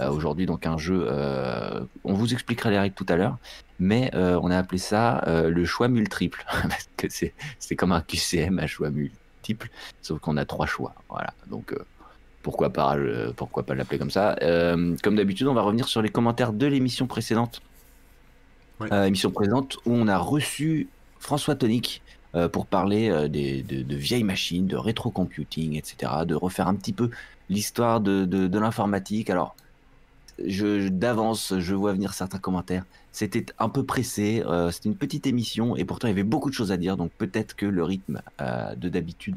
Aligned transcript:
Euh, 0.00 0.10
aujourd'hui, 0.10 0.46
donc 0.46 0.66
un 0.66 0.78
jeu, 0.78 1.06
euh, 1.08 1.80
on 2.04 2.14
vous 2.14 2.32
expliquera 2.32 2.70
les 2.70 2.78
règles 2.78 2.94
tout 2.94 3.06
à 3.08 3.16
l'heure, 3.16 3.36
mais 3.78 4.10
euh, 4.14 4.38
on 4.42 4.50
a 4.50 4.58
appelé 4.58 4.78
ça 4.78 5.24
le 5.26 5.64
choix 5.64 5.88
multiple, 5.88 6.44
parce 6.62 6.88
que 6.96 7.06
c'est 7.10 7.76
comme 7.76 7.92
un 7.92 8.00
QCM 8.00 8.58
à 8.58 8.66
choix 8.66 8.90
multiple, 8.90 9.70
sauf 10.02 10.20
qu'on 10.20 10.36
a 10.36 10.44
trois 10.44 10.66
choix. 10.66 10.94
Voilà, 11.08 11.32
donc 11.48 11.74
pourquoi 12.42 12.70
pas, 12.70 12.96
pourquoi 13.36 13.64
pas 13.64 13.74
l'appeler 13.74 13.98
comme 13.98 14.10
ça. 14.10 14.36
comme 14.40 15.16
d'habitude, 15.16 15.48
on 15.48 15.54
va 15.54 15.62
revenir 15.62 15.88
sur 15.88 16.02
les 16.02 16.10
commentaires 16.10 16.52
de 16.52 16.66
l'émission 16.66 17.06
précédente. 17.06 17.60
émission 18.90 19.30
présente 19.30 19.78
où 19.84 19.92
on 19.92 20.06
a 20.06 20.18
reçu 20.18 20.88
François 21.18 21.56
Tonic 21.56 22.02
pour 22.52 22.66
parler 22.66 23.28
des, 23.28 23.62
de, 23.62 23.96
vieilles 23.96 24.22
machines, 24.22 24.68
de 24.68 24.76
rétrocomputing, 24.76 25.76
etc., 25.76 26.12
de 26.24 26.36
refaire 26.36 26.68
un 26.68 26.76
petit 26.76 26.92
peu 26.92 27.10
l'histoire 27.48 28.00
de, 28.00 28.24
de 28.24 28.58
l'informatique. 28.58 29.30
Alors, 29.30 29.54
je 30.44 30.88
d'avance, 30.88 31.54
je 31.58 31.74
vois 31.74 31.92
venir 31.92 32.14
certains 32.14 32.38
commentaires. 32.38 32.84
C'était 33.12 33.46
un 33.58 33.68
peu 33.68 33.84
pressé, 33.84 34.42
euh, 34.46 34.70
c'était 34.70 34.88
une 34.88 34.96
petite 34.96 35.26
émission 35.26 35.76
et 35.76 35.84
pourtant 35.84 36.06
il 36.08 36.10
y 36.10 36.14
avait 36.14 36.22
beaucoup 36.22 36.50
de 36.50 36.54
choses 36.54 36.72
à 36.72 36.76
dire. 36.76 36.96
Donc 36.96 37.10
peut-être 37.18 37.56
que 37.56 37.66
le 37.66 37.82
rythme 37.82 38.22
euh, 38.40 38.74
de 38.74 38.88
d'habitude, 38.88 39.36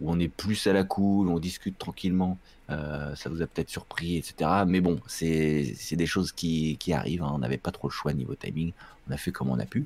où 0.00 0.10
on 0.10 0.18
est 0.18 0.28
plus 0.28 0.66
à 0.66 0.72
la 0.72 0.84
cool, 0.84 1.28
on 1.28 1.38
discute 1.38 1.78
tranquillement, 1.78 2.38
euh, 2.70 3.14
ça 3.14 3.28
vous 3.28 3.42
a 3.42 3.46
peut-être 3.46 3.68
surpris, 3.68 4.16
etc. 4.16 4.50
Mais 4.66 4.80
bon, 4.80 5.00
c'est 5.06 5.74
des 5.92 6.06
choses 6.06 6.32
qui, 6.32 6.78
arrivent. 6.92 7.22
Hein. 7.22 7.32
On 7.34 7.38
n'avait 7.38 7.58
pas 7.58 7.72
trop 7.72 7.88
le 7.88 7.92
choix 7.92 8.14
niveau 8.14 8.34
timing. 8.34 8.72
On 9.08 9.12
a 9.12 9.18
fait 9.18 9.32
comme 9.32 9.50
on 9.50 9.58
a 9.58 9.66
pu. 9.66 9.84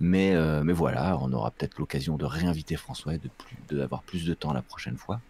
Mais, 0.00 0.34
mais 0.64 0.72
voilà, 0.72 1.18
on 1.20 1.32
aura 1.32 1.50
peut-être 1.52 1.78
l'occasion 1.78 2.16
de 2.16 2.24
réinviter 2.24 2.76
François, 2.76 3.12
de 3.12 3.28
plus, 3.38 3.76
d'avoir 3.76 4.02
plus 4.02 4.24
de 4.24 4.34
temps 4.34 4.52
la 4.52 4.62
prochaine 4.62 4.96
fois. 4.96 5.20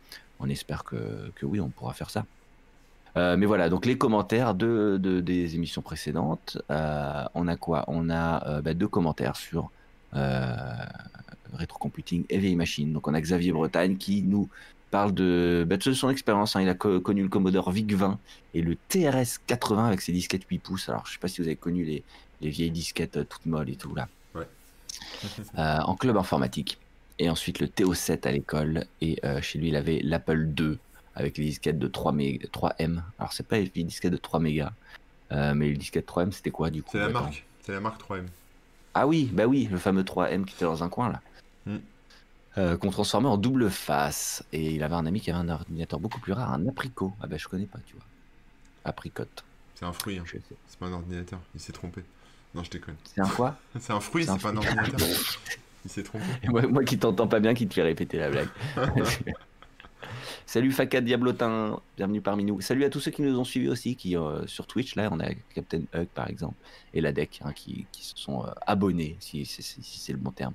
On 0.41 0.49
espère 0.49 0.85
que, 0.85 1.31
que 1.35 1.47
oui, 1.47 1.61
on 1.61 1.69
pourra 1.69 1.93
faire 1.93 2.11
ça. 2.11 2.25
Euh, 3.17 3.37
mais 3.37 3.47
voilà, 3.47 3.69
donc 3.69 3.87
les 3.87 3.97
commentaires 3.97 4.55
de, 4.55 4.99
des 4.99 5.55
émissions 5.55 5.83
précédentes, 5.83 6.59
euh, 6.71 7.25
on 7.35 7.47
a 7.47 7.57
quoi? 7.57 7.85
On 7.87 8.11
a 8.11 8.47
euh, 8.49 8.61
bah, 8.61 8.75
deux 8.75 8.89
commentaires 8.89 9.37
sur 9.37 9.71
rétrocomputing 11.53 12.25
et 12.29 12.39
vieille 12.39 12.57
machine. 12.57 12.93
Donc 12.93 13.09
on 13.09 13.15
a 13.15 13.21
Xavier 13.21 13.53
Bretagne 13.53 13.97
qui 13.97 14.23
nous 14.23 14.49
parle 14.93 15.13
de, 15.13 15.65
bah, 15.69 15.77
de 15.77 15.93
son 15.93 16.11
expérience. 16.11 16.55
Hein. 16.57 16.63
Il 16.63 16.69
a 16.69 16.75
connu 16.75 17.23
le 17.23 17.29
Commodore 17.29 17.73
VIC-20 17.73 18.17
et 18.55 18.63
le 18.63 18.77
TRS 18.89 19.41
80 19.47 19.87
avec 19.87 20.01
ses 20.01 20.13
disquettes 20.13 20.45
8 20.49 20.59
pouces. 20.59 20.89
Alors 20.89 21.07
je 21.07 21.13
sais 21.13 21.19
pas 21.19 21.29
si 21.29 21.41
vous 21.41 21.49
avez 21.49 21.57
connu 21.57 21.85
les, 21.85 22.05
les 22.41 22.51
vieilles 22.51 22.71
disquettes 22.71 23.29
toutes 23.29 23.47
molles 23.47 23.71
et 23.71 23.77
tout 23.77 23.95
là. 23.95 24.09
Ouais. 24.35 24.47
en 25.57 25.97
club 25.97 26.17
informatique. 26.17 26.79
Et 27.19 27.31
ensuite 27.31 27.61
le 27.61 27.67
TO7 27.67 28.27
à 28.27 28.33
l'école. 28.33 28.87
Et 29.01 29.21
chez 29.41 29.59
lui, 29.59 29.69
il 29.69 29.77
avait 29.77 30.01
l'Apple 30.03 30.49
II 30.59 30.79
avec 31.15 31.39
les 31.39 31.45
disquettes 31.45 31.79
de 31.79 31.89
3, 31.89 32.15
3 32.53 32.75
M. 32.79 33.03
Alors, 33.19 33.33
c'est 33.33 33.47
pas 33.47 33.59
les 33.59 33.85
disquettes 33.85 34.13
de 34.13 34.17
3 34.19 34.41
mégas, 34.41 34.73
euh, 35.33 35.55
mais 35.55 35.69
les 35.69 35.77
disquettes 35.77 36.09
3M, 36.09 36.33
c'était 36.33 36.51
quoi 36.51 36.71
du 36.71 36.83
coup? 36.83 36.91
C'est 36.93 36.99
la 36.99 37.09
marque, 37.09 37.45
c'est 37.61 37.73
la 37.73 37.81
marque 37.81 38.01
3M. 38.01 38.27
Ah 38.95 39.07
oui, 39.07 39.31
bah 39.33 39.47
oui, 39.47 39.69
le 39.71 39.79
fameux 39.79 40.03
3M 40.03 40.45
qui 40.45 40.55
était 40.55 40.65
dans 40.65 40.85
un 40.85 40.89
coin 40.89 41.11
là. 41.11 41.21
Mm. 41.67 41.77
Euh, 42.57 42.77
qu'on 42.77 42.91
transformait 42.91 43.29
en 43.29 43.37
double 43.37 43.69
face. 43.69 44.45
Et 44.53 44.75
il 44.75 44.83
avait 44.85 44.95
un 44.95 45.07
ami 45.07 45.21
qui 45.21 45.31
avait 45.31 45.41
un 45.41 45.49
ordinateur 45.49 45.99
beaucoup 45.99 46.21
plus 46.21 46.33
rare, 46.33 46.53
un 46.53 46.69
apricot. 46.69 47.13
Ah 47.21 47.27
bah 47.27 47.37
je 47.37 47.49
connais 47.49 47.67
pas, 47.67 47.81
tu 47.85 47.95
vois. 47.95 48.05
Apricote. 48.85 49.45
C'est 49.75 49.85
un 49.85 49.93
fruit, 49.93 50.19
hein. 50.19 50.25
c'est 50.27 50.79
pas 50.79 50.87
un 50.87 50.93
ordinateur, 50.93 51.41
il 51.55 51.61
s'est 51.61 51.73
trompé. 51.73 52.05
Non, 52.55 52.63
je 52.63 52.71
déconne. 52.71 52.95
C'est 53.03 53.21
un 53.21 53.29
quoi? 53.29 53.57
C'est 53.81 53.93
un 53.93 53.99
fruit, 53.99 54.25
c'est 54.25 54.41
pas 54.41 54.51
un 54.51 54.57
ordinateur. 54.57 54.99
trompé. 56.03 56.25
moi, 56.49 56.63
moi 56.67 56.85
qui 56.85 56.99
t'entends 56.99 57.29
pas 57.29 57.41
bien, 57.41 57.55
qui 57.55 57.67
te 57.67 57.75
fait 57.75 57.83
répéter 57.83 58.19
la 58.19 58.31
blague. 58.31 58.49
Salut 60.47 60.73
Faka 60.73 61.01
Diablotin, 61.01 61.81
bienvenue 61.97 62.21
parmi 62.21 62.45
nous. 62.45 62.61
Salut 62.61 62.85
à 62.85 62.91
tous 62.91 63.01
ceux 63.01 63.11
qui 63.11 63.23
nous 63.23 63.39
ont 63.39 63.45
suivis 63.45 63.69
aussi, 63.69 63.97
qui 63.97 64.17
euh, 64.17 64.47
sur 64.47 64.67
Twitch, 64.67 64.95
là 64.95 65.09
on 65.11 65.19
a 65.19 65.29
Captain 65.55 65.83
Hug 65.95 66.07
par 66.15 66.29
exemple, 66.29 66.55
et 66.93 67.01
la 67.01 67.13
deck 67.13 67.41
hein, 67.45 67.53
qui, 67.53 67.87
se 67.93 68.13
sont 68.17 68.45
euh, 68.45 68.51
abonnés, 68.67 69.17
si, 69.21 69.45
c'est 69.47 70.13
le 70.13 70.19
bon 70.19 70.31
terme. 70.31 70.55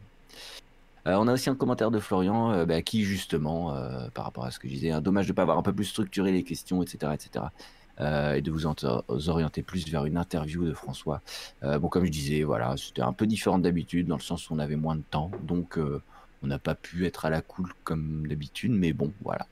Euh, 1.08 1.16
on 1.18 1.28
a 1.28 1.34
aussi 1.34 1.50
un 1.50 1.56
commentaire 1.56 1.92
de 1.92 2.00
Florian 2.00 2.66
bah, 2.66 2.82
qui 2.82 3.04
justement, 3.04 3.76
par 4.14 4.26
rapport 4.26 4.46
à 4.46 4.52
ce 4.52 4.60
que 4.60 4.68
je 4.68 4.74
disais, 4.74 4.92
un 4.92 4.98
hein, 4.98 5.02
dommage 5.02 5.26
de 5.26 5.32
ne 5.32 5.36
pas 5.36 5.42
avoir 5.42 5.58
un 5.58 5.64
peu 5.64 5.74
plus 5.74 5.86
structuré 5.86 6.32
les 6.32 6.44
questions, 6.44 6.84
etc. 6.84 7.14
etc. 7.14 7.46
et 8.00 8.42
de 8.42 8.52
vous, 8.52 8.66
orienter 9.30 9.62
plus 9.62 9.88
vers 9.90 10.06
une 10.06 10.18
interview 10.18 10.66
de 10.66 10.74
François. 10.74 11.22
bon, 11.62 11.88
comme 11.90 12.06
je 12.06 12.12
disais, 12.12 12.44
voilà, 12.44 12.76
c'était 12.78 13.02
un 13.02 13.14
peu 13.14 13.28
différent 13.28 13.60
d'habitude, 13.60 14.08
dans 14.08 14.18
le 14.18 14.22
sens 14.22 14.50
où 14.50 14.54
on 14.54 14.60
avait 14.60 14.76
moins 14.76 14.96
de 14.96 15.04
temps, 15.10 15.32
donc 15.44 15.78
on 16.44 16.48
n'a 16.48 16.60
pas 16.60 16.76
pu 16.76 17.06
être 17.06 17.26
à 17.26 17.30
la 17.30 17.42
cool 17.42 17.72
comme 17.84 18.28
d'habitude, 18.28 18.72
mais 18.72 18.94
bon, 18.94 19.12
voilà. 19.24 19.46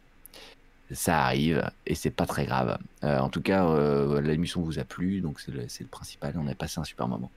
Ça 0.91 1.25
arrive 1.25 1.69
et 1.85 1.96
c'est 1.96 2.12
pas 2.12 2.25
très 2.25 2.46
grave. 2.46 2.78
Euh, 3.03 3.19
en 3.19 3.30
tout 3.30 3.41
cas, 3.41 3.66
euh, 3.68 4.22
l'émission 4.22 4.62
vous 4.62 4.79
a 4.79 4.85
plu, 4.85 5.19
donc 5.19 5.41
c'est 5.41 5.52
le, 5.52 5.88
principal. 5.88 6.34
On 6.38 6.47
a 6.47 6.56
passé 6.56 6.79
un 6.79 6.85
super 6.85 7.08
moment. 7.08 7.29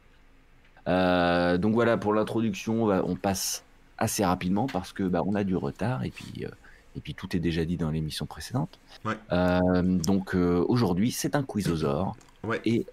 Euh, 0.87 1.59
donc 1.59 1.75
voilà 1.75 1.97
pour 1.97 2.15
l'introduction, 2.15 2.85
on 2.85 3.17
passe 3.17 3.65
assez 3.99 4.25
rapidement 4.25 4.67
parce 4.67 4.93
que 4.93 5.03
bah, 5.03 5.23
on 5.27 5.35
a 5.35 5.45
du 5.45 5.57
retard 5.57 6.05
et 6.05 6.11
puis 6.11 6.47
et 6.97 7.01
puis 7.01 7.15
tout 7.15 7.37
est 7.37 7.41
déjà 7.41 7.65
dit 7.65 7.77
dans 7.77 7.91
l'émission 7.91 8.27
précédente. 8.27 8.79
donc 9.31 10.35
aujourd'hui 10.35 11.11
c'est 11.11 11.35
un 11.35 11.43
quizosaure. 11.43 12.17
Et 12.65 12.87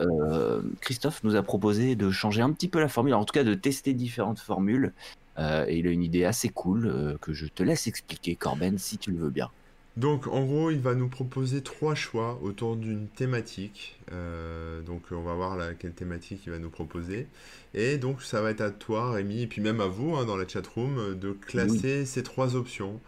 Christophe 0.82 1.24
nous 1.24 1.36
a 1.36 1.44
proposé 1.44 1.96
de 1.96 2.12
changer 2.12 2.42
un 2.42 2.52
petit 2.52 2.68
peu 2.68 2.80
la 2.80 2.90
formule, 2.90 3.14
en 3.14 3.26
tout 3.26 3.34
cas 3.34 3.44
de 3.44 3.54
tester 3.54 3.94
différentes 3.94 4.40
formules 4.40 4.94
euh, 5.40 5.66
et 5.68 5.78
il 5.78 5.88
a 5.88 5.92
une 5.92 6.04
idée 6.04 6.26
assez 6.26 6.50
cool 6.50 6.88
euh, 6.88 7.18
que 7.22 7.34
je 7.34 7.46
te 7.46 7.64
laisse 7.64 7.88
expliquer, 7.88 8.36
Corben, 8.36 8.78
si 8.78 8.98
tu 8.98 9.12
le 9.12 9.18
veux 9.18 9.30
bien. 9.30 9.50
Donc 9.96 10.28
en 10.28 10.44
gros, 10.44 10.70
il 10.70 10.80
va 10.80 10.94
nous 10.94 11.10
proposer 11.10 11.62
trois 11.62 11.96
choix 11.96 12.40
autour 12.44 12.76
d'une 12.76 13.08
thématique. 13.08 14.00
Euh, 14.12 14.82
donc 14.82 15.02
on 15.12 15.22
va 15.22 15.34
voir 15.34 15.58
quelle 15.80 15.94
thématique 15.94 16.42
il 16.46 16.52
va 16.52 16.60
nous 16.60 16.70
proposer. 16.70 17.28
Et 17.74 17.98
donc 17.98 18.22
ça 18.22 18.42
va 18.42 18.52
être 18.52 18.62
à 18.62 18.70
toi, 18.70 19.12
Rémi, 19.12 19.42
et 19.42 19.48
puis 19.48 19.62
même 19.62 19.82
à 19.82 19.88
vous 19.88 20.16
hein, 20.16 20.26
dans 20.26 20.38
la 20.38 20.48
chatroom, 20.48 21.18
de 21.20 21.32
classer 21.32 22.06
ces 22.06 22.22
trois 22.22 22.56
options 22.56 23.00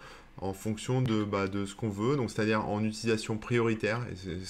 en 0.42 0.54
fonction 0.54 1.02
de, 1.02 1.24
bah, 1.24 1.48
de 1.48 1.66
ce 1.66 1.76
qu'on 1.76 1.90
veut, 1.90 2.16
donc 2.16 2.32
c'est-à-dire 2.32 2.68
en 2.68 2.84
utilisation 2.84 3.38
prioritaire. 3.38 4.06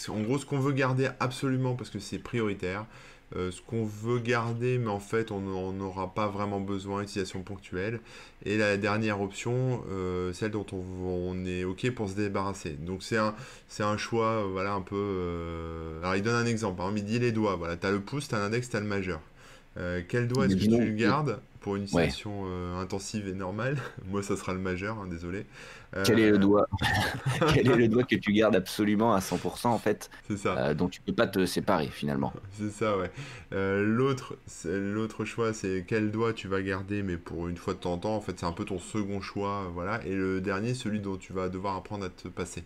en 0.09 0.21
gros, 0.21 0.37
ce 0.37 0.45
qu'on 0.45 0.59
veut 0.59 0.73
garder 0.73 1.09
absolument 1.19 1.75
parce 1.75 1.89
que 1.89 1.99
c'est 1.99 2.19
prioritaire, 2.19 2.85
euh, 3.35 3.51
ce 3.51 3.61
qu'on 3.61 3.85
veut 3.85 4.17
garder, 4.17 4.79
mais 4.79 4.89
en 4.89 4.99
fait 4.99 5.31
on 5.31 5.71
n'aura 5.71 6.13
pas 6.15 6.27
vraiment 6.27 6.59
besoin, 6.59 7.03
utilisation 7.03 7.43
ponctuelle. 7.43 7.99
Et 8.43 8.57
la 8.57 8.75
dernière 8.77 9.21
option, 9.21 9.83
euh, 9.91 10.33
celle 10.33 10.51
dont 10.51 10.65
on, 10.71 11.45
est 11.45 11.63
OK 11.63 11.91
pour 11.91 12.09
se 12.09 12.15
débarrasser. 12.15 12.71
Donc 12.71 13.03
c'est 13.03 13.17
un, 13.17 13.35
un 13.79 13.97
choix, 13.97 14.43
euh, 14.43 14.47
voilà, 14.51 14.73
un 14.73 14.81
peu... 14.81 15.99
alors 16.01 16.15
il 16.15 16.23
donne 16.23 16.35
un 16.35 16.45
exemple, 16.47 16.81
exemple, 16.81 16.99
il 16.99 17.05
dit 17.05 17.19
les 17.19 17.31
doigts, 17.31 17.55
voilà, 17.55 17.77
tu 17.77 17.85
as 17.85 17.91
le 17.91 17.99
pouce, 17.99 18.27
tu 18.27 18.35
as 18.35 18.39
l'index, 18.39 18.67
tu 18.67 18.77
as 18.77 18.79
le 18.79 18.87
majeur. 18.87 19.21
quel 20.07 20.27
doigt 20.27 20.45
est-ce 20.45 20.55
que 20.55 20.85
tu 20.85 20.93
gardes 20.95 21.39
pour 21.61 21.75
une 21.75 21.83
utilisation 21.83 22.45
intensive 22.79 23.27
et 23.27 23.33
normale? 23.33 23.77
Moi, 24.09 24.23
ça 24.23 24.37
sera 24.37 24.53
le 24.53 24.59
majeur, 24.59 24.97
hein, 24.97 25.07
désolé. 25.07 25.45
Quel 26.05 26.19
est 26.19 26.29
le 26.29 26.35
euh, 26.35 26.39
doigt 26.39 26.67
Quel 27.53 27.67
est 27.67 27.75
le 27.75 27.87
doigt 27.87 28.03
que 28.03 28.15
tu 28.15 28.31
gardes 28.31 28.55
absolument 28.55 29.13
à 29.13 29.19
100% 29.19 29.67
en 29.67 29.77
fait 29.79 30.09
C'est 30.27 30.37
ça. 30.37 30.57
Euh, 30.57 30.73
donc 30.73 30.91
tu 30.91 31.01
peux 31.01 31.13
pas 31.13 31.27
te 31.27 31.45
séparer 31.45 31.87
finalement. 31.87 32.31
C'est 32.53 32.69
ça, 32.69 32.97
ouais. 32.97 33.11
Euh, 33.53 33.83
l'autre, 33.83 34.35
l'autre 34.65 35.25
choix, 35.25 35.53
c'est 35.53 35.85
quel 35.87 36.11
doigt 36.11 36.33
tu 36.33 36.47
vas 36.47 36.61
garder, 36.61 37.01
mais 37.01 37.17
pour 37.17 37.47
une 37.47 37.57
fois 37.57 37.73
de 37.73 37.79
temps 37.79 37.93
en 37.93 37.97
temps, 37.97 38.15
en 38.15 38.21
fait, 38.21 38.39
c'est 38.39 38.45
un 38.45 38.51
peu 38.51 38.65
ton 38.65 38.79
second 38.79 39.21
choix, 39.21 39.69
voilà. 39.73 40.05
Et 40.05 40.13
le 40.13 40.41
dernier, 40.41 40.73
celui 40.73 40.99
dont 40.99 41.17
tu 41.17 41.33
vas 41.33 41.49
devoir 41.49 41.75
apprendre 41.75 42.05
à 42.05 42.09
te 42.09 42.27
passer. 42.27 42.63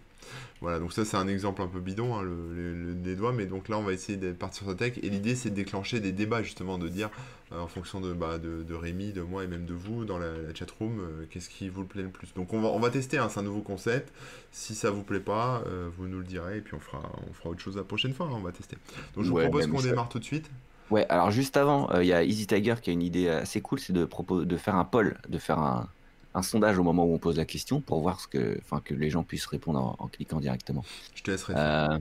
Voilà, 0.61 0.79
donc 0.79 0.94
ça 0.94 1.03
c'est 1.03 1.17
un 1.17 1.27
exemple 1.27 1.61
un 1.61 1.67
peu 1.67 1.79
bidon, 1.79 2.16
hein, 2.16 2.21
le, 2.23 2.94
des 2.94 3.16
doigts, 3.16 3.33
mais 3.33 3.45
donc 3.45 3.67
là 3.67 3.77
on 3.77 3.83
va 3.83 3.94
essayer 3.94 4.17
de 4.17 4.31
partir 4.31 4.63
sur 4.63 4.71
sa 4.71 4.75
tech, 4.75 4.97
et 5.01 5.09
l'idée 5.09 5.35
c'est 5.35 5.49
de 5.49 5.55
déclencher 5.55 5.99
des 5.99 6.11
débats 6.11 6.41
justement, 6.41 6.77
de 6.77 6.88
dire 6.88 7.09
euh, 7.51 7.59
en 7.59 7.67
fonction 7.67 7.99
de, 7.99 8.13
bah, 8.13 8.38
de, 8.38 8.63
de, 8.63 8.73
Rémi, 8.73 9.11
de 9.11 9.21
moi 9.21 9.44
et 9.44 9.47
même 9.47 9.66
de 9.66 9.73
vous 9.73 10.05
dans 10.05 10.17
la, 10.17 10.27
la 10.27 10.53
chatroom, 10.53 10.99
euh, 10.99 11.25
qu'est-ce 11.29 11.49
qui 11.49 11.69
vous 11.69 11.83
plaît 11.83 12.03
le 12.03 12.09
plus. 12.09 12.33
Donc 12.33 12.53
on 12.53 12.61
va, 12.61 12.69
on 12.69 12.79
va 12.79 12.89
tester, 12.89 13.17
hein, 13.17 13.27
c'est 13.29 13.39
un 13.39 13.44
nouveau 13.44 13.61
concept, 13.61 14.13
si 14.51 14.73
ça 14.73 14.89
vous 14.89 15.03
plaît 15.03 15.19
pas, 15.19 15.63
euh, 15.67 15.89
vous 15.97 16.07
nous 16.07 16.19
le 16.19 16.25
direz, 16.25 16.57
et 16.57 16.61
puis 16.61 16.75
on 16.75 16.79
fera, 16.79 17.01
on 17.29 17.33
fera 17.33 17.50
autre 17.50 17.61
chose 17.61 17.75
la 17.75 17.83
prochaine 17.83 18.13
fois, 18.13 18.27
hein, 18.27 18.35
on 18.35 18.41
va 18.41 18.51
tester. 18.51 18.77
Donc 19.15 19.25
je 19.25 19.29
vous 19.29 19.39
propose 19.39 19.68
qu'on 19.68 19.81
démarre 19.81 20.09
tout 20.09 20.19
de 20.19 20.25
suite. 20.25 20.50
Ouais, 20.91 21.06
alors 21.09 21.31
juste 21.31 21.57
avant, 21.57 21.89
il 22.00 22.07
y 22.07 22.13
a 22.13 22.24
Easy 22.24 22.45
Tiger 22.45 22.75
qui 22.81 22.89
a 22.89 22.94
une 22.94 23.01
idée 23.01 23.27
assez 23.27 23.62
cool, 23.62 23.79
c'est 23.79 23.94
de, 23.94 24.07
de 24.44 24.57
faire 24.57 24.75
un 24.75 24.86
poll, 24.86 25.18
de 25.27 25.38
faire 25.39 25.59
un, 25.59 25.88
un 26.33 26.41
sondage 26.41 26.80
au 26.80 26.83
moment 26.83 27.06
où 27.06 27.13
on 27.13 27.19
pose 27.19 27.38
la 27.38 27.45
question 27.45 27.81
pour 27.81 28.01
voir 28.01 28.19
ce 28.19 28.27
que, 28.27 28.57
enfin, 28.62 28.81
que 28.83 28.94
les 28.94 29.09
gens 29.09 29.24
puissent 29.24 29.45
répondre 29.45 29.95
en, 30.00 30.07
cliquant 30.07 30.39
directement. 30.39 30.83
Je 31.15 31.24
te 31.24 31.31
laisserai. 31.31 31.53
Euh, 31.56 31.97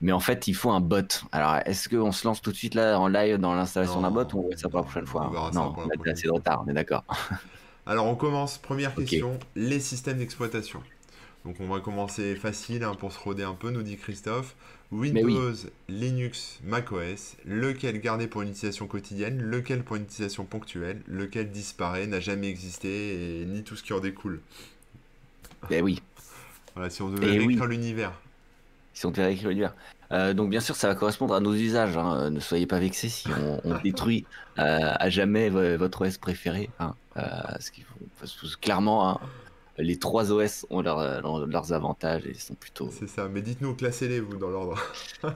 mais 0.00 0.12
en 0.12 0.20
fait, 0.20 0.46
il 0.46 0.54
faut 0.54 0.70
un 0.70 0.80
bot. 0.80 1.24
Alors, 1.32 1.56
est-ce 1.64 1.88
qu'on 1.88 2.12
se 2.12 2.26
lance 2.26 2.40
tout 2.40 2.52
de 2.52 2.56
suite 2.56 2.74
là 2.74 2.98
en 2.98 3.08
live 3.08 3.38
dans 3.38 3.54
l'installation 3.54 4.00
d'un 4.00 4.10
bot 4.10 4.26
ou 4.32 4.44
on 4.46 4.50
va 4.50 4.56
ça 4.56 4.68
pour 4.68 4.78
la 4.78 4.84
prochaine 4.84 5.06
fois 5.06 5.30
Non, 5.52 5.74
on 5.76 6.08
a 6.08 6.10
assez 6.10 6.26
de 6.26 6.32
retard, 6.32 6.62
on 6.64 6.70
est 6.70 6.74
d'accord. 6.74 7.04
Alors, 7.86 8.06
on 8.06 8.14
commence. 8.14 8.58
Première 8.58 8.94
question 8.94 9.38
les 9.56 9.80
systèmes 9.80 10.18
d'exploitation. 10.18 10.82
Donc, 11.44 11.56
on 11.60 11.68
va 11.68 11.80
commencer 11.80 12.36
facile 12.36 12.84
hein, 12.84 12.94
pour 12.98 13.12
se 13.12 13.18
roder 13.18 13.44
un 13.44 13.54
peu, 13.54 13.70
nous 13.70 13.82
dit 13.82 13.96
Christophe. 13.96 14.54
Windows, 14.90 15.52
Linux, 15.88 16.58
macOS, 16.64 17.36
lequel 17.44 18.00
garder 18.00 18.26
pour 18.26 18.42
une 18.42 18.48
utilisation 18.50 18.86
quotidienne, 18.86 19.42
lequel 19.42 19.82
pour 19.82 19.96
une 19.96 20.04
utilisation 20.04 20.44
ponctuelle, 20.44 21.02
lequel 21.06 21.50
disparaît, 21.50 22.06
n'a 22.06 22.20
jamais 22.20 22.48
existé, 22.48 23.42
et 23.42 23.44
ni 23.44 23.62
tout 23.64 23.76
ce 23.76 23.82
qui 23.82 23.92
en 23.92 24.00
découle. 24.00 24.40
Ben 25.68 25.82
oui. 25.82 26.00
Voilà, 26.74 26.88
si 26.90 27.02
on 27.02 27.10
devait 27.10 27.26
réécrire 27.38 27.66
l'univers. 27.66 28.12
Si 28.94 29.04
on 29.06 29.10
devait 29.10 29.26
réécrire 29.26 29.48
l'univers. 29.50 29.74
Euh, 30.10 30.32
donc 30.32 30.48
bien 30.48 30.60
sûr, 30.60 30.74
ça 30.74 30.88
va 30.88 30.94
correspondre 30.94 31.34
à 31.34 31.40
nos 31.40 31.52
usages. 31.54 31.96
hein. 31.98 32.30
Ne 32.30 32.40
soyez 32.40 32.66
pas 32.66 32.78
vexés 32.78 33.10
si 33.10 33.28
on, 33.28 33.60
on 33.64 33.78
détruit 33.82 34.24
euh, 34.58 34.78
à 34.98 35.10
jamais 35.10 35.50
vo- 35.50 35.76
votre 35.76 36.06
OS 36.06 36.16
préféré. 36.16 36.70
hein. 36.80 36.94
Euh, 37.18 37.20
ce 37.60 37.70
qu'il 37.70 37.84
faut- 37.84 37.94
parce 38.20 38.32
que 38.34 38.46
clairement, 38.60 39.10
hein, 39.10 39.20
les 39.78 39.98
trois 39.98 40.32
OS 40.32 40.66
ont 40.70 40.80
leur- 40.82 40.98
leur- 41.22 41.46
leurs 41.46 41.72
avantages 41.72 42.26
et 42.26 42.34
sont 42.34 42.54
plutôt. 42.54 42.90
C'est 42.90 43.08
ça. 43.08 43.28
Mais 43.28 43.42
dites-nous, 43.42 43.74
classez-les, 43.74 44.20
vous, 44.20 44.36
dans 44.36 44.50
l'ordre. 44.50 44.76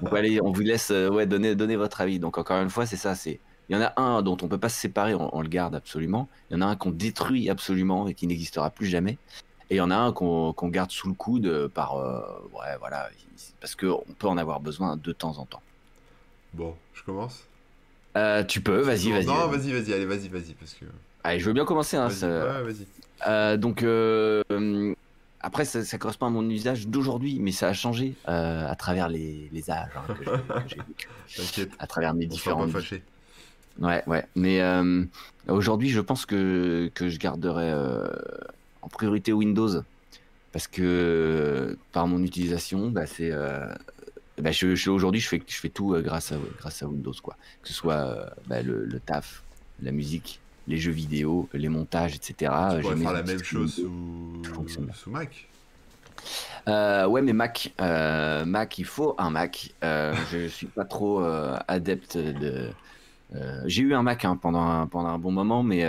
Donc 0.01 0.13
allez, 0.15 0.41
on 0.43 0.53
vous 0.53 0.61
laisse 0.63 0.91
euh, 0.91 1.09
ouais, 1.09 1.27
donner, 1.27 1.55
donner 1.55 1.77
votre 1.77 2.01
avis. 2.01 2.19
Donc 2.19 2.39
encore 2.39 2.61
une 2.63 2.71
fois, 2.71 2.87
c'est 2.87 2.97
ça. 2.97 3.15
C'est 3.15 3.41
il 3.69 3.77
y 3.77 3.79
en 3.79 3.83
a 3.83 3.93
un 4.01 4.23
dont 4.23 4.37
on 4.43 4.49
peut 4.49 4.59
pas 4.59 4.69
se 4.69 4.79
séparer, 4.81 5.15
on, 5.15 5.35
on 5.35 5.41
le 5.41 5.49
garde 5.49 5.75
absolument. 5.75 6.29
Il 6.51 6.55
y 6.55 6.57
en 6.57 6.63
a 6.63 6.67
un 6.67 6.77
qu'on 6.77 6.91
détruit 6.91 7.49
absolument 7.49 8.09
et 8.09 8.15
qui 8.15 8.27
n'existera 8.27 8.71
plus 8.71 8.87
jamais. 8.87 9.19
Et 9.71 9.77
il 9.77 9.79
y 9.79 9.81
en 9.81 9.91
a 9.91 9.97
un 9.97 10.13
qu'on 10.13 10.53
qu'on 10.53 10.69
garde 10.69 10.91
sous 10.91 11.09
le 11.09 11.15
coude 11.15 11.47
euh, 11.47 11.69
par 11.69 11.97
euh, 11.97 12.21
ouais 12.53 12.77
voilà 12.81 13.09
parce 13.61 13.75
que 13.75 13.87
on 13.87 14.05
peut 14.19 14.27
en 14.29 14.37
avoir 14.37 14.61
besoin 14.61 14.97
de 14.97 15.13
temps 15.13 15.39
en 15.39 15.47
temps. 15.47 15.63
Bon, 16.53 16.75
je 16.93 17.03
commence 17.03 17.45
Euh, 18.17 18.45
tu 18.45 18.61
peux, 18.61 18.81
vas-y, 18.81 19.11
vas-y. 19.11 19.27
Non, 19.27 19.49
vas-y, 19.49 19.73
vas-y, 19.73 19.93
allez, 19.95 20.05
vas-y, 20.05 20.29
vas-y, 20.29 20.53
parce 20.55 20.75
que... 20.75 20.85
Allez, 21.25 21.41
je 21.41 21.47
veux 21.47 21.55
bien 21.55 21.65
commencer. 21.65 21.97
Hein, 21.97 22.09
Vas-y, 22.09 22.25
ouais, 22.25 22.63
vas-y. 22.73 22.87
Euh, 23.27 23.57
donc 23.57 23.83
euh, 23.83 24.43
après, 25.41 25.65
ça, 25.65 25.85
ça 25.85 25.99
correspond 25.99 26.27
à 26.27 26.31
mon 26.31 26.49
usage 26.49 26.87
d'aujourd'hui, 26.89 27.39
mais 27.41 27.53
ça 27.53 27.69
a 27.69 27.73
changé 27.73 28.15
euh, 28.29 28.69
à 28.69 28.75
travers 28.77 29.09
les, 29.09 29.49
les 29.53 29.71
âges 29.71 29.91
hein, 29.97 30.15
que 30.15 30.25
j'ai- 30.67 31.69
à 31.79 31.87
travers 31.87 32.15
mes 32.15 32.27
différents. 32.27 32.67
Ouais, 33.81 34.03
ouais. 34.07 34.25
Mais 34.37 34.61
aujourd'hui, 35.49 35.89
je 35.89 36.01
pense 36.01 36.27
que, 36.27 36.91
que 36.95 37.09
je 37.09 37.19
garderai 37.19 37.73
en 38.83 38.89
priorité 38.89 39.33
Windows 39.33 39.83
parce 40.53 40.67
que 40.69 41.79
par 41.93 42.07
mon 42.07 42.23
utilisation, 42.23 42.91
bah, 42.91 43.07
c'est 43.07 43.31
bah, 44.39 44.51
je, 44.53 44.75
je- 44.75 44.91
aujourd'hui, 44.91 45.21
je 45.21 45.29
fais, 45.29 45.43
je 45.47 45.57
fais 45.57 45.69
tout 45.71 45.97
grâce 46.03 46.33
à 46.33 46.37
grâce 46.59 46.83
à 46.83 46.87
Windows, 46.87 47.15
quoi. 47.23 47.37
Que 47.63 47.69
ce 47.69 47.75
soit 47.75 48.31
bah, 48.47 48.61
le, 48.63 48.85
le 48.85 49.01
taf, 49.01 49.43
la 49.83 49.91
musique, 49.93 50.41
les 50.69 50.79
jeux 50.79 50.93
vidéo, 50.93 51.49
les 51.53 51.69
montages, 51.69 52.15
etc. 52.15 52.53
Tu 52.77 52.81
pourrais 52.83 52.97
faire 52.97 53.13
la 53.13 53.23
même 53.23 53.43
chose 53.43 53.75
sous, 53.75 55.11
Mac. 55.11 55.49
Euh, 56.69 57.07
ouais, 57.07 57.23
mais 57.23 57.33
Mac, 57.33 57.73
euh, 57.81 58.45
Mac, 58.45 58.79
il 58.79 58.85
faut 58.85 59.15
un 59.19 59.31
Mac. 59.31 59.75
Euh, 59.83 60.15
je 60.33 60.47
suis 60.47 60.67
pas 60.67 60.85
trop 60.85 61.23
euh, 61.23 61.57
adepte 61.69 62.17
de. 62.17 62.71
j'ai 63.67 63.83
eu 63.83 63.95
un 63.95 64.03
Mac 64.03 64.25
hein, 64.25 64.37
pendant 64.37 64.63
un, 64.63 64.87
pendant 64.87 65.09
un 65.09 65.19
bon 65.19 65.33
moment, 65.33 65.63
mais 65.63 65.87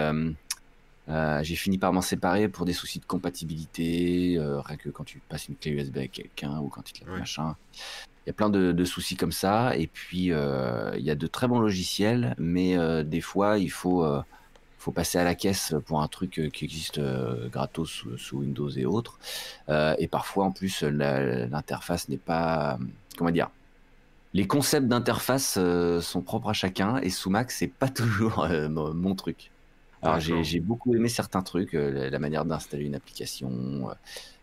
j'ai 1.43 1.55
fini 1.55 1.77
par 1.77 1.93
m'en 1.93 2.01
séparer 2.01 2.47
pour 2.47 2.65
des 2.65 2.73
soucis 2.73 2.99
de 2.99 3.05
compatibilité, 3.05 4.39
rien 4.39 4.77
que 4.77 4.89
quand 4.89 5.03
tu 5.03 5.21
passes 5.29 5.47
une 5.47 5.55
clé 5.55 5.71
USB 5.71 5.97
avec 5.97 6.13
quelqu'un 6.13 6.59
ou 6.59 6.69
quand 6.69 6.89
il 6.89 6.93
te 6.93 7.05
la 7.05 7.13
Ouais. 7.13 7.19
machin. 7.19 7.55
Il 8.25 8.29
y 8.29 8.31
a 8.31 8.33
plein 8.33 8.49
de, 8.49 8.71
de 8.71 8.85
soucis 8.85 9.17
comme 9.17 9.33
ça, 9.33 9.75
et 9.75 9.87
puis 9.87 10.27
il 10.27 11.03
y 11.03 11.11
a 11.11 11.15
de 11.15 11.27
très 11.27 11.47
bons 11.47 11.59
logiciels, 11.59 12.35
mais 12.39 13.03
des 13.03 13.21
fois 13.21 13.59
il 13.59 13.69
faut 13.69 14.05
faut 14.83 14.91
passer 14.91 15.17
à 15.17 15.23
la 15.23 15.33
caisse 15.33 15.73
pour 15.85 16.01
un 16.01 16.07
truc 16.09 16.39
euh, 16.39 16.49
qui 16.49 16.65
existe 16.65 16.97
euh, 16.97 17.47
gratos 17.47 17.89
sous, 17.89 18.17
sous 18.17 18.39
Windows 18.39 18.69
et 18.69 18.85
autres. 18.85 19.17
Euh, 19.69 19.95
et 19.97 20.07
parfois, 20.09 20.43
en 20.45 20.51
plus, 20.51 20.83
l'interface 20.83 22.09
n'est 22.09 22.17
pas. 22.17 22.77
Comment 23.17 23.31
dire 23.31 23.49
Les 24.33 24.45
concepts 24.45 24.87
d'interface 24.87 25.55
euh, 25.57 26.01
sont 26.01 26.21
propres 26.21 26.49
à 26.49 26.53
chacun, 26.53 26.97
et 26.97 27.09
sous 27.09 27.29
Mac, 27.29 27.49
c'est 27.51 27.67
pas 27.67 27.87
toujours 28.01 28.43
euh, 28.43 28.67
mon, 28.67 29.15
truc. 29.15 29.51
Alors, 30.01 30.19
j'ai 30.19 30.59
beaucoup 30.59 30.93
aimé 30.93 31.07
certains 31.07 31.41
trucs, 31.43 31.75
euh, 31.75 31.89
la, 31.91 32.09
la 32.09 32.19
manière 32.19 32.43
d'installer 32.43 32.83
une 32.83 32.95
application, 32.95 33.87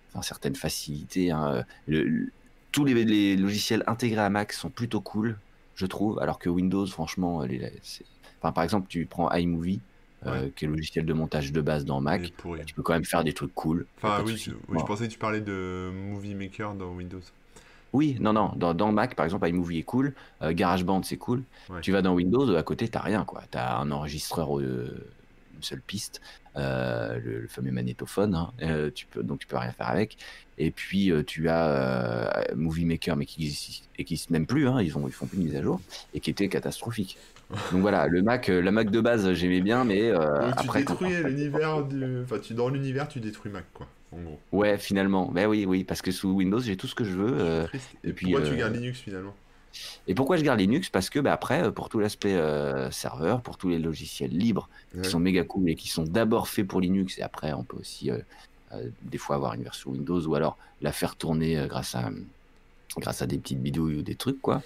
enfin, 0.09 0.23
certaines 0.23 0.57
facilités. 0.57 1.31
hein. 1.33 1.65
Le- 1.87 2.05
le- 2.05 2.33
tous 2.73 2.85
les, 2.87 3.05
les 3.05 3.37
logiciels 3.37 3.83
intégrés 3.89 4.23
à 4.23 4.31
Mac 4.31 4.53
sont 4.55 4.71
plutôt 4.71 5.01
cool, 5.03 5.39
je 5.75 5.85
trouve, 5.87 6.19
alors 6.21 6.39
que 6.39 6.49
Windows, 6.49 6.87
franchement, 6.87 7.43
les- 7.43 7.73
c'est- 7.83 8.07
enfin, 8.41 8.53
par 8.53 8.65
exemple, 8.65 8.87
tu 8.89 9.05
prends 9.07 9.31
iMovie, 9.33 9.81
euh, 10.27 10.49
qui 10.55 10.65
est 10.65 10.69
le 10.69 10.75
logiciel 10.75 11.07
de 11.07 11.13
montage 11.13 11.53
de 11.53 11.61
base 11.61 11.85
dans 11.85 12.01
Mac. 12.01 12.33
Tu 12.67 12.75
peux 12.75 12.83
quand 12.83 12.93
même 12.93 13.05
faire 13.05 13.25
des 13.25 13.33
trucs 13.33 13.55
cool. 13.55 13.87
Enfin, 13.97 14.23
oui, 14.25 14.37
je, 14.37 14.51
oui, 14.51 14.57
je 14.69 14.75
Bon. 14.75 14.85
pensais 14.85 15.07
que 15.09 15.13
tu 15.13 15.19
parlais 15.19 15.41
de 15.41 15.91
Movie 15.93 16.35
Maker 16.35 16.75
dans 16.75 16.93
Windows. 16.93 17.21
Oui, 17.93 18.17
non, 18.21 18.33
non. 18.33 18.53
Dans, 18.55 18.73
dans 18.73 18.93
Mac, 18.93 19.15
par 19.17 19.25
exemple, 19.25 19.49
iMovie 19.49 19.79
est 19.79 19.83
cool. 19.83 20.15
euh, 20.43 20.53
GarageBand, 20.53 21.03
c'est 21.03 21.17
cool. 21.17 21.43
Ouais. 21.69 21.81
Tu 21.81 21.91
vas 21.91 22.03
dans 22.03 22.15
Windows, 22.15 22.55
à 22.55 22.63
côté, 22.63 22.87
t'as 22.89 23.01
rien, 23.01 23.25
quoi. 23.25 23.43
T'as 23.51 23.79
un 23.79 23.91
enregistreur, 23.91 24.61
euh, 24.61 25.07
une 25.61 25.65
seule 25.65 25.83
piste, 25.83 26.23
euh, 26.57 27.19
le, 27.23 27.41
le 27.41 27.49
fameux 27.49 27.71
magnétophone. 27.71 28.35
hein, 28.35 28.53
euh, 28.63 28.91
tu 28.95 29.05
peux, 29.07 29.23
donc, 29.23 29.41
tu 29.41 29.47
peux 29.47 29.59
rien 29.59 29.73
faire 29.73 29.89
avec. 29.89 30.17
Et 30.57 30.71
puis, 30.71 31.13
euh, 31.13 31.23
tu 31.23 31.49
as 31.51 32.47
Movie 32.57 32.87
Maker, 32.87 33.17
mais 33.17 33.27
qui 33.27 33.45
existe, 33.45 33.85
existe 33.99 34.31
même 34.31 34.47
plus. 34.47 34.67
Hein, 34.69 34.81
ils, 34.83 34.97
ont, 34.97 35.07
ils 35.07 35.13
font 35.13 35.27
plus 35.27 35.37
de 35.39 35.43
mise 35.45 35.57
à 35.57 35.63
jour. 35.63 35.81
Et 36.15 36.21
qui 36.21 36.31
était 36.31 36.49
catastrophique. 36.49 37.19
Donc 37.73 37.81
voilà, 37.83 38.07
le 38.07 38.23
Mac, 38.23 38.49
la 38.49 38.71
Mac 38.71 38.91
de 38.91 39.01
base, 39.01 39.33
j'aimais 39.35 39.61
bien, 39.61 39.85
mais 39.85 40.13
Donc, 40.13 40.21
tu 40.23 40.61
après. 40.61 40.79
détruis 40.81 41.23
l'univers 41.25 41.85
du... 41.85 42.23
Enfin, 42.23 42.39
tu, 42.39 42.55
dans 42.55 42.69
l'univers, 42.69 43.09
tu 43.09 43.21
détruis 43.21 43.51
Mac, 43.51 43.65
quoi, 43.75 43.89
en 44.13 44.21
gros. 44.23 44.41
Ouais, 44.53 44.79
finalement. 44.79 45.31
Ben 45.33 45.47
oui, 45.47 45.67
oui, 45.67 45.85
parce 45.85 46.01
que 46.01 46.11
sous 46.13 46.31
Windows, 46.31 46.61
j'ai 46.61 46.77
tout 46.77 46.87
ce 46.87 46.95
que 46.95 47.05
je 47.05 47.13
veux. 47.13 47.37
euh, 47.41 47.67
et 48.05 48.13
puis, 48.13 48.31
pourquoi 48.33 48.49
tu 48.49 48.57
gardes 48.57 48.75
Linux, 48.75 49.01
finalement? 49.01 49.35
Et 50.07 50.15
pourquoi 50.15 50.37
je 50.37 50.43
garde 50.43 50.59
Linux? 50.59 50.91
Parce 50.91 51.11
que 51.11 51.19
bah, 51.21 51.33
après, 51.33 51.63
euh, 51.65 51.71
pour 51.71 51.89
tout 51.89 52.01
l'aspect 52.01 52.35
euh, 52.35 52.91
serveur, 52.91 53.41
pour 53.43 53.57
tous 53.57 53.69
les 53.69 53.79
logiciels 53.79 54.37
libres 54.37 54.69
Ouais. 54.95 55.03
qui 55.03 55.11
sont 55.11 55.21
méga 55.21 55.45
cool 55.45 55.71
et 55.71 55.77
qui 55.77 55.89
sont 55.89 56.03
d'abord 56.03 56.49
faits 56.49 56.67
pour 56.67 56.81
Linux, 56.81 57.19
et 57.19 57.23
après 57.23 57.53
on 57.53 57.63
peut 57.63 57.77
aussi 57.77 58.11
euh, 58.11 58.19
euh, 58.73 58.91
des 59.03 59.19
fois 59.19 59.37
avoir 59.37 59.55
une 59.55 59.63
version 59.63 59.91
Windows 59.93 60.21
ou 60.27 60.35
alors 60.35 60.59
la 60.81 60.91
faire 60.91 61.15
tourner 61.15 61.67
grâce 61.69 61.95
à 61.95 62.11
grâce 62.97 63.23
à 63.23 63.27
des 63.27 63.39
petites 63.39 63.63
bidouilles 63.63 63.99
ou 63.99 64.03
des 64.03 64.17
trucs 64.17 64.41
quoi. 64.43 64.63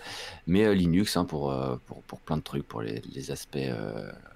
Mais 0.47 0.75
Linux 0.75 1.17
hein, 1.19 1.27
pour, 1.27 1.55
pour 1.87 2.03
pour 2.05 2.21
plein 2.21 2.39
de 2.39 2.43
trucs, 2.43 2.67
pour 2.67 2.81
les, 2.81 3.03
les 3.13 3.31
aspects, 3.31 3.59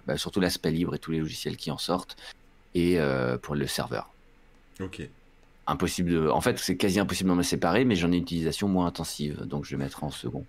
bah, 0.07 0.19
surtout 0.19 0.41
l'aspect 0.41 0.71
libre 0.71 0.95
et 0.95 0.99
tous 0.99 1.11
les 1.13 1.21
logiciels 1.21 1.57
qui 1.57 1.71
en 1.71 1.79
sortent, 1.79 2.17
et 2.75 2.99
pour 3.41 3.55
le 3.55 3.67
serveur. 3.67 4.13
Ok. 4.81 5.09
Impossible 5.69 6.11
de... 6.11 6.29
En 6.29 6.41
fait, 6.41 6.59
c'est 6.59 6.77
quasi 6.77 6.99
impossible 6.99 7.31
de 7.31 7.35
me 7.35 7.43
séparer, 7.43 7.85
mais 7.85 7.95
j'en 7.95 8.11
ai 8.11 8.17
une 8.17 8.23
utilisation 8.23 8.69
moins 8.69 8.87
intensive, 8.87 9.43
donc 9.43 9.65
je 9.65 9.73
le 9.73 9.79
mettrai 9.79 10.05
en 10.05 10.11
second. 10.11 10.45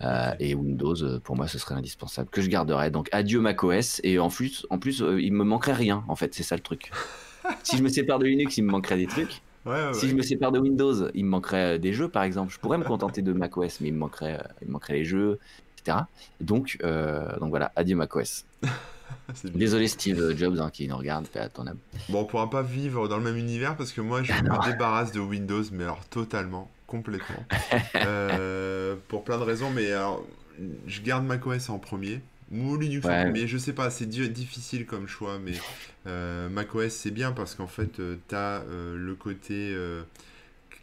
Euh. 0.00 0.32
Et 0.38 0.54
Windows, 0.54 1.02
euh, 1.02 1.18
pour 1.18 1.36
moi, 1.36 1.48
ce 1.48 1.58
serait 1.58 1.74
indispensable, 1.74 2.28
que 2.30 2.40
je 2.40 2.48
garderai. 2.48 2.90
Donc 2.90 3.08
adieu 3.12 3.40
macOS, 3.40 4.00
et 4.04 4.18
en 4.18 4.28
plus, 4.28 4.66
en 4.70 4.78
plus 4.78 5.02
euh, 5.02 5.20
il 5.20 5.32
me 5.32 5.44
manquerait 5.44 5.72
rien, 5.72 6.04
en 6.08 6.16
fait, 6.16 6.34
c'est 6.34 6.42
ça 6.42 6.54
le 6.56 6.62
truc. 6.62 6.90
si 7.64 7.76
je 7.76 7.82
me 7.82 7.88
sépare 7.88 8.18
de 8.18 8.26
Linux, 8.26 8.56
il 8.56 8.62
me 8.62 8.70
manquerait 8.70 8.96
des 8.96 9.06
trucs. 9.06 9.42
Ouais, 9.66 9.72
ouais, 9.72 9.94
Si 9.94 10.08
je 10.08 10.14
me 10.14 10.22
sépare 10.22 10.52
de 10.52 10.58
Windows, 10.58 11.08
il 11.14 11.24
me 11.24 11.30
manquerait 11.30 11.78
des 11.78 11.92
jeux, 11.92 12.08
par 12.08 12.22
exemple. 12.22 12.52
Je 12.52 12.58
pourrais 12.58 12.78
me 12.78 12.84
contenter 12.84 13.22
de 13.22 13.32
macOS, 13.32 13.80
mais 13.80 13.88
il 13.88 13.94
me 13.94 13.98
manquerait, 13.98 14.38
il 14.60 14.68
me 14.68 14.72
manquerait 14.72 14.94
les 14.94 15.04
jeux, 15.04 15.38
etc. 15.78 15.98
Donc, 16.40 16.76
euh, 16.84 17.38
donc 17.38 17.50
voilà, 17.50 17.72
adieu 17.74 17.96
macOS. 17.96 18.44
Désolé 19.44 19.88
Steve 19.88 20.36
Jobs 20.36 20.58
hein, 20.60 20.70
qui 20.72 20.86
nous 20.88 20.96
regarde, 20.96 21.26
à 21.34 21.48
ton 21.48 21.66
âme. 21.66 21.78
Bon, 22.08 22.20
on 22.20 22.24
pourra 22.24 22.50
pas 22.50 22.62
vivre 22.62 23.08
dans 23.08 23.16
le 23.18 23.22
même 23.24 23.36
univers 23.36 23.76
parce 23.76 23.92
que 23.92 24.00
moi, 24.00 24.22
je 24.22 24.32
me 24.32 24.64
débarrasse 24.70 25.12
de 25.12 25.20
Windows, 25.20 25.62
mais 25.72 25.84
alors 25.84 26.04
totalement, 26.06 26.70
complètement. 26.86 27.44
Euh, 27.96 28.96
pour 29.08 29.24
plein 29.24 29.38
de 29.38 29.42
raisons, 29.42 29.70
mais 29.70 29.92
alors, 29.92 30.24
je 30.86 31.00
garde 31.00 31.24
macOS 31.24 31.70
en 31.70 31.78
premier. 31.78 32.20
Ou 32.52 32.76
Linux 32.76 33.06
en 33.06 33.08
Ouais. 33.08 33.24
premier, 33.24 33.46
je 33.48 33.56
sais 33.58 33.72
pas, 33.72 33.88
c'est 33.90 34.06
di- 34.06 34.28
difficile 34.28 34.84
comme 34.86 35.06
choix, 35.08 35.38
mais 35.38 35.54
euh, 36.06 36.48
macOS 36.50 36.92
c'est 36.92 37.10
bien 37.10 37.32
parce 37.32 37.54
qu'en 37.54 37.66
fait, 37.66 37.92
tu 37.94 38.02
t'as 38.28 38.60
euh, 38.62 38.96
le 38.96 39.14
côté 39.14 39.72
euh, 39.74 40.02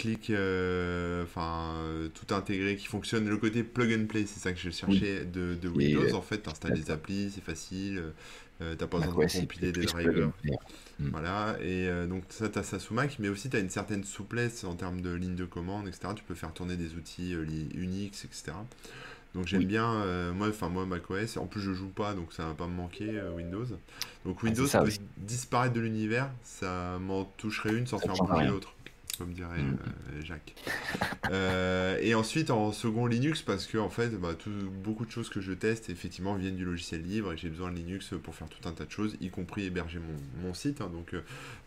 clic, 0.01 0.29
euh, 0.29 1.23
enfin, 1.23 1.75
euh, 1.83 2.09
tout 2.09 2.33
intégré 2.33 2.75
qui 2.75 2.87
fonctionne, 2.87 3.27
le 3.29 3.37
côté 3.37 3.63
plug 3.63 3.93
and 4.01 4.07
play, 4.07 4.25
c'est 4.25 4.39
ça 4.39 4.53
que 4.53 4.59
je 4.59 4.69
cherchais 4.69 5.25
de, 5.25 5.55
de 5.55 5.69
Windows. 5.69 6.13
euh, 6.13 6.13
En 6.13 6.21
fait, 6.21 6.39
t'installes 6.39 6.73
des 6.73 6.91
applis, 6.91 7.31
c'est 7.33 7.43
facile, 7.43 8.03
euh, 8.61 8.75
t'as 8.75 8.87
pas 8.87 8.99
besoin 8.99 9.23
de 9.25 9.29
compiler 9.31 9.71
des 9.71 9.85
drivers. 9.85 10.31
play. 10.41 10.55
Voilà, 11.11 11.57
et 11.61 11.87
euh, 11.89 12.07
donc 12.07 12.23
ça, 12.29 12.49
tu 12.49 12.59
as 12.59 12.63
ça 12.63 12.79
sous 12.79 12.93
Mac, 12.93 13.17
mais 13.19 13.29
aussi 13.29 13.49
tu 13.49 13.57
as 13.57 13.59
une 13.59 13.69
certaine 13.69 14.03
souplesse 14.03 14.63
en 14.63 14.75
termes 14.75 15.01
de 15.01 15.11
ligne 15.13 15.35
de 15.35 15.45
commande, 15.45 15.87
etc. 15.87 16.13
Tu 16.15 16.23
peux 16.23 16.35
faire 16.35 16.53
tourner 16.53 16.77
des 16.77 16.95
outils 16.95 17.33
euh, 17.33 17.45
Unix, 17.75 18.25
etc. 18.25 18.65
Donc 19.35 19.47
j'aime 19.47 19.61
Oui. 19.61 19.65
bien, 19.65 20.31
moi, 20.33 20.49
enfin 20.49 20.69
moi 20.69 20.85
macOS, 20.85 21.37
en 21.37 21.47
plus 21.47 21.61
je 21.61 21.73
joue 21.73 21.89
pas, 21.89 22.13
donc 22.13 22.33
ça 22.33 22.45
va 22.47 22.53
pas 22.53 22.67
me 22.67 22.73
manquer 22.75 23.21
Windows. 23.35 23.65
Donc 24.25 24.43
Ah, 24.43 24.43
Windows 24.43 24.67
c'est 24.67 24.67
ça 24.67 24.79
peut 24.79 24.91
disparaître 25.17 25.73
de 25.73 25.79
l'univers, 25.81 26.29
ça 26.43 26.99
m'en 26.99 27.25
toucherait 27.25 27.75
une 27.77 27.87
sans 27.87 27.97
Ça 27.97 28.07
faire 28.07 28.17
bouger 28.17 28.45
l'autre, 28.45 28.75
comme 29.17 29.33
dirait 29.33 29.61
Mm. 29.61 29.77
euh, 30.17 30.21
Jacques. 30.23 30.55
Euh, 31.31 31.97
et 32.01 32.15
ensuite 32.15 32.49
en 32.49 32.71
second 32.71 33.05
Linux, 33.05 33.41
parce 33.41 33.65
que 33.65 33.77
en 33.77 33.89
fait, 33.89 34.09
bah, 34.19 34.33
tout- 34.33 34.49
beaucoup 34.83 35.05
de 35.05 35.11
choses 35.11 35.29
que 35.29 35.39
je 35.39 35.53
teste 35.53 35.89
effectivement 35.89 36.33
viennent 36.35 36.55
du 36.57 36.65
logiciel 36.65 37.03
libre 37.03 37.31
et 37.31 37.37
j'ai 37.37 37.49
besoin 37.49 37.71
de 37.71 37.75
Linux 37.77 38.13
pour 38.23 38.35
faire 38.35 38.49
tout 38.49 38.67
un 38.67 38.71
tas 38.73 38.85
de 38.85 38.91
choses, 38.91 39.15
y 39.21 39.29
compris 39.29 39.63
héberger 39.65 39.99
mon, 39.99 40.47
mon 40.47 40.53
site. 40.53 40.81
hein. 40.81 40.89
donc 40.91 41.13
euh, 41.13 41.21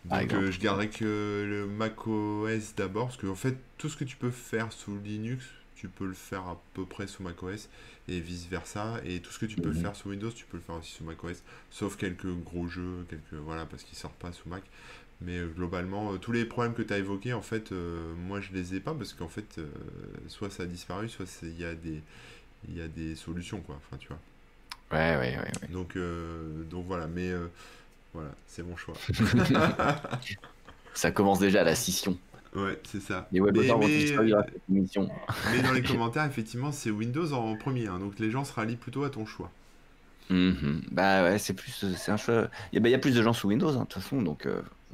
donc 0.05 0.33
euh, 0.33 0.51
je 0.51 0.59
garderai 0.59 0.89
que 0.89 1.45
le 1.49 1.65
macOS 1.65 2.75
d'abord, 2.75 3.07
parce 3.07 3.17
que 3.17 3.27
en 3.27 3.35
fait, 3.35 3.57
tout 3.77 3.89
ce 3.89 3.97
que 3.97 4.03
tu 4.03 4.17
peux 4.17 4.29
faire 4.31 4.71
sous 4.71 4.97
Linux, 5.03 5.45
tu 5.75 5.87
peux 5.87 6.05
le 6.05 6.13
faire 6.13 6.41
à 6.47 6.61
peu 6.73 6.85
près 6.85 7.07
sous 7.07 7.23
macOS 7.23 7.69
et 8.07 8.19
vice 8.19 8.47
versa. 8.47 8.99
Et 9.05 9.19
tout 9.19 9.31
ce 9.31 9.39
que 9.39 9.45
tu 9.45 9.57
peux 9.57 9.69
Mhm. 9.69 9.75
faire 9.81 9.95
sous 9.95 10.09
Windows, 10.09 10.31
tu 10.31 10.45
peux 10.45 10.57
le 10.57 10.63
faire 10.63 10.75
aussi 10.75 10.91
sous 10.91 11.03
macOS, 11.03 11.43
sauf 11.71 11.95
quelques 11.97 12.27
gros 12.43 12.67
jeux, 12.67 13.05
quelques 13.09 13.33
voilà, 13.41 13.65
parce 13.65 13.83
qu'ils 13.83 13.97
sortent 13.97 14.15
pas 14.19 14.31
sous 14.31 14.47
Mac. 14.47 14.63
Mais 15.21 15.37
euh, 15.37 15.47
globalement, 15.47 16.13
euh, 16.13 16.17
tous 16.17 16.31
les 16.31 16.45
problèmes 16.45 16.73
que 16.73 16.81
tu 16.81 16.93
as 16.93 16.97
évoqués, 16.97 17.33
en 17.33 17.41
fait, 17.41 17.71
euh, 17.71 18.13
moi 18.15 18.41
je 18.41 18.51
les 18.53 18.75
ai 18.75 18.79
pas 18.79 18.93
parce 18.93 19.13
qu'en 19.13 19.29
fait, 19.29 19.57
euh, 19.57 19.67
soit 20.27 20.49
ça 20.49 20.63
a 20.63 20.65
disparu, 20.65 21.09
soit 21.09 21.25
il 21.43 21.59
y 21.59 21.65
a 21.65 21.73
des, 21.73 22.01
y 22.69 22.81
a 22.81 22.87
des 22.87 23.15
solutions, 23.15 23.61
quoi. 23.61 23.77
Enfin, 23.77 23.97
tu 23.97 24.09
vois. 24.09 24.19
Ouais, 24.91 25.17
ouais, 25.17 25.37
ouais. 25.37 25.37
ouais. 25.37 25.67
Donc, 25.69 25.95
euh, 25.95 26.63
donc 26.69 26.85
voilà, 26.87 27.07
mais 27.07 27.31
voilà, 28.13 28.29
c'est 28.47 28.63
mon 28.63 28.75
choix. 28.75 28.95
Ça 30.93 31.11
commence 31.11 31.39
déjà 31.39 31.63
la 31.63 31.75
scission. 31.75 32.17
Ouais, 32.55 32.79
c'est 32.83 33.01
ça. 33.01 33.27
Les 33.33 33.41
Mais, 33.41 33.51
mais, 33.51 33.71
à 34.33 34.45
mais 35.51 35.61
dans 35.61 35.73
les 35.73 35.83
commentaires, 35.83 36.23
effectivement, 36.23 36.71
c'est 36.71 36.89
Windows 36.89 37.33
en 37.33 37.57
premier, 37.57 37.87
hein, 37.87 37.99
donc 37.99 38.17
les 38.17 38.31
gens 38.31 38.45
se 38.45 38.53
rallient 38.53 38.77
plutôt 38.77 39.03
à 39.03 39.09
ton 39.09 39.25
choix. 39.25 39.51
Mhm. 40.29 40.83
Bah 40.91 41.23
ouais, 41.23 41.37
c'est 41.37 41.53
plus, 41.53 41.85
c'est 41.97 42.11
un 42.11 42.17
choix. 42.17 42.49
Il 42.71 42.75
y, 42.75 42.77
a, 42.77 42.81
bah, 42.81 42.89
il 42.89 42.93
y 42.93 42.95
a 42.95 42.99
plus 42.99 43.13
de 43.13 43.21
gens 43.21 43.33
sous 43.33 43.49
Windows, 43.49 43.69
hein, 43.69 43.81
de 43.81 43.87
toute 43.87 44.01
façon, 44.01 44.21
donc 44.21 44.47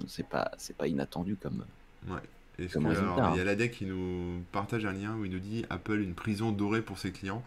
c'est 0.08 0.28
pas, 0.28 0.52
c'est 0.58 0.76
pas 0.78 0.88
inattendu 0.88 1.38
comme. 1.38 1.66
Ouais. 2.08 2.20
Est-ce 2.60 2.74
Comme 2.74 2.86
que, 2.86 2.90
résultat, 2.90 3.14
alors, 3.22 3.30
hein. 3.32 3.36
il 3.36 3.38
y 3.38 3.42
a 3.42 3.44
l'ADEC 3.44 3.72
qui 3.72 3.86
nous 3.86 4.44
partage 4.52 4.86
un 4.86 4.94
lien 4.94 5.16
où 5.16 5.26
il 5.26 5.32
nous 5.32 5.40
dit 5.40 5.66
Apple 5.70 6.00
une 6.00 6.14
prison 6.16 6.52
dorée 6.52 6.82
pour 6.82 7.00
ses 7.00 7.12
clients. 7.12 7.44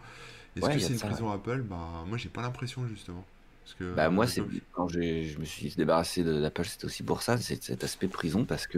Est-ce 0.55 0.65
Ouais, 0.65 0.73
que 0.73 0.79
c'est 0.79 0.93
une 0.93 0.99
ça, 0.99 1.07
prison 1.07 1.31
Apple? 1.31 1.63
Bah 1.63 2.03
moi 2.07 2.17
j'ai 2.17 2.29
pas 2.29 2.41
l'impression 2.41 2.87
justement. 2.87 3.23
Parce 3.63 3.75
que 3.75 3.83
Bah 3.83 4.09
moi, 4.09 4.25
euh, 4.25 4.27
c'est 4.27 4.41
quand 4.71 4.87
je 4.89 5.39
me 5.39 5.45
suis 5.45 5.73
débarrassé 5.75 6.23
de 6.23 6.31
l'Apple, 6.31 6.65
c'était 6.65 6.85
aussi 6.85 7.03
pour 7.03 7.21
ça, 7.21 7.37
c'est 7.37 7.63
cet 7.63 7.83
aspect 7.83 8.07
prison, 8.07 8.45
parce 8.45 8.67
que, 8.67 8.77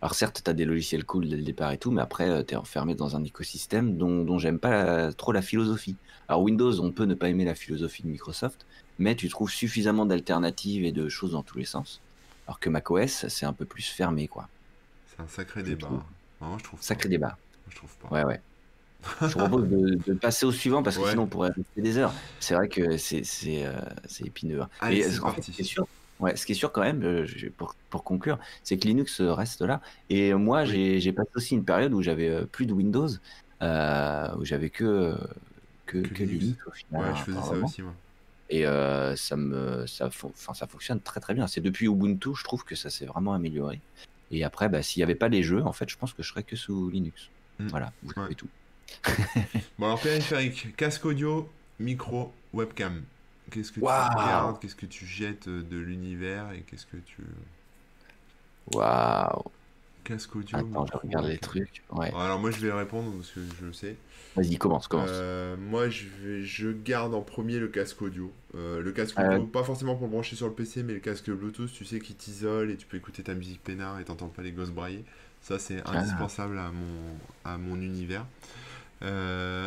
alors 0.00 0.14
certes, 0.14 0.42
t'as 0.44 0.52
des 0.52 0.64
logiciels 0.64 1.04
cool 1.06 1.28
dès 1.28 1.36
le 1.36 1.44
départ 1.44 1.72
et 1.72 1.78
tout, 1.78 1.90
mais 1.92 2.02
après, 2.02 2.28
euh, 2.30 2.42
t'es 2.42 2.56
enfermé 2.56 2.94
dans 2.94 3.16
un 3.16 3.24
écosystème 3.24 3.96
dont, 3.98 4.24
dont 4.24 4.38
j'aime 4.38 4.60
pas 4.60 4.70
la- 4.70 5.12
trop 5.14 5.32
la 5.32 5.42
philosophie. 5.42 6.00
Alors 6.28 6.42
Windows, 6.42 6.80
on 6.80 6.92
peut 6.92 7.04
ne 7.04 7.14
pas 7.14 7.28
aimer 7.30 7.44
la 7.44 7.54
philosophie 7.54 8.02
de 8.02 8.08
Microsoft, 8.08 8.66
mais 8.98 9.16
tu 9.16 9.28
trouves 9.28 9.50
suffisamment 9.50 10.06
d'alternatives 10.06 10.84
et 10.84 10.92
de 10.92 11.08
choses 11.08 11.32
dans 11.32 11.44
tous 11.44 11.58
les 11.58 11.64
sens. 11.64 12.02
Alors 12.46 12.58
que 12.60 12.68
macOS, 12.70 13.26
c'est 13.28 13.46
un 13.46 13.52
peu 13.52 13.64
plus 13.64 13.88
fermé, 13.88 14.28
quoi. 14.28 14.48
c'est 15.06 15.20
un 15.20 15.28
sacré 15.28 15.60
Je 15.60 15.66
débat. 15.70 15.86
trouve. 15.86 16.02
hein. 16.40 16.56
Je 16.58 16.64
trouve 16.64 16.82
Sacré 16.82 17.08
pas. 17.08 17.10
débat. 17.10 17.38
Je 17.68 17.76
trouve 17.76 17.96
pas. 17.98 18.08
Ouais, 18.08 18.24
ouais. 18.24 18.40
Je 19.20 19.32
propose 19.34 19.68
de, 19.68 19.96
de 20.06 20.14
passer 20.14 20.46
au 20.46 20.52
suivant 20.52 20.82
parce 20.82 20.96
que 20.96 21.02
Ouais. 21.02 21.10
sinon 21.10 21.22
on 21.24 21.26
pourrait 21.26 21.48
rester 21.50 21.80
des 21.82 21.98
heures. 21.98 22.12
C'est 22.38 22.54
vrai 22.54 22.68
que 22.68 22.96
c'est 22.96 23.22
euh, 23.66 23.80
épineux. 24.24 24.62
hein. 24.62 24.68
Allez, 24.80 25.02
c'est 25.02 25.52
fait, 25.52 25.62
sûr, 25.64 25.86
ouais, 26.20 26.36
ce 26.36 26.46
qui 26.46 26.52
est 26.52 26.54
sûr 26.56 26.70
quand 26.70 26.82
même, 26.82 27.02
euh, 27.02 27.26
pour, 27.56 27.74
pour 27.90 28.04
conclure, 28.04 28.38
c'est 28.62 28.78
que 28.78 28.86
Linux 28.86 29.20
reste 29.20 29.62
là. 29.62 29.80
Et 30.08 30.34
moi, 30.34 30.62
Oui. 30.62 31.00
j'ai 31.00 31.12
passé 31.12 31.30
aussi 31.34 31.54
une 31.54 31.64
période 31.64 31.92
où 31.94 32.02
j'avais 32.02 32.28
euh, 32.28 32.46
plus 32.46 32.66
de 32.66 32.72
Windows, 32.72 33.08
euh, 33.62 34.36
où 34.36 34.44
j'avais 34.44 34.70
que, 34.70 35.16
que, 35.86 35.98
Que 35.98 36.14
que 36.14 36.22
Linux. 36.22 36.58
Au 36.66 36.70
final. 36.70 37.02
Ouais, 37.10 37.16
je 37.16 37.22
faisais 37.24 37.40
ça 37.42 37.52
aussi 37.54 37.82
moi. 37.82 37.94
Et 38.50 38.66
euh, 38.66 39.16
ça 39.16 39.36
me 39.36 39.86
ça, 39.86 40.06
enfin, 40.08 40.52
ça 40.54 40.66
fonctionne 40.66 41.00
très 41.00 41.20
très 41.20 41.32
bien. 41.34 41.46
C'est 41.46 41.60
depuis 41.60 41.86
Ubuntu, 41.86 42.30
je 42.36 42.44
trouve 42.44 42.64
que 42.64 42.74
ça 42.74 42.90
s'est 42.90 43.06
vraiment 43.06 43.32
amélioré. 43.34 43.80
Et 44.30 44.44
après, 44.44 44.68
bah, 44.68 44.82
s'il 44.82 45.00
n'y 45.00 45.04
avait 45.04 45.14
pas 45.14 45.28
les 45.28 45.42
jeux, 45.42 45.62
en 45.62 45.72
fait, 45.72 45.88
je 45.88 45.96
pense 45.96 46.12
que 46.12 46.22
je 46.22 46.28
serais 46.28 46.42
que 46.42 46.56
sous 46.56 46.88
Linux. 46.90 47.28
Mm. 47.58 47.66
Voilà, 47.68 47.92
vous 48.02 48.12
savez 48.12 48.28
Ouais. 48.28 48.34
tout. 48.34 48.48
Bon 49.78 49.86
alors 49.86 50.00
périphérique, 50.00 50.76
casque 50.76 51.04
audio, 51.06 51.50
micro, 51.78 52.32
webcam. 52.52 53.02
Qu'est-ce 53.50 53.72
que 53.72 53.80
tu 53.80 53.86
regardes? 53.86 54.60
Qu'est-ce 54.60 54.76
que 54.76 54.86
tu 54.86 55.06
jettes 55.06 55.48
euh, 55.48 55.62
de 55.62 55.76
l'univers 55.78 56.52
et 56.52 56.60
qu'est-ce 56.62 56.86
que 56.86 56.96
tu 56.98 57.22
Waouh. 58.72 59.42
Casque 60.04 60.34
audio 60.36 60.58
Attends, 60.58 60.86
je 60.86 60.98
regarde 60.98 61.26
les 61.26 61.38
trucs. 61.38 61.82
Ouais. 61.90 62.12
Alors 62.14 62.38
moi 62.38 62.50
je 62.50 62.58
vais 62.58 62.72
répondre 62.72 63.12
parce 63.16 63.30
que 63.30 63.40
je 63.60 63.72
sais. 63.72 63.96
Vas-y, 64.34 64.56
commence, 64.56 64.88
commence. 64.88 65.10
Euh, 65.12 65.56
moi, 65.58 65.90
je, 65.90 66.04
vais, 66.22 66.42
je 66.42 66.70
garde 66.70 67.12
en 67.14 67.20
premier 67.20 67.58
le 67.58 67.68
casque 67.68 68.00
audio. 68.00 68.32
Euh, 68.54 68.80
le 68.80 68.90
casque 68.90 69.18
Euh, 69.18 69.34
audio, 69.36 69.46
pas 69.46 69.62
forcément 69.62 69.94
pour 69.94 70.06
le 70.06 70.12
brancher 70.12 70.36
sur 70.36 70.46
le 70.46 70.54
PC, 70.54 70.82
mais 70.82 70.94
le 70.94 71.00
casque 71.00 71.30
Bluetooth, 71.30 71.70
tu 71.70 71.84
sais, 71.84 72.00
qui 72.00 72.14
t'isole 72.14 72.70
et 72.70 72.76
tu 72.78 72.86
peux 72.86 72.96
écouter 72.96 73.22
ta 73.22 73.34
musique 73.34 73.62
peinard 73.62 74.00
et 74.00 74.04
t'entends 74.04 74.28
pas 74.28 74.40
les 74.40 74.52
gosses 74.52 74.70
brailler. 74.70 75.04
Ça, 75.42 75.58
c'est 75.58 75.82
Ah. 75.84 75.98
indispensable 75.98 76.56
à 76.58 76.70
mon, 76.70 77.18
à 77.44 77.58
mon 77.58 77.76
univers. 77.78 78.24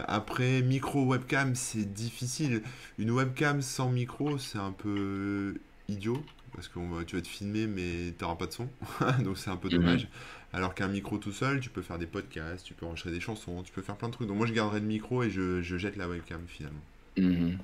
Après, 0.07 0.61
micro 0.63 1.05
webcam, 1.05 1.53
c'est 1.53 1.93
difficile. 1.93 2.63
Une 2.97 3.11
webcam 3.11 3.61
sans 3.61 3.89
micro, 3.91 4.39
c'est 4.39 4.57
un 4.57 4.71
peu 4.71 5.55
idiot. 5.89 6.23
Parce 6.55 6.67
que 6.69 7.03
tu 7.03 7.15
vas 7.17 7.21
te 7.21 7.27
filmer, 7.27 7.67
mais 7.67 8.13
t'auras 8.17 8.35
pas 8.35 8.47
de 8.47 8.53
son. 8.53 8.69
Donc 9.23 9.37
c'est 9.37 9.49
un 9.49 9.57
peu 9.57 9.69
Mhm. 9.69 9.75
dommage. 9.81 10.07
Alors 10.53 10.73
qu'un 10.73 10.87
micro 10.87 11.17
tout 11.17 11.33
seul, 11.33 11.59
tu 11.59 11.69
peux 11.69 11.81
faire 11.81 11.99
des 11.99 12.07
podcasts, 12.07 12.65
tu 12.65 12.73
peux 12.73 12.85
enregistrer 12.85 13.11
des 13.11 13.19
chansons, 13.19 13.63
tu 13.63 13.73
peux 13.73 13.81
faire 13.81 13.97
plein 13.97 14.07
de 14.09 14.13
trucs. 14.13 14.27
Donc 14.27 14.37
moi, 14.37 14.47
je 14.47 14.53
garderai 14.53 14.79
le 14.79 14.85
micro 14.87 15.23
et 15.23 15.29
je, 15.29 15.61
je 15.61 15.77
jette 15.77 15.97
la 15.97 16.07
webcam 16.07 16.47
finalement. 16.47 16.85
Mhm. 17.17 17.59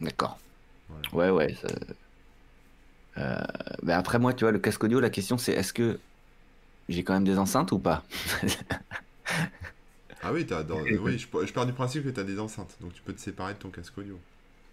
D'accord. 0.00 0.38
Voilà. 0.88 1.08
Ouais, 1.12 1.30
ouais. 1.30 1.54
ça- 1.54 1.68
Euh, 3.18 3.36
bah 3.82 3.98
après, 3.98 4.18
moi, 4.18 4.32
tu 4.34 4.44
vois, 4.44 4.52
le 4.52 4.58
casque 4.58 4.82
audio, 4.84 5.00
la 5.00 5.10
question 5.10 5.36
c'est 5.38 5.52
est-ce 5.52 5.72
que 5.72 6.00
j'ai 6.88 7.04
quand 7.04 7.14
même 7.14 7.24
des 7.24 7.38
enceintes 7.38 7.72
ou 7.72 7.80
pas? 7.80 8.04
Ah 10.22 10.32
oui, 10.32 10.46
t'as, 10.46 10.62
dans- 10.64 10.84
oui 10.96 11.18
je, 11.18 11.26
je 11.46 11.52
pars 11.52 11.66
du 11.66 11.72
principe 11.74 12.04
que 12.04 12.08
tu 12.10 12.18
as 12.20 12.24
des 12.24 12.38
enceintes. 12.40 12.76
Donc 12.80 12.92
tu 12.94 13.02
peux 13.02 13.14
te 13.14 13.20
séparer 13.20 13.54
de 13.54 13.58
ton 13.58 13.70
casque 13.70 13.98
audio. 13.98 14.22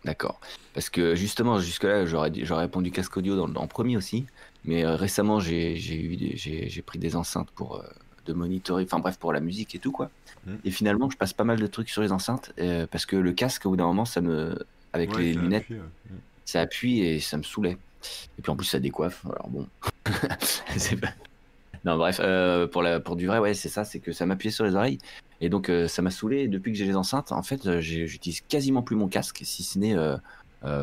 D'accord. 0.05 0.39
Parce 0.73 0.89
que 0.89 1.15
justement, 1.15 1.59
jusque-là, 1.59 2.05
j'aurais 2.05 2.31
répondu 2.61 2.91
casque 2.91 3.17
audio 3.17 3.35
dans, 3.35 3.59
en 3.61 3.67
premier 3.67 3.97
aussi. 3.97 4.25
Mais 4.65 4.85
euh, 4.85 4.95
récemment, 4.95 5.39
j'ai 5.39 6.83
pris 6.85 6.99
des 6.99 7.15
enceintes 7.15 7.49
pour 7.51 7.77
euh, 7.77 7.83
de 8.25 8.33
monitorer, 8.33 8.83
enfin 8.83 8.99
bref, 8.99 9.17
pour 9.17 9.33
la 9.33 9.39
musique 9.39 9.75
et 9.75 9.79
tout 9.79 9.91
quoi. 9.91 10.09
Mhm. 10.45 10.59
Et 10.65 10.71
finalement, 10.71 11.09
je 11.09 11.17
passe 11.17 11.33
pas 11.33 11.43
mal 11.43 11.59
de 11.59 11.67
trucs 11.67 11.89
sur 11.89 12.01
les 12.01 12.11
enceintes 12.11 12.51
euh, 12.59 12.85
parce 12.89 13.05
que 13.05 13.15
le 13.15 13.31
casque, 13.33 13.65
au 13.65 13.69
bout 13.71 13.77
d'un 13.77 13.85
moment, 13.85 14.05
ça 14.05 14.21
me, 14.21 14.57
avec 14.93 15.11
Ouais, 15.13 15.23
les 15.23 15.33
ça 15.33 15.39
lunettes, 15.41 15.63
appuie, 15.63 15.75
ouais. 15.75 15.81
Mm. 16.11 16.15
ça 16.45 16.61
appuie 16.61 16.99
et 17.01 17.19
ça 17.19 17.37
me 17.37 17.43
saoulait. 17.43 17.77
Et 18.37 18.41
puis 18.41 18.51
en 18.51 18.55
plus, 18.55 18.65
ça 18.65 18.79
décoiffe. 18.79 19.25
Alors 19.25 19.49
bon, 19.49 19.67
c'est 20.77 20.95
pas- 20.99 21.13
Non, 21.85 21.97
bref, 21.97 22.17
pour, 22.71 22.81
la, 22.81 22.99
pour 22.99 23.15
du 23.15 23.27
vrai, 23.27 23.39
ouais, 23.39 23.53
c'est 23.53 23.69
ça, 23.69 23.85
c'est 23.85 23.99
que 23.99 24.11
ça 24.11 24.25
m'appuyait 24.25 24.51
sur 24.51 24.65
les 24.65 24.75
oreilles. 24.75 24.97
Et 25.41 25.49
donc, 25.49 25.69
euh, 25.69 25.87
ça 25.87 26.01
m'a 26.01 26.11
saoulé. 26.11 26.47
Depuis 26.47 26.71
que 26.71 26.77
j'ai 26.77 26.85
les 26.85 26.95
enceintes, 26.95 27.31
en 27.31 27.43
fait, 27.43 27.65
euh, 27.65 27.79
j'utilise 27.81 28.41
quasiment 28.41 28.81
plus 28.81 28.95
mon 28.95 29.07
casque, 29.07 29.41
si 29.43 29.63
ce 29.63 29.79
n'est 29.79 29.95
euh, 29.95 30.17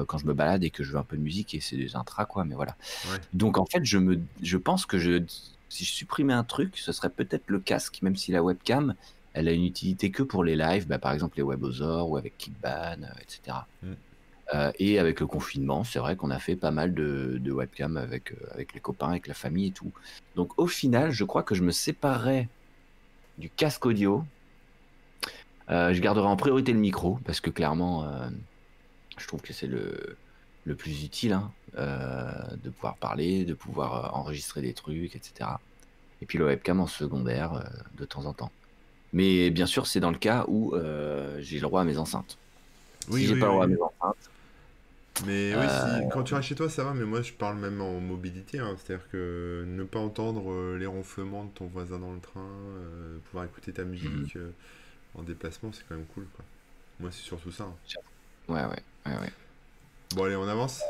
quand 0.06 0.18
je 0.18 0.26
me 0.26 0.32
balade 0.32 0.64
et 0.64 0.70
que 0.70 0.82
je 0.82 0.92
veux 0.92 0.98
un 0.98 1.02
peu 1.02 1.16
de 1.16 1.22
musique 1.22 1.54
et 1.54 1.60
c'est 1.60 1.76
des 1.76 1.96
intras, 1.96 2.24
quoi, 2.24 2.44
mais 2.44 2.54
voilà. 2.54 2.76
Ouais. 3.10 3.18
Donc, 3.34 3.58
en 3.58 3.66
fait, 3.66 3.84
je, 3.84 3.98
me, 3.98 4.18
je 4.42 4.56
pense 4.56 4.86
que 4.86 4.98
je, 4.98 5.22
si 5.68 5.84
je 5.84 5.92
supprimais 5.92 6.32
un 6.32 6.44
truc, 6.44 6.78
ce 6.78 6.92
serait 6.92 7.10
peut-être 7.10 7.44
le 7.48 7.60
casque, 7.60 8.00
même 8.02 8.16
si 8.16 8.32
la 8.32 8.42
webcam, 8.42 8.94
elle 9.34 9.48
a 9.48 9.52
une 9.52 9.64
utilité 9.64 10.10
que 10.10 10.22
pour 10.22 10.44
les 10.44 10.56
lives, 10.56 10.86
bah, 10.86 10.98
par 10.98 11.12
exemple 11.12 11.36
les 11.36 11.42
webosaures 11.42 12.08
ou 12.08 12.16
avec 12.16 12.38
Kickban, 12.38 13.02
etc. 13.20 13.58
Mm. 13.82 13.92
Euh, 14.54 14.70
et 14.78 14.98
avec 14.98 15.20
le 15.20 15.26
confinement, 15.26 15.82
c'est 15.82 15.98
vrai 15.98 16.16
qu'on 16.16 16.30
a 16.30 16.38
fait 16.38 16.56
pas 16.56 16.70
mal 16.70 16.94
de, 16.94 17.38
de 17.40 17.52
webcam 17.52 17.96
avec, 17.96 18.32
euh, 18.32 18.36
avec 18.52 18.74
les 18.74 18.80
copains, 18.80 19.08
avec 19.08 19.26
la 19.26 19.34
famille 19.34 19.68
et 19.68 19.72
tout. 19.72 19.90
Donc 20.36 20.52
au 20.58 20.66
final, 20.66 21.10
je 21.10 21.24
crois 21.24 21.42
que 21.42 21.54
je 21.54 21.62
me 21.62 21.72
séparerais 21.72 22.48
du 23.38 23.50
casque 23.50 23.84
audio. 23.86 24.24
Euh, 25.70 25.92
je 25.94 26.00
garderai 26.00 26.26
en 26.26 26.36
priorité 26.36 26.72
le 26.72 26.78
micro, 26.78 27.18
parce 27.24 27.40
que 27.40 27.50
clairement, 27.50 28.04
euh, 28.04 28.28
je 29.18 29.26
trouve 29.26 29.42
que 29.42 29.52
c'est 29.52 29.66
le, 29.66 30.18
le 30.64 30.76
plus 30.76 31.04
utile, 31.04 31.32
hein, 31.32 31.54
euh, 31.78 32.32
de 32.62 32.70
pouvoir 32.70 32.98
parler, 32.98 33.44
de 33.44 33.54
pouvoir 33.54 34.14
enregistrer 34.16 34.62
des 34.62 34.74
trucs, 34.74 35.16
etc. 35.16 35.50
Et 36.20 36.26
puis 36.26 36.38
le 36.38 36.46
webcam 36.46 36.80
en 36.80 36.86
secondaire, 36.86 37.70
de 37.98 38.04
temps 38.04 38.24
en 38.26 38.34
temps. 38.34 38.52
Mais 39.12 39.50
bien 39.50 39.66
sûr, 39.66 39.86
c'est 39.86 40.00
dans 40.00 40.10
le 40.10 40.18
cas 40.18 40.44
où 40.48 40.74
j'ai 41.38 41.56
le 41.56 41.62
droit 41.62 41.82
à 41.82 41.84
mes 41.84 41.98
enceintes. 41.98 42.38
Oui, 43.08 43.22
si 43.22 43.26
j'ai 43.26 43.34
oui, 43.34 43.40
pas 43.40 43.46
le 43.46 43.52
droit 43.52 43.64
à 43.64 43.68
mes 43.68 43.76
enceintes, 43.80 44.30
Mais 45.18 45.56
oui, 45.56 45.70
si, 45.70 46.06
quand 46.10 46.24
tu 46.24 46.34
restes 46.34 46.48
chez 46.48 46.54
toi, 46.54 46.68
ça 46.68 46.84
va, 46.84 46.92
mais 46.92 47.04
moi 47.06 47.22
je 47.22 47.32
parle 47.32 47.56
même 47.58 47.80
en 47.80 48.00
mobilité. 48.00 48.58
hein. 48.58 48.76
C'est-à-dire 48.76 49.08
que 49.08 49.64
ne 49.66 49.84
pas 49.84 49.98
entendre 49.98 50.76
les 50.76 50.86
ronflements 50.86 51.44
de 51.44 51.50
ton 51.50 51.66
voisin 51.66 51.98
dans 51.98 52.12
le 52.12 52.20
train, 52.20 52.46
pouvoir 53.24 53.44
écouter 53.46 53.72
ta 53.72 53.84
musique 53.84 54.36
euh, 54.36 54.50
en 55.16 55.22
déplacement, 55.22 55.72
c'est 55.72 55.82
quand 55.88 55.96
même 55.96 56.06
cool. 56.14 56.26
Quoi. 56.36 56.44
Moi, 57.00 57.10
c'est 57.12 57.22
surtout 57.22 57.50
ça. 57.52 57.64
hein. 57.64 57.74
ouais, 58.48 58.62
ouais, 58.64 58.82
ouais, 59.06 59.20
ouais. 59.20 59.32
Bon, 60.14 60.24
allez, 60.24 60.36
on 60.36 60.48
avance. 60.48 60.82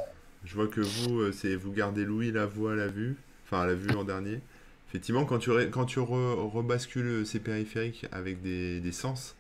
Je 0.45 0.55
vois 0.55 0.69
que 0.69 0.81
vous, 0.81 1.21
euh, 1.21 1.33
c'est 1.33 1.57
vous 1.57 1.73
gardez 1.73 2.05
Louis 2.05 2.31
la 2.33 2.47
voix 2.47 2.73
à 2.73 2.77
la 2.77 2.89
vue, 2.89 3.17
enfin 3.45 3.63
à 3.63 3.67
la 3.67 3.75
vue 3.75 3.95
en 3.97 4.05
dernier. 4.05 4.41
Effectivement, 4.89 5.25
quand 5.25 5.39
tu, 5.39 5.51
quand 5.71 5.87
tu 5.87 5.99
re- 5.99 6.49
rebascules 6.51 7.27
ces 7.27 7.41
périphériques 7.41 8.07
avec 8.13 8.43
des, 8.43 8.81
des 8.81 8.93
sens, 8.93 9.35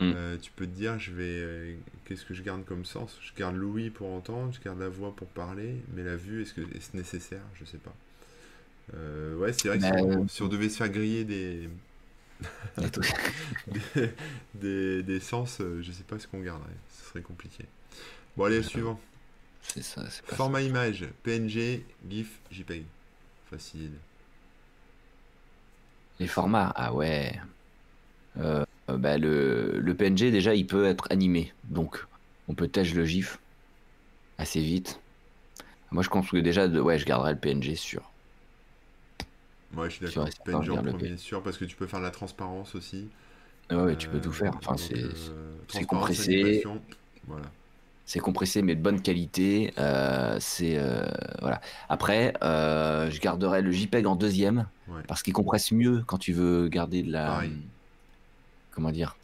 Mm. 0.00 0.12
euh, 0.14 0.36
tu 0.40 0.52
peux 0.52 0.64
te 0.64 0.70
dire, 0.70 0.96
je 1.00 1.10
vais, 1.10 1.24
euh, 1.24 1.74
qu'est-ce 2.04 2.24
que 2.24 2.32
je 2.32 2.42
garde 2.44 2.64
comme 2.64 2.84
sens? 2.84 3.18
Je 3.20 3.32
garde 3.36 3.56
l'ouïe 3.56 3.90
pour 3.90 4.08
entendre, 4.12 4.52
je 4.52 4.60
garde 4.60 4.78
la 4.78 4.88
voix 4.88 5.12
pour 5.16 5.26
parler, 5.26 5.74
mais 5.94 6.04
la 6.04 6.14
vue, 6.14 6.42
est-ce 6.42 6.54
que 6.54 6.60
est-ce 6.76 6.96
nécessaire? 6.96 7.42
Je 7.54 7.64
sais 7.64 7.78
pas. 7.78 7.92
Euh, 8.94 9.36
ouais, 9.36 9.52
c'est 9.52 9.68
vrai 9.68 9.78
que 9.78 9.84
si, 9.84 9.90
on, 9.92 10.22
euh, 10.22 10.28
si 10.28 10.42
on 10.42 10.48
devait 10.48 10.68
se 10.68 10.76
faire 10.78 10.88
griller 10.88 11.24
des, 11.24 11.68
Des 14.54 15.02
des, 15.02 15.20
sens, 15.20 15.60
euh, 15.60 15.82
je 15.82 15.90
sais 15.92 16.04
pas 16.04 16.18
ce 16.18 16.26
qu'on 16.26 16.40
garderait. 16.40 16.68
Ce 16.96 17.10
serait 17.10 17.22
compliqué. 17.22 17.64
Bon, 18.36 18.44
allez, 18.44 18.58
le 18.58 18.62
suivant. 18.62 19.00
C'est 19.62 19.82
ça, 19.82 20.04
c'est 20.08 20.22
pas 20.22 20.30
ça. 20.30 20.36
Format 20.36 20.62
image, 20.62 21.06
PNG, 21.22 21.82
GIF, 22.08 22.38
JPEG. 22.50 22.84
Facile. 23.50 23.92
Les 26.20 26.26
formats, 26.26 26.72
ah 26.76 26.92
ouais. 26.92 27.32
Euh, 28.38 28.64
bah, 28.88 29.18
le, 29.18 29.78
le 29.78 29.94
PNG, 29.94 30.30
déjà, 30.30 30.54
il 30.54 30.66
peut 30.66 30.86
être 30.86 31.06
animé. 31.10 31.52
Donc, 31.64 32.04
on 32.48 32.54
peut 32.54 32.68
tâche 32.68 32.94
le 32.94 33.04
GIF 33.04 33.38
assez 34.38 34.60
vite. 34.60 35.00
Moi, 35.90 36.02
je 36.02 36.08
pense 36.08 36.30
que 36.30 36.36
déjà, 36.36 36.68
de, 36.68 36.80
ouais, 36.80 36.98
je 36.98 37.04
garderai 37.04 37.32
le 37.32 37.38
PNG 37.38 37.74
sûr. 37.74 38.10
Ouais, 39.76 39.90
je 39.90 39.96
suis 39.96 40.04
d'accord. 40.06 40.28
PNG 40.44 40.70
en 40.70 40.82
premier, 40.82 41.16
sûr, 41.18 41.42
parce 41.42 41.58
que 41.58 41.64
tu 41.64 41.76
peux 41.76 41.86
faire 41.86 42.00
la 42.00 42.10
transparence 42.10 42.74
aussi. 42.74 43.08
Ouais, 43.70 43.76
ouais, 43.76 43.96
tu 43.96 44.08
peux 44.08 44.20
tout 44.20 44.30
Euh, 44.30 44.32
faire. 44.32 44.52
Enfin, 44.56 44.76
c'est 44.78 44.94
euh, 45.04 45.84
compressé, 45.86 46.64
Voilà. 47.26 47.44
c'est 48.06 48.20
compressé, 48.20 48.62
mais 48.62 48.74
de 48.74 48.80
bonne 48.80 49.02
qualité. 49.02 49.74
Euh, 49.76 50.38
c'est 50.40 50.78
euh, 50.78 51.06
voilà. 51.42 51.60
Après, 51.90 52.32
je 52.40 53.20
garderai 53.20 53.60
le 53.60 53.70
JPEG 53.70 54.06
en 54.06 54.16
deuxième 54.16 54.66
Ouais. 54.88 55.02
parce 55.06 55.22
qu'il 55.22 55.34
compresse 55.34 55.70
mieux 55.70 56.02
quand 56.06 56.16
tu 56.16 56.32
veux 56.32 56.68
garder 56.68 57.02
de 57.02 57.12
la. 57.12 57.26
Pareil. 57.26 57.52
Comment 58.70 58.90
dire 58.90 59.17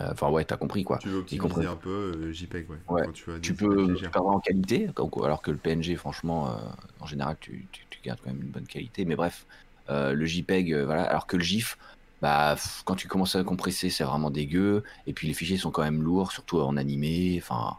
Enfin, 0.00 0.30
ouais, 0.30 0.44
t'as 0.44 0.56
compris 0.56 0.84
quoi. 0.84 0.98
Tu 0.98 1.08
veux 1.08 1.18
optimiser 1.18 1.66
un 1.66 1.76
peu 1.76 2.12
euh, 2.16 2.32
JPEG, 2.32 2.68
ouais. 2.70 2.76
Ouais. 2.88 3.02
Quand 3.04 3.12
tu 3.12 3.30
as 3.30 3.38
Tu 3.40 3.54
peux 3.54 3.94
perdre 4.12 4.28
en 4.28 4.40
qualité, 4.40 4.88
alors 5.22 5.42
que 5.42 5.50
le 5.50 5.56
PNG, 5.56 5.96
franchement, 5.96 6.48
euh, 6.48 6.52
en 7.00 7.06
général, 7.06 7.36
tu, 7.40 7.66
tu- 7.72 7.84
tu 7.90 8.00
gardes 8.02 8.20
quand 8.22 8.30
même 8.30 8.42
une 8.42 8.50
bonne 8.50 8.66
qualité. 8.66 9.04
Mais 9.04 9.16
bref, 9.16 9.46
euh, 9.90 10.12
le 10.12 10.26
JPEG, 10.26 10.72
euh, 10.72 10.84
voilà. 10.84 11.04
Alors 11.04 11.26
que 11.26 11.36
le 11.36 11.42
GIF, 11.42 11.76
bah, 12.22 12.56
quand 12.84 12.94
tu 12.96 13.08
commences 13.08 13.36
à 13.36 13.44
compresser, 13.44 13.90
c'est 13.90 14.04
vraiment 14.04 14.30
dégueu. 14.30 14.82
Et 15.06 15.12
puis 15.12 15.28
les 15.28 15.34
fichiers 15.34 15.56
sont 15.58 15.70
quand 15.70 15.82
même 15.82 16.02
lourds, 16.02 16.32
surtout 16.32 16.58
en 16.60 16.76
animé. 16.76 17.38
Enfin, 17.42 17.76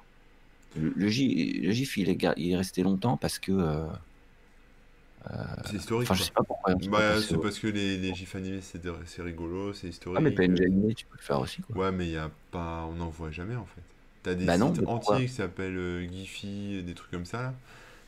le, 0.76 1.08
GIF, 1.10 1.98
il 1.98 2.10
est, 2.10 2.16
gar- 2.16 2.34
il 2.38 2.52
est 2.52 2.58
resté 2.58 2.84
longtemps 2.84 3.18
parce 3.18 3.40
que. 3.40 3.52
Euh, 5.32 5.44
C'est 5.66 5.78
historique, 5.78 6.10
Enfin, 6.10 6.16
je 6.20 6.24
sais 6.24 6.32
pas 6.32 6.44
pourquoi. 6.44 6.76
Bah, 6.90 7.22
c'est 7.22 7.38
parce 7.38 7.60
que 7.60 7.68
les, 7.68 7.98
les 7.98 8.14
GIFs 8.14 8.36
animés, 8.36 8.62
c'est 8.62 8.82
de- 8.82 8.94
rigolo, 9.20 9.74
c'est 9.74 9.88
historique. 9.88 10.18
Ah, 10.20 10.22
mais 10.22 10.32
PNG 10.32 10.62
animé, 10.66 10.94
tu 10.96 11.06
peux 11.06 11.18
le 11.18 11.24
faire 11.24 11.40
aussi. 11.40 11.62
Quoi. 11.62 11.86
Ouais, 11.86 11.92
mais 11.92 12.08
y 12.08 12.18
a 12.18 12.32
pas... 12.52 12.86
on 12.90 12.94
n'en 12.94 13.10
voit 13.10 13.32
jamais, 13.32 13.56
en 13.56 13.66
fait. 13.66 13.82
T'as 14.24 14.36
des 14.36 14.46
Bah 14.46 14.56
sites 14.58 14.86
entiers 14.88 15.26
qui 15.28 15.32
s'appellent 15.34 15.78
euh, 15.78 16.08
Giphy, 16.10 16.84
des 16.84 16.94
trucs 16.94 17.12
comme 17.12 17.26
ça, 17.26 17.42
là. 17.42 17.54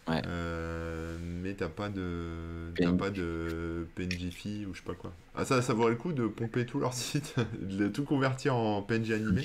Ouais. 0.08 0.22
Euh, 0.26 1.16
mais 1.22 1.54
t'as 1.54 1.70
pas 1.70 1.90
de... 1.90 2.72
T'as 2.76 2.86
PN 2.88 2.98
pas 2.98 3.12
de 3.12 3.88
PNGFI 3.96 4.66
ou 4.66 4.74
je 4.74 4.80
sais 4.80 4.86
pas 4.86 4.96
quoi. 4.96 5.12
Ah, 5.36 5.46
ça, 5.46 5.62
ça 5.62 5.74
vaudrait 5.74 5.92
le 5.92 5.98
coup 5.98 6.12
de 6.12 6.26
pomper 6.28 6.66
tout 6.66 6.80
leur 6.80 6.94
site, 6.96 7.36
de 7.62 7.88
tout 7.88 8.04
convertir 8.04 8.56
en 8.56 8.82
PNG 8.82 9.12
animé 9.14 9.44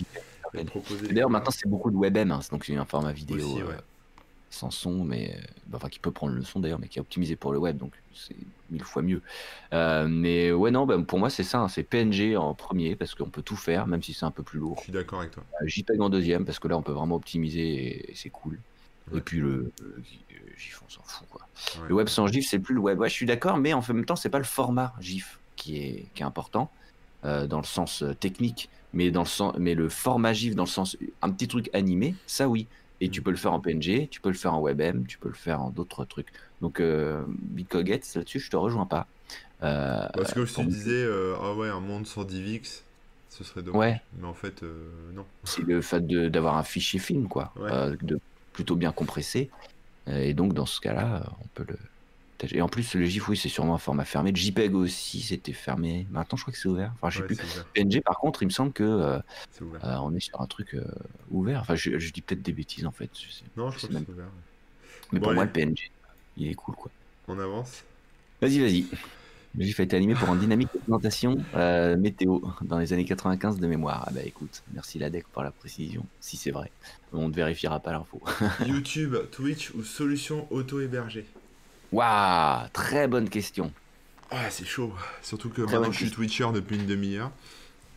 D'ailleurs, 1.10 1.28
maintenant, 1.30 1.50
c'est 1.50 1.68
beaucoup 1.68 1.90
de 1.90 1.96
WebM, 1.96 2.30
hein, 2.30 2.40
donc 2.50 2.64
c'est 2.64 2.76
un 2.76 2.84
format 2.86 3.12
vidéo 3.12 3.36
Aussi, 3.36 3.60
euh. 3.60 3.66
Sans 4.56 4.70
son, 4.70 5.04
mais 5.04 5.34
euh, 5.34 5.40
bah, 5.66 5.78
enfin 5.78 5.88
qui 5.88 5.98
peut 5.98 6.10
prendre 6.10 6.34
le 6.34 6.42
son 6.42 6.60
d'ailleurs, 6.60 6.78
mais 6.78 6.88
qui 6.88 6.98
est 6.98 7.00
optimisé 7.00 7.36
pour 7.36 7.52
le 7.52 7.58
web, 7.58 7.76
donc 7.76 7.92
c'est 8.14 8.36
mille 8.70 8.82
fois 8.82 9.02
mieux. 9.02 9.22
Euh, 9.72 10.06
mais 10.08 10.50
ouais, 10.52 10.70
non, 10.70 10.86
bah, 10.86 10.98
pour 11.06 11.18
moi, 11.18 11.30
c'est 11.30 11.44
ça, 11.44 11.60
hein, 11.60 11.68
c'est 11.68 11.82
PNG 11.82 12.36
en 12.36 12.54
premier 12.54 12.96
parce 12.96 13.14
qu'on 13.14 13.28
peut 13.30 13.42
tout 13.42 13.56
faire, 13.56 13.86
même 13.86 14.02
si 14.02 14.12
c'est 14.14 14.24
un 14.24 14.30
peu 14.30 14.42
plus 14.42 14.58
Je 14.58 14.64
lourd. 14.64 14.80
suis 14.80 14.92
d'accord 14.92 15.20
avec 15.20 15.32
toi. 15.32 15.44
Euh, 15.62 15.66
JPEG 15.66 16.00
en 16.00 16.08
deuxième 16.08 16.44
parce 16.44 16.58
que 16.58 16.68
là, 16.68 16.76
on 16.76 16.82
peut 16.82 16.92
vraiment 16.92 17.16
optimiser 17.16 17.60
et, 17.60 18.10
et 18.10 18.14
c'est 18.14 18.30
cool. 18.30 18.58
Ouais. 19.12 19.18
Et 19.18 19.20
puis 19.20 19.38
le, 19.38 19.70
le 19.80 20.02
GIF, 20.56 20.82
on 20.84 20.90
s'en 20.90 21.02
fout 21.04 21.28
quoi. 21.30 21.46
Ouais. 21.80 21.88
Le 21.88 21.94
web 21.94 22.08
sans 22.08 22.26
GIF, 22.26 22.46
c'est 22.48 22.58
plus 22.58 22.74
le 22.74 22.80
web. 22.80 22.98
Ouais, 22.98 23.08
je 23.08 23.14
suis 23.14 23.26
d'accord, 23.26 23.56
mais 23.58 23.72
en 23.72 23.82
même 23.88 24.04
temps, 24.04 24.16
c'est 24.16 24.30
pas 24.30 24.38
le 24.38 24.44
format 24.44 24.94
GIF 25.00 25.38
qui 25.54 25.78
est, 25.78 26.06
qui 26.14 26.22
est 26.22 26.26
important 26.26 26.70
euh, 27.24 27.46
dans 27.46 27.58
le 27.58 27.64
sens 27.66 28.02
euh, 28.02 28.14
technique, 28.14 28.68
mais 28.92 29.10
dans 29.10 29.22
le 29.22 29.26
sens, 29.28 29.54
mais 29.58 29.74
le 29.74 29.88
format 29.88 30.32
GIF 30.32 30.54
dans 30.56 30.64
le 30.64 30.68
sens 30.68 30.96
un 31.22 31.30
petit 31.30 31.46
truc 31.46 31.70
animé, 31.72 32.14
ça 32.26 32.48
oui. 32.48 32.66
Et 33.00 33.08
tu 33.10 33.20
peux 33.22 33.30
le 33.30 33.36
faire 33.36 33.52
en 33.52 33.60
PNG, 33.60 34.08
tu 34.10 34.20
peux 34.20 34.30
le 34.30 34.34
faire 34.34 34.54
en 34.54 34.60
WebM, 34.62 35.04
tu 35.06 35.18
peux 35.18 35.28
le 35.28 35.34
faire 35.34 35.60
en 35.60 35.70
d'autres 35.70 36.04
trucs. 36.04 36.28
Donc, 36.62 36.80
euh, 36.80 37.22
Bitcoget, 37.28 38.00
là-dessus, 38.14 38.40
je 38.40 38.50
te 38.50 38.56
rejoins 38.56 38.86
pas. 38.86 39.06
Euh, 39.62 40.06
Parce 40.14 40.32
que 40.32 40.40
tu 40.40 40.60
moi, 40.60 40.70
disais, 40.70 41.04
euh, 41.04 41.34
ah 41.42 41.54
ouais, 41.54 41.68
un 41.68 41.80
monde 41.80 42.06
sans 42.06 42.24
DivX, 42.24 42.82
ce 43.28 43.44
serait 43.44 43.62
dommage. 43.62 43.78
Ouais. 43.78 44.00
Mais 44.18 44.26
en 44.26 44.34
fait, 44.34 44.62
euh, 44.62 44.88
non. 45.14 45.26
c'est 45.44 45.62
le 45.62 45.82
fait 45.82 46.06
d'avoir 46.06 46.56
un 46.56 46.62
fichier 46.62 46.98
film, 46.98 47.28
quoi, 47.28 47.52
Ouais. 47.56 47.96
de 48.02 48.18
plutôt 48.52 48.76
bien 48.76 48.92
compressé. 48.92 49.50
Et 50.06 50.32
donc, 50.34 50.54
dans 50.54 50.66
ce 50.66 50.80
cas-là, 50.80 51.24
on 51.42 51.46
peut 51.54 51.64
le. 51.68 51.76
Et 52.52 52.60
en 52.60 52.68
plus, 52.68 52.94
le 52.94 53.04
GIF, 53.06 53.28
oui, 53.28 53.36
c'est 53.36 53.48
sûrement 53.48 53.74
un 53.74 53.78
format 53.78 54.04
fermé. 54.04 54.30
Le 54.30 54.36
JPEG 54.36 54.74
aussi, 54.74 55.20
c'était 55.22 55.52
fermé. 55.52 56.06
Maintenant, 56.10 56.36
je 56.36 56.42
crois 56.42 56.52
que 56.52 56.58
c'est 56.58 56.68
ouvert. 56.68 56.92
Enfin, 56.96 57.08
je 57.10 57.16
sais 57.16 57.22
Ouais, 57.22 57.26
plus. 57.34 57.38
PNG, 57.74 58.02
par 58.02 58.18
contre, 58.18 58.42
il 58.42 58.46
me 58.46 58.50
semble 58.50 58.72
que 58.72 58.82
euh, 58.84 59.18
euh, 59.62 59.96
on 60.02 60.14
est 60.14 60.20
sur 60.20 60.40
un 60.40 60.46
truc 60.46 60.74
euh, 60.74 60.84
ouvert. 61.30 61.60
Enfin, 61.62 61.74
je, 61.76 61.98
je 61.98 62.12
dis 62.12 62.20
peut-être 62.20 62.42
des 62.42 62.52
bêtises 62.52 62.84
en 62.86 62.90
fait. 62.90 63.10
Je 63.14 63.32
sais- 63.32 63.44
non, 63.56 63.70
je 63.70 63.78
je 63.78 63.86
crois 63.86 63.88
sais 63.88 63.88
que 63.88 63.92
même. 63.94 64.04
c'est 64.06 64.12
ouvert. 64.12 64.26
Mais 65.12 65.18
Bon, 65.20 65.26
pour 65.26 65.34
moi, 65.34 65.44
le 65.44 65.50
PNG, 65.50 65.90
il 66.36 66.48
est 66.48 66.54
cool 66.54 66.74
quoi. 66.74 66.90
On 67.28 67.38
avance. 67.38 67.82
Vas-y, 68.42 68.58
vas-y. 68.60 68.84
Le 69.58 69.64
GIF 69.64 69.80
a 69.80 69.84
été 69.84 69.96
animé 69.96 70.14
pour 70.14 70.28
une 70.34 70.40
dynamique 70.40 70.68
de 70.74 70.78
présentation 70.80 71.38
météo 71.96 72.40
dans 72.60 72.78
les 72.78 72.92
années 72.92 73.06
95 73.06 73.58
de 73.58 73.66
mémoire. 73.66 74.04
Ah 74.06 74.10
bah 74.12 74.20
écoute, 74.22 74.62
merci 74.74 74.98
l'ADEC 74.98 75.26
pour 75.28 75.42
la 75.42 75.50
précision, 75.50 76.04
si 76.20 76.36
c'est 76.36 76.50
vrai. 76.50 76.70
On 77.14 77.28
ne 77.28 77.32
vérifiera 77.34 77.80
pas 77.80 77.92
l'info. 77.92 78.20
YouTube, 78.66 79.16
Twitch 79.32 79.70
ou 79.70 79.82
solution 79.82 80.46
auto-hébergée 80.52 81.24
Waouh, 81.92 82.68
très 82.72 83.08
bonne 83.08 83.28
question. 83.28 83.72
Ah, 84.30 84.50
c'est 84.50 84.64
chaud. 84.66 84.92
Surtout 85.22 85.50
que 85.50 85.62
Très 85.62 85.76
maintenant 85.76 85.92
je 85.92 85.98
suis 85.98 86.10
Twitcher 86.10 86.48
depuis 86.52 86.76
une 86.76 86.86
demi-heure. 86.86 87.30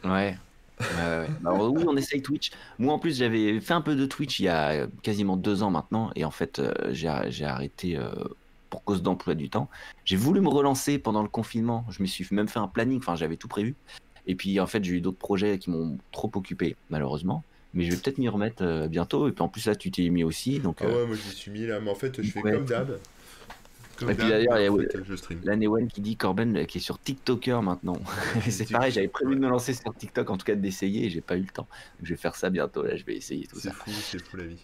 Ouais. 0.03 0.37
Ouais, 0.79 0.85
ouais. 0.95 1.27
Bah, 1.41 1.51
oui, 1.55 1.83
on 1.87 1.97
essaye 1.97 2.21
Twitch. 2.21 2.51
Moi, 2.77 2.93
en 2.93 2.99
plus, 2.99 3.17
j'avais 3.17 3.59
fait 3.59 3.73
un 3.73 3.81
peu 3.81 3.95
de 3.95 4.05
Twitch 4.05 4.39
il 4.39 4.43
y 4.43 4.47
a 4.47 4.87
quasiment 5.03 5.35
deux 5.35 5.61
ans 5.63 5.71
maintenant. 5.71 6.11
Et 6.15 6.23
en 6.23 6.31
fait, 6.31 6.59
euh, 6.59 6.71
j'ai 6.91 7.07
arrêté 7.45 7.97
euh, 7.97 8.11
pour 8.69 8.83
cause 8.83 9.01
d'emploi 9.03 9.35
du 9.35 9.49
temps. 9.49 9.69
J'ai 10.05 10.15
voulu 10.15 10.39
me 10.39 10.47
relancer 10.47 10.97
pendant 10.99 11.21
le 11.23 11.27
confinement. 11.27 11.83
Je 11.89 12.01
me 12.01 12.07
suis 12.07 12.25
même 12.31 12.47
fait 12.47 12.59
un 12.59 12.67
planning. 12.67 12.99
Enfin, 12.99 13.15
j'avais 13.15 13.35
tout 13.35 13.49
prévu. 13.49 13.75
Et 14.27 14.35
puis, 14.35 14.59
en 14.59 14.67
fait, 14.67 14.83
j'ai 14.83 14.93
eu 14.93 15.01
d'autres 15.01 15.17
projets 15.17 15.57
qui 15.57 15.69
m'ont 15.71 15.97
trop 16.13 16.31
occupé, 16.35 16.75
malheureusement. 16.89 17.43
Mais 17.73 17.83
je 17.85 17.91
vais 17.91 17.97
peut-être 17.97 18.17
m'y 18.19 18.29
remettre 18.29 18.63
euh, 18.63 18.87
bientôt. 18.87 19.27
Et 19.27 19.31
puis, 19.31 19.41
en 19.43 19.49
plus, 19.49 19.65
là, 19.65 19.75
tu 19.75 19.91
t'es 19.91 20.07
mis 20.09 20.23
aussi. 20.23 20.59
Donc, 20.59 20.77
Ah 20.81 20.87
ouais, 20.87 21.05
moi 21.07 21.15
je 21.15 21.35
suis 21.35 21.51
mis 21.51 21.65
là, 21.65 21.79
mais 21.81 21.89
en 21.91 21.95
fait 21.95 22.21
je 22.21 22.31
fais 22.31 22.41
Ouais. 22.41 22.53
comme 22.53 22.65
d'hab. 22.65 22.97
Comme 23.99 24.11
Et 24.11 24.15
puis, 24.15 24.29
d'ailleurs, 24.29 24.57
il 24.57 24.63
y 24.63 25.49
a- 25.49 25.55
Newen 25.57 25.87
qui 25.89 25.99
dit 26.01 26.15
Corben 26.15 26.55
euh, 26.57 26.63
qui 26.63 26.77
est 26.77 26.81
sur 26.81 26.97
TikToker 26.99 27.61
maintenant. 27.61 27.99
c'est 28.49 28.71
pareil, 28.71 28.91
j'avais 28.93 29.07
prévu 29.09 29.35
de 29.35 29.39
ouais. 29.41 29.45
me 29.45 29.51
lancer 29.51 29.73
sur 29.73 29.93
TikTok, 29.93 30.29
en 30.29 30.37
tout 30.37 30.45
cas 30.45 30.55
d'essayer, 30.55 31.05
et 31.05 31.09
j'ai 31.09 31.21
pas 31.21 31.35
eu 31.35 31.41
le 31.41 31.47
temps. 31.47 31.67
Donc, 31.97 32.03
je 32.05 32.09
vais 32.09 32.17
faire 32.17 32.35
ça 32.35 32.49
bientôt, 32.49 32.83
là, 32.83 32.95
je 32.95 33.03
vais 33.03 33.15
essayer 33.15 33.45
tout 33.45 33.57
C'est 33.59 33.69
ça. 33.69 33.73
fou, 33.73 33.91
c'est 33.91 34.23
fou 34.23 34.37
la 34.37 34.45
vie. 34.45 34.59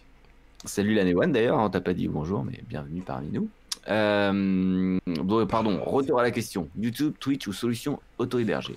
Salut 0.64 0.94
la 0.94 1.04
Newen 1.04 1.30
d'ailleurs, 1.32 1.58
on 1.58 1.68
t'a 1.68 1.80
pas 1.82 1.92
dit 1.92 2.08
bonjour, 2.08 2.42
mais 2.42 2.60
bienvenue 2.66 3.02
parmi 3.02 3.28
nous. 3.30 3.48
Euh, 3.88 4.98
pardon, 5.48 5.80
retour 5.84 6.18
à 6.18 6.22
la 6.22 6.30
question. 6.30 6.68
YouTube, 6.78 7.12
Twitch 7.20 7.46
ou 7.46 7.52
solution 7.52 8.00
auto-hébergée? 8.18 8.76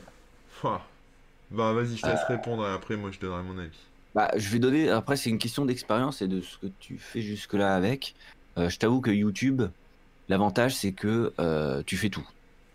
Bah 0.63 1.73
vas-y, 1.73 1.95
je 1.95 2.01
te 2.01 2.07
Euh. 2.07 2.11
laisse 2.11 2.23
répondre 2.27 2.67
et 2.67 2.71
après 2.71 2.95
moi 2.95 3.09
je 3.11 3.19
donnerai 3.19 3.41
mon 3.43 3.57
avis. 3.57 3.79
bah, 4.13 4.29
Je 4.37 4.49
vais 4.49 4.59
donner, 4.59 4.89
après 4.89 5.15
c'est 5.15 5.29
une 5.29 5.39
question 5.39 5.65
d'expérience 5.65 6.21
et 6.21 6.27
de 6.27 6.41
ce 6.41 6.57
que 6.57 6.67
tu 6.79 6.97
fais 6.99 7.21
jusque-là 7.21 7.75
avec. 7.75 8.13
Euh, 8.57 8.69
je 8.69 8.77
t'avoue 8.77 9.01
que 9.01 9.09
YouTube, 9.09 9.63
l'avantage 10.29 10.75
c'est 10.75 10.91
que 10.93 11.33
euh, 11.39 11.83
tu 11.85 11.97
fais 11.97 12.09
tout. 12.09 12.27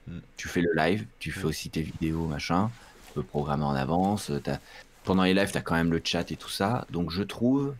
Mm. 0.09 0.19
Tu 0.37 0.49
fais 0.49 0.61
le 0.61 0.73
live, 0.75 1.07
tu 1.19 1.31
fais 1.33 1.45
Mm. 1.45 1.49
aussi 1.49 1.71
tes 1.71 1.83
vidéos, 1.83 2.27
machin. 2.27 2.71
Tu 3.09 3.15
peux 3.15 3.23
programmer 3.23 3.65
en 3.65 3.75
avance. 3.75 4.31
t'as- 4.43 4.61
Pendant 5.05 5.23
les 5.25 5.35
lives, 5.35 5.51
tu 5.53 5.59
as 5.59 5.63
quand 5.63 5.75
même 5.75 5.91
le 5.93 6.01
chat 6.03 6.31
et 6.33 6.37
tout 6.37 6.49
ça. 6.51 6.87
Donc 6.91 7.11
je 7.11 7.23
trouve 7.23 7.75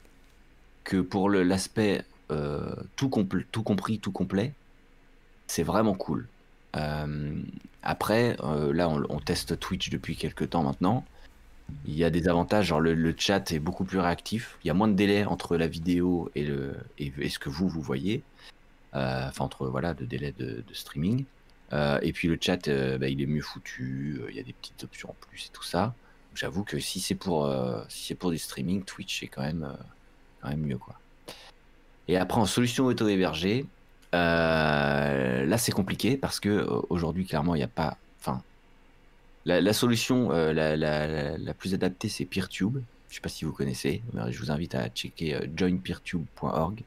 que 0.85 1.01
pour 1.01 1.29
l'aspect 1.31 2.05
euh, 2.31 2.75
tout, 2.97 3.09
compl- 3.09 3.45
tout 3.53 3.63
compris, 3.63 3.99
tout 3.99 4.13
complet, 4.13 4.53
c'est 5.47 5.63
vraiment 5.63 5.95
cool. 5.95 6.27
Euh, 6.77 7.35
après, 7.83 8.37
euh, 8.43 8.73
là, 8.73 8.89
on, 8.89 9.03
on 9.11 9.21
teste 9.21 9.59
Twitch 9.61 9.91
depuis 9.91 10.17
quelques 10.17 10.51
temps 10.51 10.63
maintenant. 10.63 11.05
Il 11.87 11.95
y 11.95 12.05
a 12.05 12.11
des 12.11 12.29
avantages, 12.29 12.67
genre 12.67 12.81
le, 12.81 12.95
le 12.95 13.15
chat 13.17 13.53
est 13.53 13.59
beaucoup 13.59 13.85
plus 13.85 13.99
réactif. 13.99 14.57
Il 14.65 14.69
y 14.69 14.71
a 14.71 14.75
moins 14.75 14.89
de 14.89 14.95
délai 14.95 15.25
entre 15.25 15.57
la 15.57 15.67
vidéo 15.67 16.31
et, 16.35 16.45
le, 16.45 16.75
et, 16.99 17.13
et 17.19 17.29
ce 17.31 17.39
que 17.39 17.49
vous, 17.51 17.69
vous 17.69 17.81
voyez. 17.83 18.23
Euh, 18.95 19.29
enfin, 19.29 19.45
entre 19.45 19.67
voilà, 19.67 19.95
de 19.95 20.05
délai 20.05 20.33
de, 20.33 20.63
streaming. 20.73 21.25
Euh, 21.73 21.99
et 22.03 22.13
puis 22.13 22.29
le 22.29 22.39
chat, 22.41 22.69
euh, 22.69 22.99
bah, 22.99 23.09
il 23.09 23.21
est 23.21 23.27
mieux 23.27 23.43
foutu. 23.43 24.21
Il 24.29 24.37
y 24.37 24.41
a 24.41 24.43
des 24.43 24.53
petites 24.53 24.85
options 24.85 25.11
en 25.11 25.17
plus 25.21 25.47
et 25.47 25.53
tout 25.53 25.65
ça. 25.65 25.95
J'avoue 26.35 26.65
que 26.65 26.79
si 26.79 27.01
c'est 27.01 27.15
pour, 27.15 27.49
si 27.89 28.07
c'est 28.07 28.15
pour 28.15 28.31
du 28.33 28.39
streaming, 28.39 28.85
Twitch 28.85 29.23
est 29.23 29.29
quand 29.29 29.43
même, 29.43 29.77
quand 30.43 30.49
même 30.49 30.61
mieux. 30.61 30.79
Quoi. 30.79 30.99
Et 32.09 32.17
après, 32.17 32.41
en 32.41 32.47
solution 32.47 32.87
auto-hébergée, 32.87 33.67
euh, 34.15 35.47
là 35.47 35.59
c'est 35.59 35.73
compliqué 35.73 36.17
parce 36.17 36.41
que 36.41 36.67
aujourd'hui, 36.91 37.25
clairement, 37.25 37.55
il 37.55 37.59
n'y 37.59 37.65
a 37.65 37.69
pas. 37.69 37.97
La, 39.47 39.75
solution 39.75 40.31
la, 40.31 41.55
plus 41.55 41.75
adaptée, 41.75 42.09
c'est 42.09 42.25
PeerTube. 42.25 42.79
Je 43.11 43.15
sais 43.15 43.21
pas 43.21 43.29
si 43.29 43.45
vous 43.45 43.53
connaissez, 43.53 44.03
je 44.31 44.39
vous 44.39 44.51
invite 44.51 44.75
à 44.75 44.89
checker 44.89 45.39
joinpeertube.org 45.55 46.83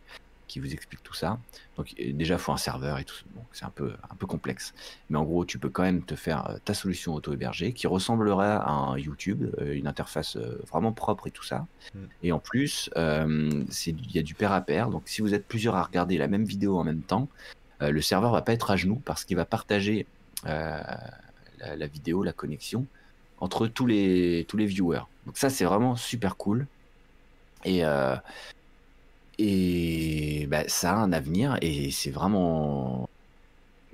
qui 0.48 0.60
vous 0.60 0.74
explique 0.74 1.04
tout 1.04 1.14
ça. 1.14 1.40
Donc 1.76 1.94
déjà, 1.98 2.36
il 2.36 2.40
faut 2.40 2.52
un 2.52 2.58
serveur 2.58 2.98
et 2.98 3.04
tout. 3.04 3.16
Bon, 3.36 3.42
c'est 3.52 3.66
un 3.66 3.70
peu, 3.70 3.94
un 4.10 4.16
peu 4.16 4.26
complexe. 4.26 4.74
Mais 5.10 5.18
en 5.18 5.24
gros, 5.24 5.46
tu 5.46 5.60
peux 5.60 5.70
quand 5.70 5.84
même 5.84 6.04
te 6.04 6.16
faire 6.16 6.50
euh, 6.50 6.58
ta 6.64 6.74
solution 6.74 7.14
auto-hébergée 7.14 7.74
qui 7.74 7.88
ressemblera 7.88 8.58
à 8.58 8.72
un 8.72 8.98
YouTube, 8.98 9.54
euh, 9.60 9.74
une 9.74 9.88
interface 9.88 10.38
euh, 10.38 10.60
vraiment 10.72 10.92
propre 10.92 11.28
et 11.28 11.32
tout 11.32 11.44
ça. 11.44 11.68
Mm. 11.94 12.00
Et 12.24 12.32
en 12.32 12.40
plus, 12.40 12.90
euh, 12.98 13.64
il 13.86 14.12
y 14.12 14.20
a 14.20 14.24
du 14.24 14.34
pair 14.34 14.52
à 14.52 14.62
pair. 14.62 14.90
Donc 14.90 15.04
si 15.06 15.22
vous 15.22 15.34
êtes 15.34 15.46
plusieurs 15.46 15.76
à 15.76 15.84
regarder 15.84 16.18
la 16.18 16.28
même 16.28 16.46
vidéo 16.46 16.78
en 16.78 16.84
même 16.84 17.02
temps, 17.02 17.28
euh, 17.82 17.92
le 17.92 18.02
serveur 18.02 18.32
va 18.32 18.42
pas 18.42 18.54
être 18.54 18.72
à 18.72 18.76
genoux 18.76 19.02
parce 19.06 19.26
qu'il 19.26 19.38
va 19.38 19.46
partager 19.46 20.08
euh, 20.46 20.82
la, 21.60 21.76
la 21.76 21.88
vidéo, 21.88 22.24
la 22.24 22.34
connexion 22.34 22.86
entre 23.40 23.68
tous 23.68 23.86
les, 23.86 24.46
tous 24.48 24.58
les 24.58 24.66
viewers. 24.66 25.04
Donc 25.26 25.38
ça, 25.38 25.50
c'est 25.50 25.66
vraiment 25.66 25.96
super 25.96 26.38
cool. 26.38 26.66
Et, 27.66 27.86
euh, 27.86 28.16
et 29.38 30.47
bah, 30.47 30.63
ça 30.67 30.93
a 30.93 30.95
un 30.95 31.12
avenir 31.12 31.58
et 31.62 31.91
c'est 31.91 32.12
vraiment 32.12 33.10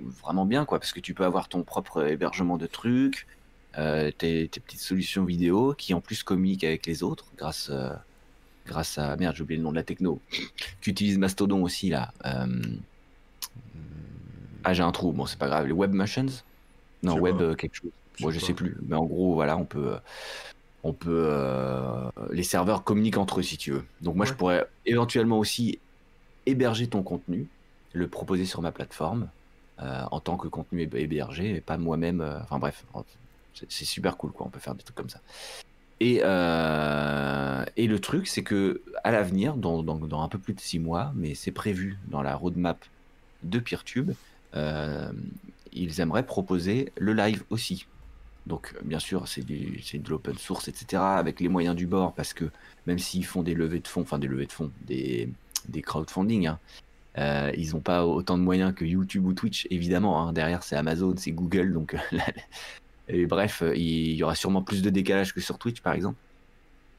vraiment 0.00 0.46
bien, 0.46 0.64
quoi, 0.64 0.78
parce 0.78 0.92
que 0.92 1.00
tu 1.00 1.14
peux 1.14 1.24
avoir 1.24 1.48
ton 1.48 1.62
propre 1.62 2.06
hébergement 2.06 2.56
de 2.56 2.66
trucs, 2.66 3.26
euh, 3.78 4.10
tes, 4.10 4.48
tes 4.48 4.60
petites 4.60 4.80
solutions 4.80 5.24
vidéo 5.24 5.74
qui 5.76 5.94
en 5.94 6.00
plus 6.00 6.22
communiquent 6.22 6.64
avec 6.64 6.86
les 6.86 7.02
autres 7.02 7.26
grâce, 7.36 7.70
euh, 7.70 7.90
grâce 8.66 8.98
à 8.98 9.16
merde, 9.16 9.36
j'ai 9.36 9.42
oublié 9.42 9.58
le 9.58 9.64
nom 9.64 9.70
de 9.70 9.76
la 9.76 9.82
techno, 9.82 10.20
qui 10.80 10.90
utilise 10.90 11.18
Mastodon 11.18 11.62
aussi 11.62 11.88
là. 11.88 12.12
Euh, 12.24 12.46
ah, 14.64 14.72
j'ai 14.72 14.82
un 14.82 14.92
trou, 14.92 15.12
bon, 15.12 15.26
c'est 15.26 15.38
pas 15.38 15.48
grave. 15.48 15.66
Les 15.66 15.72
Web 15.72 15.92
Motions 15.92 16.26
Non, 17.02 17.18
Web 17.18 17.54
quelque 17.56 17.74
chose. 17.74 17.90
Moi, 18.20 18.32
je 18.32 18.38
sais 18.38 18.54
plus. 18.54 18.76
Mais 18.86 18.96
en 18.96 19.04
gros, 19.04 19.34
voilà, 19.34 19.58
on 19.58 19.64
peut. 19.64 19.96
On 20.84 20.92
peut 20.92 21.24
euh, 21.28 22.08
les 22.30 22.42
serveurs 22.44 22.84
communiquent 22.84 23.16
entre 23.16 23.40
eux 23.40 23.42
si 23.42 23.56
tu 23.56 23.72
veux. 23.72 23.84
Donc 24.02 24.14
moi 24.16 24.26
je 24.26 24.34
pourrais 24.34 24.66
éventuellement 24.86 25.38
aussi 25.38 25.78
héberger 26.46 26.86
ton 26.86 27.02
contenu, 27.02 27.48
le 27.94 28.06
proposer 28.06 28.44
sur 28.44 28.60
ma 28.60 28.70
plateforme 28.70 29.28
euh, 29.80 30.02
en 30.10 30.20
tant 30.20 30.36
que 30.36 30.46
contenu 30.46 30.84
héb- 30.84 30.96
hébergé 30.96 31.56
et 31.56 31.60
pas 31.62 31.78
moi-même. 31.78 32.20
euh, 32.20 32.38
Enfin 32.42 32.58
bref, 32.58 32.84
c'est 33.68 33.84
super 33.86 34.16
cool 34.18 34.32
quoi. 34.32 34.46
On 34.46 34.50
peut 34.50 34.60
faire 34.60 34.74
des 34.74 34.82
trucs 34.82 34.96
comme 34.96 35.08
ça. 35.08 35.20
Et, 36.00 36.16
et 36.16 37.86
le 37.86 37.98
truc, 37.98 38.26
c'est 38.26 38.42
que 38.42 38.82
à 39.04 39.10
l'avenir, 39.10 39.54
dans, 39.56 39.82
dans, 39.82 39.96
dans 39.96 40.22
un 40.22 40.28
peu 40.28 40.38
plus 40.38 40.52
de 40.52 40.60
six 40.60 40.78
mois, 40.78 41.12
mais 41.14 41.34
c'est 41.34 41.52
prévu 41.52 41.96
dans 42.08 42.20
la 42.20 42.34
roadmap 42.34 42.84
de 43.42 43.58
PeerTube, 43.58 44.10
ils 45.72 46.00
aimeraient 46.00 46.26
proposer 46.26 46.92
le 46.98 47.14
live 47.14 47.44
aussi. 47.48 47.86
Donc, 48.46 48.74
bien 48.84 48.98
sûr, 48.98 49.26
c'est 49.26 49.44
de 49.44 50.10
l'open 50.10 50.36
source, 50.36 50.68
etc., 50.68 51.02
avec 51.02 51.40
les 51.40 51.48
moyens 51.48 51.74
du 51.74 51.86
bord, 51.86 52.12
parce 52.12 52.34
que 52.34 52.44
même 52.86 52.98
s'ils 52.98 53.24
font 53.24 53.42
des 53.42 53.54
levées 53.54 53.80
de 53.80 53.88
fonds, 53.88 54.02
enfin 54.02 54.18
des 54.18 54.28
levées 54.28 54.46
de 54.46 54.52
fonds, 54.52 54.70
des, 54.86 55.30
des 55.68 55.80
crowdfunding, 55.80 56.48
hein, 56.48 56.58
euh, 57.16 57.52
ils 57.56 57.70
n'ont 57.72 57.80
pas 57.80 58.04
autant 58.04 58.36
de 58.36 58.42
moyens 58.42 58.74
que 58.74 58.84
YouTube 58.84 59.24
ou 59.26 59.32
Twitch, 59.32 59.66
évidemment. 59.70 60.20
hein. 60.20 60.32
Derrière, 60.32 60.62
c'est 60.62 60.76
Amazon, 60.76 61.14
c'est 61.16 61.32
Google, 61.32 61.72
donc 61.72 61.96
et 63.08 63.26
bref, 63.26 63.62
euh, 63.62 63.74
il 63.76 64.14
y 64.14 64.22
aura 64.22 64.34
sûrement 64.34 64.62
plus 64.62 64.82
de 64.82 64.90
décalage 64.90 65.32
que 65.32 65.40
sur 65.40 65.58
Twitch, 65.58 65.80
par 65.80 65.94
exemple. 65.94 66.16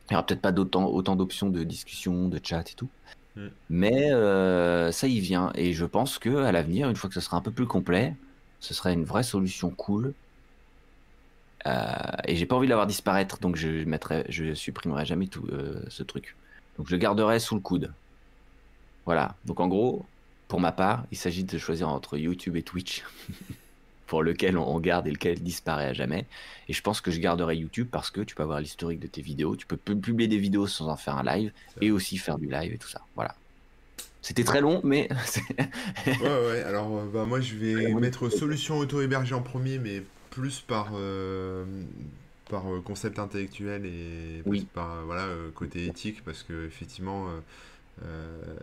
Il 0.10 0.13
n'y 0.13 0.17
aura 0.17 0.25
peut-être 0.25 0.41
pas 0.41 0.53
autant 0.53 1.15
d'options 1.15 1.49
de 1.49 1.63
discussion, 1.63 2.27
de 2.27 2.39
chat 2.41 2.71
et 2.71 2.75
tout. 2.75 2.89
Mm. 3.36 3.47
Mais 3.69 4.12
euh, 4.12 4.91
ça 4.91 5.08
y 5.08 5.19
vient. 5.19 5.51
Et 5.55 5.73
je 5.73 5.86
pense 5.86 6.19
que 6.19 6.43
à 6.43 6.51
l'avenir, 6.51 6.89
une 6.89 6.95
fois 6.95 7.10
que 7.10 7.15
ce 7.15 7.21
sera 7.21 7.38
un 7.38 7.41
peu 7.41 7.51
plus 7.51 7.65
complet, 7.65 8.13
ce 8.60 8.73
serait 8.73 8.93
une 8.93 9.03
vraie 9.03 9.23
solution 9.23 9.71
cool. 9.71 10.13
Euh, 11.67 11.93
et 12.28 12.36
j'ai 12.36 12.45
pas 12.45 12.56
envie 12.56 12.67
de 12.67 12.69
l'avoir 12.69 12.88
disparaître, 12.88 13.39
donc 13.39 13.56
je 13.56 13.84
mettrai, 13.86 14.25
je 14.30 14.54
supprimerai 14.54 15.06
jamais 15.06 15.28
tout 15.28 15.47
euh, 15.51 15.84
ce 15.89 16.04
truc. 16.04 16.38
Donc 16.78 16.88
je 16.88 16.93
le 16.93 16.99
garderai 16.99 17.39
sous 17.39 17.56
le 17.56 17.62
coude. 17.62 17.95
Voilà. 19.06 19.38
Donc 19.45 19.60
en 19.60 19.67
gros, 19.67 20.12
pour 20.47 20.60
ma 20.60 20.71
part, 20.71 21.06
il 21.12 21.17
s'agit 21.17 21.43
de 21.43 21.58
choisir 21.58 21.89
entre 21.89 22.17
YouTube 22.17 22.56
et 22.56 22.63
Twitch, 22.63 23.04
pour 24.08 24.23
lequel 24.23 24.58
on 24.58 24.80
garde 24.80 25.08
et 25.08 25.12
lequel 25.12 25.41
disparaît 25.41 25.88
à 25.88 25.93
jamais. 25.93 26.28
Et 26.67 26.73
je 26.73 26.82
pense 26.82 27.01
que 27.01 27.12
je 27.12 27.19
garderai 27.19 27.58
YouTube 27.58 27.89
parce 27.91 28.12
que 28.12 28.21
tu 28.21 28.36
peux 28.36 28.43
avoir 28.43 28.60
l'historique 28.62 28.99
de 28.99 29.08
tes 29.08 29.21
vidéos, 29.21 29.56
tu 29.56 29.67
peux 29.67 29.78
pu- 29.78 29.99
publier 29.99 30.28
des 30.30 30.38
vidéos 30.39 30.67
sans 30.67 30.89
en 30.89 30.97
faire 30.97 31.17
un 31.17 31.23
live 31.23 31.54
et 31.82 31.91
aussi 31.91 32.17
faire 32.17 32.38
du 32.39 32.47
live 32.49 32.73
et 32.73 32.78
tout 32.78 32.89
ça. 32.89 33.08
Voilà. 33.15 33.36
C'était 34.21 34.43
très 34.45 34.62
long, 34.62 34.82
mais 34.84 35.10
Ouais, 36.19 36.28
ouais, 36.28 36.62
alors 36.63 36.97
euh, 36.97 37.10
bah, 37.12 37.25
moi 37.25 37.41
je 37.41 37.56
vais 37.56 37.93
Ouais, 37.93 37.93
mettre 37.93 38.30
solution 38.30 38.78
auto-hébergée 38.78 39.36
en 39.36 39.41
premier, 39.43 39.80
mais 39.80 40.08
plus 40.36 40.60
par, 40.60 40.89
euh, 40.93 41.65
par 42.50 42.71
euh, 42.74 42.82
concept 42.82 43.19
intellectuel 43.19 43.86
et 43.86 44.41
plus 44.43 44.50
Oui. 44.52 44.67
par 44.74 44.91
euh, 44.91 45.02
voilà, 45.06 45.28
côté 45.56 45.86
éthique, 45.86 46.24
parce 46.26 46.43
que 46.43 46.65
effectivement, 46.65 47.28
euh, 48.04 48.56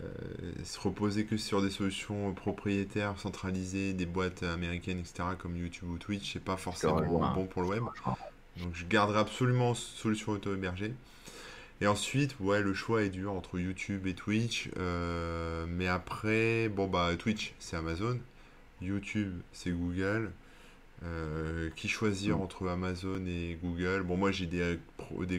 se 0.64 0.78
reposer 0.78 1.24
que 1.24 1.36
sur 1.36 1.62
des 1.62 1.70
solutions 1.70 2.32
propriétaires, 2.34 3.18
centralisées, 3.18 3.94
des 3.94 4.06
boîtes 4.06 4.42
américaines, 4.42 4.98
etc., 4.98 5.30
comme 5.38 5.56
YouTube 5.56 5.88
ou 5.88 5.98
Twitch, 5.98 6.34
c'est 6.34 6.44
pas 6.44 6.56
forcément 6.56 7.32
bon 7.34 7.46
pour 7.46 7.62
le 7.62 7.68
web. 7.68 7.82
Donc 8.58 8.74
je 8.74 8.84
garderai 8.84 9.18
absolument 9.20 9.74
solution 9.74 10.32
auto-hébergée. 10.32 10.92
Et 11.80 11.86
ensuite, 11.86 12.36
ouais, 12.38 12.62
le 12.62 12.74
choix 12.74 13.02
est 13.02 13.08
dur 13.08 13.32
entre 13.32 13.58
YouTube 13.58 14.06
et 14.06 14.14
Twitch. 14.14 14.68
euh, 14.78 15.64
mais 15.68 15.88
après, 15.88 16.68
bon 16.68 16.86
bah 16.86 17.10
Twitch, 17.18 17.54
c'est 17.58 17.76
Amazon. 17.76 18.18
YouTube, 18.82 19.32
c'est 19.52 19.70
Google. 19.72 20.30
Euh, 21.04 21.70
qui 21.74 21.88
choisir 21.88 22.38
Mm. 22.38 22.42
entre 22.42 22.68
Amazon 22.68 23.24
et 23.26 23.58
Google? 23.62 24.02
Bon, 24.04 24.16
moi 24.16 24.30
j'ai 24.30 24.46
des, 24.46 24.78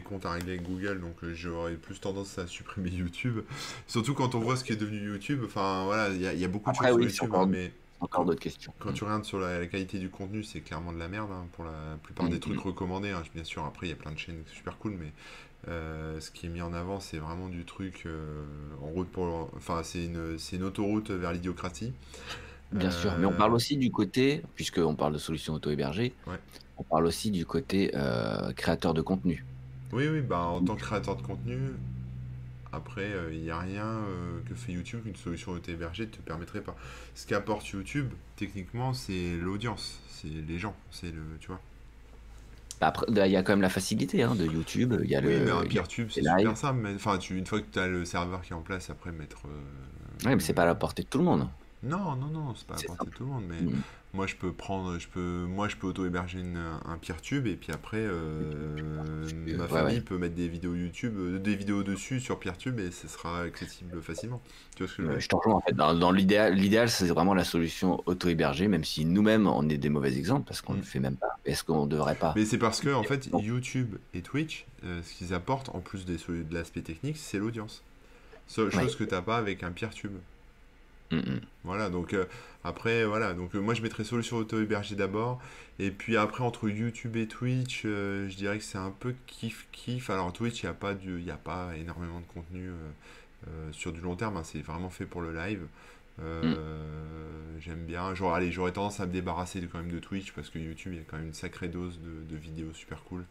comptes 0.02 0.26
à 0.26 0.32
régler 0.32 0.52
avec 0.54 0.62
Google, 0.64 1.00
donc 1.00 1.22
euh, 1.24 1.32
j'aurais 1.34 1.76
plus 1.76 1.98
tendance 2.00 2.38
à 2.38 2.46
supprimer 2.46 2.90
YouTube. 2.92 3.40
Surtout 3.86 4.14
quand 4.14 4.34
on 4.34 4.40
voit 4.40 4.56
ce 4.56 4.64
qui 4.64 4.72
est 4.72 4.76
devenu 4.76 4.98
YouTube. 5.06 5.42
Enfin 5.44 5.84
voilà, 5.84 6.10
il 6.10 6.20
y, 6.20 6.26
a- 6.26 6.34
il 6.34 6.40
y 6.40 6.44
a 6.44 6.48
beaucoup 6.48 6.70
de 6.70 6.76
choses 6.76 6.90
sur 6.90 6.98
oui, 6.98 7.04
YouTube, 7.06 7.24
encore- 7.32 7.46
mais 7.46 7.72
Encore 8.00 8.24
d'autres 8.24 8.40
questions. 8.40 8.74
quand 8.78 8.92
tu 8.92 9.04
regardes 9.04 9.24
sur 9.24 9.38
la, 9.40 9.58
la 9.60 9.66
qualité 9.66 9.98
du 9.98 10.10
contenu, 10.10 10.44
c'est 10.44 10.60
clairement 10.60 10.92
de 10.92 10.98
la 10.98 11.08
merde 11.08 11.30
hein, 11.32 11.46
pour 11.52 11.64
la 11.64 11.98
plupart 12.02 12.28
des 12.28 12.38
Mm, 12.38 12.40
trucs 12.40 12.64
mm. 12.64 12.68
recommandés. 12.68 13.10
hein. 13.10 13.22
Bien 13.34 13.44
sûr, 13.44 13.64
après, 13.64 13.86
il 13.86 13.90
y 13.90 13.92
a 13.92 13.96
plein 13.96 14.12
de 14.12 14.18
chaînes 14.18 14.42
super 14.52 14.78
cool, 14.78 14.92
mais 15.00 15.12
euh, 15.68 16.20
ce 16.20 16.30
qui 16.30 16.46
est 16.46 16.50
mis 16.50 16.62
en 16.62 16.74
avant, 16.74 17.00
c'est 17.00 17.18
vraiment 17.18 17.48
du 17.48 17.64
truc 17.64 18.04
euh, 18.06 18.44
en 18.82 18.88
route 18.88 19.08
pour. 19.10 19.50
Enfin, 19.56 19.82
c'est 19.82 20.04
une, 20.06 20.38
c'est 20.38 20.56
une 20.56 20.64
autoroute 20.64 21.10
vers 21.10 21.32
l'idiocratie. 21.32 21.92
Bien 22.74 22.90
sûr, 22.90 23.16
mais 23.16 23.24
on 23.26 23.32
Euh, 23.32 23.36
parle 23.36 23.54
aussi 23.54 23.76
du 23.78 23.90
côté, 23.90 24.42
puisqu'on 24.54 24.96
parle 24.96 25.12
de 25.14 25.18
solutions 25.18 25.54
auto-hébergées, 25.54 26.14
Ouais. 26.26 26.38
on 26.76 26.82
parle 26.84 27.06
aussi 27.06 27.30
du 27.30 27.46
côté 27.46 27.92
euh, 27.94 28.52
créateur 28.52 28.94
de 28.94 29.00
contenu. 29.02 29.46
Oui, 29.92 30.08
oui, 30.08 30.20
bah 30.20 30.40
en 30.40 30.60
tant 30.62 30.76
que 30.76 30.82
créateur 30.82 31.16
de 31.16 31.22
contenu, 31.22 31.58
après, 32.72 33.12
euh, 33.12 33.32
il 33.32 33.40
n'y 33.42 33.50
a 33.50 33.58
rien 33.58 33.86
euh, 33.86 34.40
que 34.48 34.54
fait 34.54 34.72
YouTube 34.72 35.02
qu'une 35.04 35.14
solution 35.16 35.52
auto-hébergée 35.52 36.06
ne 36.06 36.10
te 36.10 36.18
permettrait 36.20 36.60
pas. 36.62 36.74
Ce 37.14 37.26
qu'apporte 37.26 37.68
YouTube, 37.68 38.08
techniquement, 38.36 38.92
c'est 38.94 39.36
l'audience, 39.40 40.00
c'est 40.08 40.28
les 40.28 40.58
gens, 40.58 40.74
c'est 40.90 41.12
le. 41.12 41.22
Tu 41.40 41.46
vois. 41.48 41.60
Bah, 42.80 42.88
Après, 42.88 43.06
il 43.08 43.32
y 43.32 43.36
a 43.36 43.42
quand 43.44 43.52
même 43.52 43.62
la 43.62 43.68
facilité 43.70 44.22
hein, 44.24 44.34
de 44.34 44.44
YouTube. 44.46 44.94
Il 45.04 45.08
y 45.10 45.14
a 45.16 45.20
Oui, 45.20 45.26
le. 45.38 45.44
mais 45.44 45.50
un 45.52 45.64
PeerTube, 45.64 46.08
c'est 46.10 46.22
super 46.22 46.56
simple. 46.56 46.80
Mais, 46.82 46.94
enfin, 46.94 47.18
tu, 47.18 47.38
une 47.38 47.46
fois 47.46 47.60
que 47.60 47.66
tu 47.72 47.78
as 47.78 47.86
le 47.86 48.04
serveur 48.04 48.42
qui 48.42 48.52
est 48.52 48.56
en 48.56 48.62
place, 48.62 48.90
après 48.90 49.12
mettre. 49.12 49.42
euh, 49.46 50.26
Ouais, 50.28 50.34
mais 50.34 50.42
c'est 50.42 50.52
pas 50.54 50.62
à 50.62 50.66
la 50.66 50.74
portée 50.74 51.02
de 51.02 51.08
tout 51.08 51.18
le 51.18 51.24
monde. 51.24 51.48
Non, 51.84 52.16
non, 52.16 52.26
non, 52.28 52.54
c'est 52.54 52.66
pas 52.66 52.74
à 52.74 52.82
portée 52.82 53.06
de 53.06 53.10
tout 53.10 53.24
le 53.24 53.30
monde. 53.30 53.44
Mais 53.48 53.60
Mm. 53.60 53.82
moi, 54.14 54.26
je 54.26 54.36
peux 54.36 54.52
prendre, 54.52 54.98
je 54.98 55.06
peux, 55.08 55.44
moi, 55.48 55.68
je 55.68 55.76
peux 55.76 55.86
auto-héberger 55.86 56.40
un 56.40 56.98
PeerTube 56.98 57.46
et 57.46 57.56
puis 57.56 57.72
après, 57.72 57.98
euh, 58.00 59.44
ma 59.56 59.64
Ouais, 59.64 59.68
famille 59.68 59.96
ouais. 59.96 60.00
peut 60.00 60.16
mettre 60.18 60.34
des 60.34 60.48
vidéos 60.48 60.74
YouTube, 60.74 61.14
euh, 61.18 61.38
des 61.38 61.54
vidéos 61.56 61.82
dessus 61.82 62.20
sur 62.20 62.38
PeerTube 62.40 62.78
et 62.80 62.90
ce 62.90 63.08
sera 63.08 63.42
accessible 63.42 64.00
facilement. 64.02 64.40
Tu 64.76 64.82
vois 64.84 64.90
ce 64.90 64.96
que 64.96 65.02
je 65.02 65.06
veux 65.08 65.14
Euh, 65.14 65.18
dire? 65.18 65.20
Je 65.20 65.28
t'en 65.28 65.38
rejoins 65.38 65.54
en 65.56 65.60
fait. 65.60 65.72
Dans, 65.74 65.94
dans 65.94 66.10
l'idéal, 66.12 66.54
l'idéal, 66.54 66.88
c'est 66.88 67.06
vraiment 67.08 67.34
la 67.34 67.44
solution 67.44 68.02
auto-hébergée, 68.06 68.68
même 68.68 68.84
si 68.84 69.04
nous-mêmes 69.04 69.46
on 69.46 69.68
est 69.68 69.78
des 69.78 69.88
mauvais 69.90 70.16
exemples 70.16 70.46
parce 70.46 70.60
qu'on 70.60 70.72
ne 70.74 70.78
Mm. 70.78 70.80
le 70.82 70.86
fait 70.86 71.00
même 71.00 71.16
pas. 71.16 71.38
Est-ce 71.44 71.64
qu'on 71.64 71.84
ne 71.84 71.90
devrait 71.90 72.14
pas 72.16 72.32
Mais 72.36 72.44
c'est 72.44 72.58
parce 72.58 72.80
que, 72.80 72.88
en 72.94 73.02
fait. 73.02 73.28
YouTube 73.38 73.96
et 74.14 74.22
Twitch, 74.22 74.66
euh, 74.84 75.00
ce 75.02 75.12
qu'ils 75.14 75.34
apportent, 75.34 75.68
en 75.74 75.80
plus 75.80 76.04
des, 76.06 76.16
de 76.16 76.54
l'aspect 76.54 76.80
technique, 76.82 77.16
c'est 77.18 77.38
l'audience. 77.38 77.82
Seule 78.46 78.66
Ouais. 78.66 78.72
chose 78.82 78.96
que 78.96 79.04
t'as 79.04 79.22
pas 79.22 79.36
avec 79.38 79.62
un 79.62 79.72
PeerTube. 79.72 80.12
Mm, 81.10 81.16
mm. 81.18 81.40
Voilà, 81.64 81.90
donc 81.90 82.12
euh, 82.14 82.24
après, 82.64 83.04
voilà, 83.04 83.34
donc 83.34 83.54
euh, 83.54 83.60
moi 83.60 83.74
je 83.74 83.82
mettrais 83.82 84.04
solution 84.04 84.36
auto-hébergée 84.38 84.96
d'abord, 84.96 85.40
et 85.78 85.90
puis 85.90 86.16
après 86.16 86.42
entre 86.44 86.68
YouTube 86.68 87.16
et 87.16 87.26
Twitch, 87.26 87.82
euh, 87.84 88.28
je 88.28 88.36
dirais 88.36 88.58
que 88.58 88.64
c'est 88.64 88.78
un 88.78 88.90
peu 88.90 89.14
kiff-kiff. 89.26 90.10
Alors 90.10 90.32
Twitch, 90.32 90.62
il 90.62 90.66
n'y 90.66 90.70
a, 90.70 90.74
pas 90.74 90.94
du- 90.94 91.18
il 91.18 91.24
y 91.24 91.30
a 91.30 91.36
pas 91.36 91.76
énormément 91.76 92.20
de 92.20 92.26
contenu 92.26 92.70
sur 93.72 93.92
du 93.92 94.00
long 94.00 94.16
terme, 94.16 94.36
hein, 94.36 94.42
c'est 94.44 94.60
vraiment 94.62 94.90
fait 94.90 95.06
pour 95.06 95.20
le 95.20 95.34
live. 95.34 95.66
Euh, 96.20 96.54
J'aime 97.60 97.84
bien, 97.86 98.14
genre, 98.14 98.34
allez, 98.34 98.52
j'aurais 98.52 98.72
tendance 98.72 99.00
à 99.00 99.06
me 99.06 99.12
débarrasser 99.12 99.60
de, 99.60 99.66
quand 99.66 99.78
même 99.78 99.90
de 99.90 99.98
Twitch, 99.98 100.32
parce 100.32 100.50
que 100.50 100.58
YouTube, 100.58 100.92
il 100.94 100.98
y 100.98 101.00
a 101.00 101.04
quand 101.04 101.16
même 101.16 101.26
une 101.28 101.32
sacrée 101.34 101.68
dose 101.68 102.00
de, 102.00 102.22
de 102.28 102.36
vidéos 102.36 102.72
super 102.74 103.02
cool 103.04 103.24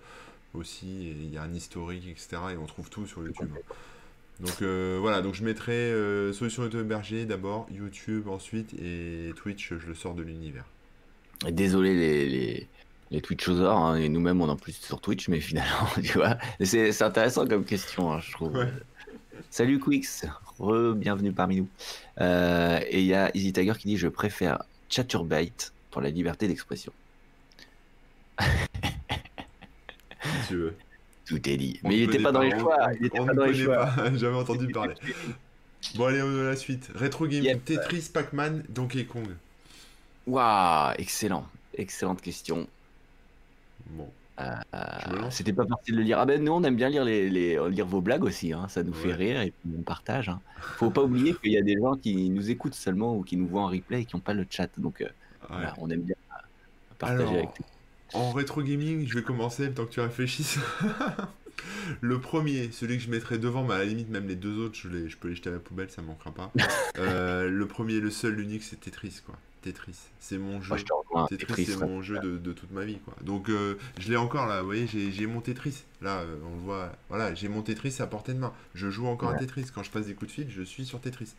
aussi, 0.54 1.08
et 1.08 1.12
il 1.12 1.32
y 1.34 1.38
a 1.38 1.44
un 1.44 1.54
historique, 1.54 2.08
etc., 2.08 2.54
et 2.54 2.58
on 2.58 2.66
trouve 2.68 2.90
tout 2.90 3.08
sur 3.08 3.24
YouTube. 3.24 3.52
hein. 3.56 3.62
Donc 4.40 4.62
euh, 4.62 4.98
voilà, 5.00 5.22
donc 5.22 5.36
je 5.36 5.44
mettrai 5.44 5.74
euh, 5.74 6.34
solution 6.34 6.64
auto-hébergée 6.64 7.26
d'abord, 7.26 7.68
YouTube 7.72 8.28
ensuite, 8.28 8.74
et 8.74 9.32
Twitch, 9.36 9.74
je 9.78 9.88
le 9.88 9.96
sors 9.96 10.16
de 10.16 10.24
l'univers. 10.24 10.66
Désolé 11.50 11.94
les, 11.94 12.30
les, 12.30 12.68
les 13.12 13.22
hein, 13.60 13.96
et 13.96 14.10
nous-mêmes 14.10 14.42
on 14.42 14.50
en 14.50 14.56
plus 14.56 14.74
sur 14.74 15.02
Twitch, 15.02 15.30
mais 15.30 15.40
finalement, 15.40 15.88
tu 16.04 16.18
vois, 16.18 16.38
c'est 16.62 16.92
c'est 16.92 17.04
intéressant 17.04 17.48
comme 17.48 17.64
question, 17.64 18.12
hein, 18.12 18.20
je 18.20 18.32
trouve. 18.32 18.54
Ouais. 18.54 18.72
Salut 19.50 19.80
Quix, 19.80 20.26
re-bienvenue 20.60 21.32
parmi 21.32 21.58
nous. 21.58 21.68
Euh, 22.22 22.80
et 22.88 23.02
il 23.02 23.06
y 23.06 23.14
a 23.14 23.30
Easy 23.36 23.54
Tiger 23.54 23.74
qui 23.78 23.88
dit 23.88 23.98
Je 23.98 24.08
préfère 24.08 24.64
Chaturbate 24.90 25.74
pour 25.92 26.02
la 26.02 26.10
liberté 26.10 26.48
d'expression. 26.48 26.92
Si 28.40 28.48
tu 30.48 30.56
veux. 30.56 30.76
Tout 31.26 31.50
est 31.50 31.58
dit. 31.58 31.80
On 31.84 31.90
Mais 31.90 32.00
il 32.00 32.08
n'était 32.10 32.22
pas 32.24 32.32
dans 32.32 32.42
les 32.42 32.58
choix. 32.58 32.78
Il 33.00 33.06
était 33.06 33.20
on 33.20 33.26
pas 33.26 33.34
dans 33.34 33.46
les 33.46 33.54
choix. 33.54 33.86
pas, 33.88 34.14
jamais 34.16 34.38
entendu 34.38 34.68
parler. 34.74 34.96
Bon, 35.96 36.06
allez, 36.06 36.22
on 36.22 36.40
à 36.42 36.44
la 36.44 36.56
suite. 36.56 36.90
Retro 36.96 37.28
Gaming, 37.28 37.46
Yep. 37.50 37.66
Tetris, 37.66 38.10
Pac-Man, 38.14 38.64
Donkey 38.70 39.06
Kong. 39.06 39.28
Waouh, 40.28 40.94
excellent. 40.98 41.46
Excellente 41.78 42.22
question. 42.22 42.68
Bon, 43.88 44.10
Euh. 44.40 45.30
C'était 45.30 45.54
pas 45.54 45.66
facile 45.66 45.96
de 45.96 46.00
le 46.00 46.06
lire. 46.06 46.20
Ah 46.20 46.26
ben 46.26 46.44
nous 46.44 46.52
on 46.54 46.64
aime 46.64 46.76
bien 46.76 46.90
lire 46.90 47.04
les, 47.06 47.30
les- 47.30 47.60
lire 47.70 47.86
vos 47.86 48.02
blagues 48.02 48.24
aussi, 48.24 48.52
hein. 48.54 48.68
ça 48.68 48.82
nous 48.84 48.94
fait 48.94 49.14
rire 49.14 49.42
et 49.42 49.52
puis 49.52 49.70
on 49.78 49.82
partage. 49.84 50.30
Hein. 50.30 50.40
Faut 50.78 50.90
pas 50.90 51.04
oublier 51.04 51.34
qu'il 51.42 51.52
y 51.52 51.58
a 51.58 51.62
des 51.62 51.76
gens 51.76 51.96
qui 51.96 52.30
nous 52.30 52.50
écoutent 52.50 52.74
seulement 52.74 53.16
ou 53.16 53.24
qui 53.24 53.38
nous 53.38 53.48
voient 53.48 53.62
en 53.64 53.68
replay 53.68 54.02
et 54.02 54.06
qui 54.06 54.16
n'ont 54.16 54.22
pas 54.22 54.34
le 54.34 54.46
chat. 54.50 54.70
Donc 54.80 55.02
euh, 55.02 55.08
voilà, 55.50 55.74
on 55.78 55.90
aime 55.90 56.02
bien 56.02 56.16
partager 56.98 57.22
Alors, 57.24 57.34
avec 57.36 57.54
toi. 57.54 57.66
En 58.14 58.32
rétro 58.32 58.62
gaming, 58.62 59.08
je 59.08 59.16
vais 59.16 59.24
commencer 59.24 59.72
temps 59.72 59.86
que 59.86 59.92
tu 59.92 60.00
réfléchisses. 60.00 60.60
Le 62.02 62.20
premier, 62.20 62.72
celui 62.72 62.98
que 62.98 63.04
je 63.04 63.10
mettrais 63.10 63.38
devant, 63.38 63.64
mais 63.64 63.74
à 63.74 63.80
la 63.80 63.86
limite, 63.86 64.10
même 64.10 64.28
les 64.28 64.36
deux 64.36 64.58
autres, 64.60 64.76
je, 64.76 64.88
les, 64.90 65.10
je 65.10 65.18
peux 65.18 65.30
les 65.30 65.36
jeter 65.36 65.50
à 65.50 65.54
la 65.54 65.60
poubelle, 65.60 65.90
ça 65.90 66.02
manquera 66.02 66.32
pas. 66.32 66.52
Euh, 67.00 67.50
le 67.50 67.66
premier, 67.66 68.00
le 68.00 68.12
seul, 68.12 68.36
l'unique, 68.36 68.62
c'est 68.62 68.80
Tetris, 68.80 69.22
quoi. 69.26 69.36
Tetris, 69.64 69.98
c'est 70.20 70.38
mon 70.38 70.62
jeu. 70.62 70.70
Moi, 70.70 70.78
je. 70.78 71.36
Tetris, 71.36 71.66
c'est 71.66 71.80
mon 71.84 72.04
jeu 72.04 72.20
de, 72.20 72.38
de 72.38 72.54
toute 72.54 72.72
ma 72.72 72.86
vie, 72.86 73.00
quoi. 73.00 73.16
Donc, 73.24 73.50
euh, 73.50 73.80
je 74.00 74.12
l'ai 74.12 74.16
encore 74.16 74.46
là, 74.46 74.60
vous 74.60 74.68
voyez, 74.68 74.86
j'ai 74.88 75.26
mon 75.26 75.42
Tetris. 75.42 75.86
Là, 76.04 76.20
euh, 76.20 76.36
on 76.46 76.56
le 76.56 76.62
voit, 76.62 76.92
voilà, 77.10 77.34
j'ai 77.34 77.48
mon 77.48 77.64
Tetris 77.64 77.96
à 78.00 78.06
portée 78.06 78.34
de 78.34 78.38
main. 78.38 78.54
Je 78.76 78.92
joue 78.92 79.08
encore 79.08 79.32
à. 79.32 79.36
Tetris. 79.36 79.66
Quand 79.74 79.82
je 79.82 79.90
passe 79.90 80.06
des 80.06 80.14
coups 80.14 80.30
de 80.30 80.36
fil, 80.36 80.52
je 80.52 80.62
suis 80.62 80.86
sur 80.86 81.02
Tetris. 81.02 81.34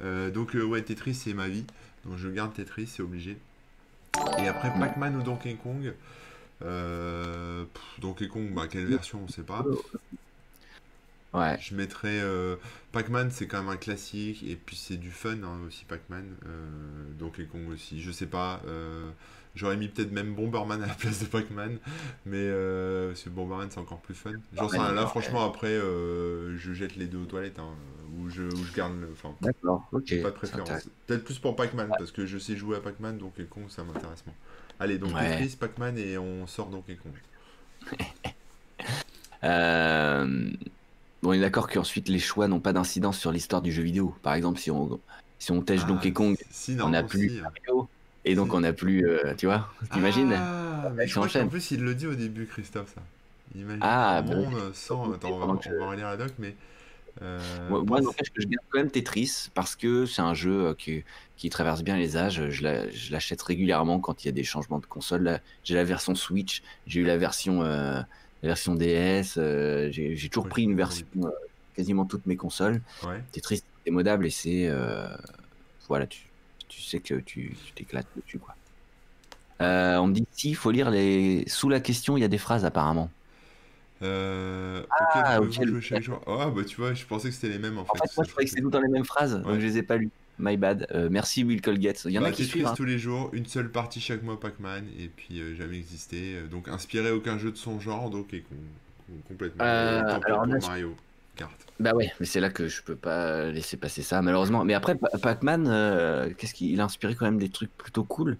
Donc, 0.00 0.54
ouais, 0.54 0.82
Tetris, 0.82 1.14
c'est 1.14 1.34
ma 1.34 1.48
vie. 1.48 1.64
Donc, 2.04 2.16
je 2.16 2.28
garde 2.28 2.54
Tetris, 2.54 2.86
c'est 2.86 3.02
obligé. 3.02 3.36
Et 4.38 4.48
après. 4.48 4.72
Pac-Man 4.78 5.16
ou 5.16 5.22
Donkey 5.22 5.56
Kong. 5.62 5.94
Euh, 6.62 7.64
pff, 7.64 8.00
Donkey 8.00 8.28
Kong, 8.28 8.52
bah, 8.54 8.66
quelle 8.70 8.86
version, 8.86 9.20
on 9.24 9.28
sait 9.28 9.42
pas. 9.42 9.64
Ouais. 11.34 11.58
Je 11.60 11.74
mettrais 11.74 12.20
euh, 12.20 12.56
Pac-Man, 12.92 13.30
c'est 13.30 13.46
quand 13.46 13.62
même 13.62 13.70
un 13.70 13.78
classique, 13.78 14.44
et 14.46 14.54
puis 14.54 14.76
c'est 14.76 14.98
du 14.98 15.10
fun 15.10 15.42
hein, 15.42 15.60
aussi, 15.66 15.84
Pac-Man. 15.86 16.36
Euh, 16.46 17.04
Donkey 17.18 17.46
Kong 17.46 17.68
aussi, 17.70 18.02
je 18.02 18.12
sais 18.12 18.26
pas. 18.26 18.60
J'aurais 19.54 19.76
mis 19.76 19.88
peut-être 19.88 20.12
même 20.12 20.34
Bomberman 20.34 20.82
à 20.82 20.86
la 20.86 20.94
place 20.94 21.20
de 21.20 21.26
Pac-Man, 21.26 21.78
mais 22.24 22.38
euh, 22.38 23.08
parce 23.08 23.22
que 23.22 23.28
Bomberman 23.28 23.68
c'est 23.70 23.80
encore 23.80 24.00
plus 24.00 24.14
fun. 24.14 24.32
Là 24.54 25.06
franchement 25.06 25.44
après 25.44 25.68
euh, 25.68 26.56
je 26.56 26.72
jette 26.72 26.96
les 26.96 27.06
deux 27.06 27.18
aux 27.18 27.26
toilettes, 27.26 27.58
hein, 27.58 27.68
ou, 28.18 28.30
je, 28.30 28.42
ou 28.44 28.64
je 28.64 28.72
garde 28.72 28.98
le. 28.98 29.08
Enfin, 29.12 29.34
D'accord. 29.42 29.86
Ok. 29.92 30.04
j'ai 30.06 30.22
pas 30.22 30.30
de 30.30 30.36
préférence. 30.36 30.88
Peut-être 31.06 31.24
plus 31.24 31.38
pour 31.38 31.54
Pac-Man, 31.56 31.88
parce 31.98 32.12
que 32.12 32.24
je 32.24 32.38
sais 32.38 32.56
jouer 32.56 32.76
à 32.76 32.80
Pac-Man, 32.80 33.18
Donkey 33.18 33.44
Kong 33.44 33.64
ça 33.68 33.84
m'intéresse 33.84 34.24
moins. 34.26 34.34
Allez, 34.80 34.98
donc 34.98 35.14
Ouais. 35.14 35.28
Tetris, 35.36 35.56
Pac-Man, 35.56 35.98
et 35.98 36.16
on 36.18 36.46
sort 36.46 36.68
Donkey 36.70 36.96
Kong. 36.96 37.12
Euh, 39.44 40.50
On 41.24 41.32
est 41.32 41.40
d'accord 41.40 41.68
qu'ensuite 41.68 42.08
les 42.08 42.18
choix 42.18 42.48
n'ont 42.48 42.60
pas 42.60 42.72
d'incidence 42.72 43.18
sur 43.18 43.32
l'histoire 43.32 43.62
du 43.62 43.72
jeu 43.72 43.82
vidéo. 43.82 44.16
Par 44.22 44.34
exemple, 44.34 44.58
si 44.60 44.70
on 44.70 45.00
si 45.38 45.50
on 45.52 45.62
tèche 45.62 45.84
Ah, 45.84 45.86
Donkey 45.86 46.12
Kong, 46.12 46.36
si, 46.50 46.76
on 46.80 46.90
n'a 46.90 47.02
plus 47.02 47.28
si. 47.30 47.40
Mario, 47.40 47.88
et 48.24 48.34
donc 48.34 48.54
on 48.54 48.60
n'a 48.60 48.72
plus, 48.72 49.06
euh, 49.08 49.34
tu 49.36 49.46
vois, 49.46 49.68
t'imagines 49.92 50.32
Ah, 50.32 50.90
mais 50.94 51.06
je 51.06 51.14
crois 51.14 51.28
qu'en 51.28 51.48
plus 51.48 51.70
il 51.70 51.82
le 51.82 51.94
dit 51.94 52.06
au 52.06 52.14
début, 52.14 52.46
Christophe, 52.46 52.92
ça. 52.94 53.00
Imagine 53.54 53.80
Ah, 53.82 54.18
un 54.18 54.22
bah 54.22 54.34
monde 54.34 54.72
sans. 54.74 55.12
Attends, 55.12 55.32
on 55.42 55.46
va, 55.54 55.60
que 55.60 55.68
on 55.68 55.78
va 55.84 55.90
relire 55.90 56.06
la 56.08 56.16
doc, 56.16 56.32
mais. 56.38 56.54
euh, 57.20 57.38
Moi, 57.68 57.82
moi, 57.86 57.98
pense- 57.98 58.06
n'empêche 58.06 58.30
que 58.32 58.40
je 58.40 58.46
garde 58.46 58.64
quand 58.70 58.78
même 58.78 58.90
Tetris 58.90 59.48
parce 59.54 59.76
que 59.76 60.06
c'est 60.06 60.22
un 60.22 60.32
jeu 60.34 60.68
euh, 60.68 60.74
qui, 60.74 61.04
qui 61.36 61.50
traverse 61.50 61.82
bien 61.82 61.96
les 61.98 62.16
âges. 62.16 62.48
Je 62.48 62.62
la- 62.62 62.88
je 62.90 63.12
l'achète 63.12 63.42
régulièrement 63.42 64.00
quand 64.00 64.24
il 64.24 64.28
y 64.28 64.30
a 64.30 64.32
des 64.32 64.44
changements 64.44 64.78
de 64.78 64.86
console. 64.86 65.40
J'ai 65.64 65.74
la 65.74 65.84
version 65.84 66.14
Switch, 66.14 66.62
j'ai 66.86 67.00
eu 67.00 67.04
la 67.04 67.18
version, 67.18 67.62
euh, 67.62 68.00
la 68.42 68.48
version 68.48 68.74
DS, 68.74 69.34
euh, 69.36 69.88
j'ai 69.90 70.28
toujours 70.30 70.48
pris 70.48 70.62
une 70.62 70.76
version 70.76 71.06
quasiment 71.76 72.06
toutes 72.06 72.24
mes 72.26 72.36
consoles. 72.36 72.80
Ouais. 73.06 73.22
Tetris 73.32 73.62
c'est 73.84 73.90
modable 73.90 74.24
et 74.26 74.30
c'est 74.30 74.70
voilà, 75.88 76.06
tu, 76.06 76.22
tu 76.74 76.80
sais 76.82 77.00
que 77.00 77.14
tu 77.14 77.54
t'éclates 77.74 78.06
dessus 78.16 78.38
quoi. 78.38 78.54
Euh, 79.60 79.96
on 79.98 80.06
me 80.08 80.12
dit 80.14 80.26
si, 80.32 80.50
il 80.50 80.56
faut 80.56 80.70
lire 80.70 80.90
les 80.90 81.44
sous 81.48 81.68
la 81.68 81.80
question, 81.80 82.16
il 82.16 82.20
y 82.20 82.24
a 82.24 82.28
des 82.28 82.38
phrases 82.38 82.64
apparemment. 82.64 83.10
Euh, 84.02 84.82
Ah, 84.90 85.40
ok, 85.40 85.46
ok, 85.46 85.54
pouvez-vous 85.54 85.64
le- 85.64 85.70
jouer 85.72 85.80
chaque 85.80 86.02
jour 86.02 86.20
Ah, 86.26 86.50
bah 86.50 86.62
tu 86.64 86.76
vois, 86.76 86.92
je 86.94 87.04
pensais 87.04 87.28
que 87.28 87.34
c'était 87.34 87.50
les 87.50 87.58
mêmes 87.58 87.78
en 87.78 87.82
En 87.82 87.84
fait. 87.84 87.98
fait, 88.08 88.16
moi 88.16 88.24
je 88.26 88.30
croyais 88.30 88.46
que 88.46 88.50
c'était 88.50 88.62
tout 88.62 88.70
dans 88.70 88.80
les 88.80 88.88
mêmes 88.88 89.04
phrases, 89.04 89.34
Ouais. 89.34 89.42
donc 89.42 89.60
je 89.60 89.66
les 89.66 89.78
ai 89.78 89.82
pas 89.82 89.96
lues. 89.96 90.10
My 90.38 90.56
bad. 90.56 90.86
Euh, 90.92 91.08
merci 91.10 91.44
Will 91.44 91.60
Colgate. 91.60 92.04
Il 92.06 92.12
y 92.12 92.18
en 92.18 92.22
Bah, 92.22 92.28
a 92.28 92.30
qui 92.32 92.38
Tetris 92.38 92.50
suivent. 92.52 92.66
hein. 92.66 92.74
tous 92.76 92.84
les 92.86 92.98
jours, 92.98 93.30
une 93.32 93.46
seule 93.46 93.70
partie 93.70 94.00
chaque 94.00 94.22
mois 94.24 94.40
Pac-Man, 94.40 94.86
et 94.98 95.08
puis 95.08 95.40
euh, 95.40 95.54
jamais 95.54 95.76
existé. 95.76 96.36
donc 96.50 96.66
inspiré 96.68 97.10
aucun 97.12 97.38
jeu 97.38 97.52
de 97.52 97.56
son 97.56 97.78
genre, 97.78 98.10
donc 98.10 98.32
et 98.34 98.40
com- 98.40 98.56
com- 99.06 99.20
complètement. 99.28 99.62
Alors, 99.62 100.46
là, 100.46 100.58
Mario 100.58 100.96
Bah 101.80 101.92
ouais, 101.94 102.12
mais 102.20 102.26
c'est 102.26 102.40
là 102.40 102.50
que 102.50 102.68
je 102.68 102.82
peux 102.82 102.96
pas 102.96 103.50
laisser 103.50 103.76
passer 103.76 104.02
ça, 104.02 104.22
malheureusement. 104.22 104.64
Mais 104.64 104.74
après, 104.74 104.94
Pa- 104.94 105.08
Pac-Man, 105.20 105.66
euh, 105.68 106.32
qu'est-ce 106.34 106.54
qu'il 106.54 106.70
il 106.70 106.80
a 106.80 106.84
inspiré 106.84 107.14
quand 107.14 107.24
même 107.24 107.38
des 107.38 107.50
trucs 107.50 107.76
plutôt 107.76 108.04
cool. 108.04 108.38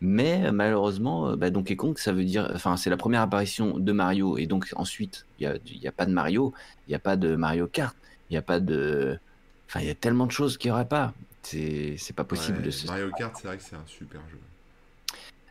Mais 0.00 0.46
euh, 0.46 0.52
malheureusement, 0.52 1.30
euh, 1.30 1.36
bah, 1.36 1.50
Donkey 1.50 1.76
Kong, 1.76 1.98
ça 1.98 2.12
veut 2.12 2.24
dire, 2.24 2.50
enfin, 2.54 2.76
c'est 2.76 2.90
la 2.90 2.96
première 2.96 3.22
apparition 3.22 3.78
de 3.78 3.92
Mario, 3.92 4.36
et 4.38 4.46
donc 4.46 4.68
ensuite, 4.76 5.26
il 5.38 5.44
y 5.44 5.86
a, 5.86 5.88
a 5.88 5.92
pas 5.92 6.06
de 6.06 6.12
Mario, 6.12 6.52
il 6.86 6.92
y 6.92 6.94
a 6.94 6.98
pas 6.98 7.16
de 7.16 7.36
Mario 7.36 7.66
Kart, 7.66 7.96
il 8.30 8.34
y 8.34 8.36
a 8.36 8.42
pas 8.42 8.60
de, 8.60 9.18
enfin, 9.68 9.80
il 9.80 9.86
y 9.86 9.90
a 9.90 9.94
tellement 9.94 10.26
de 10.26 10.32
choses 10.32 10.58
qu'il 10.58 10.68
y 10.68 10.72
aurait 10.72 10.88
pas. 10.88 11.14
C'est, 11.42 11.96
c'est 11.98 12.14
pas 12.14 12.24
possible 12.24 12.58
Ouais, 12.58 12.64
de 12.64 12.70
se. 12.70 12.86
Mario 12.86 13.10
Kart, 13.12 13.34
c'est 13.36 13.48
vrai 13.48 13.56
que 13.56 13.62
c'est 13.62 13.76
un 13.76 13.86
super 13.86 14.20
jeu. 14.30 14.38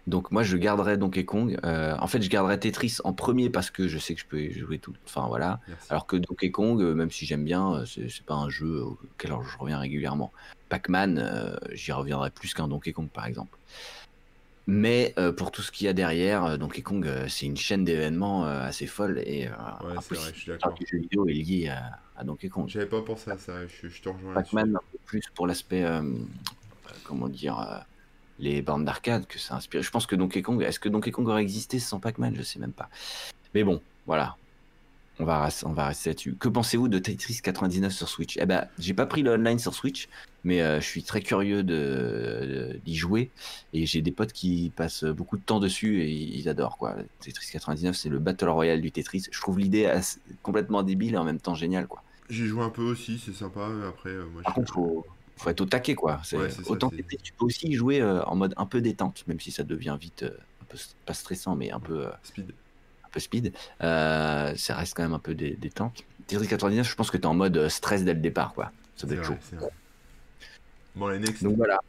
Donc 0.05 0.31
moi, 0.31 0.43
je 0.43 0.57
garderais 0.57 0.97
Donkey 0.97 1.23
Kong. 1.23 1.57
Euh, 1.63 1.95
en 1.97 2.07
fait, 2.07 2.21
je 2.21 2.29
garderais 2.29 2.59
Tetris 2.59 2.97
en 3.05 3.13
premier 3.13 3.49
parce 3.49 3.71
que 3.71 3.87
je 3.87 3.97
sais 3.97 4.13
que 4.15 4.19
je 4.19 4.25
peux 4.25 4.41
y 4.41 4.51
jouer 4.51 4.77
tout. 4.77 4.93
Enfin 5.05 5.27
voilà. 5.27 5.61
Merci. 5.67 5.87
Alors 5.89 6.07
que 6.07 6.17
Donkey 6.17 6.51
Kong, 6.51 6.81
euh, 6.81 6.93
même 6.93 7.09
si 7.09 7.25
j'aime 7.25 7.45
bien, 7.45 7.73
euh, 7.73 7.85
c'est 7.85 8.25
pas 8.25 8.35
un 8.35 8.49
jeu 8.49 8.83
auquel 8.83 9.31
je 9.31 9.57
reviens 9.57 9.79
régulièrement. 9.79 10.33
Pac-Man, 10.67 11.19
euh, 11.23 11.55
j'y 11.71 11.93
reviendrai 11.93 12.31
plus 12.31 12.53
qu'un 12.53 12.67
Donkey 12.67 12.91
Kong 12.91 13.07
par 13.07 13.25
exemple. 13.25 13.57
Mais 14.67 15.13
euh, 15.17 15.31
pour 15.31 15.51
tout 15.51 15.61
ce 15.61 15.71
qu'il 15.71 15.85
y 15.85 15.87
a 15.87 15.93
derrière, 15.93 16.57
Donkey 16.57 16.81
Kong, 16.81 17.09
c'est 17.29 17.45
une 17.45 17.57
chaîne 17.57 17.85
d'événements 17.85 18.43
assez 18.45 18.87
folle 18.87 19.19
et 19.25 19.47
ouais, 19.47 19.93
vrai, 19.93 20.33
je 20.33 20.39
suis 20.39 20.51
du 20.51 20.85
jeu 20.89 20.97
vidéo 20.99 21.27
est 21.27 21.33
liée 21.33 21.69
à, 21.69 21.99
à 22.17 22.23
Donkey 22.23 22.49
Kong. 22.49 22.67
J'avais 22.67 22.85
pas 22.85 23.01
pensé 23.01 23.31
à 23.31 23.37
ça, 23.37 23.53
je, 23.67 23.87
je 23.87 24.01
te 24.01 24.09
rejoins. 24.09 24.33
Pac-Man, 24.33 24.75
un 24.75 24.79
peu 24.91 24.97
plus 25.05 25.23
pour 25.35 25.47
l'aspect, 25.47 25.85
comment 27.03 27.27
dire, 27.27 27.85
les 28.39 28.61
bandes 28.61 28.85
d'arcade 28.85 29.25
que 29.27 29.39
ça 29.39 29.53
a 29.53 29.57
inspiré. 29.57 29.83
Je 29.83 29.91
pense 29.91 30.05
que 30.05 30.15
Donkey 30.15 30.41
Kong, 30.41 30.61
est-ce 30.63 30.79
que 30.79 30.89
Donkey 30.89 31.11
Kong 31.11 31.27
aurait 31.27 31.41
existé 31.41 31.79
sans 31.79 31.99
Pac-Man? 31.99 32.33
Je 32.35 32.41
sais 32.43 32.59
même 32.59 32.73
pas. 32.73 32.89
Mais 33.53 33.63
bon, 33.63 33.81
voilà. 34.07 34.35
On 35.19 35.25
va, 35.25 35.37
ras- 35.37 35.63
on 35.67 35.73
va 35.73 35.85
rester 35.89 36.09
là-dessus. 36.09 36.35
Que 36.39 36.49
pensez-vous 36.49 36.87
de 36.87 36.97
Tetris 36.97 37.39
99 37.43 37.93
sur 37.93 38.09
Switch? 38.09 38.35
Eh 38.37 38.47
ben, 38.47 38.67
j'ai 38.79 38.95
pas 38.95 39.05
pris 39.05 39.21
le 39.21 39.31
online 39.33 39.59
sur 39.59 39.75
Switch, 39.75 40.09
mais 40.43 40.63
euh, 40.63 40.81
je 40.81 40.85
suis 40.87 41.03
très 41.03 41.21
curieux 41.21 41.61
de 41.61 42.73
de- 42.73 42.79
d'y 42.83 42.95
jouer. 42.95 43.29
Et 43.73 43.85
j'ai 43.85 44.01
des 44.01 44.11
potes 44.11 44.33
qui 44.33 44.71
passent 44.75 45.03
beaucoup 45.03 45.37
de 45.37 45.43
temps 45.43 45.59
dessus 45.59 46.01
et 46.01 46.09
ils 46.11 46.49
adorent 46.49 46.77
quoi. 46.79 46.95
Tetris 47.19 47.45
99, 47.51 47.95
c'est 47.95 48.09
le 48.09 48.17
battle 48.17 48.49
royale 48.49 48.81
du 48.81 48.91
Tetris. 48.91 49.25
Je 49.31 49.39
trouve 49.39 49.59
l'idée 49.59 49.93
complètement 50.41 50.81
débile 50.81 51.13
et 51.13 51.17
en 51.17 51.23
même 51.25 51.39
temps 51.39 51.53
géniale 51.55 51.85
quoi. 51.85 52.01
J'ai 52.31 52.45
joué 52.47 52.63
un 52.63 52.69
peu 52.71 52.81
aussi, 52.81 53.21
c'est 53.23 53.33
sympa. 53.35 53.69
Après, 53.87 54.09
euh, 54.09 54.25
moi, 54.33 54.41
Par 54.41 54.53
je... 54.53 54.55
contre, 54.55 54.73
faut, 54.73 55.05
faut 55.37 55.49
être 55.49 55.61
au 55.61 55.65
taquet, 55.65 55.95
quoi. 55.95 56.21
Ouais, 56.33 56.49
ça, 56.49 56.61
autant 56.67 56.89
tu 56.89 57.33
peux 57.33 57.45
aussi 57.45 57.73
jouer 57.73 58.01
euh, 58.01 58.23
en 58.23 58.35
mode 58.35 58.53
un 58.57 58.65
peu 58.65 58.81
détente, 58.81 59.25
même 59.27 59.39
si 59.39 59.51
ça 59.51 59.63
devient 59.63 59.97
vite 59.99 60.23
euh, 60.23 60.37
un 60.61 60.65
peu 60.65 60.77
pas 61.05 61.13
stressant, 61.13 61.55
mais 61.55 61.71
un 61.71 61.79
peu, 61.79 62.07
euh, 62.07 62.11
Speed. 62.23 62.51
un 63.05 63.09
peu 63.11 63.19
speed. 63.19 63.53
Ça 63.79 64.75
reste 64.75 64.93
quand 64.95 65.03
même 65.03 65.13
un 65.13 65.19
peu 65.19 65.35
dé- 65.35 65.55
détente. 65.55 66.03
Tetris 66.27 66.47
99, 66.47 66.89
je 66.89 66.95
pense 66.95 67.11
que 67.11 67.17
tu 67.17 67.23
es 67.23 67.27
en 67.27 67.33
mode 67.33 67.67
stress 67.69 68.03
dès 68.05 68.13
le 68.13 68.19
départ, 68.21 68.53
quoi. 68.53 68.71
Ça 68.95 69.07
doit 69.07 69.17
être 69.17 69.25
vrai, 69.25 69.39
chaud. 69.59 69.67
Bon, 70.95 71.07
les 71.09 71.19
next. 71.19 71.43
Donc 71.43 71.57
voilà. 71.57 71.79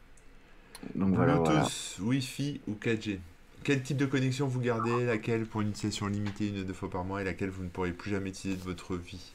Donc 0.95 1.13
voilà, 1.13 1.35
Bluetooth, 1.35 1.71
voilà. 1.97 2.09
Wi-Fi 2.11 2.61
ou 2.67 2.73
4G 2.73 3.19
Quel 3.63 3.81
type 3.81 3.97
de 3.97 4.05
connexion 4.05 4.47
vous 4.47 4.59
gardez 4.59 5.05
Laquelle 5.05 5.45
pour 5.45 5.61
une 5.61 5.69
utilisation 5.69 6.07
limitée 6.07 6.49
une 6.49 6.59
à 6.59 6.63
deux 6.63 6.73
fois 6.73 6.89
par 6.89 7.03
mois 7.03 7.21
et 7.21 7.23
laquelle 7.23 7.49
vous 7.49 7.63
ne 7.63 7.69
pourrez 7.69 7.91
plus 7.91 8.11
jamais 8.11 8.29
utiliser 8.29 8.57
de 8.59 8.63
votre 8.63 8.95
vie? 8.95 9.33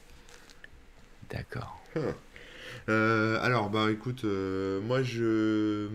D'accord. 1.29 1.79
Alors, 2.87 3.69
bah 3.69 3.91
écoute, 3.91 4.23
euh, 4.25 4.81
moi 4.81 5.01
je 5.03 5.87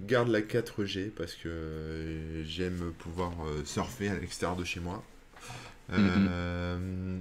garde 0.00 0.28
la 0.28 0.40
4G 0.42 1.10
parce 1.10 1.34
que 1.34 1.48
euh, 1.48 2.44
j'aime 2.44 2.92
pouvoir 2.98 3.32
euh, 3.46 3.64
surfer 3.64 4.08
à 4.08 4.14
l'extérieur 4.18 4.56
de 4.56 4.64
chez 4.64 4.80
moi. 4.80 5.02
Euh, 5.92 7.18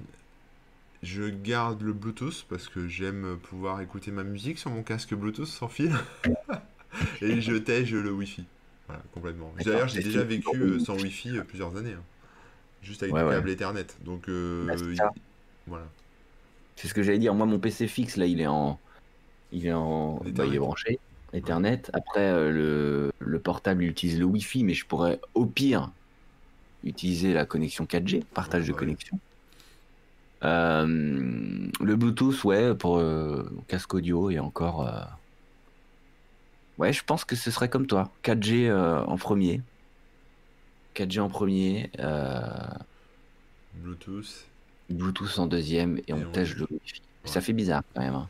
Je 1.04 1.24
garde 1.24 1.82
le 1.82 1.94
Bluetooth 1.94 2.46
parce 2.48 2.68
que 2.68 2.88
j'aime 2.88 3.38
pouvoir 3.42 3.82
écouter 3.82 4.12
ma 4.12 4.24
musique 4.24 4.60
sur 4.60 4.70
mon 4.70 4.84
casque 4.84 5.14
Bluetooth 5.16 5.48
sans 5.48 5.68
fil. 5.68 5.92
Et 7.22 7.42
je 7.42 7.56
tège 7.56 7.94
le 7.94 8.12
Wi-Fi. 8.12 8.46
Voilà, 8.88 9.02
complètement. 9.14 9.52
D'ailleurs, 9.64 9.88
j'ai 9.88 10.02
déjà 10.02 10.24
vécu 10.24 10.58
euh, 10.58 10.80
sans 10.80 10.96
Wi-Fi 11.02 11.38
euh, 11.38 11.44
plusieurs 11.44 11.76
années. 11.78 11.94
hein. 11.94 12.04
Juste 12.84 13.04
avec 13.04 13.14
Ouais, 13.16 13.24
ouais. 13.24 13.36
câble 13.36 13.50
Ethernet. 13.50 13.88
Donc, 14.04 14.28
euh, 14.30 14.68
Bah, 14.68 14.76
il- 14.92 15.02
voilà. 15.68 15.86
C'est 16.76 16.88
ce 16.88 16.94
que 16.94 17.04
j'allais 17.04 17.20
dire. 17.20 17.34
Moi, 17.34 17.46
mon 17.46 17.60
PC 17.60 17.88
fixe, 17.88 18.18
là, 18.18 18.26
il 18.26 18.42
est 18.42 18.48
en. 18.48 18.80
Il 19.52 19.66
est 19.68 19.74
en. 19.74 20.16
Bah, 20.34 20.46
il 20.46 20.56
est 20.56 20.60
branché. 20.60 21.00
Ethernet. 21.34 21.84
Après, 21.94 22.22
euh, 22.26 22.52
le, 22.52 23.12
le 23.20 23.40
portable 23.40 23.84
il 23.84 23.90
utilise 23.90 24.20
le 24.20 24.26
Wi-Fi, 24.26 24.64
mais 24.64 24.74
je 24.74 24.86
pourrais, 24.86 25.20
au 25.34 25.46
pire, 25.46 25.92
utiliser 26.84 27.34
la 27.34 27.46
connexion 27.46 27.86
4G, 27.86 28.24
partage 28.34 28.64
Ouais, 28.64 28.68
de 28.68 28.74
ouais. 28.74 28.80
connexion. 28.80 29.20
Euh, 30.44 30.86
le 31.80 31.96
Bluetooth, 31.96 32.44
ouais, 32.44 32.74
pour 32.76 32.98
euh, 32.98 33.50
casque 33.68 33.94
audio 33.94 34.30
et 34.30 34.40
encore. 34.40 34.90
Ouais, 36.78 36.92
je 36.92 37.04
pense 37.04 37.24
que 37.26 37.36
ce 37.36 37.52
serait 37.52 37.70
comme 37.70 37.86
toi. 37.88 38.12
4G 38.24 38.68
euh, 38.68 39.02
en 39.06 39.18
premier. 39.18 39.62
4G 40.96 41.20
en 41.22 41.30
premier. 41.30 41.92
Bluetooth. 43.76 44.48
Bluetooth 44.94 45.38
en 45.40 45.48
deuxième 45.48 45.98
et, 46.00 46.04
Et 46.08 46.14
on 46.14 46.32
tèche 46.32 46.56
le 46.56 46.66
Wi-Fi. 46.70 47.02
Ouais. 47.26 47.30
Ça 47.30 47.42
fait 47.42 47.54
bizarre 47.54 47.82
quand 47.94 48.02
même. 48.02 48.16
hein. 48.16 48.30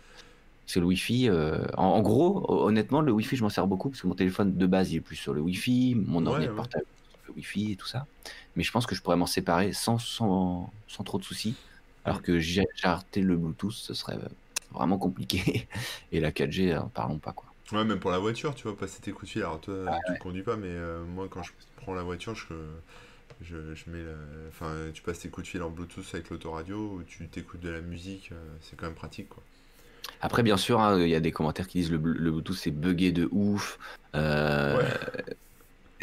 C'est 0.66 0.80
le 0.80 0.86
Wi-Fi. 0.86 1.30
euh, 1.30 1.66
en, 1.78 1.86
en 1.86 2.02
gros, 2.02 2.46
honnêtement, 2.50 3.02
le 3.02 3.12
Wi-Fi, 3.12 3.36
je 3.36 3.44
m'en 3.44 3.50
sers 3.50 3.68
beaucoup 3.68 3.90
parce 3.90 4.02
que 4.02 4.08
mon 4.08 4.16
téléphone 4.16 4.56
de 4.58 4.68
base, 4.68 4.92
il 4.92 4.98
est 4.98 5.02
plus 5.02 5.16
sur 5.18 5.34
le 5.34 5.42
Wi-Fi, 5.42 5.96
mon 5.96 6.26
Ouais, 6.26 6.28
ordinateur 6.30 6.50
ouais. 6.52 6.56
portable 6.56 6.86
sur 7.10 7.20
le 7.28 7.34
Wi-Fi 7.34 7.72
et 7.74 7.76
tout 7.78 7.88
ça. 7.88 8.08
Mais 8.56 8.64
je 8.64 8.72
pense 8.72 8.86
que 8.86 8.96
je 8.96 9.02
pourrais 9.02 9.18
m'en 9.18 9.26
séparer 9.26 9.74
sans, 9.74 9.98
sans, 9.98 10.74
sans 10.88 11.04
trop 11.04 11.18
de 11.20 11.24
soucis. 11.24 11.60
Alors 12.04 12.22
que 12.22 12.40
j'ai 12.40 12.64
jarter 12.76 13.22
le 13.22 13.38
Bluetooth, 13.38 13.72
ce 13.74 13.94
serait 13.94 14.18
euh, 14.18 14.28
vraiment 14.72 14.98
compliqué. 14.98 15.68
Et 16.12 16.20
la 16.20 16.32
4G, 16.32 16.72
euh, 16.74 16.82
parlons 16.94 17.20
pas 17.20 17.34
quoi. 17.34 17.54
Ouais, 17.72 17.86
même 17.86 18.00
pour 18.00 18.12
la 18.12 18.20
voiture, 18.20 18.56
tu 18.56 18.64
vois, 18.64 18.76
passer 18.78 19.02
tes 19.02 19.12
coups 19.12 19.28
de 19.28 19.32
fil. 19.34 19.42
Alors, 19.44 19.62
toi, 19.62 19.98
tu 20.08 20.18
conduis 20.20 20.44
pas, 20.44 20.58
mais 20.58 20.68
euh, 20.68 21.06
moi, 21.06 21.28
quand 21.30 21.42
je 21.44 21.52
prends 21.78 21.94
la 21.94 22.04
voiture, 22.04 22.36
je, 22.36 22.54
je, 23.42 23.74
je 23.76 23.90
mets 23.90 24.04
la... 24.04 24.14
Enfin, 24.50 24.74
tu 24.94 25.02
passes 25.02 25.20
tes 25.20 25.30
coups 25.30 25.46
de 25.48 25.52
fil 25.52 25.62
en 25.64 25.70
Bluetooth 25.70 26.06
avec 26.14 26.30
l'autoradio, 26.30 26.78
ou 26.98 27.04
tu 27.04 27.28
t'écoutes 27.28 27.62
de 27.62 27.70
la 27.70 27.82
musique, 27.82 28.30
euh, 28.32 28.36
c'est 28.62 28.76
quand 28.78 28.86
même 28.86 28.96
pratique, 28.96 29.30
quoi. 29.30 29.44
Après, 30.22 30.44
bien 30.44 30.58
sûr, 30.58 30.80
hein, 30.80 31.00
il 31.02 31.10
y 31.10 31.16
a 31.16 31.20
des 31.20 31.32
commentaires 31.32 31.68
qui 31.68 31.80
disent 31.80 31.92
le, 31.92 31.98
le 31.98 32.32
Bluetooth 32.32 32.56
c'est 32.56 32.72
buggé 32.72 33.12
de 33.12 33.28
ouf. 33.32 33.80
Euh, 34.16 34.82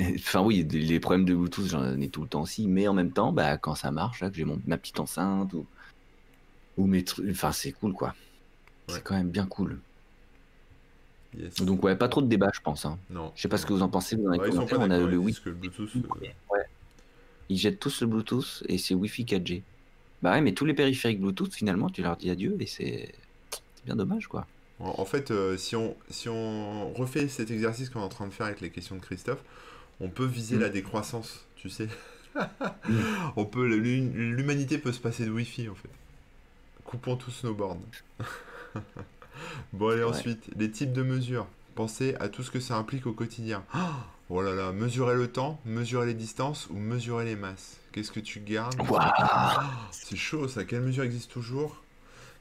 Enfin 0.01 0.43
oui, 0.43 0.65
des- 0.65 0.79
les 0.81 1.01
problèmes 1.01 1.25
de 1.25 1.35
Bluetooth, 1.35 1.67
j'en 1.67 2.01
ai 2.01 2.09
tout 2.09 2.23
le 2.23 2.29
temps 2.29 2.43
aussi, 2.43 2.69
mais 2.69 2.87
en 2.87 2.95
même 2.95 3.11
temps, 3.11 3.33
bah, 3.33 3.57
quand 3.57 3.75
ça 3.75 3.91
marche, 3.91 4.21
là, 4.21 4.31
que 4.31 4.37
j'ai 4.37 4.45
mon, 4.45 4.61
ma 4.67 4.79
petite 4.79 5.01
enceinte 5.01 5.53
ou, 5.55 5.67
ou 6.77 6.87
mes 6.87 7.03
trucs, 7.03 7.29
enfin 7.31 7.51
c'est 7.51 7.73
cool 7.73 7.93
quoi. 7.95 8.09
Ouais. 8.89 8.95
C'est 8.95 9.03
quand 9.03 9.17
même 9.17 9.31
bien 9.31 9.47
cool. 9.47 9.81
Yes. 11.37 11.57
Donc 11.57 11.83
ouais, 11.83 11.97
pas 11.97 12.09
trop 12.09 12.23
de 12.23 12.29
débat, 12.29 12.49
je 12.55 12.61
pense. 12.61 12.85
Hein. 12.87 12.97
non. 13.11 13.33
Je 13.35 13.43
sais 13.43 13.49
pas 13.49 13.59
ce 13.59 13.67
que 13.67 13.73
vous 13.73 13.83
en 13.83 13.89
pensez 13.89 14.15
dans 14.17 14.31
les 14.31 14.39
Ouais, 14.39 14.47
sont 14.53 14.67
commentaires. 14.67 14.81
On 14.81 14.91
a 14.91 14.99
le 14.99 15.19
disent 15.21 15.41
que 15.41 15.49
le 15.51 15.57
Bluetooth. 15.57 15.91
euh, 15.97 16.01
Ouais. 16.21 16.35
Ils 17.49 17.57
jettent 17.59 17.81
tous 17.81 18.01
le 18.03 18.07
Bluetooth 18.07 18.63
et 18.69 18.79
c'est 18.79 18.95
Wi-Fi 18.95 19.25
4G. 19.25 19.63
Bah 20.23 20.33
ouais, 20.33 20.41
mais 20.41 20.53
tous 20.53 20.65
les 20.65 20.75
périphériques 20.75 21.21
Bluetooth, 21.21 21.55
finalement, 21.55 21.89
tu 21.91 22.03
leur 22.03 22.17
dis 22.17 22.29
adieu 22.31 22.57
et 22.61 22.67
c'est 22.67 23.15
bien 23.87 23.97
dommage 23.97 24.27
quoi. 24.27 24.47
En 24.81 25.05
fait, 25.05 25.31
euh, 25.33 25.57
si, 25.57 25.75
on, 25.75 25.97
si 26.09 26.29
on 26.29 26.93
refait 26.93 27.27
cet 27.29 27.51
exercice 27.51 27.91
qu'on 27.91 28.01
est 28.01 28.05
en 28.05 28.09
train 28.09 28.27
de 28.29 28.33
faire 28.33 28.47
avec 28.47 28.61
les 28.61 28.71
questions 28.71 28.95
de 28.97 29.01
Christophe, 29.01 29.43
on 30.01 30.09
peut 30.09 30.25
viser 30.27 30.57
Mm. 30.57 30.61
la 30.61 30.69
décroissance, 30.69 31.47
tu 31.57 31.69
sais. 31.69 31.89
on 33.37 33.45
peut, 33.45 33.67
l'hu- 33.67 34.11
l'humanité 34.35 34.79
peut 34.79 34.93
se 34.93 35.01
passer 35.01 35.25
de 35.27 35.31
Wi-Fi 35.31 35.69
en 35.69 35.75
fait. 35.75 35.89
Coupons 36.85 37.17
tous 37.17 37.43
nos 37.45 37.55
bornes. 37.55 37.81
bon 39.73 39.89
allez 39.89 40.03
Ouais. 40.03 40.09
ensuite, 40.09 40.49
les 40.57 40.71
types 40.71 40.93
de 40.93 41.03
mesures. 41.03 41.47
Pensez 41.75 42.15
à 42.21 42.29
tout 42.29 42.43
ce 42.43 42.51
que 42.51 42.61
ça 42.61 42.77
implique 42.77 43.07
au 43.07 43.13
quotidien. 43.13 43.65
Oh 43.75 43.79
là 44.31 44.55
là, 44.55 44.73
mesurer 44.73 45.17
le 45.17 45.31
temps, 45.33 45.61
mesurer 45.65 46.07
les 46.07 46.15
distances 46.15 46.69
ou 46.71 46.75
mesurer 46.79 47.25
les 47.25 47.37
masses? 47.37 47.79
Qu'est-ce 47.93 48.13
que 48.13 48.21
tu 48.21 48.41
gardes? 48.41 48.81
Waouh 48.89 49.63
c'est 49.91 50.17
chaud 50.17 50.49
ça. 50.49 50.65
Quelle 50.65 50.83
mesure 50.83 51.05
existe 51.05 51.31
toujours? 51.33 51.85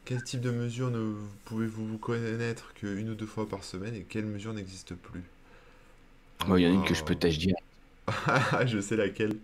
Quel 0.06 0.24
type 0.24 0.42
de 0.42 0.52
mesure 0.52 0.90
ne 0.92 1.16
pouvez-vous 1.46 1.98
connaître 2.00 2.74
qu'une 2.74 3.10
ou 3.10 3.16
deux 3.16 3.26
fois 3.28 3.48
par 3.50 3.64
semaine 3.64 3.96
et 3.96 4.04
quelle 4.04 4.26
mesure 4.26 4.54
n'existe 4.54 4.96
plus? 4.96 5.24
Bon, 6.46 6.56
Il 6.58 6.64
y 6.64 6.68
en 6.68 6.72
a 6.72 6.74
une 6.74 6.84
que 6.86 6.94
je 6.94 7.04
peux 7.04 7.16
Oh. 7.24 7.28
dire. 7.28 7.56
Ah, 8.08 8.66
je 8.66 8.80
sais 8.80 8.96
laquelle. 8.96 9.38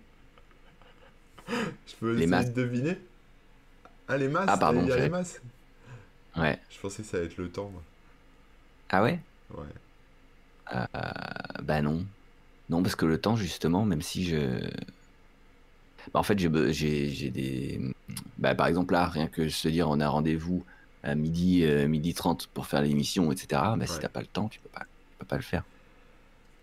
Je 1.86 1.96
peux 2.00 2.14
Les 2.16 2.26
essayer 2.26 2.28
masses. 2.28 2.50
de 2.54 2.54
deviner? 2.54 2.98
Ah, 4.08 4.18
les 4.18 4.28
masses 4.30 4.50
Ah, 4.50 4.58
pardon, 4.58 4.82
les 4.86 5.10
masses 5.10 5.42
Ouais. 6.36 6.60
Je 6.70 6.80
pensais 6.80 7.04
que 7.04 7.08
ça 7.10 7.18
allait 7.18 7.28
être 7.28 7.38
le 7.38 7.52
temps, 7.52 7.70
moi. 7.70 7.84
Ah 8.90 9.02
ouais? 9.04 9.20
Ouais. 9.50 9.66
Euh, 10.74 10.86
bah 11.64 11.82
non. 11.82 12.06
Non, 12.74 12.82
parce 12.82 12.96
que 12.96 13.06
le 13.06 13.22
temps, 13.22 13.36
justement, 13.36 13.86
même 13.86 14.02
si 14.02 14.26
je... 14.26 14.60
Bah, 16.14 16.20
en 16.20 16.24
fait, 16.24 16.38
j'ai 16.40 16.50
des... 17.30 17.80
Bah, 18.38 18.56
par 18.56 18.68
exemple, 18.68 18.94
là, 18.94 19.08
rien 19.08 19.28
que 19.28 19.48
se 19.50 19.68
dire, 19.68 19.90
on 19.90 20.00
a 20.00 20.10
rendez-vous 20.10 20.66
à 21.04 21.16
midi, 21.16 21.64
euh, 21.64 21.88
midi 21.88 22.14
30 22.14 22.48
pour 22.48 22.66
faire 22.66 22.82
l'émission, 22.82 23.32
etc. 23.32 23.76
Bah, 23.78 23.86
si 23.88 24.00
t'as 24.00 24.10
pas 24.10 24.22
le 24.22 24.28
temps, 24.28 24.50
tu 24.50 24.60
peux 24.60 24.70
pas, 24.70 24.82
tu 25.12 25.18
peux 25.20 25.26
pas 25.26 25.36
le 25.38 25.44
faire. 25.44 25.64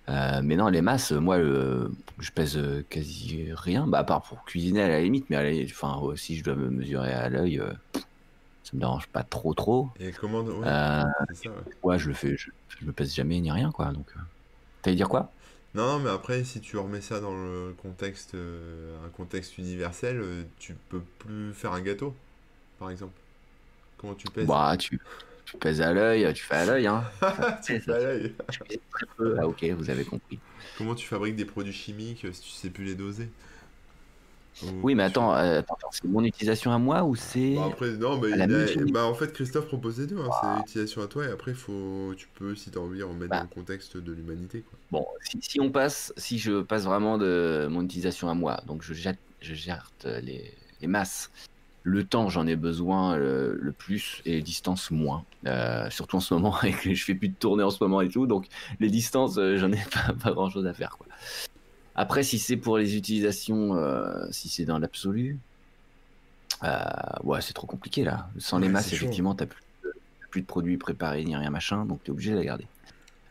Euh, 0.09 0.41
mais 0.43 0.57
non, 0.57 0.69
les 0.69 0.83
masses, 0.83 1.13
moi, 1.13 1.39
le- 1.39 1.93
je 2.19 2.31
pèse 2.33 2.57
euh, 2.57 2.83
quasi 2.91 3.49
rien, 3.53 3.87
bah, 3.87 3.99
à 4.01 4.05
part 4.05 4.23
pour 4.23 4.45
cuisiner 4.45 4.83
à 4.83 4.89
la 4.89 5.01
limite, 5.01 5.31
mais 5.31 5.65
enfin, 5.71 6.01
ouais, 6.01 6.17
si 6.17 6.37
je 6.37 6.43
dois 6.43 6.57
me 6.57 6.69
mesurer 6.71 7.13
à 7.13 7.29
l'œil, 7.29 7.61
euh, 7.61 7.73
ça 8.63 8.73
me 8.75 8.81
dérange 8.81 9.07
pas 9.09 9.23
trop, 9.23 9.55
trop. 9.55 9.91
Et 10.01 10.13
comment... 10.13 10.43
ouais, 10.43 10.67
Euh, 10.67 11.05
ça, 11.33 11.51
ouais. 11.51 11.63
ouais, 11.83 11.99
je 11.99 12.09
le 12.09 12.15
fais, 12.15 12.37
je, 12.37 12.51
je 12.69 12.85
me 12.85 12.93
pèse 12.93 13.15
jamais 13.15 13.41
ni 13.41 13.53
rien, 13.53 13.71
quoi. 13.71 13.93
Donc, 13.93 14.11
euh. 14.17 14.21
t'allais 14.83 14.97
dire 14.97 15.09
quoi? 15.09 15.33
Non, 15.75 15.87
non, 15.87 15.99
mais 16.01 16.11
après, 16.11 16.43
si 16.45 16.61
tu 16.61 16.77
remets 16.77 17.01
ça 17.01 17.21
dans 17.21 17.35
le 17.35 17.75
contexte, 17.75 18.35
euh, 18.35 19.05
un 19.07 19.09
contexte 19.09 19.57
universel, 19.59 20.21
euh, 20.21 20.45
tu 20.59 20.75
peux 20.89 21.03
plus 21.19 21.55
faire 21.55 21.73
un 21.73 21.81
gâteau, 21.81 22.15
par 22.79 22.91
exemple. 22.91 23.21
Comment 23.99 24.15
tu 24.15 24.29
pèses? 24.31 24.47
Bah, 24.47 24.77
tu, 24.79 25.01
tu 25.45 25.57
pèses 25.59 25.81
à 25.81 25.93
l'œil, 25.93 26.33
tu 26.35 26.45
fais 26.45 26.57
à 26.57 26.65
l'œil, 26.67 26.87
hein. 26.87 27.05
Tu 27.65 27.81
fais 27.81 27.93
à 27.93 27.99
l'œil. 27.99 28.37
Ah, 29.39 29.47
ok, 29.47 29.65
vous 29.77 29.91
avez 29.91 30.05
compris. 30.05 30.41
Comment 30.75 30.95
tu 30.95 31.07
fabriques 31.07 31.37
des 31.37 31.45
produits 31.45 31.73
chimiques 31.73 32.25
euh, 32.25 32.33
si 32.33 32.43
tu 32.43 32.51
sais 32.51 32.71
plus 32.71 32.85
les 32.85 32.95
doser? 32.95 33.29
Oui, 34.83 34.95
mais 34.95 35.05
attends, 35.05 35.35
euh, 35.35 35.61
attends, 35.61 35.77
c'est 35.91 36.05
mon 36.05 36.23
utilisation 36.25 36.73
à 36.73 36.79
moi 36.79 37.05
ou 37.05 37.15
c'est. 37.17 37.55
Bah 37.55 37.67
après, 37.69 37.91
non, 37.93 38.19
bah, 38.19 38.29
il 38.29 38.41
a- 38.43 38.47
bah, 38.93 39.07
en 39.07 39.15
fait, 39.15 39.33
Christophe 39.33 39.67
propose 39.67 39.99
les 39.99 40.07
deux. 40.07 40.19
Hein, 40.19 40.29
C'est 40.43 40.59
l'utilisation 40.59 41.03
à 41.03 41.07
toi 41.07 41.25
et 41.27 41.31
après, 41.31 41.55
faut... 41.55 42.13
tu 42.17 42.29
peux, 42.35 42.55
si 42.55 42.71
tu 42.71 42.79
as 42.79 42.81
envie, 42.81 43.03
remettre 43.03 43.31
Bah. 43.31 43.37
dans 43.39 43.43
le 43.45 43.49
contexte 43.49 43.97
de 43.97 44.13
l'humanité. 44.13 44.65
Bon, 44.91 45.07
si, 45.23 45.39
si 45.41 45.61
on 45.61 45.71
passe, 45.71 46.13
si 46.17 46.39
je 46.39 46.61
passe 46.63 46.85
vraiment 46.85 47.17
de 47.17 47.69
mon 47.71 47.83
utilisation 47.83 48.29
à 48.29 48.35
moi, 48.35 48.61
donc 48.67 48.83
je 48.83 48.93
jette, 48.93 49.19
je 49.41 49.55
gère 49.55 49.91
les, 50.05 50.53
les 50.83 50.87
masses. 50.87 51.31
Le 51.83 52.05
temps, 52.05 52.29
j'en 52.29 52.47
ai 52.47 52.57
besoin 52.57 53.17
euh, 53.17 53.57
le 53.59 53.73
plus 53.73 54.21
et 54.27 54.33
les 54.33 54.43
distances 54.43 54.91
moins. 54.91 55.25
Euh, 55.47 55.89
surtout 55.89 56.17
en 56.17 56.21
ce 56.21 56.35
moment, 56.35 56.55
avec 56.63 56.93
je 56.93 57.05
fais 57.05 57.15
plus 57.15 57.29
de 57.31 57.35
tournées 57.35 57.63
en 57.63 57.71
ce 57.71 57.83
moment 57.83 58.03
et 58.03 58.11
tout, 58.11 58.27
donc 58.27 58.47
les 58.81 58.91
distances, 58.91 59.37
j'en 59.37 59.73
ai 59.73 59.83
pas, 59.95 60.13
pas 60.23 60.33
grand 60.33 60.51
chose 60.51 60.67
à 60.67 60.75
faire. 60.75 60.99
Quoi. 60.99 61.07
Après, 62.01 62.23
si 62.23 62.39
c'est 62.39 62.57
pour 62.57 62.79
les 62.79 62.97
utilisations, 62.97 63.77
euh, 63.77 64.27
si 64.31 64.49
c'est 64.49 64.65
dans 64.65 64.79
l'absolu, 64.79 65.39
euh, 66.63 66.83
ouais, 67.25 67.43
c'est 67.43 67.53
trop 67.53 67.67
compliqué 67.67 68.05
là. 68.05 68.31
Sans 68.39 68.59
les 68.59 68.71
masses, 68.71 68.91
effectivement, 68.95 69.35
t'as 69.35 69.45
plus, 69.45 69.61
de- 69.85 69.93
plus 70.31 70.41
de 70.41 70.47
produits 70.47 70.79
préparés 70.79 71.23
ni 71.25 71.37
rien 71.37 71.51
machin, 71.51 71.85
donc 71.85 72.03
t'es 72.03 72.11
obligé 72.11 72.31
de 72.31 72.37
la 72.37 72.45
garder. 72.45 72.67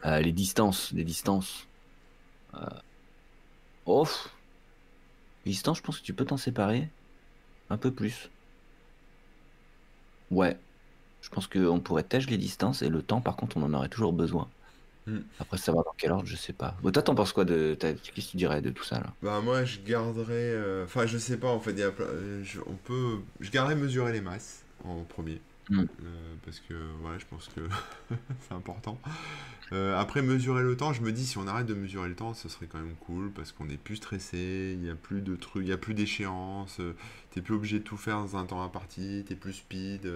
Euh, 0.05 0.19
les 0.19 0.32
distances, 0.32 0.91
les 0.91 1.03
distances. 1.03 1.67
Oh, 3.88 4.05
les 5.45 5.51
distances, 5.51 5.79
je 5.79 5.82
pense 5.82 5.99
que 5.99 6.05
tu 6.05 6.13
peux 6.13 6.25
t'en 6.25 6.38
séparer 6.38 6.88
un 7.71 7.77
peu 7.77 7.91
plus. 7.91 8.29
Ouais, 10.29 10.60
je 11.21 11.29
pense 11.29 11.47
qu'on 11.47 11.79
pourrait 11.79 12.03
tâcher 12.03 12.29
les 12.29 12.38
distances 12.38 12.84
et 12.84 12.89
le 12.89 13.01
temps, 13.01 13.19
par 13.19 13.36
contre, 13.36 13.58
on 13.58 13.63
en 13.63 13.73
aurait 13.73 13.89
toujours 13.89 14.13
besoin. 14.13 14.47
Hmm. 15.10 15.22
Après, 15.39 15.58
savoir 15.58 15.86
dans 15.86 15.93
quel 15.98 16.12
ordre, 16.12 16.28
je 16.28 16.36
sais 16.36 16.54
pas. 16.54 16.78
Bon, 16.82 16.91
toi, 16.91 17.02
t'en 17.04 17.15
penses 17.15 17.34
quoi 17.34 17.45
de. 17.45 17.76
Qu'est-ce 17.80 18.12
que 18.12 18.32
tu 18.32 18.38
dirais 18.38 18.62
de 18.62 18.69
tout 18.69 18.84
ça 18.84 19.00
là? 19.00 19.15
Bah, 19.22 19.41
moi, 19.41 19.65
je 19.65 19.80
garderais. 19.82 20.34
euh, 20.54 20.86
Enfin, 20.86 21.06
je 21.06 21.17
sais 21.17 21.38
pas, 21.38 21.50
en 21.50 21.60
fait, 21.60 21.74
y 21.74 21.84
a 21.84 21.91
euh, 22.00 22.43
je... 22.43 22.60
on 22.65 22.76
peut. 22.76 23.19
Je 23.39 23.52
garderais 23.52 23.76
mesurer 23.76 24.13
les 24.13 24.22
masses 24.22 24.63
en 24.84 25.04
premier. 25.04 25.41
Mm. 25.69 25.82
Euh, 26.04 26.36
parce 26.45 26.60
que, 26.62 26.74
ouais, 26.74 27.19
je 27.19 27.26
pense 27.26 27.50
que 27.50 27.62
c'est 28.48 28.54
important. 28.54 29.00
Euh, 29.74 29.98
après, 30.00 30.22
mesurer 30.22 30.63
le 30.63 30.76
temps, 30.78 30.93
je 30.93 31.02
me 31.02 31.12
dis, 31.12 31.26
si 31.26 31.38
on 31.38 31.48
arrête 31.48 31.67
de 31.67 31.74
mesurer 31.76 32.10
le 32.10 32.15
temps, 32.15 32.34
ce 32.34 32.50
serait 32.50 32.67
quand 32.67 32.80
même 32.80 32.95
cool 32.95 33.32
parce 33.32 33.52
qu'on 33.52 33.69
est 33.69 33.78
plus 33.78 33.98
stressé, 33.98 34.76
il 34.80 34.86
y 34.86 34.89
a 34.89 34.95
plus 34.95 35.22
de 35.22 35.36
trucs, 35.36 35.63
il 35.65 35.69
y 35.69 35.74
a 35.74 35.78
plus 35.78 35.93
d'échéances, 35.93 36.80
euh, 36.80 36.95
t'es 37.32 37.41
plus 37.41 37.54
obligé 37.56 37.80
de 37.80 37.84
tout 37.84 37.98
faire 37.98 38.17
dans 38.19 38.38
un 38.38 38.45
temps 38.45 38.63
imparti, 38.63 39.24
t'es 39.28 39.36
plus 39.36 39.54
speed. 39.54 40.12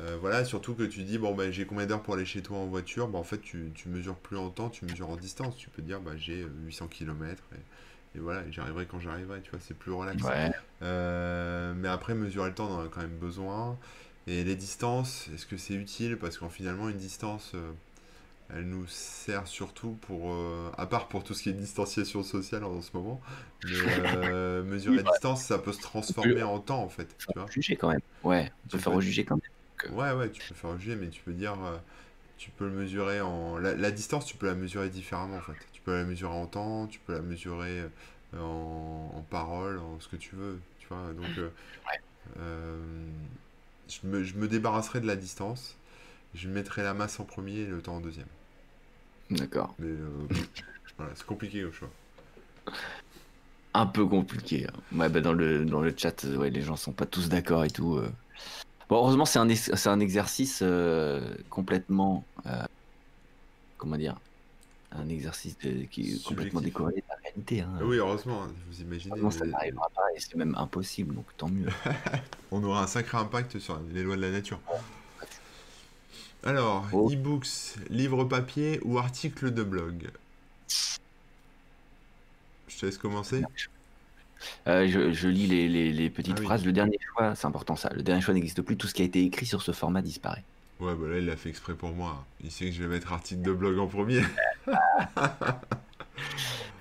Euh, 0.00 0.14
euh, 0.14 0.16
voilà, 0.20 0.44
surtout 0.44 0.74
que 0.74 0.82
tu 0.84 1.02
dis, 1.04 1.18
bon, 1.18 1.34
bah, 1.34 1.50
j'ai 1.50 1.66
combien 1.66 1.86
d'heures 1.86 2.02
pour 2.02 2.14
aller 2.14 2.24
chez 2.24 2.42
toi 2.42 2.58
en 2.58 2.66
voiture? 2.66 3.08
Bah, 3.08 3.18
En 3.18 3.24
fait, 3.24 3.38
tu, 3.40 3.70
tu 3.74 3.88
mesures 3.88 4.16
plus 4.16 4.36
en 4.36 4.50
temps, 4.50 4.70
tu 4.70 4.84
mesures 4.84 5.10
en 5.10 5.16
distance. 5.16 5.56
Tu 5.56 5.70
peux 5.70 5.82
dire, 5.82 6.00
bah, 6.00 6.12
j'ai 6.16 6.42
euh, 6.42 6.50
800 6.64 6.88
km 6.88 7.42
et, 7.54 8.18
et 8.18 8.20
voilà, 8.20 8.42
j'arriverai 8.50 8.86
quand 8.86 9.00
j'arriverai, 9.00 9.40
tu 9.42 9.50
vois, 9.50 9.60
c'est 9.60 9.76
plus 9.76 9.92
relax. 9.92 10.24
Ouais. 10.24 10.50
Euh, 10.82 11.74
mais 11.76 11.88
après, 11.88 12.14
mesurer 12.14 12.48
le 12.50 12.54
temps, 12.54 12.68
on 12.70 12.74
en 12.80 12.84
a 12.86 12.88
quand 12.88 13.02
même 13.02 13.18
besoin. 13.18 13.78
Et 14.26 14.44
les 14.44 14.56
distances, 14.56 15.28
est-ce 15.34 15.46
que 15.46 15.56
c'est 15.56 15.74
utile? 15.74 16.16
Parce 16.18 16.38
qu'en 16.38 16.48
finalement, 16.50 16.88
une 16.88 16.98
distance, 16.98 17.52
euh, 17.54 17.72
elle 18.54 18.68
nous 18.68 18.86
sert 18.88 19.46
surtout 19.48 19.92
pour, 20.02 20.32
euh, 20.32 20.70
à 20.78 20.86
part 20.86 21.08
pour 21.08 21.24
tout 21.24 21.34
ce 21.34 21.42
qui 21.44 21.50
est 21.50 21.52
distanciation 21.52 22.22
sociale 22.22 22.64
en 22.64 22.80
ce 22.82 22.90
moment, 22.96 23.20
mais 23.62 23.84
euh, 23.86 24.62
mesurer 24.64 24.96
la 24.98 25.02
distance, 25.04 25.44
ça 25.44 25.58
peut 25.58 25.72
se 25.72 25.80
transformer 25.80 26.42
en 26.42 26.58
temps 26.60 26.82
en 26.82 26.88
fait. 26.88 27.16
Tu 27.28 27.38
vois 27.38 27.50
juger 27.50 27.76
quand 27.76 27.88
même. 27.90 28.00
Ouais, 28.22 28.50
on 28.64 28.68
peut 28.68 28.78
Tu 28.78 28.78
faire 28.78 28.92
peux- 28.92 29.00
juger 29.00 29.24
quand 29.24 29.36
même. 29.36 29.42
Ouais, 29.88 30.12
ouais, 30.12 30.30
tu 30.30 30.42
peux 30.42 30.54
faire 30.54 30.78
juger, 30.78 30.96
mais 30.96 31.08
tu 31.08 31.22
peux 31.22 31.32
dire, 31.32 31.62
euh, 31.64 31.78
tu 32.38 32.50
peux 32.50 32.66
le 32.66 32.72
mesurer 32.74 33.20
en. 33.20 33.58
La, 33.58 33.74
la 33.76 33.90
distance, 33.92 34.26
tu 34.26 34.36
peux 34.36 34.46
la 34.46 34.54
mesurer 34.54 34.90
différemment 34.90 35.38
en 35.38 35.42
fait. 35.42 35.56
Tu 35.72 35.82
peux 35.82 35.94
la 35.96 36.04
mesurer 36.04 36.34
en 36.34 36.46
temps, 36.46 36.86
tu 36.88 37.00
peux 37.00 37.14
la 37.14 37.22
mesurer 37.22 37.80
euh, 38.34 38.40
en, 38.40 39.12
en 39.16 39.22
parole, 39.22 39.78
en 39.78 40.00
ce 40.00 40.08
que 40.08 40.16
tu 40.16 40.36
veux. 40.36 40.62
Tu 40.78 40.88
vois, 40.88 41.12
donc. 41.14 41.38
euh, 41.38 41.50
euh, 42.38 43.10
je, 43.88 44.06
me, 44.06 44.22
je 44.24 44.36
me 44.36 44.48
débarrasserai 44.48 45.00
de 45.00 45.06
la 45.06 45.16
distance, 45.16 45.78
je 46.34 46.48
mettrai 46.48 46.82
la 46.84 46.94
masse 46.94 47.20
en 47.20 47.24
premier 47.26 47.58
et 47.60 47.66
le 47.66 47.82
temps 47.82 47.96
en 47.96 48.00
deuxième. 48.00 48.28
D'accord. 49.30 49.76
Mais 49.78 49.88
euh, 49.88 50.28
voilà, 50.98 51.14
c'est 51.16 51.26
compliqué 51.26 51.64
au 51.64 51.72
choix. 51.72 51.90
Un 53.74 53.86
peu 53.86 54.06
compliqué. 54.06 54.66
hein. 54.68 54.80
Ouais, 54.92 55.08
bah 55.08 55.20
dans 55.20 55.32
le, 55.32 55.64
dans 55.64 55.80
le 55.80 55.92
chat, 55.96 56.24
ouais, 56.24 56.50
les 56.50 56.62
gens 56.62 56.76
sont 56.76 56.92
pas 56.92 57.06
tous 57.06 57.28
d'accord 57.28 57.64
et 57.64 57.70
tout. 57.70 57.96
euh. 57.96 58.10
Bon, 58.90 58.96
heureusement, 58.96 59.24
c'est 59.24 59.38
un, 59.38 59.48
ex- 59.48 59.72
c'est 59.74 59.88
un 59.88 60.00
exercice 60.00 60.58
euh, 60.62 61.34
complètement. 61.48 62.24
euh, 62.46 62.64
comment 63.78 63.96
dire 63.96 64.16
Un 64.92 65.08
exercice 65.08 65.56
de- 65.60 65.84
qui 65.84 66.14
est 66.16 66.24
complètement 66.24 66.60
décorrélé 66.60 67.00
de 67.00 67.04
la 67.08 67.14
réalité. 67.22 67.60
Hein. 67.60 67.70
Oui, 67.82 67.96
heureusement, 67.98 68.46
vous 68.68 68.80
imaginez. 68.82 69.12
Heureusement, 69.12 69.30
ça 69.30 69.46
n'arrivera 69.46 69.88
pas 69.94 70.02
et 70.16 70.20
c'est 70.20 70.34
même 70.34 70.54
impossible, 70.58 71.14
donc 71.14 71.24
tant 71.36 71.48
mieux. 71.48 71.68
On 72.50 72.62
aura 72.64 72.82
un 72.82 72.86
sacré 72.88 73.16
impact 73.16 73.58
sur 73.60 73.80
les 73.92 74.02
lois 74.02 74.16
de 74.16 74.22
la 74.22 74.30
nature. 74.32 74.60
Alors, 76.42 76.86
Oh. 76.92 77.08
e-books, 77.12 77.76
livres 77.90 78.24
papier 78.24 78.80
ou 78.82 78.98
articles 78.98 79.52
de 79.52 79.62
blog? 79.62 80.10
Je 82.66 82.78
te 82.78 82.86
laisse 82.86 82.98
commencer. 82.98 83.44
Euh, 84.66 84.88
je, 84.88 85.12
je 85.12 85.28
lis 85.28 85.46
les, 85.46 85.68
les- 85.68 85.92
les 85.92 86.10
petites 86.10 86.34
Ah 86.36 86.40
oui. 86.40 86.46
phrases. 86.46 86.64
Le 86.64 86.72
dernier 86.72 86.98
choix, 87.14 87.34
c'est 87.34 87.46
important 87.46 87.76
ça. 87.76 87.90
Le 87.94 88.02
dernier 88.02 88.22
choix 88.22 88.34
n'existe 88.34 88.62
plus. 88.62 88.76
Tout 88.76 88.86
ce 88.86 88.94
qui 88.94 89.02
a 89.02 89.04
été 89.04 89.22
écrit 89.24 89.46
sur 89.46 89.62
ce 89.62 89.72
format 89.72 90.02
disparaît. 90.02 90.44
Ouais, 90.80 90.94
bah 90.94 91.08
là, 91.08 91.18
il 91.18 91.26
l'a 91.26 91.36
fait 91.36 91.50
exprès 91.50 91.74
pour 91.74 91.90
moi. 91.92 92.24
Il 92.42 92.50
sait 92.50 92.66
que 92.66 92.72
je 92.72 92.82
vais 92.82 92.88
mettre 92.88 93.12
article 93.12 93.42
de 93.42 93.52
blog 93.52 93.78
en 93.78 93.86
premier. 93.86 94.22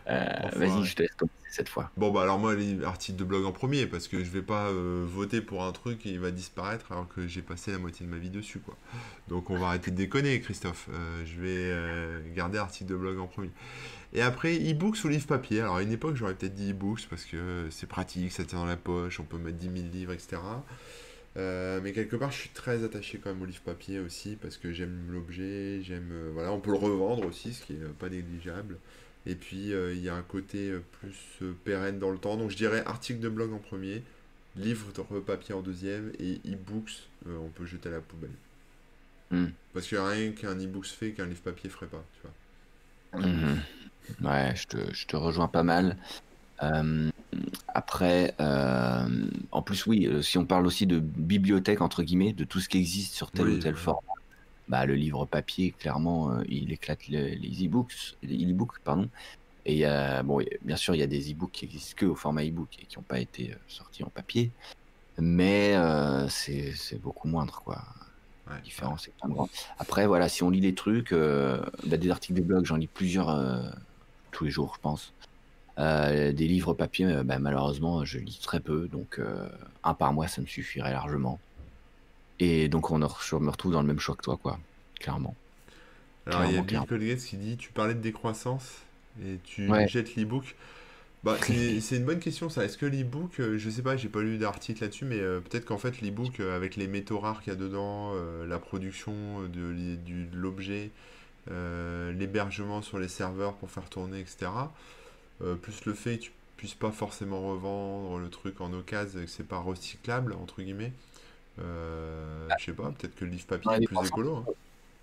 Euh. 0.10 0.26
Vas-y, 0.56 0.86
je 0.86 0.96
te 0.96 1.02
laisse 1.04 1.14
commencer 1.14 1.36
cette 1.52 1.70
fois. 1.70 1.92
Bon, 1.96 2.10
bah 2.12 2.24
alors 2.24 2.40
moi, 2.40 2.56
les 2.56 2.84
articles 2.84 3.18
de 3.20 3.24
blog 3.24 3.46
en 3.46 3.52
premier, 3.52 3.86
parce 3.86 4.08
que 4.08 4.24
je 4.24 4.30
vais 4.32 4.42
pas 4.42 4.66
euh, 4.70 5.06
voter 5.08 5.40
pour 5.40 5.64
un 5.64 5.72
truc 5.72 6.04
et 6.08 6.10
il 6.10 6.20
va 6.20 6.32
disparaître 6.32 6.92
alors 6.92 7.08
que 7.08 7.28
j'ai 7.28 7.44
passé 7.44 7.72
la 7.72 7.78
moitié 7.78 8.08
de 8.08 8.12
ma 8.12 8.18
vie 8.18 8.32
dessus, 8.32 8.58
quoi. 8.60 8.76
Donc 9.28 9.52
on 9.52 9.58
va 9.60 9.68
arrêter 9.68 9.92
de 9.92 9.96
déconner, 9.96 10.42
Christophe. 10.42 10.88
Euh, 10.92 11.24
je 11.26 11.40
vais 11.40 12.34
garder 12.36 12.58
article 12.58 12.90
de 12.90 12.96
blog 12.96 13.20
en 13.20 13.28
premier. 13.28 13.52
Et 14.14 14.22
après, 14.22 14.56
e-books 14.56 15.04
ou 15.04 15.08
livre 15.08 15.28
papier. 15.28 15.62
Alors 15.62 15.78
à 15.78 15.84
une 15.84 15.92
époque, 15.92 16.16
j'aurais 16.16 16.34
peut-être 16.34 16.56
dit 16.56 16.72
e-books 16.72 17.08
parce 17.10 17.26
que 17.26 17.68
c'est 17.70 17.88
pratique, 17.88 18.32
ça 18.32 18.44
tient 18.44 18.60
dans 18.60 18.66
la 18.66 18.78
poche, 18.78 19.20
on 19.20 19.24
peut 19.24 19.38
mettre 19.38 19.58
10 19.58 19.82
000 19.82 19.90
livres, 19.94 20.14
etc. 20.14 20.38
Euh, 21.38 21.80
mais 21.84 21.94
quelque 21.94 22.16
part, 22.16 22.32
je 22.32 22.38
suis 22.40 22.50
très 22.50 22.84
attaché 22.84 23.20
quand 23.20 23.30
même 23.30 23.42
au 23.42 23.46
livre 23.46 23.62
papier 23.62 24.00
aussi 24.00 24.36
parce 24.42 24.58
que 24.58 24.74
j'aime 24.74 25.12
l'objet, 25.12 25.82
j'aime. 25.84 26.10
euh, 26.12 26.32
voilà, 26.34 26.52
on 26.52 26.60
peut 26.60 26.72
le 26.72 26.78
revendre 26.78 27.26
aussi, 27.28 27.54
ce 27.54 27.64
qui 27.64 27.74
est 27.74 27.94
pas 28.00 28.10
négligeable. 28.10 28.78
Et 29.26 29.36
puis, 29.36 29.74
euh, 29.74 29.94
il 29.94 30.02
y 30.02 30.10
a 30.10 30.16
un 30.16 30.24
côté 30.24 30.74
plus 31.00 31.46
pérenne 31.64 32.00
dans 32.00 32.10
le 32.10 32.18
temps. 32.18 32.36
Donc, 32.38 32.50
je 32.50 32.58
dirais 32.58 32.84
article 32.86 33.20
de 33.20 33.30
blog 33.30 33.54
en 33.54 33.60
premier, 33.60 34.02
livre 34.56 34.92
papier 35.20 35.54
en 35.54 35.62
deuxième, 35.62 36.12
et 36.20 36.42
e-books, 36.48 37.08
on 37.28 37.50
peut 37.50 37.66
jeter 37.66 37.90
à 37.90 37.92
la 37.94 38.00
poubelle. 38.00 38.32
Hmm. 39.30 39.50
Parce 39.74 39.88
qu'il 39.88 40.00
n'y 40.00 40.04
a 40.04 40.08
rien 40.08 40.32
qu'un 40.32 40.56
e-books 40.60 40.88
fait 40.88 41.12
qu'un 41.12 41.28
livre 41.28 41.42
papier 41.42 41.70
ferait 41.70 41.86
pas, 41.86 42.04
tu 42.16 42.22
vois. 42.24 42.32
Mhm. 43.14 43.60
Ouais, 44.22 44.54
je 44.56 44.66
te, 44.68 44.94
je 44.94 45.06
te 45.08 45.16
rejoins 45.16 45.48
pas 45.48 45.64
mal. 45.64 45.98
Euh, 46.64 47.10
après, 47.74 48.36
euh, 48.42 49.30
en 49.52 49.62
plus, 49.62 49.86
oui, 49.86 50.08
euh, 50.08 50.22
si 50.22 50.38
on 50.38 50.46
parle 50.46 50.66
aussi 50.68 50.88
de 50.88 51.00
bibliothèque, 51.00 51.82
entre 51.82 52.04
guillemets, 52.04 52.34
de 52.34 52.44
tout 52.44 52.60
ce 52.60 52.70
qui 52.70 52.78
existe 52.78 53.16
sur 53.16 53.32
tel 53.32 53.48
Oui, 53.48 53.54
ou 53.56 53.58
tel 53.60 53.76
ouais. 53.76 53.80
format, 53.82 54.00
bah, 54.68 54.86
le 54.86 54.96
livre 54.96 55.26
papier, 55.26 55.72
clairement, 55.74 56.32
euh, 56.34 56.44
il 56.48 56.72
éclate 56.74 57.08
le- 57.08 57.30
les 57.36 57.66
e-books, 57.68 58.16
les 58.24 58.52
e-books, 58.52 58.80
pardon. 58.84 59.10
Et 59.66 59.84
bon, 60.26 60.42
bien 60.64 60.76
sûr, 60.78 60.96
il 60.96 61.00
y 61.00 61.04
a 61.04 61.08
des 61.08 61.32
e-books 61.34 61.52
qui 61.52 61.66
existent 61.66 61.94
que 61.98 62.06
au 62.08 62.16
format 62.16 62.44
e-book 62.46 62.72
et 62.80 62.88
qui 62.88 62.98
n'ont 63.00 63.04
pas 63.04 63.20
été 63.20 63.56
sortis 63.68 64.04
en 64.04 64.10
papier, 64.10 64.54
mais 65.18 65.76
c'est 66.30 67.00
beaucoup 67.00 67.28
moindre, 67.28 67.62
quoi. 67.64 67.84
Ouais. 68.48 68.56
La 68.56 68.62
différence 68.62 69.08
est 69.08 69.14
pas 69.22 69.28
grande. 69.28 69.50
Après, 69.78 70.08
voilà, 70.08 70.30
si 70.30 70.44
on 70.44 70.50
lit 70.50 70.62
les 70.62 70.76
trucs, 70.76 71.14
bah, 71.14 71.98
des 71.98 72.10
articles 72.10 72.40
de 72.40 72.46
blog, 72.46 72.66
j'en 72.66 72.78
lis 72.78 72.88
plusieurs 72.88 73.30
tous 74.32 74.46
les 74.46 74.52
jours, 74.52 74.74
je 74.76 74.82
pense. 74.82 75.14
Euh, 75.78 76.32
des 76.34 76.48
livres 76.48 76.74
papier, 76.74 77.06
euh, 77.06 77.24
bah, 77.24 77.40
malheureusement, 77.40 78.04
je 78.04 78.20
lis 78.20 78.40
très 78.42 78.60
peu, 78.60 78.88
donc 78.88 79.18
euh, 79.20 79.48
un 79.84 79.94
par 79.94 80.14
mois, 80.14 80.28
ça 80.28 80.42
me 80.42 80.48
suffirait 80.48 80.92
largement. 80.92 81.40
Et 82.40 82.68
donc, 82.68 82.92
on, 82.92 83.00
je 83.00 83.36
me 83.36 83.50
retrouve 83.50 83.72
dans 83.72 83.82
le 83.82 83.88
même 83.88 84.00
choix 84.00 84.16
que 84.16 84.24
toi, 84.24 84.38
quoi, 84.42 84.60
clairement. 85.00 85.36
Alors, 86.26 86.46
il 86.46 86.56
y 86.56 86.58
a 86.58 86.62
Bill. 86.62 86.82
Colgate 86.88 87.20
qui 87.20 87.38
dit 87.38 87.58
Tu 87.58 87.72
parlais 87.72 87.94
de 87.94 88.02
décroissance 88.02 88.80
et 89.24 89.40
tu 89.44 89.70
Ouais. 89.70 89.88
jettes 89.88 90.16
l'e-book. 90.16 90.56
Bah, 91.24 91.38
c'est 91.82 91.98
une 91.98 92.06
bonne 92.06 92.20
question 92.20 92.50
ça. 92.50 92.64
Est-ce 92.64 92.78
que 92.78 92.86
l'e-book, 92.86 93.40
euh, 93.40 93.58
je 93.58 93.70
sais 93.70 93.82
pas, 93.82 93.98
j'ai 93.98 94.10
pas 94.10 94.22
lu 94.22 94.38
d'article 94.38 94.84
là-dessus, 94.84 95.06
mais 95.06 95.20
euh, 95.20 95.40
peut-être 95.42 95.66
qu'en 95.66 95.78
fait 95.78 96.02
l'e-book, 96.02 96.40
euh, 96.40 96.56
avec 96.56 96.76
les 96.76 96.88
métaux 96.88 97.20
rares 97.20 97.42
qu'il 97.42 97.52
y 97.52 97.56
a 97.56 97.60
dedans, 97.60 98.14
la 98.48 98.60
production 98.60 99.14
de, 99.44 99.98
l'objet, 100.34 100.92
l'hébergement 101.50 102.82
sur 102.82 103.00
les 103.00 103.08
serveurs 103.08 103.54
pour 103.56 103.70
faire 103.72 103.90
tourner, 103.90 104.20
etc., 104.20 104.52
euh, 105.42 105.56
plus 105.56 105.86
le 105.86 105.94
fait 105.94 106.18
que 106.18 106.24
tu 106.26 106.32
puisses 106.58 106.74
pas 106.76 106.92
forcément 106.92 107.42
revendre 107.50 108.18
le 108.20 108.30
truc 108.30 108.60
en 108.62 108.74
occasion 108.74 109.20
et 109.22 109.26
que 109.26 109.32
c'est 109.32 109.48
pas 109.48 109.60
recyclable, 109.60 110.34
entre 110.34 110.62
guillemets, 110.62 110.92
euh, 111.60 112.48
je 112.60 112.66
sais 112.66 112.74
pas, 112.74 112.92
peut-être 112.92 113.16
que 113.16 113.26
le 113.26 113.32
livre 113.32 113.46
papier 113.46 113.70
Ouais, 113.72 113.78
est 113.82 113.86
plus 113.88 114.08
écolo. 114.08 114.38
hein. 114.38 114.46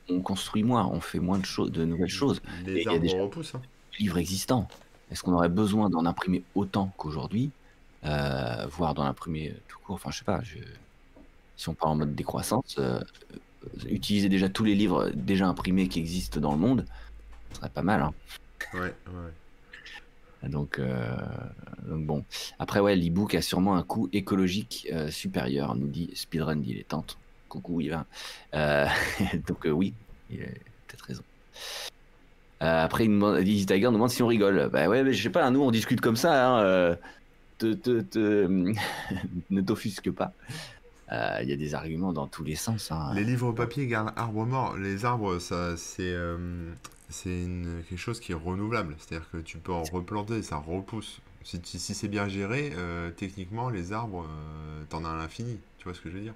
On 0.09 0.21
construit 0.21 0.63
moins, 0.63 0.87
on 0.87 1.01
fait 1.01 1.19
moins 1.19 1.39
de, 1.39 1.45
choses, 1.45 1.73
de 1.73 1.85
nouvelles 1.85 2.09
choses. 2.09 2.41
Et 2.67 2.75
Les 2.75 2.87
a 2.87 2.91
arbres 2.91 3.03
déjà- 3.03 3.21
repoussent. 3.23 3.55
hein. 3.57 3.63
livres 3.99 4.19
existants. 4.19 4.69
Est-ce 5.11 5.23
qu'on 5.23 5.33
aurait 5.33 5.49
besoin 5.49 5.89
d'en 5.91 6.05
imprimer 6.07 6.45
autant 6.55 6.93
qu'aujourd'hui, 6.97 7.51
euh, 8.05 8.67
voire 8.71 8.95
d'en 8.95 9.05
imprimer 9.05 9.51
euh, 9.51 9.55
tout 9.69 9.79
court? 9.81 9.95
Enfin, 9.97 10.11
je 10.11 10.19
sais 10.19 10.25
pas. 10.25 10.41
je- 10.43 10.59
Si 11.57 11.69
on 11.71 11.75
parle 11.75 11.93
en 11.93 11.97
mode 11.97 12.15
décroissance, 12.15 12.77
euh, 12.79 13.01
euh, 13.33 13.37
utiliser 13.89 14.29
déjà 14.29 14.49
tous 14.49 14.65
les 14.65 14.75
livres 14.75 15.11
déjà 15.15 15.47
imprimés 15.47 15.89
qui 15.89 15.99
existent 16.01 16.41
dans 16.41 16.53
le 16.53 16.59
monde, 16.59 16.85
ce 17.53 17.59
serait 17.59 17.71
pas 17.71 17.83
mal. 17.83 18.03
hein. 18.03 18.15
Ouais, 18.75 18.81
ouais. 18.81 20.49
Donc, 20.49 20.79
euh, 20.79 21.17
donc 21.89 22.07
bon. 22.07 22.25
Après, 22.59 22.81
ouais, 22.81 22.95
l'e-book 22.95 23.35
a 23.35 23.43
sûrement 23.43 23.77
un 23.77 23.83
coût 23.83 24.09
écologique 24.13 24.87
euh, 24.93 25.11
supérieur, 25.11 25.75
nous 25.75 25.89
dit 25.89 26.11
Speedrun 26.15 26.57
dilettante. 26.57 27.19
Coucou, 27.49 27.81
va. 27.89 28.07
Euh, 28.55 28.87
donc 29.47 29.67
euh, 29.67 29.71
oui, 29.71 29.95
il 30.31 30.43
a 30.43 30.47
peut-être 30.47 31.05
raison. 31.05 31.23
Euh, 32.63 32.85
après, 32.85 33.07
Dizzy 33.43 33.67
Tiger 33.67 33.87
nous 33.87 33.93
demande 33.93 34.11
si 34.11 34.23
on 34.23 34.27
rigole. 34.27 34.69
Bah 34.73 34.89
ouais, 34.89 35.03
mais 35.03 35.13
je 35.13 35.23
sais 35.23 35.31
pas, 35.31 35.51
nous 35.51 35.63
on 35.63 35.71
discute 35.71 36.01
comme 36.01 36.17
ça. 36.17 36.49
Hein, 36.49 36.61
euh, 36.63 36.97
te, 37.59 37.73
te, 37.75 38.01
te- 38.03 38.47
ne 39.51 39.61
t'offusque 39.61 40.11
pas. 40.11 40.33
Euh, 41.13 41.39
Il 41.43 41.49
y 41.49 41.53
a 41.53 41.57
des 41.57 41.75
arguments 41.75 42.13
dans 42.13 42.27
tous 42.27 42.43
les 42.45 42.57
sens. 42.57 42.91
hein. 42.91 43.13
Les 43.15 43.25
livres 43.25 43.53
papier 43.53 43.87
gardent 43.87 44.13
arbre 44.17 44.45
mort. 44.45 44.77
Les 44.77 45.05
arbres, 45.05 45.39
ça, 45.39 45.77
c'est 45.77 46.13
euh, 46.13 46.73
quelque 47.25 47.97
chose 47.97 48.21
qui 48.21 48.33
est 48.33 48.37
renouvelable. 48.37 48.97
C'est-à-dire 48.99 49.29
que 49.31 49.39
tu 49.39 49.59
peux 49.59 49.73
en 49.73 49.85
replanter, 49.85 50.43
ça 50.43 50.57
repousse. 50.57 51.21
Si, 51.45 51.61
si 51.63 51.95
c'est 51.95 52.09
bien 52.09 52.27
géré, 52.29 52.73
euh, 52.77 53.11
techniquement, 53.13 53.71
les 53.71 53.93
arbres, 53.93 54.27
euh, 54.29 54.83
t'en 54.89 55.05
as 55.05 55.11
à 55.11 55.17
l'infini. 55.17 55.59
Tu 55.79 55.85
vois 55.85 55.95
ce 55.95 56.01
que 56.01 56.11
je 56.11 56.17
veux 56.17 56.23
dire? 56.23 56.35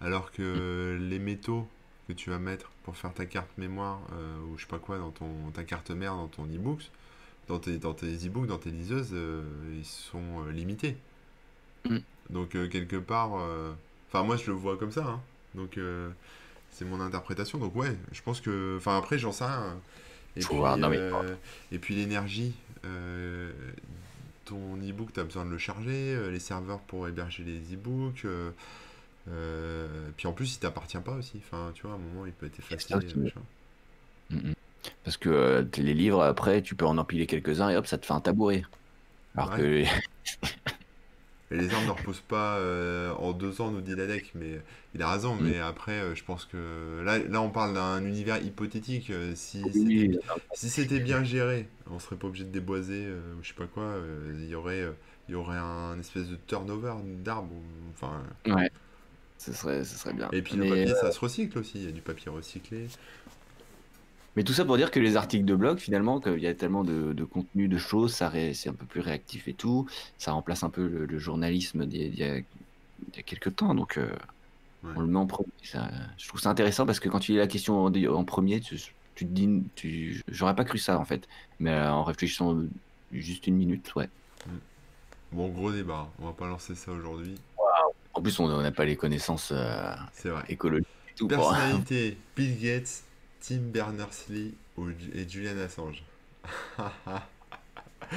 Alors 0.00 0.32
que 0.32 0.98
les 1.00 1.18
métaux 1.20 1.68
que 2.08 2.12
tu 2.12 2.30
vas 2.30 2.38
mettre 2.38 2.70
pour 2.82 2.96
faire 2.96 3.12
ta 3.12 3.26
carte 3.26 3.50
mémoire 3.58 4.00
euh, 4.14 4.38
ou 4.46 4.56
je 4.56 4.62
sais 4.62 4.68
pas 4.68 4.78
quoi 4.78 4.98
dans 4.98 5.10
ton, 5.10 5.28
ta 5.52 5.62
carte 5.62 5.90
mère 5.90 6.14
dans 6.16 6.26
ton 6.26 6.44
e-books, 6.44 6.90
dans 7.46 7.58
tes, 7.58 7.78
dans 7.78 7.94
tes 7.94 8.14
e-books, 8.26 8.46
dans 8.46 8.58
tes 8.58 8.70
liseuses, 8.70 9.14
ils 9.76 9.84
sont 9.84 10.46
limités. 10.46 10.96
Mm. 11.88 11.98
Donc 12.30 12.50
quelque 12.50 12.96
part, 12.96 13.32
enfin 14.08 14.22
moi 14.24 14.36
je 14.36 14.46
le 14.46 14.52
vois 14.52 14.76
comme 14.76 14.92
ça, 14.92 15.04
hein. 15.04 15.20
Donc 15.54 15.78
euh, 15.78 16.10
c'est 16.70 16.84
mon 16.84 17.00
interprétation. 17.00 17.58
Donc 17.58 17.74
ouais, 17.76 17.96
je 18.12 18.22
pense 18.22 18.40
que, 18.40 18.76
enfin 18.76 18.96
après 18.98 19.18
j'en 19.18 19.32
sais 19.32 19.44
rien. 19.44 19.78
Et 20.36 20.40
puis, 20.40 20.56
voir, 20.56 20.76
non, 20.76 20.88
mais- 20.88 20.98
euh, 20.98 21.34
et 21.72 21.78
puis 21.78 21.94
l'énergie, 21.94 22.54
euh, 22.84 23.50
ton 24.44 24.76
e-book, 24.76 25.12
tu 25.12 25.20
as 25.20 25.24
besoin 25.24 25.44
de 25.44 25.50
le 25.50 25.58
charger, 25.58 26.30
les 26.30 26.38
serveurs 26.38 26.80
pour 26.80 27.08
héberger 27.08 27.42
les 27.44 27.74
e-books. 27.74 28.26
puis 30.16 30.28
en 30.28 30.32
plus, 30.32 30.54
il 30.54 30.58
t'appartient 30.58 30.98
pas 30.98 31.12
aussi. 31.12 31.40
Enfin, 31.44 31.72
tu 31.74 31.82
vois, 31.82 31.92
à 31.92 31.94
un 31.94 31.98
moment, 31.98 32.26
il 32.26 32.32
peut 32.32 32.46
être 32.46 32.58
effacé. 32.60 32.94
Mm, 34.30 34.36
mm. 34.50 34.54
Parce 35.04 35.16
que 35.16 35.28
euh, 35.28 35.64
les 35.76 35.94
livres, 35.94 36.22
après, 36.22 36.62
tu 36.62 36.74
peux 36.74 36.86
en 36.86 36.98
empiler 36.98 37.26
quelques-uns 37.26 37.70
et 37.70 37.76
hop, 37.76 37.86
ça 37.86 37.98
te 37.98 38.06
fait 38.06 38.12
un 38.12 38.20
tabouret. 38.20 38.64
Alors 39.36 39.56
que 39.56 39.84
les 41.50 41.72
arbres 41.72 41.86
ne 41.86 41.92
repoussent 41.92 42.20
pas 42.20 42.56
euh, 42.58 43.12
en 43.14 43.32
deux 43.32 43.60
ans, 43.60 43.70
nous 43.70 43.80
dit 43.80 43.94
Ladek, 43.94 44.32
mais 44.34 44.60
il 44.94 45.02
a 45.02 45.10
raison. 45.10 45.34
Mm. 45.34 45.40
Mais 45.42 45.58
après, 45.58 45.92
euh, 45.92 46.14
je 46.14 46.24
pense 46.24 46.44
que 46.44 47.02
là, 47.04 47.18
là, 47.18 47.40
on 47.40 47.50
parle 47.50 47.74
d'un 47.74 48.04
univers 48.04 48.42
hypothétique. 48.42 49.10
euh, 49.10 49.32
si 49.34 49.62
Oui, 49.74 50.18
c'était 50.52 50.96
si 50.96 51.00
bien 51.00 51.24
géré, 51.24 51.68
on 51.90 51.98
serait 51.98 52.16
pas 52.16 52.26
obligé 52.26 52.44
de 52.44 52.50
déboiser 52.50 53.06
euh, 53.06 53.34
ou 53.38 53.42
je 53.42 53.48
sais 53.48 53.54
pas 53.54 53.66
quoi. 53.66 53.94
Il 54.34 54.48
y 54.48 54.54
aurait, 54.54 54.84
il 55.28 55.32
y 55.32 55.34
aurait 55.34 55.58
un 55.58 55.98
espèce 55.98 56.28
de 56.28 56.36
turnover 56.46 56.94
d'arbres. 57.24 57.54
Enfin, 57.94 58.22
ouais, 58.46 58.70
ce 59.38 59.52
serait, 59.52 59.84
ce 59.84 59.96
serait 59.96 60.12
bien. 60.12 60.28
et 60.32 60.42
puis 60.42 60.56
le 60.56 60.68
papier, 60.68 60.94
ça 60.94 61.12
se 61.12 61.20
recycle 61.20 61.58
aussi. 61.58 61.78
Il 61.78 61.84
y 61.84 61.88
a 61.88 61.92
du 61.92 62.02
papier 62.02 62.30
recyclé. 62.30 62.88
Mais 64.38 64.44
tout 64.44 64.52
ça 64.52 64.64
pour 64.64 64.76
dire 64.76 64.92
que 64.92 65.00
les 65.00 65.16
articles 65.16 65.44
de 65.44 65.56
blog, 65.56 65.78
finalement, 65.78 66.20
qu'il 66.20 66.38
y 66.38 66.46
a 66.46 66.54
tellement 66.54 66.84
de, 66.84 67.12
de 67.12 67.24
contenu, 67.24 67.66
de 67.66 67.76
choses, 67.76 68.14
ça 68.14 68.30
c'est 68.54 68.68
un 68.68 68.72
peu 68.72 68.86
plus 68.86 69.00
réactif 69.00 69.48
et 69.48 69.52
tout. 69.52 69.88
Ça 70.16 70.30
remplace 70.30 70.62
un 70.62 70.70
peu 70.70 70.86
le, 70.86 71.06
le 71.06 71.18
journalisme 71.18 71.86
d'il 71.86 72.14
y, 72.16 72.22
a- 72.22 72.36
d'il 72.36 72.44
y 73.16 73.18
a 73.18 73.22
quelques 73.22 73.56
temps. 73.56 73.74
Donc, 73.74 73.98
euh, 73.98 74.08
Ouais. 74.84 74.92
on 74.94 75.00
le 75.00 75.08
met 75.08 75.18
en 75.18 75.26
premier. 75.26 75.48
Ça- 75.64 75.90
je 76.16 76.28
trouve 76.28 76.40
ça 76.40 76.50
intéressant 76.50 76.86
parce 76.86 77.00
que 77.00 77.08
quand 77.08 77.18
tu 77.18 77.32
lis 77.32 77.38
la 77.38 77.48
question 77.48 77.84
en, 77.84 77.92
en 77.92 78.24
premier, 78.24 78.60
tu, 78.60 78.76
tu 79.16 79.26
te 79.26 79.30
dis, 79.32 79.64
tu, 79.74 80.22
j'aurais 80.28 80.54
pas 80.54 80.62
cru 80.62 80.78
ça 80.78 81.00
en 81.00 81.04
fait. 81.04 81.26
Mais 81.58 81.72
euh, 81.72 81.90
en 81.90 82.04
réfléchissant 82.04 82.60
juste 83.10 83.48
une 83.48 83.56
minute, 83.56 83.92
ouais. 83.96 84.08
Bon, 85.32 85.48
gros 85.48 85.72
débat. 85.72 86.08
On 86.20 86.26
va 86.26 86.32
pas 86.32 86.46
lancer 86.46 86.76
ça 86.76 86.92
aujourd'hui. 86.92 87.34
En 88.14 88.22
plus, 88.22 88.38
on 88.38 88.62
n'a 88.62 88.70
pas 88.70 88.84
les 88.84 88.94
connaissances 88.94 89.50
euh, 89.52 89.96
écologiques 90.48 90.86
Personnalité, 91.28 92.16
Bill 92.36 92.56
Gates, 92.60 93.02
Tim 93.40 93.58
Berners-Lee 93.58 94.54
et 95.14 95.28
Julian 95.28 95.58
Assange. 95.58 96.02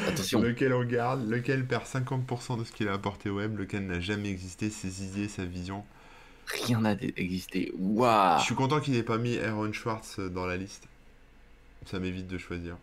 Attention, 0.07 0.41
Lequel 0.41 0.73
on 0.73 0.83
garde, 0.85 1.27
lequel 1.27 1.65
perd 1.65 1.83
50% 1.85 2.59
de 2.59 2.63
ce 2.63 2.71
qu'il 2.71 2.87
a 2.87 2.93
apporté 2.93 3.29
au 3.29 3.37
web, 3.37 3.57
lequel 3.57 3.87
n'a 3.87 3.99
jamais 3.99 4.29
existé, 4.29 4.69
ses 4.69 5.03
idées, 5.03 5.27
sa 5.27 5.45
vision? 5.45 5.83
rien 6.47 6.81
n'a 6.81 6.95
existé. 7.17 7.71
Waouh 7.77 8.39
Je 8.39 8.45
suis 8.45 8.55
content 8.55 8.79
qu'il 8.79 8.93
n'ait 8.93 9.03
pas 9.03 9.17
mis 9.17 9.37
Aaron 9.37 9.71
Schwartz 9.71 10.19
dans 10.19 10.45
la 10.45 10.57
liste. 10.57 10.87
Ça 11.85 11.99
m'évite 11.99 12.27
de 12.27 12.37
choisir. 12.37 12.77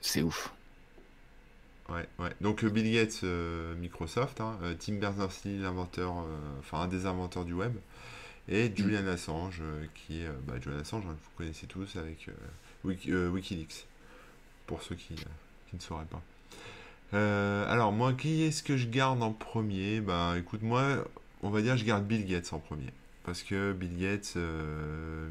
C'est 0.00 0.22
ouf. 0.22 0.52
Ouais, 1.88 2.06
ouais. 2.18 2.30
Donc 2.40 2.62
euh, 2.62 2.70
Bill 2.70 2.92
Gates, 2.92 3.20
euh, 3.24 3.74
Microsoft, 3.76 4.40
hein, 4.40 4.56
euh, 4.62 4.74
Tim 4.78 4.94
Berners-Lee, 4.94 5.58
l'inventeur, 5.58 6.18
euh, 6.18 6.58
enfin 6.60 6.80
un 6.80 6.88
des 6.88 7.06
inventeurs 7.06 7.44
du 7.44 7.52
web, 7.52 7.74
et 8.50 8.72
Julian 8.74 9.06
Assange, 9.06 9.60
euh, 9.62 9.86
qui 9.94 10.20
est, 10.20 10.26
euh, 10.26 10.32
bah, 10.46 10.54
Julian 10.60 10.80
Assange, 10.80 11.04
hein, 11.08 11.16
vous 11.22 11.30
connaissez 11.38 11.66
tous 11.66 11.96
avec 11.96 12.28
euh, 12.28 12.32
Wiki- 12.84 13.14
WikiLeaks, 13.14 13.86
pour 14.66 14.82
ceux 14.82 14.96
qui, 14.96 15.14
qui 15.14 15.76
ne 15.76 15.80
sauraient 15.80 16.04
pas. 16.04 16.22
Alors 17.12 17.92
moi, 17.92 18.12
qui 18.12 18.42
est-ce 18.42 18.62
que 18.62 18.76
je 18.76 18.86
garde 18.86 19.22
en 19.22 19.32
premier? 19.32 20.00
Bah 20.00 20.34
écoute, 20.38 20.62
moi, 20.62 21.04
on 21.42 21.50
va 21.50 21.60
dire 21.60 21.76
je 21.76 21.84
garde 21.84 22.06
Bill 22.06 22.24
Gates 22.24 22.52
en 22.52 22.60
premier. 22.60 22.86
Parce 23.24 23.42
que 23.42 23.72
Bill 23.72 23.98
Gates, 23.98 24.36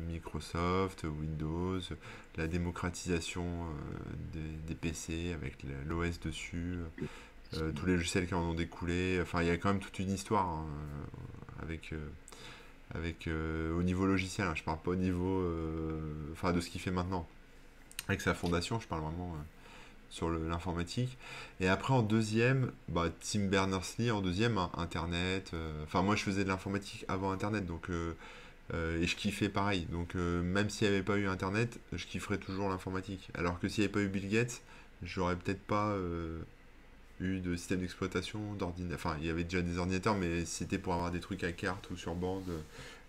Microsoft, 0.09 1.05
Windows, 1.05 1.79
la 2.35 2.47
démocratisation 2.47 3.45
des, 4.67 4.75
PC 4.75 5.33
avec 5.33 5.55
l'OS 5.87 6.19
dessus, 6.19 6.79
tous 7.53 7.85
les 7.85 7.93
logiciels 7.93 8.27
qui 8.27 8.33
en 8.33 8.43
ont 8.43 8.53
découlé. 8.53 9.19
Enfin, 9.21 9.41
il 9.41 9.47
y 9.47 9.51
a 9.51 9.57
quand 9.57 9.69
même 9.69 9.81
toute 9.81 9.99
une 9.99 10.11
histoire 10.11 10.47
hein, 10.49 10.65
avec, 11.63 11.93
avec 12.95 13.27
euh, 13.27 13.77
au 13.77 13.83
niveau 13.83 14.05
logiciel. 14.05 14.47
hein. 14.47 14.53
je 14.55 14.63
parle 14.63 14.79
pas 14.79 14.91
au 14.91 14.95
niveau, 14.95 15.39
euh, 15.41 15.99
enfin, 16.31 16.51
de 16.51 16.61
ce 16.61 16.69
qu'il 16.69 16.81
fait 16.81 16.91
maintenant. 16.91 17.27
Avec 18.07 18.21
sa 18.21 18.33
fondation, 18.33 18.79
je 18.79 18.87
parle 18.87 19.01
vraiment 19.01 19.33
euh, 19.35 19.43
sur 20.09 20.29
l'informatique. 20.29 21.17
Et 21.59 21.67
après, 21.67 21.93
en 21.93 22.01
deuxième, 22.01 22.71
bah, 22.87 23.09
Tim 23.19 23.45
Berners-Lee, 23.45 24.11
en 24.11 24.21
deuxième, 24.21 24.57
hein, 24.57 24.71
Internet. 24.75 25.51
Enfin, 25.83 26.01
moi, 26.01 26.15
je 26.15 26.23
faisais 26.23 26.43
de 26.43 26.49
l'informatique 26.49 27.05
avant 27.07 27.31
Internet, 27.31 27.65
donc 27.65 27.89
et 28.71 29.05
je 29.05 29.15
kiffais 29.15 29.49
pareil. 29.49 29.85
Donc, 29.91 30.15
même 30.15 30.69
s'il 30.71 30.87
n'y 30.87 30.95
avait 30.95 31.03
pas 31.03 31.17
eu 31.17 31.27
Internet, 31.27 31.79
je 31.93 32.05
kifferais 32.07 32.39
toujours 32.39 32.69
l'informatique. 32.69 33.29
Alors 33.35 33.59
que 33.59 33.67
s'il 33.67 33.81
n'y 33.81 33.85
avait 33.85 33.93
pas 33.93 34.01
eu 34.01 34.07
Bill 34.07 34.29
Gates, 34.29 34.61
j'aurais 35.03 35.35
peut-être 35.35 35.61
pas 35.61 35.95
eu 37.19 37.39
de 37.39 37.55
système 37.55 37.79
d'exploitation, 37.81 38.53
d'ordinateur. 38.55 38.97
Enfin, 39.11 39.17
il 39.21 39.27
y 39.27 39.29
avait 39.29 39.43
déjà 39.43 39.61
des 39.61 39.77
ordinateurs, 39.77 40.15
mais 40.15 40.45
c'était 40.45 40.77
pour 40.79 40.93
avoir 40.93 41.11
des 41.11 41.19
trucs 41.19 41.43
à 41.43 41.51
carte 41.51 41.89
ou 41.91 41.97
sur 41.97 42.15
bande 42.15 42.49
euh, 42.49 42.61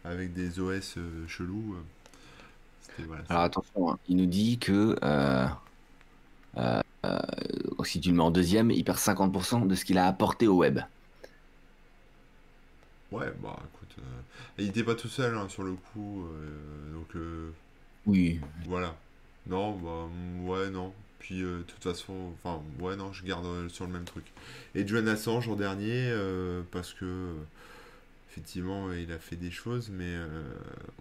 avec 0.04 0.32
des 0.32 0.60
OS 0.60 0.96
euh, 0.98 1.26
chelous. 1.28 1.74
euh. 1.76 1.82
Voilà. 2.98 3.24
Alors 3.30 3.42
attention, 3.44 3.90
hein, 3.92 3.98
il 4.08 4.16
nous 4.18 4.26
dit 4.26 4.58
que 4.58 4.94
euh, 5.02 5.46
euh, 6.56 6.80
euh, 7.06 7.18
si 7.84 8.00
tu 8.00 8.10
le 8.10 8.16
mets 8.16 8.22
en 8.22 8.30
deuxième, 8.30 8.70
il 8.70 8.84
perd 8.84 8.98
50% 8.98 9.66
de 9.66 9.74
ce 9.74 9.84
qu'il 9.84 9.98
a 9.98 10.06
apporté 10.06 10.46
au 10.46 10.56
web. 10.56 10.80
Ouais, 13.10 13.32
bah 13.42 13.58
écoute, 13.74 13.96
euh, 13.98 14.22
il 14.58 14.68
était 14.68 14.84
pas 14.84 14.94
tout 14.94 15.08
seul 15.08 15.36
hein, 15.36 15.48
sur 15.48 15.64
le 15.64 15.74
coup, 15.74 16.28
donc 16.92 17.14
Oui, 18.06 18.40
voilà. 18.64 18.96
Non, 19.46 19.76
bah 19.78 20.08
ouais, 20.44 20.70
non. 20.70 20.94
Puis 21.20 21.42
euh, 21.42 21.58
de 21.58 21.62
toute 21.62 21.82
façon, 21.84 22.14
enfin, 22.34 22.60
ouais, 22.80 22.96
non, 22.96 23.12
je 23.12 23.24
garde 23.24 23.46
euh, 23.46 23.68
sur 23.68 23.86
le 23.86 23.92
même 23.92 24.04
truc. 24.04 24.24
Et 24.74 24.86
Julian 24.86 25.06
Assange 25.06 25.48
en 25.48 25.54
dernier, 25.54 26.08
euh, 26.10 26.62
parce 26.72 26.92
que 26.94 27.34
effectivement, 28.30 28.92
il 28.92 29.12
a 29.12 29.18
fait 29.18 29.36
des 29.36 29.50
choses, 29.50 29.90
mais 29.90 30.04
euh, 30.06 30.42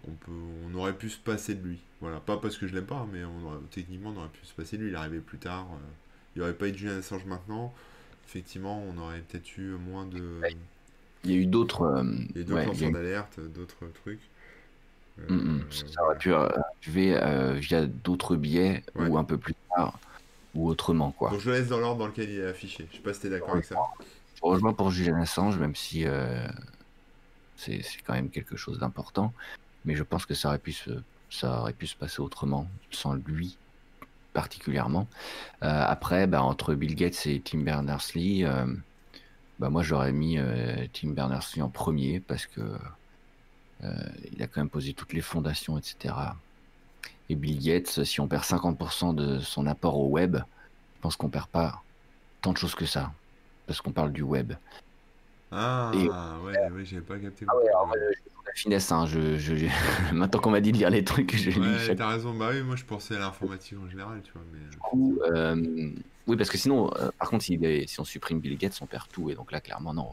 on 0.06 0.12
peut, 0.12 0.30
on 0.70 0.74
aurait 0.74 0.92
pu 0.92 1.08
se 1.08 1.18
passer 1.18 1.54
de 1.54 1.66
lui. 1.66 1.78
Voilà, 2.00 2.20
pas 2.20 2.36
parce 2.36 2.56
que 2.58 2.66
je 2.66 2.74
l'aime 2.74 2.86
pas, 2.86 3.06
mais 3.12 3.24
on 3.24 3.46
aurait- 3.46 3.58
techniquement, 3.70 4.12
on 4.14 4.18
aurait 4.20 4.28
pu 4.28 4.44
se 4.46 4.52
passer 4.54 4.76
de 4.76 4.82
lui. 4.84 4.90
Il 4.90 4.96
arrivé 4.96 5.18
plus 5.20 5.38
tard. 5.38 5.66
euh, 5.72 5.76
il 6.36 6.38
n'y 6.38 6.42
aurait 6.44 6.54
pas 6.54 6.68
eu 6.68 6.72
de 6.72 6.76
Julian 6.76 6.98
Assange 6.98 7.24
maintenant. 7.24 7.72
Effectivement, 8.28 8.84
on 8.88 8.98
aurait 8.98 9.20
peut-être 9.20 9.56
eu 9.58 9.70
moins 9.72 10.06
de. 10.06 10.40
il 11.24 11.30
y 11.30 11.34
a 11.34 11.38
eu 11.38 11.46
d'autres. 11.46 11.82
euh, 11.82 12.04
Il 12.34 12.38
y 12.38 12.40
a 12.40 12.44
d'autres 12.44 12.82
ouais, 12.82 12.88
eu- 12.88 12.92
d'alerte, 12.92 13.40
d'autres 13.40 13.86
trucs. 14.02 14.20
Mm, 15.28 15.34
mm. 15.34 15.60
ça 15.92 16.04
aurait 16.04 16.16
pu 16.18 16.32
arriver 16.32 17.58
via 17.60 17.86
d'autres 17.86 18.36
biais 18.36 18.82
Ouais. 18.94 19.06
ou 19.08 19.18
un 19.18 19.24
peu 19.24 19.36
plus 19.38 19.54
tard 19.74 19.98
ou 20.54 20.68
autrement 20.68 21.12
quoi. 21.12 21.30
Donc 21.30 21.40
je 21.40 21.50
le 21.50 21.56
laisse 21.58 21.68
dans 21.68 21.78
l'ordre 21.78 21.98
dans 21.98 22.06
lequel 22.06 22.30
il 22.30 22.40
est 22.40 22.46
affiché. 22.46 22.86
Je 22.90 22.96
sais 22.96 23.02
pas 23.02 23.14
si 23.14 23.20
t'es 23.20 23.30
d'accord 23.30 23.54
avec 23.54 23.64
ça. 23.64 23.76
Je 24.34 24.40
rejoins 24.42 24.72
pour 24.72 24.90
Julian 24.90 25.20
Assange, 25.20 25.58
même 25.58 25.74
si 25.74 26.06
euh, 26.06 26.46
c'est 27.56 27.82
c'est 27.82 28.00
quand 28.02 28.14
même 28.14 28.30
quelque 28.30 28.56
chose 28.56 28.78
d'important, 28.78 29.32
mais 29.84 29.94
je 29.94 30.02
pense 30.02 30.26
que 30.26 30.34
ça 30.34 30.48
aurait 30.48 30.58
pu 30.58 30.72
se, 30.72 30.90
ça 31.30 31.60
aurait 31.60 31.72
pu 31.72 31.86
se 31.86 31.96
passer 31.96 32.20
autrement, 32.20 32.66
sans 32.90 33.14
lui 33.14 33.56
particulièrement. 34.32 35.08
Euh, 35.62 35.84
après, 35.86 36.26
bah, 36.26 36.42
entre 36.42 36.74
Bill 36.74 36.94
Gates 36.94 37.26
et 37.26 37.40
Tim 37.40 37.60
Berners-Lee, 37.60 38.44
euh, 38.44 38.66
bah, 39.58 39.70
moi 39.70 39.82
j'aurais 39.82 40.12
mis 40.12 40.38
euh, 40.38 40.86
Tim 40.92 41.10
Berners-Lee 41.10 41.62
en 41.62 41.68
premier 41.68 42.20
parce 42.20 42.46
que 42.46 42.60
euh, 43.84 43.94
il 44.32 44.42
a 44.42 44.46
quand 44.46 44.60
même 44.60 44.70
posé 44.70 44.94
toutes 44.94 45.12
les 45.12 45.20
fondations, 45.20 45.78
etc. 45.78 46.14
Et 47.30 47.36
Bill 47.36 47.60
Gates, 47.60 48.02
si 48.02 48.20
on 48.20 48.26
perd 48.26 48.42
50% 48.42 49.14
de 49.14 49.38
son 49.38 49.68
apport 49.68 49.96
au 49.96 50.08
web, 50.08 50.36
je 50.96 51.00
pense 51.00 51.14
qu'on 51.14 51.28
perd 51.28 51.46
pas 51.46 51.80
tant 52.42 52.52
de 52.52 52.56
choses 52.56 52.74
que 52.74 52.86
ça, 52.86 53.12
parce 53.68 53.80
qu'on 53.80 53.92
parle 53.92 54.12
du 54.12 54.22
web. 54.22 54.54
Ah 55.52 55.92
Et- 55.94 56.08
ouais, 56.08 56.70
ouais, 56.70 56.84
j'avais 56.84 57.02
pas 57.02 57.18
capté. 57.20 57.46
Ah 57.48 57.56
ouais, 57.56 57.68
alors 57.68 57.94
la 57.94 58.52
finesse, 58.56 58.90
hein, 58.90 59.06
je, 59.06 59.38
je- 59.38 59.54
maintenant 60.12 60.40
qu'on 60.40 60.50
m'a 60.50 60.60
dit 60.60 60.72
de 60.72 60.78
lire 60.78 60.90
les 60.90 61.04
trucs, 61.04 61.36
je 61.36 61.50
lis 61.50 61.60
Ouais, 61.60 61.78
chaque 61.86 61.98
t'as 61.98 62.08
raison. 62.08 62.34
Bah 62.34 62.48
oui, 62.50 62.62
moi 62.64 62.74
je 62.74 62.84
pensais 62.84 63.14
à 63.14 63.20
l'informatique 63.20 63.78
en 63.80 63.88
général, 63.88 64.20
tu 64.24 64.32
vois. 64.32 64.42
Mais... 64.52 64.58
euh, 64.58 64.78
coup. 64.80 65.18
euh, 65.32 65.92
oui, 66.26 66.36
parce 66.36 66.50
que 66.50 66.58
sinon, 66.58 66.90
euh, 66.96 67.10
par 67.16 67.30
contre, 67.30 67.44
est- 67.48 67.86
si 67.88 68.00
on 68.00 68.04
supprime 68.04 68.40
Bill 68.40 68.58
Gates, 68.58 68.76
on 68.80 68.86
perd 68.86 69.06
tout, 69.08 69.30
et 69.30 69.36
donc 69.36 69.52
là, 69.52 69.60
clairement, 69.60 69.94
non. 69.94 70.10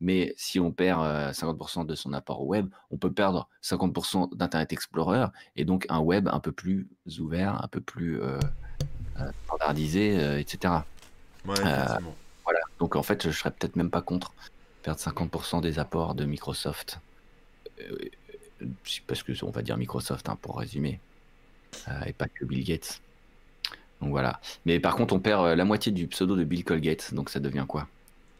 Mais 0.00 0.32
si 0.36 0.60
on 0.60 0.70
perd 0.70 1.02
euh, 1.02 1.32
50% 1.32 1.84
de 1.84 1.94
son 1.94 2.12
apport 2.12 2.42
au 2.42 2.46
web, 2.46 2.68
on 2.90 2.96
peut 2.96 3.12
perdre 3.12 3.48
50% 3.62 4.36
d'Internet 4.36 4.72
Explorer, 4.72 5.26
et 5.56 5.64
donc 5.64 5.86
un 5.88 5.98
web 5.98 6.28
un 6.28 6.40
peu 6.40 6.52
plus 6.52 6.88
ouvert, 7.18 7.62
un 7.62 7.68
peu 7.68 7.80
plus 7.80 8.20
euh, 8.20 8.38
euh, 9.20 9.30
standardisé, 9.46 10.18
euh, 10.20 10.38
etc. 10.38 10.74
Ouais. 11.46 11.54
Voilà. 12.44 12.60
Donc 12.78 12.96
en 12.96 13.02
fait, 13.02 13.24
je 13.24 13.30
serais 13.30 13.50
peut-être 13.50 13.76
même 13.76 13.90
pas 13.90 14.02
contre 14.02 14.32
perdre 14.82 15.00
50% 15.00 15.60
des 15.60 15.78
apports 15.78 16.14
de 16.14 16.24
Microsoft. 16.24 17.00
Euh, 17.80 17.96
euh, 18.62 18.66
parce 19.06 19.22
que 19.22 19.32
on 19.44 19.50
va 19.50 19.62
dire 19.62 19.76
Microsoft 19.76 20.28
hein, 20.28 20.38
pour 20.40 20.58
résumer. 20.58 21.00
Euh, 21.88 22.00
et 22.06 22.12
pas 22.12 22.28
que 22.28 22.44
Bill 22.44 22.64
Gates. 22.64 23.00
Donc 24.00 24.10
voilà. 24.10 24.40
Mais 24.64 24.80
par 24.80 24.96
contre, 24.96 25.14
on 25.14 25.20
perd 25.20 25.44
euh, 25.44 25.56
la 25.56 25.64
moitié 25.64 25.92
du 25.92 26.06
pseudo 26.06 26.36
de 26.36 26.44
Bill 26.44 26.64
Colgate. 26.64 27.12
Donc 27.14 27.30
ça 27.30 27.40
devient 27.40 27.66
quoi? 27.68 27.88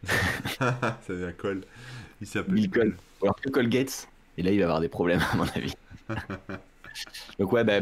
Ça 0.06 0.98
devient 1.08 1.32
Cole. 1.36 1.62
Il 2.20 2.26
s'appelle 2.26 2.54
Bill 2.54 2.70
Col. 2.70 2.96
Ou 3.20 3.24
alors 3.24 3.40
que 3.40 3.48
Colgate. 3.48 4.08
Et 4.36 4.42
là, 4.42 4.50
il 4.52 4.58
va 4.58 4.64
avoir 4.66 4.80
des 4.80 4.88
problèmes, 4.88 5.20
à 5.32 5.36
mon 5.36 5.44
avis. 5.44 5.74
Donc 7.38 7.52
ouais, 7.52 7.64
bah, 7.64 7.80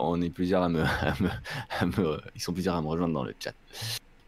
on 0.00 0.20
est 0.20 0.30
plusieurs 0.30 0.62
à 0.62 0.68
me, 0.68 0.82
à 0.82 1.14
me- 1.20 1.30
à 1.78 1.86
me- 1.86 2.20
Ils 2.34 2.40
sont 2.40 2.52
plusieurs 2.52 2.76
à 2.76 2.82
me 2.82 2.86
rejoindre 2.88 3.14
dans 3.14 3.24
le 3.24 3.34
chat. 3.38 3.54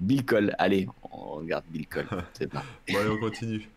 Bill 0.01 0.25
Cole. 0.25 0.55
Allez, 0.59 0.89
on 1.11 1.37
regarde 1.37 1.65
Bill 1.69 1.87
Cole. 1.87 2.07
C'est 2.35 2.49
pas. 2.51 2.65
Bon, 2.89 2.99
allez, 2.99 3.09
on 3.11 3.19
continue. 3.19 3.69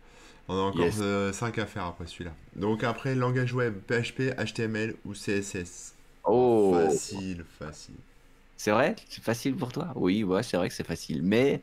On 0.48 0.56
a 0.58 0.62
encore 0.62 0.86
Yes. 0.86 1.34
5 1.36 1.58
à 1.58 1.66
faire 1.66 1.86
après 1.86 2.06
celui-là. 2.08 2.32
Donc 2.56 2.84
après, 2.84 3.16
langage 3.16 3.54
web, 3.54 3.76
PHP, 3.88 4.34
HTML 4.38 4.96
ou 5.06 5.14
CSS. 5.14 5.94
Oh 6.24 6.74
Facile, 6.88 7.44
facile. 7.60 7.96
C'est 8.58 8.72
vrai? 8.72 8.96
C'est 9.10 9.24
facile 9.24 9.56
pour 9.56 9.72
toi? 9.72 9.92
Oui, 9.96 10.24
ouais, 10.24 10.44
c'est 10.44 10.58
vrai 10.58 10.70
que 10.70 10.76
c'est 10.76 10.86
facile. 10.86 11.22
Mais 11.24 11.62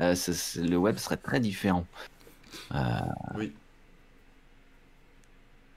euh, 0.00 0.14
le 0.56 0.76
web 0.76 0.96
serait 0.96 1.16
très 1.16 1.40
différent. 1.40 1.86
Euh, 2.74 2.78
Oui, 3.36 3.52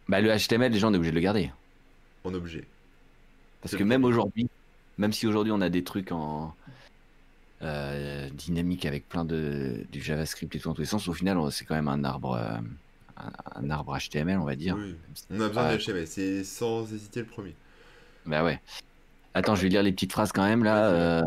bah, 0.07 0.21
le 0.21 0.29
HTML, 0.35 0.71
les 0.71 0.79
gens, 0.79 0.89
on 0.89 0.93
est 0.93 0.97
obligé 0.97 1.11
de 1.11 1.15
le 1.15 1.21
garder. 1.21 1.51
en 2.23 2.33
objet. 2.33 2.65
Parce 3.61 3.71
C'est 3.71 3.77
que 3.77 3.83
même 3.83 4.03
aujourd'hui, 4.05 4.47
même 4.97 5.11
si 5.13 5.25
aujourd'hui 5.27 5.51
on 5.51 5.61
a 5.61 5.69
des 5.69 5.83
trucs 5.83 6.11
en 6.11 6.53
euh, 7.61 8.29
dynamique 8.31 8.85
avec 8.85 9.07
plein 9.09 9.25
de 9.25 9.85
du 9.91 10.01
JavaScript 10.01 10.53
et 10.55 10.59
tout 10.59 10.69
dans 10.69 10.75
tous 10.75 10.81
les 10.81 10.87
sens, 10.87 11.07
au 11.07 11.13
final, 11.13 11.37
on- 11.37 11.49
c'est 11.49 11.65
quand 11.65 11.73
même 11.75 11.87
un 11.87 12.03
arbre, 12.03 12.35
un, 12.37 13.31
un 13.55 13.69
arbre 13.69 13.97
HTML, 13.97 14.37
on 14.39 14.43
va 14.43 14.55
dire. 14.55 14.75
Oui, 14.77 14.95
on 15.31 15.41
a 15.41 15.47
besoin 15.47 15.71
de 15.73 15.77
HTML. 15.77 16.07
C'est 16.07 16.43
sans 16.43 16.91
hésiter 16.93 17.21
le 17.21 17.25
premier. 17.27 17.55
Bah 18.25 18.43
ouais. 18.43 18.59
Attends, 19.33 19.55
je 19.55 19.61
vais 19.63 19.69
lire 19.69 19.83
les 19.83 19.91
petites 19.91 20.11
phrases 20.11 20.31
quand 20.31 20.43
même 20.45 20.63
là. 20.63 21.23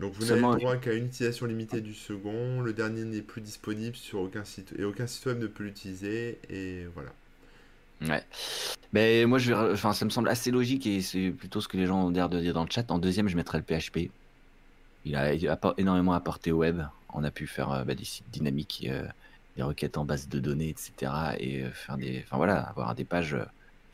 Donc 0.00 0.12
vous 0.12 0.26
n'avez 0.26 0.40
droit 0.40 0.76
qu'à 0.76 0.92
une 0.92 1.06
utilisation 1.06 1.46
limitée 1.46 1.80
du 1.80 1.94
second. 1.94 2.60
Le 2.60 2.72
dernier 2.72 3.04
n'est 3.04 3.22
plus 3.22 3.40
disponible 3.40 3.96
sur 3.96 4.20
aucun 4.20 4.44
site 4.44 4.74
et 4.78 4.84
aucun 4.84 5.06
site 5.06 5.26
web 5.26 5.38
ne 5.38 5.46
peut 5.46 5.64
l'utiliser. 5.64 6.38
Et 6.50 6.86
voilà. 6.94 7.10
Ouais. 8.02 8.22
Mais 8.92 9.24
moi, 9.24 9.38
je 9.38 9.52
vais, 9.52 9.72
enfin, 9.72 9.94
ça 9.94 10.04
me 10.04 10.10
semble 10.10 10.28
assez 10.28 10.50
logique 10.50 10.86
et 10.86 11.00
c'est 11.00 11.30
plutôt 11.30 11.60
ce 11.60 11.68
que 11.68 11.76
les 11.78 11.86
gens 11.86 12.06
ont 12.06 12.10
l'air 12.10 12.28
de 12.28 12.40
dire 12.40 12.52
dans 12.52 12.64
le 12.64 12.70
chat. 12.70 12.90
En 12.90 12.98
deuxième, 12.98 13.28
je 13.28 13.36
mettrais 13.36 13.58
le 13.58 13.64
PHP. 13.64 14.10
Il 15.06 15.16
a, 15.16 15.32
il 15.32 15.48
a 15.48 15.56
pas 15.56 15.74
énormément 15.78 16.12
apporté 16.12 16.52
au 16.52 16.58
web. 16.58 16.82
On 17.14 17.24
a 17.24 17.30
pu 17.30 17.46
faire 17.46 17.72
euh, 17.72 17.84
bah, 17.84 17.94
des 17.94 18.04
sites 18.04 18.28
dynamiques 18.30 18.86
euh, 18.90 19.06
des 19.56 19.62
requêtes 19.62 19.96
en 19.96 20.04
base 20.04 20.28
de 20.28 20.38
données, 20.38 20.68
etc. 20.68 21.12
Et 21.38 21.62
euh, 21.62 21.70
faire 21.70 21.96
des, 21.96 22.22
enfin 22.24 22.36
voilà, 22.36 22.60
avoir 22.60 22.94
des 22.94 23.04
pages 23.04 23.36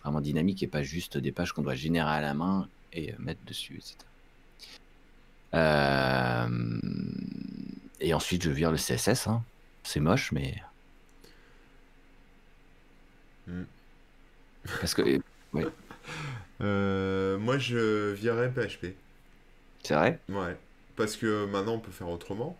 vraiment 0.02 0.20
dynamiques 0.20 0.62
et 0.62 0.66
pas 0.66 0.82
juste 0.82 1.16
des 1.18 1.32
pages 1.32 1.52
qu'on 1.52 1.62
doit 1.62 1.74
générer 1.74 2.10
à 2.10 2.20
la 2.20 2.34
main 2.34 2.68
et 2.92 3.12
euh, 3.12 3.16
mettre 3.18 3.44
dessus, 3.46 3.76
etc. 3.76 3.96
Euh, 5.54 6.48
Et 8.00 8.14
ensuite, 8.14 8.42
je 8.42 8.50
vire 8.50 8.70
le 8.72 8.76
CSS. 8.78 9.26
hein. 9.28 9.42
C'est 9.84 10.00
moche, 10.00 10.32
mais 10.32 10.62
Hmm. 13.46 13.64
parce 14.80 14.94
que 14.94 15.02
Euh, 16.60 17.38
moi, 17.38 17.58
je 17.58 18.12
virerais 18.12 18.50
PHP. 18.52 18.94
c'est 19.82 19.94
vrai? 19.94 20.20
Ouais. 20.28 20.56
Parce 20.96 21.16
que 21.16 21.46
maintenant, 21.46 21.74
on 21.74 21.80
peut 21.80 21.90
faire 21.90 22.08
autrement. 22.08 22.56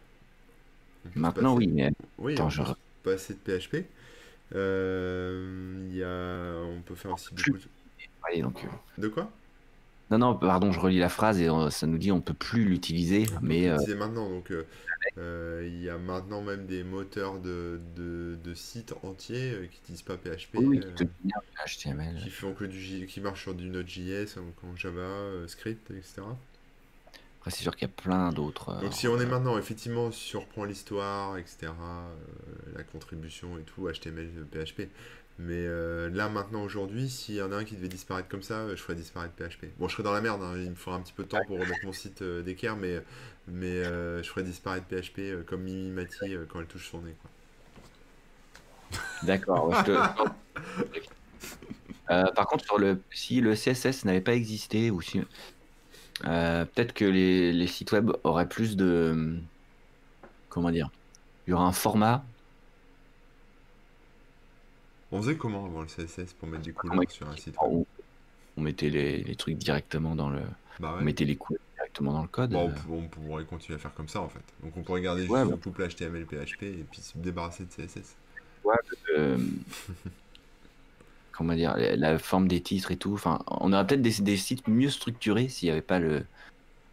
On 1.16 1.20
Maintenant, 1.20 1.54
passer- 1.54 1.66
oui, 1.66 1.72
mais 1.72 1.92
Oui, 2.18 2.32
Attends, 2.34 2.46
on 2.46 2.50
je 2.50 2.62
peut 2.62 2.68
se 2.68 2.74
passer 3.04 3.34
de 3.34 3.38
PHP. 3.38 3.86
Euh, 4.54 5.88
y 5.92 6.02
a... 6.02 6.62
On 6.76 6.82
peut 6.82 6.94
faire 6.94 7.12
aussi 7.12 7.34
beaucoup 7.34 7.58
de... 7.58 7.62
allez, 8.28 8.42
donc. 8.42 8.66
De 8.98 9.08
quoi? 9.08 9.30
Non, 10.12 10.18
non, 10.18 10.34
pardon, 10.36 10.72
je 10.72 10.78
relis 10.78 10.98
la 10.98 11.08
phrase 11.08 11.40
et 11.40 11.48
euh, 11.48 11.70
ça 11.70 11.86
nous 11.86 11.96
dit 11.96 12.12
on 12.12 12.20
peut 12.20 12.34
plus 12.34 12.66
l'utiliser, 12.66 13.24
mais 13.40 13.68
euh, 13.68 13.72
l'utiliser 13.72 13.94
maintenant. 13.98 14.28
Donc, 14.28 14.50
euh, 14.50 14.66
euh, 15.16 15.64
il 15.66 15.82
y 15.82 15.88
a 15.88 15.96
maintenant 15.96 16.42
même 16.42 16.66
des 16.66 16.84
moteurs 16.84 17.38
de, 17.40 17.80
de, 17.96 18.36
de 18.44 18.54
sites 18.54 18.92
entiers 19.04 19.52
euh, 19.52 19.66
qui 19.68 19.78
n'utilisent 19.78 20.02
pas 20.02 20.18
PHP, 20.18 20.56
oui, 20.58 20.80
euh, 20.84 20.92
qui 20.94 21.08
HTML. 21.66 22.20
qui 22.22 22.28
font 22.28 22.52
que 22.52 22.64
du 22.66 23.06
qui 23.06 23.20
marchent 23.22 23.42
sur 23.44 23.54
du 23.54 23.70
Node.js, 23.70 24.36
en, 24.38 24.68
en 24.68 24.76
Java, 24.76 25.00
euh, 25.00 25.48
script, 25.48 25.90
etc. 25.90 26.20
Après, 27.38 27.50
c'est 27.50 27.62
sûr 27.62 27.74
qu'il 27.74 27.88
y 27.88 27.90
a 27.90 27.94
plein 28.02 28.32
d'autres. 28.32 28.68
euh, 28.68 28.80
Donc, 28.82 28.92
si 28.92 29.08
on 29.08 29.18
est 29.18 29.26
maintenant, 29.26 29.56
effectivement, 29.58 30.12
si 30.12 30.36
on 30.36 30.40
reprend 30.40 30.64
l'histoire, 30.64 31.38
etc., 31.38 31.56
euh, 31.62 32.14
la 32.76 32.84
contribution 32.84 33.58
et 33.58 33.62
tout, 33.62 33.88
HTML, 33.88 34.28
PHP. 34.52 34.82
Mais 35.38 35.66
euh, 35.66 36.08
là, 36.10 36.28
maintenant, 36.28 36.62
aujourd'hui, 36.62 37.08
s'il 37.08 37.36
y 37.36 37.42
en 37.42 37.52
a 37.52 37.56
un 37.56 37.64
qui 37.64 37.74
devait 37.74 37.88
disparaître 37.88 38.28
comme 38.28 38.42
ça, 38.42 38.58
euh, 38.60 38.76
je 38.76 38.82
ferais 38.82 38.94
disparaître 38.94 39.34
PHP. 39.34 39.66
Bon, 39.78 39.88
je 39.88 39.94
serais 39.94 40.02
dans 40.02 40.12
la 40.12 40.20
merde, 40.20 40.42
hein, 40.42 40.54
il 40.56 40.70
me 40.70 40.74
faudra 40.74 40.98
un 40.98 41.02
petit 41.02 41.12
peu 41.14 41.24
de 41.24 41.28
temps 41.28 41.42
pour 41.46 41.58
remettre 41.58 41.84
mon 41.84 41.92
site 41.92 42.22
euh, 42.22 42.42
d'équerre, 42.42 42.76
mais, 42.76 43.02
mais 43.48 43.66
euh, 43.84 44.22
je 44.22 44.28
ferais 44.28 44.42
disparaître 44.44 44.86
PHP 44.86 45.44
comme 45.46 45.62
Mimi 45.62 45.90
Mati 45.90 46.36
quand 46.48 46.60
elle 46.60 46.66
touche 46.66 46.90
son 46.90 47.02
nez. 47.02 47.14
Quoi. 47.22 47.30
D'accord. 49.22 49.68
ouais, 49.68 49.76
je 49.78 49.82
te- 49.84 50.10
par 52.34 52.46
contre, 52.46 52.64
sur 52.64 52.78
le, 52.78 53.02
si 53.10 53.40
le 53.40 53.54
CSS 53.54 54.04
n'avait 54.04 54.20
pas 54.20 54.34
existé, 54.34 54.90
ou 54.90 55.00
si, 55.00 55.20
peut-être 56.22 56.92
que 56.92 57.04
les, 57.04 57.52
les 57.52 57.66
sites 57.66 57.92
web 57.92 58.10
auraient 58.24 58.48
plus 58.48 58.76
de, 58.76 59.38
comment 60.48 60.70
dire, 60.70 60.90
il 61.46 61.50
y 61.50 61.54
aura 61.54 61.64
un 61.64 61.72
format. 61.72 62.24
On 65.12 65.20
faisait 65.22 65.36
comment 65.36 65.66
avant 65.66 65.82
le 65.82 65.86
CSS 65.86 66.32
pour 66.32 66.48
mettre 66.48 66.64
des 66.64 66.72
couleurs 66.72 67.10
sur 67.10 67.28
un 67.28 67.36
site 67.36 67.54
on 68.56 68.60
mettait 68.60 68.90
les, 68.90 69.22
les 69.22 69.34
trucs 69.36 69.56
directement 69.56 70.14
dans 70.14 70.28
le, 70.28 70.40
Bah 70.78 70.96
on 70.98 71.02
mettait 71.02 71.24
les 71.24 71.36
couleurs 71.36 71.62
directement 71.74 72.12
dans 72.12 72.22
le 72.22 72.28
code. 72.28 72.50
Bon, 72.50 72.66
on, 72.68 72.70
pou- 72.70 72.94
on 72.94 73.08
pourrait 73.08 73.44
continuer 73.44 73.76
à 73.76 73.78
faire 73.78 73.94
comme 73.94 74.08
ça 74.08 74.20
en 74.20 74.28
fait. 74.28 74.42
Donc 74.62 74.76
on 74.76 74.82
pourrait 74.82 75.00
garder 75.00 75.22
juste 75.22 75.32
Ouais, 75.32 75.42
le 75.44 75.50
bah. 75.50 75.56
couple 75.62 75.88
HTML, 75.88 76.26
PHP 76.26 76.62
et 76.64 76.84
puis 76.90 77.00
se 77.00 77.16
débarrasser 77.16 77.64
de 77.64 77.70
CSS. 77.70 78.14
euh, 79.16 79.38
comment 81.32 81.54
dire, 81.54 81.74
la, 81.78 82.18
forme 82.18 82.46
des 82.48 82.60
titres 82.60 82.90
et 82.90 82.96
tout. 82.96 83.14
Enfin, 83.14 83.42
on 83.48 83.72
aurait 83.72 83.86
peut-être 83.86 84.02
des, 84.02 84.20
des 84.20 84.36
sites 84.36 84.68
mieux 84.68 84.90
structurés 84.90 85.48
s'il 85.48 85.68
n'y 85.68 85.72
avait 85.72 85.80
pas 85.80 85.98
le, 85.98 86.24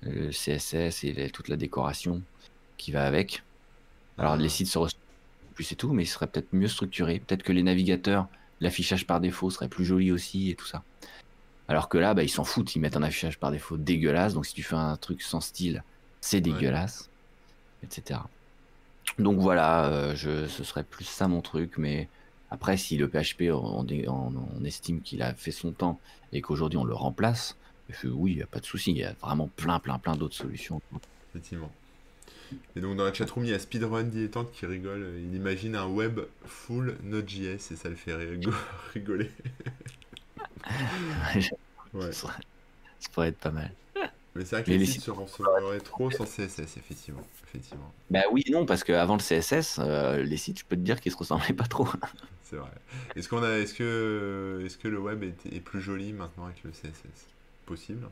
le 0.03 0.29
CSS 0.31 1.03
et 1.03 1.11
les- 1.13 1.29
toute 1.29 1.49
la 1.49 1.57
décoration 1.57 2.21
qui 2.77 2.91
va 2.93 3.05
avec. 3.05 3.43
Alors, 4.17 4.33
Ah. 4.33 4.37
les 4.37 4.49
sites 4.49 4.67
se 4.67 4.79
plus 5.59 5.73
et 5.73 5.75
tout, 5.75 5.91
mais 5.91 6.03
ils 6.03 6.07
seraient 6.07 6.27
peut-être 6.27 6.53
mieux 6.53 6.69
structurés. 6.69 7.19
Peut-être 7.19 7.43
que 7.43 7.51
les 7.51 7.63
navigateurs, 7.63 8.27
l'affichage 8.61 9.05
par 9.05 9.19
défaut 9.19 9.49
serait 9.49 9.67
plus 9.67 9.83
joli 9.83 10.09
aussi 10.09 10.49
et 10.49 10.55
tout 10.55 10.65
ça. 10.65 10.83
Alors 11.67 11.89
que 11.89 11.97
là, 11.97 12.13
bah, 12.13 12.23
ils 12.23 12.29
s'en 12.29 12.45
foutent, 12.45 12.77
ils 12.77 12.79
mettent 12.79 12.95
un 12.95 13.03
affichage 13.03 13.37
par 13.39 13.51
défaut 13.51 13.75
dégueulasse. 13.75 14.35
Donc, 14.35 14.45
si 14.45 14.53
tu 14.53 14.63
fais 14.63 14.77
un 14.77 14.95
truc 14.95 15.21
sans 15.21 15.41
style, 15.41 15.83
c'est 16.21 16.39
dégueulasse, 16.39 17.09
etc. 17.83 18.21
Donc 19.17 19.39
voilà, 19.39 19.87
euh, 19.87 20.15
je, 20.15 20.47
ce 20.47 20.63
serait 20.63 20.85
plus 20.85 21.03
ça 21.03 21.27
mon 21.27 21.41
truc, 21.41 21.77
mais 21.77 22.07
après, 22.51 22.77
si 22.77 22.95
le 22.95 23.09
PHP, 23.09 23.51
on, 23.51 23.85
on- 23.85 24.33
on 24.61 24.63
estime 24.63 25.01
qu'il 25.01 25.21
a 25.21 25.33
fait 25.33 25.51
son 25.51 25.73
temps 25.73 25.99
et 26.31 26.41
qu'aujourd'hui 26.41 26.77
on 26.77 26.85
le 26.85 26.93
remplace, 26.95 27.57
je- 27.89 28.07
oui, 28.07 28.31
il 28.31 28.37
n'y 28.37 28.43
a 28.43 28.47
pas 28.47 28.59
de 28.61 28.65
souci, 28.65 28.91
il 28.91 28.97
y 28.97 29.03
a 29.03 29.11
vraiment 29.21 29.49
plein, 29.57 29.79
plein, 29.79 29.99
plein 29.99 30.15
d'autres 30.15 30.35
solutions. 30.37 30.79
Effectivement. 31.33 31.69
Et 32.75 32.81
donc 32.81 32.97
dans 32.97 33.03
la 33.03 33.13
chatroom, 33.13 33.45
il 33.45 33.51
y 33.51 33.53
a 33.53 33.59
Speedrun 33.59 34.03
Dilettante 34.03 34.51
qui 34.51 34.65
rigole. 34.65 35.13
Il 35.17 35.35
imagine 35.35 35.75
un 35.75 35.87
web 35.87 36.19
full 36.45 36.97
Node.js 37.03 37.71
et 37.71 37.75
ça 37.75 37.89
le 37.89 37.95
fait 37.95 38.13
rigo- 38.13 38.53
rigoler. 38.93 39.31
Ouais. 41.93 42.11
ça, 42.11 42.29
pourrait 43.13 43.29
être 43.29 43.39
pas 43.39 43.51
mal. 43.51 43.71
Mais 44.35 44.45
c'est 44.45 44.55
vrai 44.57 44.63
que 44.63 44.69
les, 44.69 44.77
les 44.77 44.85
sites 44.85 45.01
se 45.01 45.11
renseignements 45.11 45.77
trop 45.83 46.11
sans 46.11 46.25
CSS, 46.25 46.77
effectivement. 46.77 47.21
effectivement. 47.47 47.91
Bah 48.09 48.23
oui 48.31 48.43
et 48.45 48.51
non, 48.51 48.65
parce 48.65 48.83
qu'avant 48.83 49.15
le 49.15 49.21
CSS, 49.21 49.79
euh, 49.79 50.23
les 50.23 50.37
sites, 50.37 50.59
je 50.59 50.65
peux 50.65 50.75
te 50.75 50.81
dire 50.81 51.01
qu'ils 51.01 51.11
se 51.11 51.17
ressemblaient 51.17 51.53
pas 51.53 51.65
trop. 51.67 51.87
C'est 52.43 52.55
vrai. 52.55 52.71
Est-ce 53.15 53.29
qu'on 53.29 53.43
a, 53.43 53.57
est-ce 53.59 53.73
que, 53.73 54.63
est-ce 54.65 54.77
que 54.77 54.87
le 54.87 54.99
web 54.99 55.23
est, 55.23 55.45
est 55.51 55.59
plus 55.59 55.81
joli 55.81 56.13
maintenant 56.13 56.45
avec 56.45 56.63
le 56.63 56.71
CSS 56.71 57.27
Possible? 57.65 58.07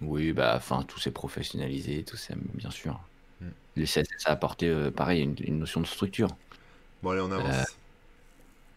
Oui, 0.00 0.32
bah, 0.32 0.54
enfin, 0.56 0.82
tout 0.82 0.98
s'est 0.98 1.10
professionnalisé, 1.10 2.04
tout 2.04 2.16
s'est, 2.16 2.34
bien 2.54 2.70
sûr. 2.70 3.00
Mm. 3.40 3.46
Le 3.76 3.84
CSS 3.86 4.26
a 4.26 4.30
apporté, 4.32 4.68
euh, 4.68 4.90
pareil, 4.90 5.22
une, 5.22 5.36
une 5.40 5.58
notion 5.58 5.80
de 5.80 5.86
structure, 5.86 6.28
Bon 7.02 7.10
allez, 7.10 7.20
on 7.20 7.30
avance. 7.30 7.54
Euh. 7.54 7.64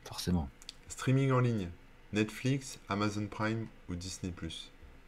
forcément. 0.05 0.49
Streaming 0.89 1.31
en 1.31 1.39
ligne. 1.39 1.69
Netflix, 2.11 2.79
Amazon 2.89 3.27
Prime 3.27 3.67
ou 3.89 3.95
Disney+. 3.95 4.33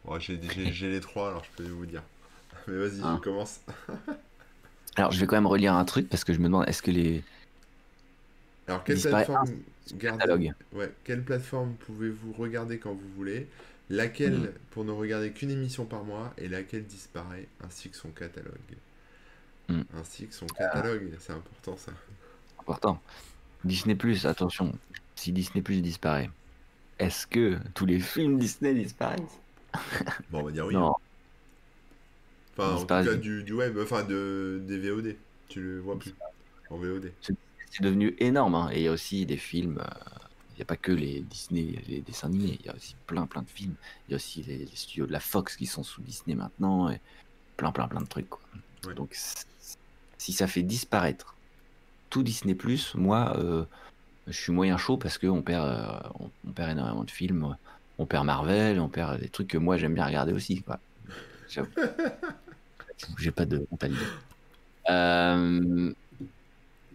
Bon, 0.04 0.18
j'ai, 0.18 0.36
les 0.36 1.00
trois, 1.00 1.28
alors 1.28 1.44
je 1.44 1.50
peux 1.62 1.68
vous 1.70 1.86
dire. 1.86 2.02
Mais 2.68 2.76
vas-y, 2.78 3.02
Hein. 3.02 3.16
je 3.18 3.22
commence. 3.24 3.60
Alors, 4.96 5.10
je 5.10 5.18
vais 5.20 5.26
quand 5.26 5.36
même 5.36 5.46
relire 5.46 5.72
un 5.74 5.84
truc 5.86 6.08
parce 6.08 6.22
que 6.22 6.32
je 6.34 6.38
me 6.38 6.44
demande, 6.44 6.68
est-ce 6.68 6.82
que 6.82 6.90
les 6.90 7.22
Alors, 8.68 8.84
quelle 8.84 9.00
plateforme 9.00 9.48
gardez- 9.94 10.18
catalogues 10.18 10.52
Ouais, 10.72 10.92
quelle 11.04 11.22
plateforme 11.22 11.74
pouvez-vous 11.86 12.32
regarder 12.34 12.78
quand 12.78 12.92
vous 12.92 13.08
voulez? 13.16 13.48
Laquelle 13.90 14.38
Mm. 14.38 14.52
pour 14.70 14.84
ne 14.84 14.92
regarder 14.92 15.32
qu'une 15.32 15.50
émission 15.50 15.84
par 15.86 16.04
mois 16.04 16.32
et 16.38 16.46
laquelle 16.48 16.84
disparaît 16.86 17.46
ainsi 17.64 17.88
que 17.90 17.96
son 17.96 18.10
catalogue? 18.10 18.52
Mm. 19.68 19.82
Ainsi 19.94 20.26
que 20.26 20.34
son 20.34 20.46
catalogue, 20.46 21.16
c'est 21.20 21.32
important 21.32 21.76
ça. 21.76 21.92
important 22.60 23.00
Disney 23.64 23.94
Plus, 23.94 24.26
attention, 24.26 24.72
si 25.14 25.32
Disney 25.32 25.62
Plus 25.62 25.80
disparaît, 25.82 26.30
est-ce 26.98 27.26
que 27.26 27.58
tous 27.74 27.86
les 27.86 28.00
films 28.00 28.38
Disney 28.38 28.74
disparaissent? 28.74 29.40
Bon, 30.30 30.40
on 30.40 30.44
va 30.44 30.50
dire 30.52 30.66
oui. 30.66 30.74
Non, 30.74 30.94
Enfin, 32.56 32.74
en 32.74 32.80
tout 32.80 32.86
cas 32.86 33.14
du, 33.14 33.42
du 33.44 33.52
web, 33.54 33.78
enfin 33.82 34.04
de, 34.04 34.60
des 34.66 34.78
VOD. 34.78 35.16
Tu 35.48 35.60
le 35.62 35.80
vois 35.80 35.98
plus 35.98 36.14
en 36.70 36.76
VOD. 36.76 37.10
c'est 37.20 37.82
devenu 37.82 38.14
énorme. 38.18 38.54
hein, 38.54 38.70
Et 38.72 38.80
il 38.80 38.82
y 38.84 38.88
a 38.88 38.92
aussi 38.92 39.24
des 39.24 39.38
films. 39.38 39.78
euh, 39.78 40.18
Il 40.52 40.56
n'y 40.56 40.62
a 40.62 40.66
pas 40.66 40.76
que 40.76 40.92
les 40.92 41.20
Disney, 41.20 41.82
les 41.88 42.00
dessins 42.02 42.26
animés. 42.28 42.58
Il 42.60 42.66
y 42.66 42.68
a 42.68 42.74
aussi 42.74 42.94
plein, 43.06 43.26
plein 43.26 43.40
de 43.42 43.48
films. 43.48 43.74
Il 44.06 44.12
y 44.12 44.14
a 44.14 44.16
aussi 44.16 44.42
les, 44.42 44.58
les 44.58 44.76
studios 44.76 45.06
de 45.06 45.12
la 45.12 45.20
Fox 45.20 45.56
qui 45.56 45.64
sont 45.66 45.82
sous 45.82 46.02
Disney 46.02 46.34
maintenant. 46.36 46.90
Et 46.90 47.00
plein, 47.56 47.72
plein, 47.72 47.88
plein 47.88 48.02
de 48.02 48.06
trucs. 48.08 48.28
quoi. 48.28 48.40
Ouais. 48.86 48.94
Donc, 48.94 49.16
si 50.22 50.32
ça 50.32 50.46
fait 50.46 50.62
disparaître 50.62 51.34
tout 52.08 52.22
Disney 52.22 52.54
Plus, 52.54 52.94
moi, 52.94 53.36
euh, 53.38 53.64
je 54.28 54.32
suis 54.32 54.52
moyen 54.52 54.76
chaud 54.76 54.96
parce 54.96 55.18
qu'on 55.18 55.42
perd, 55.42 55.66
euh, 55.66 56.08
on, 56.20 56.30
on 56.46 56.52
perd 56.52 56.70
énormément 56.70 57.02
de 57.02 57.10
films. 57.10 57.56
On 57.98 58.06
perd 58.06 58.24
Marvel, 58.24 58.78
on 58.78 58.88
perd 58.88 59.20
des 59.20 59.28
trucs 59.28 59.48
que 59.48 59.58
moi 59.58 59.76
j'aime 59.76 59.94
bien 59.94 60.06
regarder 60.06 60.32
aussi. 60.32 60.62
Quoi. 60.62 60.78
J'avoue. 61.48 61.70
J'ai 63.18 63.32
pas 63.32 63.46
de 63.46 63.66
l'idée. 63.82 63.96
Euh, 64.88 65.92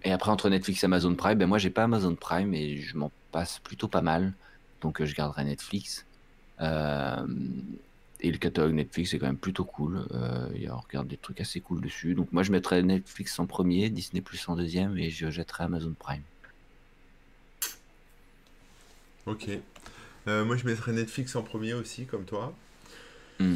et 0.04 0.12
après, 0.12 0.32
entre 0.32 0.50
Netflix 0.50 0.84
et 0.84 0.86
Amazon 0.86 1.14
Prime, 1.16 1.38
ben 1.38 1.48
moi, 1.48 1.58
j'ai 1.58 1.70
pas 1.70 1.84
Amazon 1.84 2.16
Prime 2.16 2.54
et 2.54 2.78
je 2.78 2.96
m'en 2.96 3.12
passe 3.34 3.60
plutôt 3.60 3.90
pas 3.90 4.02
mal. 4.02 4.34
Donc, 4.82 5.04
je 5.04 5.14
garderai 5.14 5.44
Netflix. 5.44 6.06
Euh, 6.62 7.26
et 8.22 8.32
le 8.32 8.38
catalogue 8.38 8.74
Netflix 8.74 9.14
est 9.14 9.20
quand 9.20 9.28
même 9.28 9.38
plutôt 9.38 9.66
cool. 9.66 10.06
Euh, 10.12 10.50
il 10.56 10.64
y 10.64 10.68
a, 10.68 10.76
on 10.76 10.80
regarde 10.80 11.08
des 11.08 11.18
trucs 11.18 11.42
assez 11.42 11.60
cool 11.60 11.82
dessus. 11.82 12.16
Donc, 12.16 12.32
moi, 12.32 12.44
je 12.44 12.52
mettrais 12.52 12.82
Netflix 12.84 13.38
en 13.40 13.46
premier, 13.46 13.90
Disney 13.90 14.22
Plus 14.22 14.48
en 14.50 14.56
deuxième 14.56 14.98
et 14.98 15.10
je 15.10 15.30
jetterai 15.30 15.66
Amazon 15.66 15.94
Prime. 15.98 16.24
Ok. 19.26 19.50
Euh, 20.28 20.44
moi 20.44 20.58
je 20.58 20.66
mettrais 20.66 20.92
Netflix 20.92 21.36
en 21.36 21.42
premier 21.42 21.74
aussi, 21.74 22.06
comme 22.06 22.26
toi. 22.26 22.54
Hmm. 23.40 23.56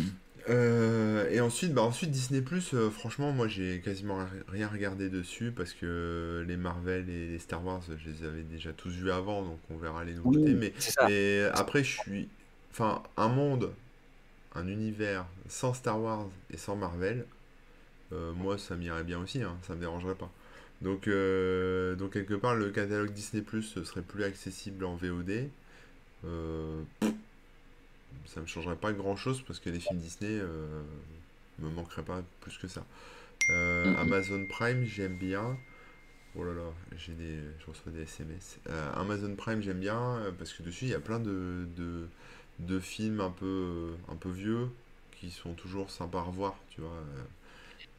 Euh, 0.50 1.30
et 1.30 1.40
ensuite, 1.40 1.74
bah 1.74 1.82
ensuite 1.82 2.12
Disney 2.12 2.42
Plus, 2.42 2.76
franchement, 2.92 3.32
moi 3.32 3.48
j'ai 3.48 3.80
quasiment 3.80 4.18
ri- 4.18 4.26
rien 4.48 4.68
regardé 4.68 5.10
dessus 5.10 5.52
parce 5.56 5.74
que 5.74 6.44
les 6.48 6.58
Marvel 6.58 7.10
et 7.10 7.28
les 7.28 7.40
Star 7.40 7.64
Wars, 7.66 7.82
je 7.88 8.10
les 8.10 8.26
avais 8.26 8.44
déjà 8.44 8.74
tous 8.74 8.90
vus 8.90 9.12
avant, 9.12 9.44
donc 9.44 9.60
on 9.70 9.78
verra 9.78 10.04
les 10.04 10.14
nouveautés. 10.14 10.56
Oui, 10.56 10.72
mais 11.08 11.44
après, 11.54 11.84
je 11.84 12.00
suis. 12.00 12.30
Enfin, 12.72 13.04
un 13.18 13.28
monde, 13.28 13.72
un 14.56 14.68
univers 14.68 15.26
sans 15.48 15.74
Star 15.74 16.02
Wars 16.02 16.30
et 16.50 16.58
sans 16.58 16.76
Marvel, 16.76 17.26
euh, 18.12 18.34
moi 18.34 18.58
ça 18.58 18.76
m'irait 18.76 19.04
bien 19.04 19.20
aussi, 19.20 19.42
hein, 19.42 19.58
ça 19.64 19.76
me 19.76 19.80
dérangerait 19.80 20.16
pas. 20.16 20.32
Donc, 20.82 21.08
euh, 21.08 21.96
donc 21.96 22.14
quelque 22.14 22.34
part, 22.34 22.56
le 22.56 22.72
catalogue 22.72 23.12
Disney 23.12 23.44
Plus 23.44 23.84
serait 23.84 24.02
plus 24.02 24.24
accessible 24.24 24.84
en 24.84 24.96
VOD. 24.96 25.50
Euh, 26.26 26.82
ça 28.26 28.42
me 28.42 28.46
changerait 28.46 28.76
pas 28.76 28.92
grand 28.92 29.16
chose 29.16 29.44
parce 29.46 29.60
que 29.60 29.70
les 29.70 29.80
films 29.80 30.00
Disney 30.00 30.40
euh, 30.40 30.82
me 31.60 31.70
manqueraient 31.70 32.04
pas 32.04 32.24
plus 32.42 32.58
que 32.58 32.68
ça. 32.68 32.84
Mhm. 33.50 33.96
Amazon 33.98 34.46
Prime, 34.46 34.84
j'aime 34.84 35.18
bien. 35.18 35.58
Oh 36.36 36.46
là 36.46 36.54
là, 36.54 36.74
j'ai 36.96 37.14
des, 37.14 37.40
je 37.60 37.66
reçois 37.68 37.92
des 37.92 38.04
SMS. 38.04 38.60
Amazon 38.96 39.36
Prime, 39.36 39.62
j'aime 39.62 39.80
bien 39.80 40.34
parce 40.38 40.54
que 40.54 40.64
dessus 40.64 40.86
il 40.86 40.92
y 40.92 40.94
a 40.94 41.00
plein 41.02 41.20
de, 41.20 41.68
de, 41.76 42.08
de 42.60 42.80
films 42.80 43.22
un 43.22 43.32
peu, 43.32 43.96
un 44.08 44.16
peu 44.16 44.30
vieux 44.30 44.70
qui 45.12 45.32
sont 45.32 45.54
toujours 45.56 45.92
sympas 45.92 46.20
à 46.20 46.24
revoir, 46.24 46.64
tu 46.70 46.82
vois. 46.82 46.92
Euh, 46.92 47.24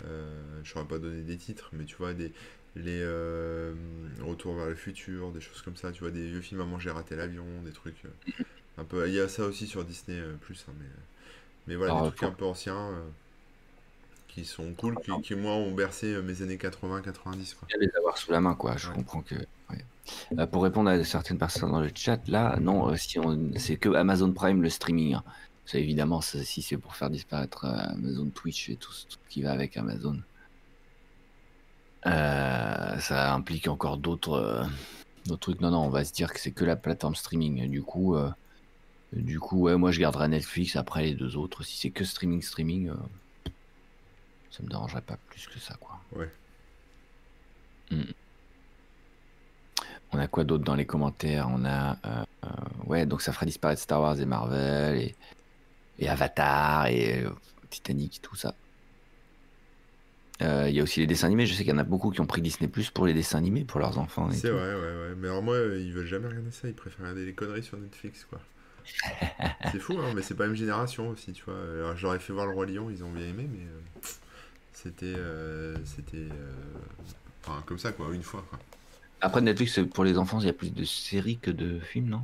euh, 0.04 0.60
je 0.64 0.70
saurais 0.72 0.86
pas 0.86 0.98
donner 0.98 1.22
des 1.22 1.36
titres, 1.38 1.70
mais 1.72 1.84
tu 1.84 1.96
vois, 1.96 2.14
des, 2.14 2.32
les 2.76 3.00
euh, 3.02 3.74
Retour 4.22 4.54
vers 4.56 4.68
le 4.68 4.74
futur, 4.74 5.32
des 5.32 5.40
choses 5.40 5.62
comme 5.62 5.76
ça, 5.76 5.92
tu 5.92 6.00
vois, 6.00 6.10
des 6.12 6.26
vieux 6.28 6.40
films 6.40 6.60
à 6.62 6.64
manger 6.66 6.90
raté 6.90 7.16
l'avion, 7.16 7.62
des 7.64 7.72
trucs 7.72 8.04
euh, 8.06 8.10
un 8.78 8.84
peu. 8.84 9.08
Il 9.08 9.14
y 9.14 9.20
a 9.20 9.28
ça 9.28 9.44
aussi 9.46 9.66
sur 9.68 9.84
Disney 9.84 10.20
Plus, 10.42 10.66
hein, 10.68 10.74
mais, 10.80 10.86
mais 11.68 11.76
voilà, 11.76 11.92
Alors, 11.92 11.94
des 11.94 12.02
trucs 12.02 12.24
un 12.24 12.32
peu 12.32 12.44
anciens 12.46 12.92
qui 14.26 14.44
sont 14.44 14.74
cool, 14.74 14.98
qui, 14.98 15.20
qui 15.20 15.36
moi 15.36 15.52
ont 15.52 15.72
bercé 15.72 16.20
mes 16.22 16.42
années 16.42 16.58
80-90, 16.58 17.54
quoi. 17.54 17.68
bien 17.68 17.78
les 17.80 17.90
avoir 17.96 18.18
sous 18.18 18.30
la 18.30 18.40
main, 18.40 18.54
quoi. 18.54 18.76
Je 18.76 18.88
Ouais. 18.88 18.90
comprends 18.90 19.22
que. 19.22 19.34
Euh, 20.38 20.46
pour 20.46 20.62
répondre 20.62 20.90
à 20.90 21.02
certaines 21.04 21.38
personnes 21.38 21.70
dans 21.70 21.80
le 21.80 21.90
chat, 21.94 22.20
là, 22.28 22.56
non, 22.60 22.88
euh, 22.90 22.96
si 22.96 23.18
on... 23.18 23.52
c'est 23.56 23.76
que 23.76 23.88
Amazon 23.94 24.32
Prime 24.32 24.62
le 24.62 24.68
streaming. 24.70 25.14
hein. 25.14 25.24
Ça, 25.64 25.78
évidemment, 25.78 26.20
ça, 26.20 26.42
si 26.42 26.60
c'est 26.60 26.76
pour 26.76 26.96
faire 26.96 27.08
disparaître 27.08 27.64
euh, 27.64 27.92
Amazon 27.92 28.28
Twitch 28.30 28.68
et 28.68 28.76
tout, 28.76 28.92
ce- 28.92 29.06
tout 29.06 29.18
qui 29.28 29.42
va 29.42 29.52
avec 29.52 29.76
Amazon, 29.76 30.20
ça 32.04 33.32
implique 33.34 33.68
encore 33.68 33.96
d'autres 33.96 34.66
d'autres 35.26 35.40
trucs. 35.40 35.60
Non, 35.60 35.70
non, 35.70 35.84
on 35.84 35.88
va 35.90 36.04
se 36.04 36.12
dire 36.12 36.32
que 36.32 36.40
c'est 36.40 36.50
que 36.50 36.64
la 36.64 36.74
plateforme 36.76 37.14
streaming. 37.14 37.68
Du 37.70 37.82
coup, 37.82 38.16
du 39.12 39.38
coup, 39.38 39.60
ouais, 39.60 39.76
moi 39.76 39.92
je 39.92 40.00
garderai 40.00 40.26
Netflix 40.28 40.74
après 40.74 41.02
les 41.04 41.14
deux 41.14 41.36
autres. 41.36 41.62
Si 41.62 41.76
c'est 41.78 41.90
que 41.90 42.04
streaming, 42.04 42.42
streaming, 42.42 42.90
ça 44.50 44.62
me 44.64 44.68
dérangerait 44.68 45.00
pas 45.02 45.16
plus 45.28 45.46
que 45.46 45.60
ça, 45.60 45.74
quoi. 45.80 46.00
Ouais. 46.16 46.30
On 50.12 50.18
a 50.18 50.28
quoi 50.28 50.44
d'autre 50.44 50.64
dans 50.64 50.74
les 50.74 50.86
commentaires? 50.86 51.48
On 51.50 51.64
a. 51.64 51.92
euh, 52.06 52.24
euh, 52.44 52.48
ouais, 52.86 53.06
donc 53.06 53.22
ça 53.22 53.32
ferait 53.32 53.46
disparaître 53.46 53.80
Star 53.80 54.00
Wars 54.00 54.20
et 54.20 54.26
Marvel 54.26 54.98
et, 54.98 55.16
et 55.98 56.08
Avatar 56.08 56.86
et 56.86 57.24
euh, 57.24 57.30
Titanic, 57.70 58.20
tout 58.22 58.36
ça. 58.36 58.54
Euh, 60.42 60.68
Il 60.68 60.74
y 60.74 60.80
a 60.80 60.82
aussi 60.82 61.00
les 61.00 61.06
dessins 61.06 61.26
animés. 61.26 61.46
Je 61.46 61.54
sais 61.54 61.62
qu'il 61.64 61.72
y 61.72 61.76
en 61.76 61.78
a 61.78 61.84
beaucoup 61.84 62.10
qui 62.10 62.20
ont 62.20 62.26
pris 62.26 62.42
Disney 62.42 62.68
Plus 62.68 62.90
pour 62.90 63.06
les 63.06 63.14
dessins 63.14 63.38
animés 63.38 63.64
pour 63.64 63.80
leurs 63.80 63.98
enfants. 63.98 64.28
C'est 64.30 64.50
vrai, 64.50 64.74
ouais, 64.74 64.80
ouais. 64.80 65.14
Mais 65.16 65.28
alors 65.28 65.42
moi, 65.42 65.56
ils 65.58 65.92
veulent 65.92 66.06
jamais 66.06 66.28
regarder 66.28 66.50
ça, 66.50 66.68
ils 66.68 66.74
préfèrent 66.74 67.00
regarder 67.00 67.24
les 67.24 67.32
conneries 67.32 67.62
sur 67.62 67.78
Netflix, 67.78 68.26
quoi. 68.28 68.40
c'est 69.70 69.78
fou, 69.78 69.96
hein, 69.98 70.12
mais 70.14 70.22
c'est 70.22 70.34
pas 70.34 70.44
la 70.44 70.48
même 70.48 70.56
génération 70.56 71.08
aussi, 71.10 71.32
tu 71.32 71.44
vois. 71.44 71.54
Alors, 71.54 72.14
ai 72.14 72.18
fait 72.18 72.32
voir 72.32 72.46
le 72.46 72.52
Roi 72.52 72.66
Lion, 72.66 72.90
ils 72.90 73.04
ont 73.04 73.12
bien 73.12 73.26
aimé, 73.26 73.48
mais 73.50 73.60
euh, 73.60 74.00
c'était. 74.72 75.14
euh, 75.16 75.76
c'était. 75.84 76.28
Enfin, 77.44 77.62
comme 77.66 77.78
ça, 77.78 77.92
quoi, 77.92 78.12
une 78.12 78.22
fois, 78.22 78.44
quoi. 78.50 78.58
Après, 79.22 79.40
Netflix, 79.40 79.78
pour 79.94 80.02
les 80.02 80.18
enfants, 80.18 80.40
il 80.40 80.46
y 80.46 80.50
a 80.50 80.52
plus 80.52 80.74
de 80.74 80.84
séries 80.84 81.38
que 81.38 81.52
de 81.52 81.78
films, 81.78 82.08
non? 82.08 82.22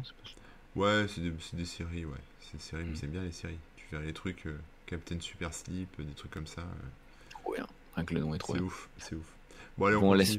Ouais, 0.75 1.07
c'est 1.09 1.21
des, 1.21 1.65
séries, 1.65 2.05
ouais. 2.05 2.19
C'est 2.41 2.57
des 2.57 2.63
séries, 2.63 2.85
mais 2.91 2.97
c'est 2.97 3.07
bien 3.07 3.23
les 3.23 3.31
séries. 3.31 3.59
Tu 3.77 3.87
verrais 3.93 4.07
les 4.07 4.13
trucs 4.13 4.47
euh, 4.47 4.59
Captain 4.87 5.21
Super 5.21 5.55
Sleep, 5.55 5.89
euh, 6.01 6.03
des 6.03 6.13
trucs 6.15 6.33
comme 6.33 6.49
ça. 6.49 6.63
euh, 6.63 7.55
bien. 7.55 7.67
Rien 7.95 8.05
que 8.05 8.15
le 8.15 8.21
nom 8.21 8.35
est 8.35 8.39
trop 8.39 8.57
C'est 8.57 8.61
ouf, 8.61 8.89
c'est 8.99 9.15
ouf. 9.15 9.27
Bon, 9.79 9.87
allez, 9.87 9.97
on 9.97 10.01
Bon, 10.01 10.11
on 10.11 10.15
laisse-. 10.15 10.39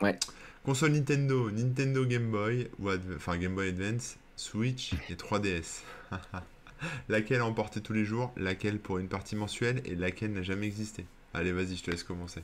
Ouais. 0.00 0.18
Console 0.64 0.92
Nintendo, 0.92 1.50
Nintendo 1.50 2.06
Game 2.06 2.30
Boy, 2.30 2.70
ou 2.78 2.90
enfin 3.14 3.36
Game 3.36 3.54
Boy 3.54 3.68
Advance, 3.68 4.16
Switch 4.36 4.94
et 5.10 5.16
3DS. 5.16 5.82
laquelle 7.10 7.40
a 7.42 7.46
emporté 7.46 7.82
tous 7.82 7.92
les 7.92 8.06
jours, 8.06 8.32
laquelle 8.38 8.78
pour 8.78 8.98
une 8.98 9.08
partie 9.08 9.36
mensuelle 9.36 9.82
et 9.84 9.94
laquelle 9.94 10.32
n'a 10.32 10.42
jamais 10.42 10.66
existé? 10.66 11.04
Allez, 11.34 11.52
vas-y, 11.52 11.76
je 11.76 11.82
te 11.82 11.90
laisse 11.90 12.04
commencer. 12.04 12.42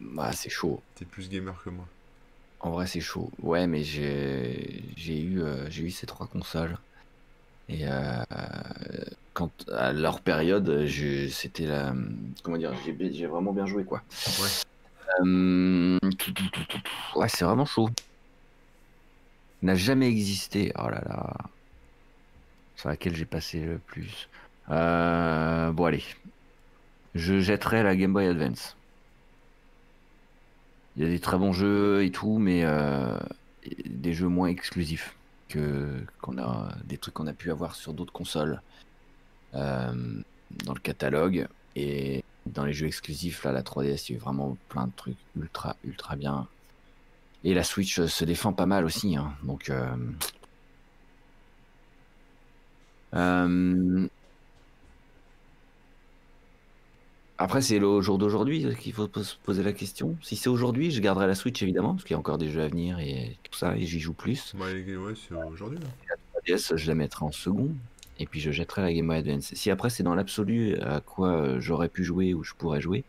Bah, 0.00 0.32
c'est 0.32 0.50
chaud. 0.50 0.80
T'es 0.94 1.04
plus 1.04 1.28
gamer 1.28 1.60
que 1.64 1.70
moi. 1.70 1.88
En 2.62 2.70
vrai, 2.70 2.86
c'est 2.86 3.00
chaud. 3.00 3.30
Ouais, 3.42 3.66
mais 3.66 3.82
j'ai 3.82 4.84
j'ai 4.96 5.20
eu, 5.20 5.42
euh, 5.42 5.68
j'ai 5.68 5.82
eu 5.82 5.90
ces 5.90 6.06
trois 6.06 6.26
consoles. 6.28 6.78
Et 7.68 7.86
euh, 7.88 8.22
quand 9.34 9.50
à 9.70 9.92
leur 9.92 10.20
période, 10.20 10.86
c'était 11.28 11.66
la. 11.66 11.94
Comment 12.42 12.56
dire 12.56 12.72
J'ai 12.84 13.26
vraiment 13.26 13.52
bien 13.52 13.66
joué, 13.66 13.84
quoi. 13.84 14.02
Ouais. 14.40 14.48
Euh, 15.26 15.98
tout. 16.18 16.34
Ouais, 17.16 17.28
c'est 17.28 17.44
vraiment 17.44 17.66
chaud. 17.66 17.90
N'a 19.62 19.74
jamais 19.74 20.08
existé. 20.08 20.72
Oh 20.78 20.88
là 20.88 21.02
là. 21.06 21.34
Sur 22.76 22.88
laquelle 22.88 23.14
j'ai 23.16 23.24
passé 23.24 23.60
le 23.60 23.78
plus. 23.78 24.28
Euh, 24.70 25.72
bon, 25.72 25.84
allez. 25.86 26.04
Je 27.14 27.40
jetterai 27.40 27.82
la 27.82 27.96
Game 27.96 28.12
Boy 28.12 28.26
Advance. 28.26 28.76
Il 30.96 31.02
y 31.02 31.06
a 31.06 31.08
des 31.08 31.20
très 31.20 31.38
bons 31.38 31.52
jeux 31.52 32.04
et 32.04 32.10
tout, 32.10 32.38
mais 32.38 32.64
euh, 32.64 33.18
des 33.86 34.12
jeux 34.12 34.28
moins 34.28 34.48
exclusifs 34.48 35.16
que 35.48 36.04
qu'on 36.20 36.38
a 36.38 36.74
des 36.84 36.98
trucs 36.98 37.14
qu'on 37.14 37.26
a 37.26 37.32
pu 37.32 37.50
avoir 37.50 37.74
sur 37.74 37.92
d'autres 37.92 38.12
consoles 38.12 38.60
euh, 39.54 39.92
dans 40.64 40.74
le 40.74 40.80
catalogue. 40.80 41.48
Et 41.76 42.24
dans 42.46 42.64
les 42.64 42.72
jeux 42.72 42.86
exclusifs 42.86 43.44
là 43.44 43.52
la 43.52 43.62
3DS 43.62 44.06
il 44.08 44.14
y 44.14 44.16
a 44.16 44.20
vraiment 44.20 44.56
plein 44.68 44.86
de 44.88 44.92
trucs 44.94 45.16
ultra 45.36 45.76
ultra 45.84 46.16
bien. 46.16 46.48
Et 47.44 47.54
la 47.54 47.64
Switch 47.64 47.98
euh, 47.98 48.08
se 48.08 48.24
défend 48.24 48.52
pas 48.52 48.66
mal 48.66 48.84
aussi 48.84 49.16
hein, 49.16 49.32
donc 49.44 49.70
Après, 57.42 57.60
c'est 57.60 57.80
le 57.80 58.00
jour 58.02 58.18
d'aujourd'hui 58.18 58.64
qu'il 58.76 58.92
faut 58.92 59.08
se 59.12 59.34
poser 59.42 59.64
la 59.64 59.72
question. 59.72 60.16
Si 60.22 60.36
c'est 60.36 60.48
aujourd'hui, 60.48 60.92
je 60.92 61.00
garderai 61.00 61.26
la 61.26 61.34
Switch 61.34 61.60
évidemment, 61.60 61.94
parce 61.94 62.04
qu'il 62.04 62.12
y 62.12 62.14
a 62.14 62.18
encore 62.18 62.38
des 62.38 62.48
jeux 62.50 62.62
à 62.62 62.68
venir 62.68 63.00
et 63.00 63.36
tout 63.42 63.58
ça, 63.58 63.76
et 63.76 63.84
j'y 63.84 63.98
joue 63.98 64.12
plus. 64.12 64.54
Bah, 64.56 64.66
ouais, 64.66 65.14
c'est 65.16 65.34
aujourd'hui. 65.34 65.78
La 66.08 66.40
DS, 66.56 66.76
je 66.76 66.86
la 66.86 66.94
mettrai 66.94 67.24
en 67.24 67.32
second, 67.32 67.70
et 68.20 68.26
puis 68.26 68.38
je 68.38 68.52
jetterai 68.52 68.82
la 68.82 68.92
Game 68.92 69.08
Boy 69.08 69.16
Advance. 69.18 69.52
Si 69.54 69.70
après 69.72 69.90
c'est 69.90 70.04
dans 70.04 70.14
l'absolu 70.14 70.76
à 70.78 71.00
quoi 71.00 71.32
euh, 71.32 71.60
j'aurais 71.60 71.88
pu 71.88 72.04
jouer 72.04 72.32
ou 72.32 72.44
je 72.44 72.54
pourrais 72.54 72.80
jouer, 72.80 73.02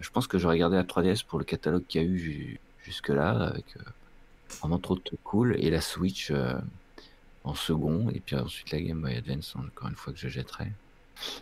je 0.00 0.10
pense 0.10 0.26
que 0.26 0.38
j'aurais 0.38 0.58
gardé 0.58 0.76
la 0.76 0.82
3DS 0.84 1.24
pour 1.24 1.38
le 1.38 1.44
catalogue 1.44 1.84
qu'il 1.86 2.02
y 2.02 2.04
a 2.04 2.08
eu 2.08 2.18
ju- 2.18 2.60
jusque-là, 2.82 3.30
avec 3.30 3.64
euh, 3.76 3.82
vraiment 4.60 4.78
trop 4.80 4.96
de 4.96 5.02
trucs 5.02 5.22
cool, 5.22 5.54
et 5.60 5.70
la 5.70 5.80
Switch 5.80 6.32
euh, 6.32 6.54
en 7.44 7.54
second, 7.54 8.10
et 8.10 8.18
puis 8.18 8.34
ensuite 8.34 8.72
la 8.72 8.80
Game 8.80 9.00
Boy 9.00 9.14
Advance, 9.14 9.54
encore 9.54 9.88
une 9.88 9.94
fois 9.94 10.12
que 10.12 10.18
je 10.18 10.28
jetterai. 10.28 10.66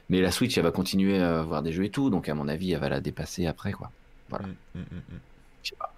Mais 0.09 0.21
la 0.21 0.31
Switch, 0.31 0.57
elle 0.57 0.65
va 0.65 0.71
continuer 0.71 1.19
à 1.21 1.41
avoir 1.41 1.63
des 1.63 1.73
jeux 1.73 1.85
et 1.85 1.91
tout, 1.91 2.11
donc 2.11 2.29
à 2.29 2.35
mon 2.35 2.49
avis, 2.49 2.73
elle 2.73 2.81
va 2.81 2.89
la 2.89 3.01
dépasser 3.01 3.47
après, 3.47 3.73
quoi. 3.73 3.91
Voilà. 4.29 4.47
Mm, 4.47 4.79
mm, 4.79 4.81
mm. 4.81 5.21
Je 5.63 5.69
sais 5.71 5.77
pas. 5.77 5.95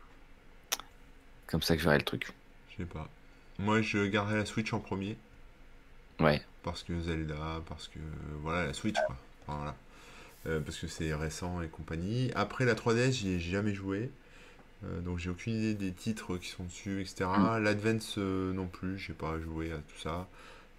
Comme 1.47 1.63
ça 1.63 1.75
que 1.75 1.81
je 1.81 1.85
verrai 1.85 1.99
le 1.99 2.05
truc. 2.05 2.33
Je 2.71 2.83
sais 2.83 2.89
pas. 2.89 3.09
Moi, 3.59 3.81
je 3.83 4.07
garderai 4.07 4.37
la 4.37 4.47
Switch 4.47 4.73
en 4.73 4.81
premier. 4.81 5.17
Ouais. 6.21 6.43
Parce 6.63 6.83
que 6.83 7.01
Zelda, 7.01 7.63
parce 7.69 7.89
que 7.89 7.99
voilà 8.43 8.67
la 8.67 8.73
Switch 8.73 8.97
quoi. 9.07 9.17
Enfin, 9.47 9.59
voilà. 9.59 9.77
Euh, 10.47 10.61
parce 10.61 10.79
que 10.79 10.87
c'est 10.87 11.15
récent 11.15 11.63
et 11.63 11.69
compagnie. 11.69 12.31
Après 12.35 12.65
la 12.65 12.75
3DS, 12.75 13.13
j'y 13.13 13.31
ai 13.31 13.41
jamais 13.41 13.75
joué. 13.75 14.11
Euh, 14.85 15.01
donc 15.01 15.19
j'ai 15.19 15.31
aucune 15.31 15.55
idée 15.55 15.75
des 15.75 15.93
titres 15.93 16.37
qui 16.37 16.49
sont 16.49 16.65
dessus, 16.65 17.01
etc. 17.01 17.29
L'Advance 17.61 18.15
euh, 18.19 18.53
non 18.53 18.67
plus, 18.67 18.99
j'ai 18.99 19.13
pas 19.13 19.39
joué 19.41 19.73
à 19.73 19.79
tout 19.79 19.99
ça. 20.01 20.29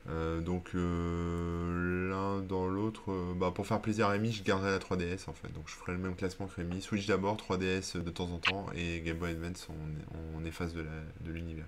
Euh, 0.07 0.39
donc 0.39 0.71
euh, 0.73 2.09
l'un 2.09 2.41
dans 2.41 2.67
l'autre, 2.67 3.11
euh, 3.11 3.33
bah, 3.35 3.51
pour 3.53 3.67
faire 3.67 3.81
plaisir 3.81 4.07
à 4.07 4.09
Rémi, 4.09 4.31
je 4.31 4.43
garderai 4.43 4.71
la 4.71 4.79
3DS 4.79 5.29
en 5.29 5.33
fait. 5.33 5.51
Donc 5.53 5.63
je 5.67 5.73
ferai 5.73 5.91
le 5.91 5.97
même 5.97 6.15
classement 6.15 6.47
que 6.47 6.55
Rémi. 6.55 6.81
Switch 6.81 7.05
d'abord, 7.05 7.35
3DS 7.35 8.01
de 8.01 8.09
temps 8.09 8.29
en 8.31 8.37
temps 8.37 8.65
et 8.75 9.01
Game 9.01 9.17
Boy 9.17 9.31
Advance 9.31 9.67
on, 9.69 10.39
on 10.39 10.45
efface 10.45 10.73
de 10.73 10.83
l'univers. 11.27 11.65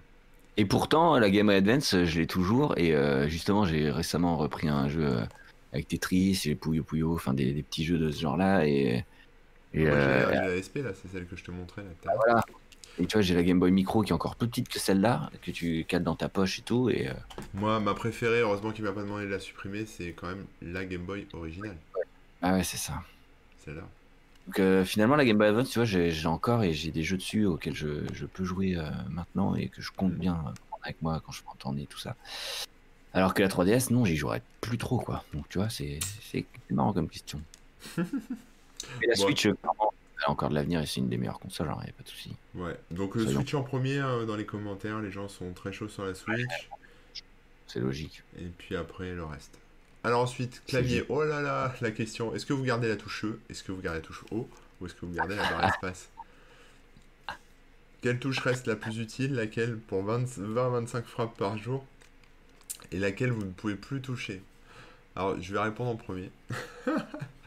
Et 0.58 0.66
pourtant, 0.66 1.18
la 1.20 1.30
Game 1.30 1.48
Boy 1.48 1.56
Advance, 1.56 2.04
je 2.04 2.20
l'ai 2.20 2.28
toujours. 2.28 2.78
Et 2.78 2.94
justement, 3.30 3.66
j'ai 3.66 3.90
récemment 3.92 4.38
repris 4.38 4.68
un 4.68 4.90
jeu 4.90 5.20
avec 5.74 5.88
Tetris, 5.88 6.42
j'ai 6.44 6.56
Puyo 6.56 6.84
Puyo, 6.84 7.14
enfin 7.14 7.34
des, 7.34 7.54
des 7.54 7.64
petits 7.64 7.86
jeux 7.86 7.98
de 7.98 8.12
ce 8.12 8.22
genre-là. 8.22 8.66
Et, 8.66 9.06
et, 9.74 9.86
Moi 9.86 9.96
la, 9.96 10.48
la 10.48 10.62
SP 10.62 10.84
là, 10.84 10.92
c'est 10.94 11.10
celle 11.12 11.26
que 11.28 11.36
je 11.36 11.44
te 11.44 11.52
montrais 11.52 11.84
là. 11.84 11.90
l'heure. 12.06 12.16
voilà. 12.26 12.44
Et 13.00 13.06
tu 13.08 13.14
vois, 13.14 13.22
j'ai 13.22 13.34
la 13.34 13.44
Game 13.44 13.60
Boy 13.60 13.72
Micro 13.72 14.02
qui 14.04 14.12
est 14.12 14.14
encore 14.14 14.36
plus 14.36 14.48
petite 14.48 14.70
que 14.70 14.80
celle-là, 14.80 15.30
que 15.42 15.52
tu 15.52 15.86
cales 15.88 16.04
dans 16.04 16.16
ta 16.16 16.30
poche 16.30 16.60
et 16.60 16.62
tout. 16.62 16.90
Et 16.90 17.08
euh, 17.08 17.14
Moi, 17.54 17.80
ma 17.80 17.94
préférée, 17.94 18.42
heureusement 18.42 18.72
qu'il 18.72 18.84
m'a 18.84 18.92
pas 18.92 19.02
demandé 19.04 19.26
de 19.26 19.30
la 19.32 19.40
supprimer, 19.40 19.86
c'est 19.86 20.12
quand 20.12 20.28
même 20.28 20.46
la 20.62 20.86
Game 20.86 21.02
Boy 21.06 21.26
originale, 21.34 21.78
ah 22.42 22.54
ouais, 22.54 22.64
c'est 22.64 22.78
ça. 22.78 23.02
celle-là. 23.64 23.84
Donc 24.48 24.60
euh, 24.60 24.84
finalement, 24.84 25.16
la 25.16 25.24
Game 25.26 25.38
Boy 25.38 25.48
Advance, 25.48 25.70
tu 25.70 25.80
vois, 25.80 25.86
j'ai 25.86 26.26
encore 26.28 26.64
et 26.64 26.74
j'ai 26.74 26.92
des 26.92 27.04
jeux 27.04 27.18
dessus 27.18 27.46
auxquels 27.46 27.76
je, 27.76 28.02
je 28.14 28.26
peux 28.26 28.44
jouer 28.44 28.76
euh, 28.76 28.90
maintenant 29.10 29.56
et 29.56 29.68
que 29.68 29.82
je 29.82 29.92
compte 29.92 30.14
bien 30.14 30.34
euh, 30.34 30.52
prendre 30.70 30.84
avec 30.84 31.02
moi 31.02 31.22
quand 31.26 31.32
je 31.32 31.44
prends 31.44 31.56
tourner 31.56 31.86
tout 31.88 32.00
ça. 32.00 32.16
Alors 33.14 33.34
que 33.34 33.42
la 33.44 33.50
3DS, 33.50 33.92
non, 33.94 34.04
j'y 34.06 34.16
jouerais 34.16 34.42
plus 34.60 34.78
trop, 34.78 34.98
quoi. 35.00 35.24
Donc 35.34 35.48
tu 35.50 35.60
vois, 35.60 35.70
c'est 35.70 36.00
marrant 36.70 36.94
comme 36.94 37.10
question. 37.10 37.40
Et 37.98 38.02
la 39.08 39.10
Ouais. 39.10 39.16
Switch, 39.16 39.48
elle 40.22 40.28
a 40.28 40.32
encore 40.32 40.50
de 40.50 40.56
l'avenir 40.56 40.82
et 40.82 40.86
c'est 40.86 41.00
une 41.00 41.10
des 41.10 41.18
meilleures 41.18 41.40
consoles, 41.40 41.68
il 41.80 41.84
n'y 41.84 41.90
a 41.90 41.94
pas 41.94 42.04
de 42.04 42.10
souci. 42.10 42.36
Ouais, 42.56 42.78
donc 42.92 43.16
le 43.16 43.24
Soyons. 43.24 43.40
Switch 43.40 43.54
en 43.56 43.64
premier 43.64 43.98
hein, 43.98 44.26
dans 44.26 44.36
les 44.36 44.46
commentaires, 44.46 45.00
les 45.00 45.12
gens 45.12 45.28
sont 45.28 45.52
très 45.54 45.74
chauds 45.74 45.90
sur 45.90 46.06
la 46.06 46.14
Switch. 46.14 46.70
C'est 47.68 47.80
logique. 47.80 48.24
Et 48.38 48.46
puis 48.58 48.76
après 48.76 49.14
le 49.14 49.24
reste. 49.24 49.58
Alors 50.04 50.22
ensuite, 50.22 50.64
clavier. 50.68 51.06
Oh 51.10 51.24
là 51.24 51.42
là, 51.42 51.74
la 51.82 51.92
question. 51.92 52.34
Est-ce 52.36 52.46
que 52.46 52.54
vous 52.54 52.64
gardez 52.64 52.88
la 52.88 52.96
touche 52.96 53.26
E? 53.26 53.40
Est-ce 53.50 53.64
que 53.64 53.72
vous 53.72 53.82
gardez 53.82 54.00
la 54.00 54.06
touche 54.06 54.24
O? 54.32 54.48
Ou 54.80 54.86
est-ce 54.86 54.96
que 54.96 55.06
vous 55.06 55.14
gardez 55.14 55.36
la 55.36 55.50
barre 55.50 55.70
espace 55.70 56.10
Quelle 58.02 58.20
touche 58.20 58.40
reste 58.40 58.68
la 58.68 58.76
plus 58.76 58.98
utile? 58.98 59.36
Laquelle 59.36 59.78
pour 59.78 60.04
20-25 60.04 61.04
frappes 61.04 61.38
par 61.38 61.58
jour? 61.58 61.86
Et 62.92 63.00
laquelle 63.00 63.32
vous 63.32 63.46
ne 63.46 63.52
pouvez 63.52 63.76
plus 63.76 64.02
toucher? 64.02 64.42
Alors, 65.16 65.40
je 65.40 65.54
vais 65.54 65.60
répondre 65.60 65.92
en 65.92 65.96
premier. 65.96 66.32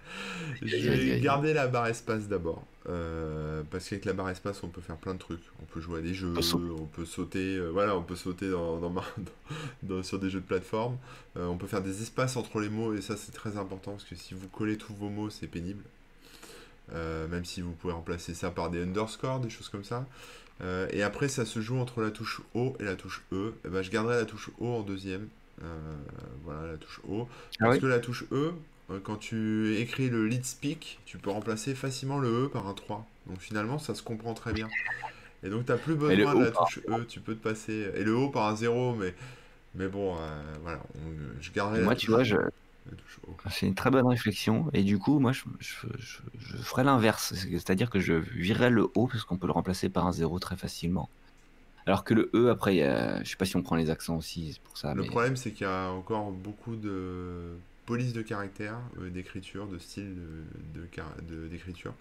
je 0.62 0.88
vais 0.90 1.20
garder 1.20 1.52
la 1.54 1.66
barre 1.66 1.86
espace 1.86 2.28
d'abord. 2.28 2.64
Euh, 2.88 3.62
parce 3.70 3.88
qu'avec 3.88 4.04
la 4.04 4.12
barre 4.12 4.28
espace, 4.28 4.62
on 4.62 4.68
peut 4.68 4.82
faire 4.82 4.96
plein 4.96 5.14
de 5.14 5.18
trucs. 5.18 5.40
On 5.62 5.64
peut 5.64 5.80
jouer 5.80 6.00
à 6.00 6.02
des 6.02 6.12
jeux, 6.14 6.34
on 6.78 6.84
peut 6.84 7.06
sauter, 7.06 7.56
euh, 7.56 7.68
voilà, 7.70 7.96
on 7.96 8.02
peut 8.02 8.16
sauter 8.16 8.50
dans, 8.50 8.78
dans 8.78 8.90
Mar- 8.90 9.14
dans- 9.82 10.02
sur 10.02 10.18
des 10.18 10.28
jeux 10.28 10.40
de 10.40 10.44
plateforme. 10.46 10.98
Euh, 11.38 11.46
on 11.46 11.56
peut 11.56 11.66
faire 11.66 11.80
des 11.82 12.02
espaces 12.02 12.36
entre 12.36 12.60
les 12.60 12.68
mots 12.68 12.92
et 12.94 13.00
ça 13.00 13.16
c'est 13.16 13.32
très 13.32 13.56
important 13.56 13.92
parce 13.92 14.04
que 14.04 14.14
si 14.16 14.34
vous 14.34 14.48
collez 14.48 14.76
tous 14.76 14.92
vos 14.94 15.08
mots 15.08 15.30
c'est 15.30 15.46
pénible. 15.46 15.82
Même 16.92 17.44
si 17.44 17.60
vous 17.62 17.72
pouvez 17.72 17.92
remplacer 17.94 18.34
ça 18.34 18.50
par 18.50 18.70
des 18.70 18.82
underscores, 18.82 19.40
des 19.40 19.50
choses 19.50 19.68
comme 19.68 19.84
ça. 19.84 20.06
Et 20.92 21.02
après 21.02 21.28
ça 21.28 21.44
se 21.46 21.60
joue 21.60 21.78
entre 21.78 22.02
la 22.02 22.10
touche 22.10 22.40
O 22.54 22.76
et 22.78 22.84
la 22.84 22.94
touche 22.96 23.22
E. 23.32 23.54
Et 23.64 23.68
ben, 23.68 23.82
je 23.82 23.90
garderai 23.90 24.16
la 24.16 24.26
touche 24.26 24.50
O 24.60 24.66
en 24.68 24.82
deuxième. 24.82 25.28
Voilà 26.44 26.72
la 26.72 26.76
touche 26.76 27.00
O. 27.08 27.26
Ah 27.60 27.64
Parce 27.64 27.74
oui 27.76 27.80
que 27.80 27.86
la 27.86 27.98
touche 28.00 28.24
E, 28.32 28.52
quand 29.02 29.16
tu 29.16 29.76
écris 29.78 30.08
le 30.10 30.26
lead 30.26 30.44
speak, 30.44 31.00
tu 31.06 31.18
peux 31.18 31.30
remplacer 31.30 31.74
facilement 31.74 32.18
le 32.18 32.44
E 32.44 32.48
par 32.48 32.66
un 32.68 32.74
3. 32.74 33.06
Donc 33.26 33.40
finalement 33.40 33.78
ça 33.78 33.94
se 33.94 34.02
comprend 34.02 34.34
très 34.34 34.52
bien. 34.52 34.68
Et 35.42 35.48
donc 35.50 35.66
t'as 35.66 35.76
plus 35.76 35.92
Et 35.92 36.16
le 36.16 36.24
besoin 36.24 36.34
de 36.34 36.44
la 36.44 36.50
par- 36.50 36.66
touche 36.66 36.80
E, 36.88 37.04
tu 37.06 37.20
peux 37.20 37.34
te 37.34 37.42
passer. 37.42 37.90
Et 37.94 38.04
le 38.04 38.14
O 38.14 38.28
par 38.30 38.46
un 38.48 38.56
0, 38.56 38.94
mais, 38.94 39.14
mais 39.74 39.88
bon, 39.88 40.16
euh, 40.18 40.42
voilà, 40.62 40.80
on- 40.96 41.40
je 41.40 41.50
garderai 41.52 41.80
Moi, 41.82 41.94
tu 41.96 42.10
vois, 42.10 42.24
je... 42.24 42.36
O. 42.36 43.34
c'est 43.50 43.66
une 43.66 43.74
très 43.74 43.90
bonne 43.90 44.06
réflexion. 44.06 44.68
Et 44.74 44.82
du 44.82 44.98
coup, 44.98 45.18
moi, 45.18 45.32
je, 45.32 45.44
je, 45.60 45.86
je, 45.98 46.18
je 46.38 46.56
ferais 46.58 46.84
l'inverse. 46.84 47.32
C'est-à-dire 47.34 47.88
que 47.88 47.98
je 47.98 48.12
virerais 48.12 48.68
le 48.70 48.88
O 48.94 49.06
parce 49.06 49.24
qu'on 49.24 49.38
peut 49.38 49.46
le 49.46 49.52
remplacer 49.54 49.88
par 49.88 50.06
un 50.06 50.12
0 50.12 50.38
très 50.38 50.56
facilement. 50.56 51.08
Alors 51.86 52.04
que 52.04 52.12
le 52.14 52.30
E, 52.34 52.50
après, 52.50 52.82
a- 52.82 53.22
je 53.24 53.30
sais 53.30 53.36
pas 53.36 53.46
si 53.46 53.56
on 53.56 53.62
prend 53.62 53.76
les 53.76 53.88
accents 53.90 54.16
aussi, 54.16 54.52
c'est 54.54 54.60
pour 54.62 54.76
ça. 54.76 54.92
Le 54.94 55.02
mais- 55.02 55.08
problème, 55.08 55.36
c'est 55.36 55.52
qu'il 55.52 55.66
y 55.66 55.70
a 55.70 55.90
encore 55.90 56.30
beaucoup 56.30 56.76
de 56.76 57.54
police 57.86 58.12
de 58.12 58.22
caractère, 58.22 58.78
euh, 59.00 59.10
d'écriture, 59.10 59.66
de 59.68 59.78
style 59.78 60.16
de, 60.74 61.48
d'écriture, 61.48 61.94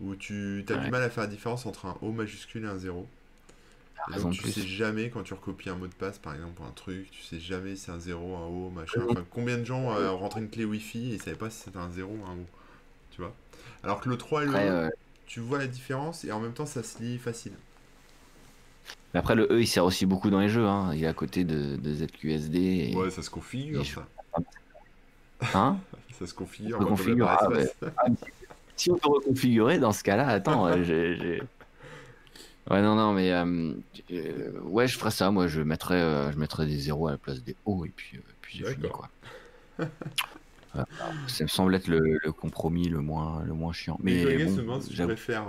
où 0.00 0.14
tu 0.16 0.64
as 0.68 0.76
Ouais. 0.76 0.78
du 0.78 0.90
mal 0.90 1.02
à 1.02 1.10
faire 1.10 1.24
la 1.24 1.30
différence 1.30 1.66
entre 1.66 1.86
un 1.86 1.98
O 2.02 2.12
majuscule 2.12 2.64
et 2.64 2.68
un 2.68 2.78
0. 2.78 3.08
T'as 3.94 4.06
Et 4.08 4.14
raison 4.14 4.22
donc 4.22 4.36
tu 4.36 4.42
plus. 4.42 4.54
sais 4.54 4.66
jamais 4.66 5.10
quand 5.10 5.22
tu 5.24 5.34
recopies 5.34 5.70
un 5.70 5.76
mot 5.76 5.86
de 5.88 5.94
passe, 5.94 6.18
par 6.18 6.34
exemple, 6.34 6.54
pour 6.54 6.66
un 6.66 6.72
truc, 6.72 7.10
tu 7.10 7.22
sais 7.22 7.40
jamais 7.40 7.76
si 7.76 7.84
c'est 7.84 7.92
un 7.92 8.00
0, 8.00 8.36
un 8.36 8.46
O, 8.46 8.70
machin. 8.70 9.04
Enfin, 9.04 9.26
combien 9.30 9.58
de 9.58 9.64
gens 9.64 9.94
euh, 9.94 10.10
ont 10.10 10.18
rentré 10.18 10.40
une 10.40 10.50
clé 10.50 10.64
Wi-Fi 10.64 11.12
et 11.14 11.18
savaient 11.18 11.36
pas 11.36 11.50
si 11.50 11.60
c'était 11.62 11.78
un 11.78 11.90
0 11.90 12.12
ou 12.14 12.24
un 12.26 12.34
O, 12.36 12.46
tu 13.12 13.20
vois? 13.22 13.36
Alors 13.84 14.00
que 14.00 14.08
le 14.10 14.18
3 14.18 14.44
et 14.44 14.46
le 14.46 14.56
Après, 14.56 14.68
E, 14.70 14.80
euh, 14.86 14.90
tu 15.26 15.40
vois 15.40 15.58
la 15.58 15.68
différence 15.68 16.24
et 16.24 16.32
en 16.32 16.40
même 16.40 16.54
temps 16.54 16.66
ça 16.66 16.82
se 16.84 17.02
lit 17.02 17.18
facile. 17.18 17.54
mais 19.14 19.20
après, 19.20 19.34
le 19.34 19.44
E, 19.52 19.60
il 19.60 19.66
sert 19.66 19.84
aussi 19.84 20.06
beaucoup 20.06 20.30
dans 20.30 20.40
les 20.40 20.48
jeux. 20.48 20.66
Hein. 20.66 20.92
Il 20.94 21.02
est 21.04 21.06
à 21.06 21.14
côté 21.14 21.44
de, 21.44 21.76
de 21.76 21.94
ZQSD. 21.94 22.58
Et... 22.58 22.96
Ouais, 22.96 23.10
ça 23.10 23.22
se 23.22 23.30
configure, 23.30 23.82
et 23.82 23.84
je- 23.84 23.94
ça. 23.94 24.08
Hein 25.54 25.78
Ça 26.18 26.26
se 26.26 26.34
configure. 26.34 26.78
On 26.80 26.94
ah, 27.96 28.06
si 28.76 28.90
on 28.90 28.98
peut 28.98 29.08
reconfigurer, 29.08 29.78
dans 29.78 29.92
ce 29.92 30.02
cas-là, 30.04 30.28
attends, 30.28 30.66
euh, 30.66 30.82
j'ai- 30.82 31.42
Ouais, 32.68 32.82
non, 32.82 32.96
non, 32.96 33.12
mais 33.12 33.30
euh, 33.32 33.72
euh, 34.10 34.50
ouais, 34.64 34.88
je 34.88 34.98
ferais 34.98 35.12
ça. 35.12 35.30
Moi, 35.30 35.46
je 35.46 35.60
mettrais, 35.62 36.00
euh, 36.00 36.32
je 36.32 36.36
mettrais 36.38 36.66
des 36.66 36.76
zéros 36.78 37.06
à 37.06 37.12
la 37.12 37.16
place 37.16 37.42
des 37.44 37.54
O 37.64 37.84
et 37.84 37.92
puis, 37.94 38.18
puis 38.42 38.58
j'ai 38.58 38.64
fini, 38.74 38.88
quoi. 38.88 39.08
Voilà. 40.74 40.86
ça 41.28 41.44
me 41.44 41.48
semble 41.48 41.74
être 41.76 41.86
le, 41.86 42.18
le 42.22 42.32
compromis 42.32 42.88
le 42.88 43.00
moins, 43.00 43.42
le 43.46 43.52
moins 43.54 43.72
chiant. 43.72 43.98
Mais 44.02 44.36
bon, 44.44 44.50
se 44.56 44.60
demande 44.60 44.82
si 44.82 44.94
je 44.96 45.04
préfère 45.04 45.46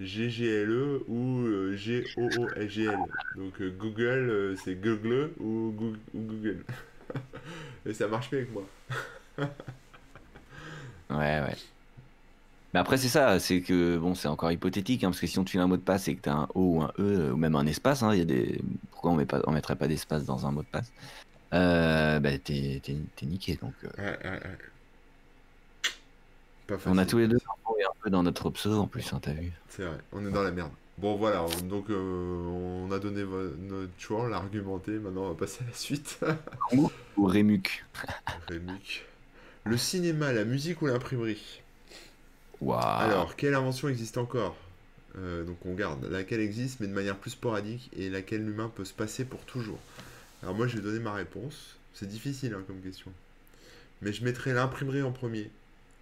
GGLE 0.00 1.02
ou 1.08 1.44
G-O-O-L-G-L. 1.74 2.98
Donc 3.36 3.62
Google, 3.78 4.56
c'est 4.64 4.74
Google 4.76 5.30
ou, 5.38 5.72
Goo- 5.76 5.96
ou 6.14 6.20
Google. 6.20 6.64
Et 7.86 7.92
ça 7.92 8.08
marche 8.08 8.30
bien 8.30 8.40
avec 8.40 8.52
moi. 8.52 8.64
Ouais, 11.10 11.40
ouais. 11.40 11.56
Mais 12.74 12.80
après, 12.80 12.98
c'est 12.98 13.08
ça, 13.08 13.38
c'est 13.40 13.62
que 13.62 13.96
bon, 13.96 14.14
c'est 14.14 14.28
encore 14.28 14.50
hypothétique, 14.52 15.02
hein, 15.04 15.08
parce 15.10 15.20
que 15.20 15.26
si 15.26 15.38
on 15.38 15.44
te 15.44 15.50
file 15.50 15.60
un 15.60 15.66
mot 15.66 15.76
de 15.76 15.82
passe 15.82 16.08
et 16.08 16.16
que 16.16 16.20
tu 16.22 16.28
as 16.28 16.34
un 16.34 16.48
O 16.54 16.76
ou 16.76 16.82
un 16.82 16.92
E, 16.98 17.32
ou 17.32 17.36
même 17.36 17.54
un 17.56 17.66
espace, 17.66 18.02
hein, 18.02 18.14
y 18.14 18.20
a 18.20 18.24
des... 18.24 18.60
pourquoi 18.90 19.12
on 19.12 19.16
met 19.16 19.24
pas, 19.24 19.40
on 19.46 19.52
mettrait 19.52 19.76
pas 19.76 19.88
d'espace 19.88 20.24
dans 20.24 20.46
un 20.46 20.50
mot 20.52 20.62
de 20.62 20.68
passe? 20.68 20.92
Euh, 21.54 22.20
bah, 22.20 22.38
T'es 22.38 22.80
t'es- 22.82 22.98
t'es 23.14 23.26
niqué. 23.26 23.56
Donc, 23.56 23.74
euh, 23.84 23.88
Ouais, 23.98 24.18
ouais, 24.24 24.30
ouais. 24.30 24.58
Pas 26.66 26.76
on 26.86 26.98
a 26.98 27.06
tous 27.06 27.18
les 27.18 27.28
deux 27.28 27.36
un 27.36 27.72
peu- 28.02 28.10
dans 28.10 28.22
notre 28.22 28.50
pseudo 28.50 28.80
en 28.80 28.86
plus, 28.88 29.12
hein, 29.12 29.20
t'as 29.22 29.32
vu. 29.32 29.52
C'est 29.68 29.84
vrai, 29.84 29.98
on 30.12 30.24
est 30.26 30.30
dans 30.30 30.42
la 30.42 30.50
merde. 30.50 30.70
Bon 30.98 31.16
voilà, 31.16 31.44
on- 31.44 31.66
donc 31.66 31.90
euh, 31.90 31.96
on 31.96 32.90
a 32.90 32.98
donné 32.98 33.24
notre 33.58 33.92
choix, 33.98 34.22
on 34.22 34.26
l'a 34.26 34.36
argumenté, 34.38 34.92
maintenant 34.98 35.24
on 35.24 35.28
va 35.30 35.34
passer 35.34 35.64
à 35.64 35.66
la 35.66 35.72
suite. 35.74 36.18
Ou 37.16 37.24
Rémuc. 37.24 37.84
Rémic. 38.48 39.02
Le 39.66 39.76
cinéma, 39.76 40.32
la 40.32 40.44
musique 40.44 40.80
ou 40.82 40.86
l'imprimerie? 40.86 41.60
Waouh. 42.60 42.80
Alors, 42.80 43.34
quelle 43.34 43.54
invention 43.54 43.88
existe 43.88 44.16
encore? 44.16 44.56
Euh, 45.18 45.44
Donc 45.44 45.56
on 45.64 45.74
garde 45.74 46.04
laquelle 46.04 46.40
existe 46.40 46.78
mais 46.80 46.86
de 46.86 46.92
manière 46.92 47.16
plus 47.16 47.30
sporadique 47.30 47.90
et 47.96 48.08
laquelle 48.08 48.44
l'humain 48.44 48.70
peut 48.74 48.84
se 48.84 48.92
passer 48.92 49.24
pour 49.24 49.40
toujours. 49.40 49.80
Alors 50.42 50.54
moi 50.54 50.66
je 50.66 50.76
vais 50.76 50.82
donner 50.82 51.00
ma 51.00 51.14
réponse. 51.14 51.76
C'est 51.94 52.06
difficile 52.06 52.54
hein, 52.54 52.62
comme 52.66 52.80
question. 52.80 53.10
Mais 54.02 54.12
je 54.12 54.22
mettrai 54.24 54.52
l'imprimerie 54.52 55.02
en 55.02 55.10
premier. 55.12 55.50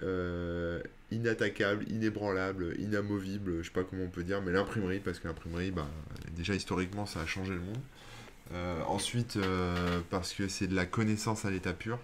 Euh, 0.02 0.82
inattaquable, 1.12 1.88
inébranlable, 1.88 2.74
inamovible, 2.78 3.62
je 3.62 3.68
sais 3.68 3.72
pas 3.72 3.84
comment 3.84 4.02
on 4.02 4.08
peut 4.08 4.24
dire, 4.24 4.42
mais 4.42 4.52
l'imprimerie, 4.52 4.98
parce 4.98 5.20
que 5.20 5.28
l'imprimerie, 5.28 5.70
bah, 5.70 5.86
déjà 6.36 6.54
historiquement 6.54 7.06
ça 7.06 7.20
a 7.20 7.26
changé 7.26 7.52
le 7.54 7.60
monde. 7.60 7.80
Euh, 8.52 8.82
ensuite, 8.88 9.36
euh, 9.36 10.00
parce 10.10 10.34
que 10.34 10.48
c'est 10.48 10.66
de 10.66 10.74
la 10.74 10.84
connaissance 10.84 11.44
à 11.44 11.50
l'état 11.50 11.72
pur. 11.72 11.98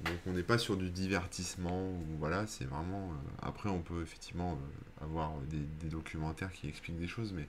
Donc 0.00 0.14
on 0.26 0.32
n'est 0.32 0.44
pas 0.44 0.58
sur 0.58 0.76
du 0.76 0.90
divertissement, 0.90 1.90
ou 1.90 2.04
voilà, 2.18 2.46
c'est 2.46 2.64
vraiment... 2.64 3.10
euh, 3.10 3.30
après 3.42 3.68
on 3.68 3.80
peut 3.80 4.02
effectivement 4.02 4.52
euh, 4.52 5.04
avoir 5.04 5.32
des, 5.50 5.88
documentaires 5.88 6.52
qui 6.52 6.68
expliquent 6.68 7.00
des 7.00 7.08
choses, 7.08 7.32
mais 7.32 7.48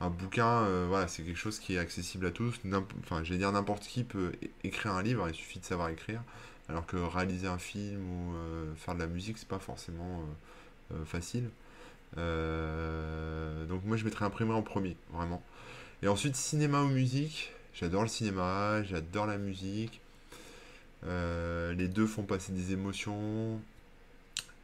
un 0.00 0.10
bouquin, 0.10 0.64
euh, 0.64 0.86
voilà, 0.88 1.06
c'est 1.06 1.22
quelque 1.22 1.38
chose 1.38 1.60
qui 1.60 1.74
est 1.74 1.78
accessible 1.78 2.26
à 2.26 2.30
tous. 2.32 2.60
Enfin, 3.00 3.22
je 3.22 3.32
vais 3.32 3.38
dire 3.38 3.52
n'importe 3.52 3.84
qui 3.86 4.02
peut 4.02 4.32
écrire 4.64 4.92
un 4.92 5.02
livre, 5.02 5.28
il 5.28 5.34
suffit 5.34 5.60
de 5.60 5.64
savoir 5.64 5.88
écrire. 5.88 6.22
Alors 6.68 6.86
que 6.86 6.96
réaliser 6.96 7.46
un 7.46 7.58
film 7.58 8.00
ou 8.00 8.34
faire 8.76 8.94
de 8.94 9.00
la 9.00 9.06
musique, 9.06 9.36
c'est 9.38 9.48
pas 9.48 9.58
forcément 9.58 10.24
facile. 11.04 11.50
Donc 12.16 13.84
moi 13.84 13.96
je 13.96 14.04
mettrais 14.04 14.24
imprimerie 14.24 14.56
en 14.56 14.62
premier, 14.62 14.96
vraiment. 15.12 15.42
Et 16.02 16.08
ensuite 16.08 16.36
cinéma 16.36 16.82
ou 16.82 16.88
musique, 16.88 17.52
j'adore 17.74 18.02
le 18.02 18.08
cinéma, 18.08 18.82
j'adore 18.82 19.26
la 19.26 19.36
musique. 19.36 20.00
Euh, 21.06 21.72
les 21.74 21.88
deux 21.88 22.06
font 22.06 22.22
passer 22.24 22.52
des 22.52 22.72
émotions. 22.72 23.60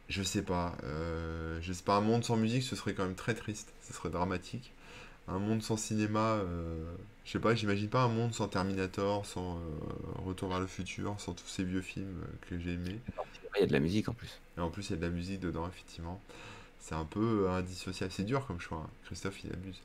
Je 0.09 0.23
sais 0.23 0.41
pas. 0.41 0.75
euh, 0.83 1.59
je 1.61 1.71
sais 1.73 1.83
pas, 1.83 1.95
un 1.95 2.01
monde 2.01 2.23
sans 2.23 2.35
musique, 2.37 2.63
ce 2.63 2.75
serait 2.75 2.93
quand 2.93 3.03
même 3.05 3.15
très 3.15 3.33
triste. 3.33 3.71
Ce 3.81 3.93
serait 3.93 4.09
dramatique. 4.09 4.71
Un 5.27 5.39
monde 5.39 5.61
sans 5.63 5.77
cinéma, 5.77 6.35
euh, 6.37 6.93
je 7.25 7.31
sais 7.31 7.39
pas, 7.39 7.55
j'imagine 7.55 7.87
pas 7.89 8.03
un 8.03 8.07
monde 8.09 8.33
sans 8.33 8.47
Terminator, 8.47 9.25
sans 9.25 9.57
euh, 9.57 9.59
Retour 10.25 10.49
vers 10.49 10.59
le 10.59 10.67
futur, 10.67 11.15
sans 11.19 11.33
tous 11.33 11.47
ces 11.47 11.63
vieux 11.63 11.81
films 11.81 12.21
euh, 12.23 12.27
que 12.49 12.59
j'ai 12.59 12.73
aimés. 12.73 12.99
Il 13.55 13.61
y 13.61 13.63
a 13.63 13.67
de 13.67 13.73
la 13.73 13.79
musique 13.79 14.09
en 14.09 14.13
plus. 14.13 14.39
Et 14.57 14.61
en 14.61 14.69
plus, 14.69 14.89
il 14.89 14.91
y 14.91 14.93
a 14.95 14.97
de 14.97 15.03
la 15.03 15.09
musique 15.11 15.39
dedans, 15.39 15.67
effectivement. 15.67 16.19
C'est 16.79 16.95
un 16.95 17.05
peu 17.05 17.49
indissociable. 17.49 18.11
C'est 18.11 18.23
dur 18.23 18.45
comme 18.47 18.59
choix. 18.59 18.79
hein. 18.85 18.89
Christophe, 19.05 19.43
il 19.43 19.53
abuse. 19.53 19.79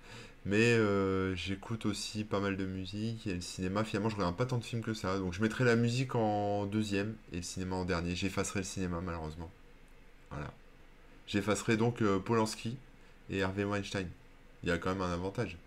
Mais 0.47 0.75
euh, 0.75 1.35
j'écoute 1.35 1.87
aussi 1.87 2.23
pas 2.23 2.39
mal 2.39 2.57
de 2.57 2.65
musique. 2.65 3.27
Et 3.27 3.35
le 3.35 3.41
cinéma, 3.41 3.83
finalement, 3.83 4.09
je 4.09 4.15
regarde 4.15 4.37
pas 4.37 4.47
tant 4.47 4.59
de 4.59 4.65
films 4.65 4.83
que 4.83 4.95
ça. 4.95 5.19
Donc 5.19 5.33
je 5.33 5.43
mettrai 5.43 5.65
la 5.65 5.75
musique 5.75 6.15
en 6.15 6.67
deuxième 6.67 7.17
et 7.33 7.37
le 7.37 7.43
cinéma 7.43 7.75
en 7.75 7.85
dernier. 7.85 8.15
J'effacerai 8.15 8.61
le 8.61 8.65
cinéma, 8.65 9.01
malheureusement. 9.05 9.51
Voilà. 10.31 10.53
J'effacerai 11.27 11.77
donc 11.77 12.01
euh, 12.01 12.21
Polanski 12.21 12.77
et 13.29 13.43
Harvey 13.43 13.65
Weinstein. 13.65 14.09
Il 14.63 14.69
y 14.69 14.73
a 14.73 14.79
quand 14.79 14.91
même 14.91 15.03
un 15.03 15.13
avantage. 15.13 15.59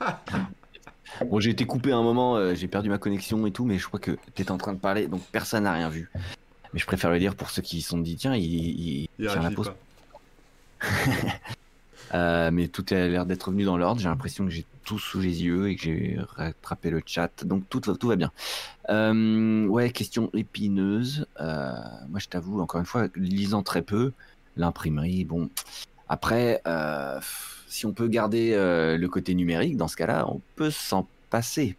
Bon, 1.24 1.40
j'ai 1.40 1.50
été 1.50 1.64
coupé 1.66 1.90
un 1.90 2.02
moment, 2.02 2.36
euh, 2.36 2.54
j'ai 2.54 2.68
perdu 2.68 2.90
ma 2.90 2.98
connexion 2.98 3.44
et 3.46 3.50
tout, 3.50 3.64
mais 3.64 3.78
je 3.78 3.86
crois 3.86 3.98
que 3.98 4.12
t'étais 4.34 4.50
en 4.50 4.58
train 4.58 4.74
de 4.74 4.78
parler, 4.78 5.08
donc 5.08 5.22
personne 5.32 5.64
n'a 5.64 5.72
rien 5.72 5.88
vu. 5.88 6.10
Mais 6.72 6.78
je 6.78 6.84
préfère 6.84 7.10
le 7.10 7.18
dire 7.18 7.34
pour 7.34 7.48
ceux 7.48 7.62
qui 7.62 7.80
se 7.80 7.88
sont 7.88 7.98
dit, 7.98 8.14
tiens, 8.14 8.36
il, 8.36 8.44
il, 8.44 9.08
Il 9.18 9.26
tient 9.26 9.42
la 9.42 9.50
pause. 9.50 9.72
Euh, 12.14 12.50
mais 12.50 12.68
tout 12.68 12.84
a 12.90 12.94
l'air 12.94 13.26
d'être 13.26 13.44
revenu 13.44 13.64
dans 13.64 13.76
l'ordre. 13.76 14.00
J'ai 14.00 14.08
l'impression 14.08 14.44
que 14.44 14.50
j'ai 14.50 14.64
tout 14.84 14.98
sous 14.98 15.20
les 15.20 15.42
yeux 15.44 15.68
et 15.68 15.76
que 15.76 15.82
j'ai 15.82 16.18
rattrapé 16.36 16.90
le 16.90 17.02
chat. 17.04 17.44
Donc 17.44 17.64
tout, 17.68 17.80
va- 17.84 17.96
tout 17.96 18.08
va 18.08 18.16
bien. 18.16 18.32
Euh, 18.88 19.66
ouais, 19.66 19.90
question 19.90 20.30
épineuse. 20.32 21.26
Euh, 21.40 21.72
moi, 22.08 22.18
je 22.20 22.28
t'avoue, 22.28 22.60
encore 22.60 22.80
une 22.80 22.86
fois, 22.86 23.08
lisant 23.14 23.62
très 23.62 23.82
peu, 23.82 24.12
l'imprimerie, 24.56 25.24
bon. 25.24 25.50
Après, 26.08 26.62
si 27.66 27.84
on 27.84 27.92
peut 27.92 28.08
garder 28.08 28.52
le 28.56 29.06
côté 29.08 29.34
numérique, 29.34 29.76
dans 29.76 29.88
ce 29.88 29.96
cas-là, 29.96 30.26
on 30.28 30.40
peut 30.56 30.70
s'en 30.70 31.06
passer. 31.28 31.76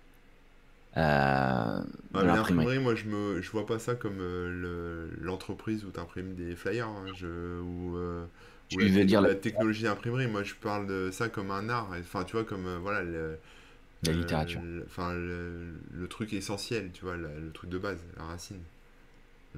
Euh, 0.98 1.02
Ah, 1.02 1.84
mais 2.14 2.24
l'imprimerie. 2.24 2.80
moi, 2.80 2.94
je 2.96 3.42
je 3.42 3.52
vois 3.52 3.66
pas 3.66 3.80
ça 3.80 3.96
comme 3.96 4.18
le- 4.18 5.10
l'entreprise 5.22 5.86
où 5.86 5.92
tu 5.92 6.00
imprimes 6.00 6.36
des 6.36 6.56
flyers, 6.56 6.88
hein, 6.88 7.06
je, 7.16 7.62
Tu 8.70 8.88
veux 8.89 9.05
dire 9.05 9.22
la, 9.22 9.30
la 9.30 9.36
technologie 9.36 9.84
d'imprimerie. 9.84 10.28
Moi, 10.28 10.43
je 10.43 10.53
parle 10.55 10.88
de 10.88 11.09
ça 11.11 11.30
comme 11.30 11.51
un 11.51 11.70
art. 11.70 11.89
Enfin, 11.99 12.24
tu 12.24 12.34
vois, 12.34 12.43
comme 12.45 12.67
euh, 12.67 12.78
voilà, 12.80 13.03
le, 13.03 13.38
la 14.03 14.11
littérature. 14.13 14.65
enfin, 14.86 15.13
le, 15.13 15.74
le 15.93 16.07
truc 16.07 16.34
essentiel, 16.34 16.91
tu 16.93 17.03
vois, 17.05 17.17
la- 17.17 17.34
le 17.39 17.51
truc 17.51 17.70
de 17.70 17.78
base, 17.78 17.99
la 18.17 18.24
racine, 18.26 18.61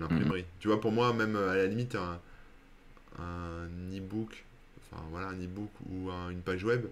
Mhm. 0.10 0.32
l'imprimerie. 0.32 0.46
Tu 0.60 0.68
vois, 0.70 0.82
pour 0.82 0.92
moi, 0.92 1.14
même 1.14 1.36
euh, 1.36 1.52
à 1.52 1.56
la 1.58 1.68
limite, 1.68 1.96
un, 1.96 2.20
un 3.20 3.68
e-book, 3.94 4.46
enfin 4.80 5.04
voilà, 5.12 5.30
un 5.30 5.42
e-book 5.42 5.72
ou 5.90 6.10
un- 6.12 6.30
une 6.30 6.42
page 6.42 6.64
web, 6.64 6.86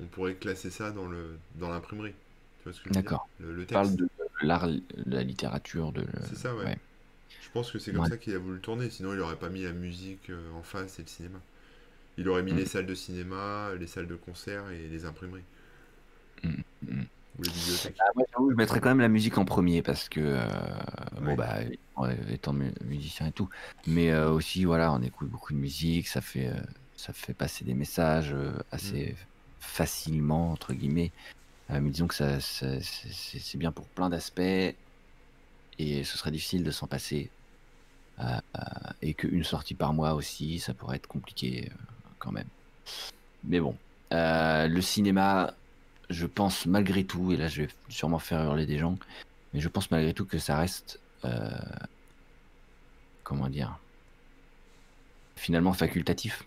on 0.00 0.06
pourrait 0.06 0.34
classer 0.34 0.70
ça 0.70 0.90
dans 0.92 1.06
le 1.08 1.38
dans 1.56 1.70
l'imprimerie. 1.70 2.14
Tu 2.60 2.64
vois 2.64 2.72
ce 2.72 2.80
que 2.80 2.90
je 2.90 2.94
veux 2.94 3.02
dire? 3.02 3.14
D'accord. 3.14 3.28
Le, 3.40 3.54
le 3.54 3.66
texte. 3.66 3.98
de 3.98 4.08
l'art, 4.42 4.66
de 4.68 4.82
la 5.06 5.22
littérature, 5.22 5.92
de... 5.92 6.06
C'est 6.20 6.36
ça, 6.36 6.54
ouais. 6.56 6.66
Ouais. 6.66 6.78
Je 7.40 7.50
pense 7.52 7.72
que 7.72 7.78
c'est 7.78 7.92
comme 7.92 8.04
Ouais. 8.04 8.08
ça 8.08 8.16
qu'il 8.18 8.34
a 8.34 8.38
voulu 8.38 8.60
tourner, 8.60 8.90
sinon 8.90 9.14
il 9.14 9.20
aurait 9.20 9.36
pas 9.38 9.50
mis 9.50 9.62
la 9.64 9.72
musique 9.72 10.30
euh, 10.30 10.52
en 10.52 10.62
face 10.62 10.98
et 10.98 11.02
le 11.02 11.08
cinéma. 11.08 11.40
Il 12.18 12.28
aurait 12.28 12.42
mis 12.42 12.52
Mm. 12.52 12.56
les 12.56 12.66
salles 12.66 12.86
de 12.86 12.94
cinéma, 12.94 13.70
les 13.78 13.86
salles 13.86 14.06
de 14.06 14.14
concert 14.16 14.70
et 14.70 14.88
les 14.88 15.04
imprimeries. 15.04 15.42
Mm, 16.42 16.48
mm. 16.82 17.04
Ou 17.38 17.42
les 17.42 17.50
bibliothèques. 17.50 17.96
Ah, 18.00 18.10
moi, 18.14 18.24
j'avoue, 18.32 18.50
je 18.52 18.56
mettrais 18.56 18.80
quand 18.80 18.90
même 18.90 19.00
la 19.00 19.08
musique 19.08 19.38
en 19.38 19.44
premier 19.44 19.82
parce 19.82 20.08
que, 20.08 20.20
euh, 20.20 20.46
bon, 21.20 21.34
bah, 21.34 21.56
ouais, 21.96 22.16
étant 22.30 22.52
mu- 22.52 22.72
musicien 22.84 23.26
et 23.26 23.32
tout, 23.32 23.48
mais 23.88 24.10
euh, 24.12 24.30
aussi, 24.30 24.64
voilà, 24.64 24.92
on 24.92 25.02
écoute 25.02 25.28
beaucoup 25.28 25.52
de 25.52 25.58
musique, 25.58 26.06
ça 26.06 26.20
fait, 26.20 26.48
euh, 26.48 26.60
ça 26.96 27.12
fait 27.12 27.34
passer 27.34 27.64
des 27.64 27.74
messages 27.74 28.32
euh, 28.32 28.52
assez 28.70 29.16
facilement, 29.58 30.52
entre 30.52 30.74
guillemets. 30.74 31.10
Euh, 31.70 31.80
mais 31.80 31.90
disons 31.90 32.06
que 32.06 32.14
ça, 32.14 32.38
ça- 32.40 32.80
c'est 32.80 33.12
c'est- 33.12 33.38
c'est 33.40 33.58
bien 33.58 33.72
pour 33.72 33.88
plein 33.88 34.10
d'aspects 34.10 34.38
et 34.40 34.76
ce 36.04 36.18
serait 36.18 36.30
difficile 36.30 36.62
de 36.62 36.70
s'en 36.70 36.86
passer. 36.86 37.30
Euh, 38.20 38.38
euh, 38.56 38.60
et 39.02 39.14
qu'une 39.14 39.42
sortie 39.42 39.74
par 39.74 39.92
mois 39.92 40.14
aussi, 40.14 40.60
ça 40.60 40.72
pourrait 40.72 40.96
être 40.98 41.08
compliqué 41.08 41.68
euh, 41.72 41.74
même. 42.32 42.48
Mais 43.44 43.60
bon, 43.60 43.76
Euh, 44.12 44.68
le 44.68 44.80
cinéma, 44.80 45.54
je 46.10 46.26
pense 46.26 46.66
malgré 46.66 47.04
tout, 47.04 47.32
et 47.32 47.36
là 47.36 47.48
je 47.48 47.62
vais 47.62 47.68
sûrement 47.88 48.20
faire 48.20 48.44
hurler 48.44 48.66
des 48.66 48.78
gens, 48.78 48.96
mais 49.52 49.60
je 49.60 49.68
pense 49.68 49.90
malgré 49.90 50.14
tout 50.14 50.24
que 50.26 50.38
ça 50.38 50.56
reste, 50.58 51.00
euh, 51.24 51.50
comment 53.24 53.48
dire, 53.48 53.78
finalement 55.36 55.72
facultatif. 55.72 56.44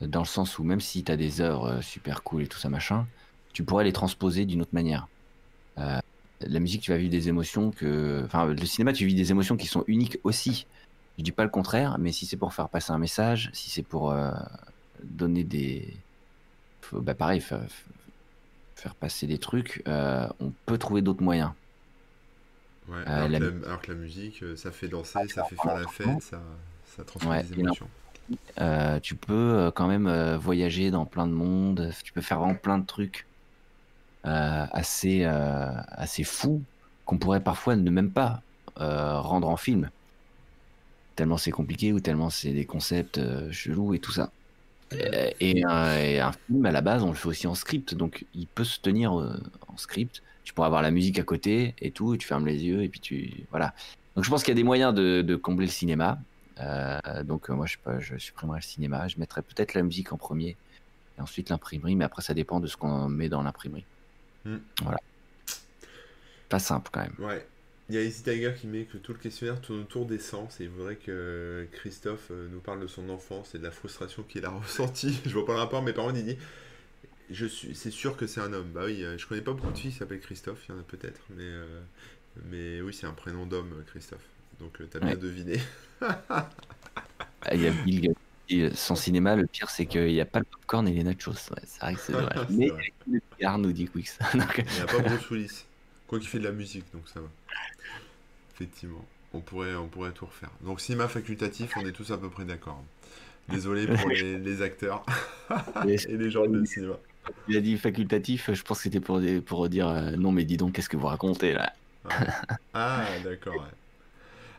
Dans 0.00 0.20
le 0.20 0.26
sens 0.26 0.58
où 0.58 0.64
même 0.64 0.80
si 0.80 1.04
tu 1.04 1.12
as 1.12 1.16
des 1.16 1.40
œuvres 1.40 1.78
euh, 1.78 1.80
super 1.80 2.22
cool 2.24 2.42
et 2.42 2.48
tout 2.48 2.58
ça 2.58 2.68
machin, 2.68 3.06
tu 3.52 3.64
pourrais 3.64 3.84
les 3.84 3.92
transposer 3.92 4.44
d'une 4.44 4.60
autre 4.62 4.74
manière. 4.74 5.08
La 5.76 6.60
musique, 6.60 6.82
tu 6.82 6.90
vas 6.90 6.98
vivre 6.98 7.10
des 7.10 7.28
émotions 7.28 7.70
que. 7.70 8.22
Enfin, 8.26 8.46
le 8.46 8.66
cinéma, 8.66 8.92
tu 8.92 9.06
vis 9.06 9.14
des 9.14 9.30
émotions 9.30 9.56
qui 9.56 9.66
sont 9.68 9.84
uniques 9.86 10.18
aussi. 10.24 10.66
Je 11.18 11.22
dis 11.22 11.32
pas 11.32 11.44
le 11.44 11.50
contraire, 11.50 11.98
mais 11.98 12.12
si 12.12 12.26
c'est 12.26 12.36
pour 12.36 12.52
faire 12.52 12.68
passer 12.68 12.92
un 12.92 12.98
message, 12.98 13.50
si 13.52 13.70
c'est 13.70 13.84
pour 13.84 14.12
donner 15.04 15.44
des. 15.44 16.04
faut- 16.82 17.00
Bah 17.00 17.14
pareil, 17.14 17.40
faire, 17.40 17.66
faire 18.76 18.94
passer 18.94 19.26
des 19.26 19.38
trucs, 19.38 19.82
euh, 19.88 20.28
on 20.40 20.52
peut 20.66 20.78
trouver 20.78 21.02
d'autres 21.02 21.22
moyens. 21.22 21.52
Ouais, 22.88 22.98
Euh, 22.98 23.02
alors, 23.06 23.28
la 23.28 23.38
que 23.38 23.44
la, 23.44 23.66
alors 23.68 23.82
que 23.82 23.92
la 23.92 23.98
musique, 23.98 24.42
euh, 24.42 24.56
ça 24.56 24.72
fait 24.72 24.88
danser, 24.88 25.28
ça 25.28 25.44
fait 25.44 25.56
faire 25.56 25.78
la 25.78 25.86
fête, 25.86 26.20
ça, 26.22 26.42
ça 26.84 27.04
transmet 27.04 27.30
Ouais, 27.30 27.42
non. 27.56 27.62
émotions. 27.62 27.88
Euh, 28.60 28.98
tu 29.00 29.14
peux 29.16 29.70
quand 29.74 29.88
même 29.88 30.36
voyager 30.36 30.90
dans 30.90 31.06
plein 31.06 31.26
de 31.26 31.32
mondes, 31.32 31.90
tu 32.04 32.12
peux 32.12 32.20
faire 32.20 32.38
vraiment 32.40 32.54
plein 32.56 32.78
de 32.78 32.86
trucs 32.86 33.26
assez, 34.24 35.24
assez 35.24 36.24
fous 36.24 36.62
qu'on 37.04 37.18
pourrait 37.18 37.42
parfois 37.42 37.76
ne 37.76 37.90
même 37.90 38.12
pas 38.12 38.42
rendre 38.76 39.48
en 39.48 39.56
film. 39.56 39.90
Tellement 41.16 41.36
c'est 41.36 41.50
compliqué 41.50 41.92
ou 41.92 42.00
tellement 42.00 42.30
c'est 42.30 42.52
des 42.52 42.66
concepts 42.66 43.20
chelous 43.52 43.94
et 43.94 44.00
tout 44.00 44.12
ça. 44.12 44.32
Euh, 44.94 45.30
Et, 45.40 45.64
un- 45.64 45.96
et 45.98 46.20
un 46.20 46.32
film, 46.32 46.64
à 46.66 46.70
la 46.72 46.80
base, 46.80 47.02
on 47.02 47.08
le 47.08 47.14
fait 47.14 47.28
aussi 47.28 47.46
en 47.46 47.54
script, 47.54 47.94
donc 47.94 48.24
il 48.34 48.46
peut 48.46 48.64
se 48.64 48.80
tenir 48.80 49.18
euh, 49.18 49.40
en 49.68 49.76
script. 49.76 50.22
Tu 50.44 50.52
pourras 50.52 50.66
avoir 50.66 50.82
la 50.82 50.90
musique 50.90 51.18
à 51.18 51.22
côté 51.22 51.74
et 51.80 51.90
tout, 51.92 52.14
et 52.14 52.18
tu 52.18 52.26
fermes 52.26 52.46
les 52.46 52.62
yeux 52.64 52.82
et 52.82 52.88
puis 52.88 53.00
tu. 53.00 53.32
Voilà. 53.50 53.74
Donc 54.16 54.24
je 54.24 54.30
pense 54.30 54.42
qu'il 54.42 54.50
y 54.52 54.56
a 54.56 54.60
des 54.60 54.64
moyens 54.64 54.92
de, 54.94 55.22
de 55.22 55.36
combler 55.36 55.66
le 55.66 55.72
cinéma. 55.72 56.18
Euh, 56.60 57.22
donc 57.24 57.48
moi, 57.48 57.66
je 57.66 57.76
je 58.00 58.18
supprimerai 58.18 58.58
le 58.58 58.62
cinéma. 58.64 59.08
Je 59.08 59.18
mettrais 59.18 59.42
peut-être 59.42 59.74
la 59.74 59.82
musique 59.82 60.12
en 60.12 60.16
premier 60.16 60.56
et 61.18 61.20
ensuite 61.20 61.48
l'imprimerie, 61.48 61.94
mais 61.96 62.04
après, 62.04 62.22
ça 62.22 62.34
dépend 62.34 62.60
de 62.60 62.66
ce 62.66 62.76
qu'on 62.76 63.08
met 63.08 63.28
dans 63.28 63.42
l'imprimerie. 63.42 63.84
Hmm. 64.44 64.58
Voilà. 64.82 64.98
Pas 66.48 66.58
simple 66.58 66.90
quand 66.92 67.00
même. 67.00 67.14
Ouais. 67.18 67.46
Il 67.88 67.94
y 67.96 67.98
a 67.98 68.02
Easy 68.02 68.22
Tiger 68.22 68.54
qui 68.58 68.66
met 68.66 68.84
que 68.84 68.96
tout 68.96 69.12
le 69.12 69.18
questionnaire 69.18 69.60
tourne 69.60 69.80
autour 69.80 70.06
des 70.06 70.18
sens 70.18 70.60
et 70.60 70.64
il 70.64 70.70
voudrait 70.70 70.96
que 70.96 71.66
Christophe 71.72 72.28
euh, 72.30 72.48
nous 72.50 72.60
parle 72.60 72.80
de 72.80 72.86
son 72.86 73.08
enfance 73.10 73.54
et 73.54 73.58
de 73.58 73.64
la 73.64 73.70
frustration 73.70 74.22
qu'il 74.22 74.44
a 74.44 74.50
ressentie. 74.50 75.20
Je 75.26 75.30
vois 75.32 75.44
pas 75.44 75.52
le 75.54 75.58
rapport, 75.58 75.82
mais 75.82 75.92
par 75.92 76.04
contre 76.06 76.18
il 76.18 76.24
dit 76.24 76.38
je 77.30 77.46
suis, 77.46 77.74
c'est 77.74 77.90
sûr 77.90 78.16
que 78.16 78.26
c'est 78.26 78.40
un 78.40 78.52
homme. 78.52 78.70
Bah 78.72 78.82
oui, 78.86 79.04
euh, 79.04 79.18
je 79.18 79.26
connais 79.26 79.42
pas 79.42 79.52
beaucoup 79.52 79.72
de 79.72 79.78
filles 79.78 79.92
qui 79.92 79.98
s'appellent 79.98 80.20
Christophe, 80.20 80.64
il 80.68 80.72
y 80.74 80.78
en 80.78 80.80
a 80.80 80.84
peut-être, 80.84 81.22
mais, 81.30 81.42
euh, 81.44 81.80
mais 82.46 82.80
oui, 82.82 82.94
c'est 82.94 83.06
un 83.06 83.12
prénom 83.14 83.46
d'homme, 83.46 83.84
Christophe. 83.88 84.24
Donc 84.60 84.80
t'as 84.90 85.00
bien 85.00 85.16
deviné. 85.16 85.60
Ah, 87.44 87.54
Il 87.54 87.62
y 87.62 87.66
a 87.66 87.72
Bill 87.72 88.14
son 88.74 88.96
cinéma, 88.96 89.34
le 89.36 89.46
pire, 89.46 89.70
c'est 89.70 89.86
qu'il 89.86 90.06
n'y 90.08 90.20
a 90.20 90.26
pas 90.26 90.38
le 90.40 90.44
popcorn 90.44 90.86
et 90.86 90.92
les 90.92 91.04
nachos. 91.04 91.30
Ouais, 91.50 91.62
c'est 91.64 91.80
vrai 91.80 91.94
que 91.94 92.00
c'est. 92.00 92.12
C'est 92.48 92.48
mais 92.48 92.68
vrai. 92.68 92.82
le 93.06 93.20
cigare 93.32 93.58
nous 93.58 93.72
dit. 93.72 93.88
Donc, 94.34 94.62
Il 94.68 94.74
n'y 94.74 94.80
a 94.80 94.86
pas 94.86 94.98
Bruce 95.00 95.30
Willis. 95.30 95.64
Quoi 96.12 96.18
qu'il 96.18 96.28
fait 96.28 96.40
de 96.40 96.44
la 96.44 96.52
musique, 96.52 96.84
donc 96.92 97.08
ça 97.08 97.20
va. 97.20 97.26
Effectivement. 98.54 99.02
On 99.32 99.40
pourrait, 99.40 99.74
on 99.76 99.88
pourrait 99.88 100.10
tout 100.12 100.26
refaire. 100.26 100.50
Donc 100.60 100.82
cinéma 100.82 101.08
facultatif, 101.08 101.72
on 101.78 101.86
est 101.86 101.92
tous 101.92 102.10
à 102.10 102.18
peu 102.18 102.28
près 102.28 102.44
d'accord. 102.44 102.84
Désolé 103.48 103.86
pour 103.86 104.08
les, 104.10 104.38
les 104.38 104.60
acteurs 104.60 105.06
Et 105.88 105.96
les 105.96 106.30
gens 106.30 106.46
de 106.46 106.62
cinéma. 106.66 106.96
Il 107.48 107.56
a 107.56 107.62
dit 107.62 107.78
facultatif, 107.78 108.52
je 108.52 108.62
pense 108.62 108.76
que 108.76 108.82
c'était 108.82 109.00
pour, 109.00 109.20
dire- 109.20 109.42
pour 109.42 109.70
dire 109.70 109.88
euh, 109.88 110.10
non, 110.10 110.32
mais 110.32 110.44
dis 110.44 110.58
donc, 110.58 110.74
qu'est-ce 110.74 110.90
que 110.90 110.98
vous 110.98 111.06
racontez 111.06 111.54
là. 111.54 111.72
Ah, 112.74 113.06
d'accord. 113.24 113.54
ouais. 113.54 113.60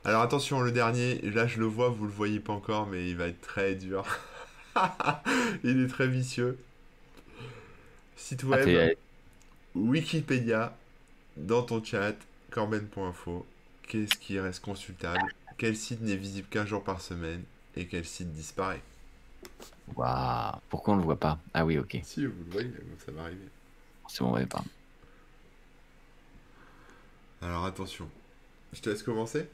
Alors 0.06 0.24
attention, 0.24 0.62
le 0.62 0.72
dernier, 0.72 1.22
là 1.22 1.45
je 1.45 1.60
le 1.60 1.66
vois, 1.68 1.89
vous 1.89 2.06
le 2.06 2.12
voyez 2.12 2.39
pas 2.39 2.54
encore, 2.54 2.88
mais 2.88 3.08
il 3.08 3.16
va 3.16 3.28
être 3.28 3.41
très 3.41 3.76
dur. 3.76 4.08
il 5.64 5.84
est 5.84 5.88
très 5.88 6.08
vicieux. 6.08 6.58
Site 8.16 8.43
Ah, 8.51 8.56
web, 8.56 8.95
Wikipédia, 9.76 10.76
dans 11.38 11.63
ton 11.63 11.84
chat, 11.84 12.15
corben.info. 12.51 13.45
Qu'est-ce 13.88 14.15
qui 14.15 14.39
reste 14.39 14.63
consultable 14.63 15.34
Quel 15.57 15.75
site 15.75 16.01
n'est 16.01 16.15
visible 16.15 16.47
qu'un 16.49 16.65
jour 16.65 16.84
par 16.84 17.01
semaine 17.01 17.43
Et 17.75 17.88
quel 17.88 18.05
site 18.05 18.31
disparaît 18.31 18.81
Waouh, 19.95 20.55
pourquoi 20.69 20.93
on 20.93 20.97
le 20.97 21.03
voit 21.03 21.19
pas? 21.19 21.38
Ah 21.53 21.65
oui, 21.65 21.77
ok. 21.77 21.99
Si, 22.03 22.25
vous 22.25 22.43
le 22.45 22.51
voyez, 22.51 22.71
ça 23.05 23.11
va 23.11 23.23
arriver. 23.23 23.47
Bon, 24.19 24.27
on 24.27 24.31
va 24.31 24.45
pas. 24.45 24.63
Alors 27.41 27.65
attention, 27.65 28.07
je 28.71 28.79
te 28.79 28.89
laisse 28.89 29.03
commencer? 29.03 29.49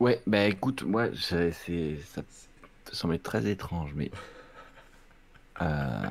Ouais, 0.00 0.20
bah 0.26 0.44
écoute, 0.46 0.82
moi, 0.82 1.08
c'est, 1.14 1.52
ça 1.52 2.22
sembler 2.92 3.18
très 3.18 3.46
étrange, 3.46 3.92
mais. 3.94 4.10
Euh, 5.60 6.06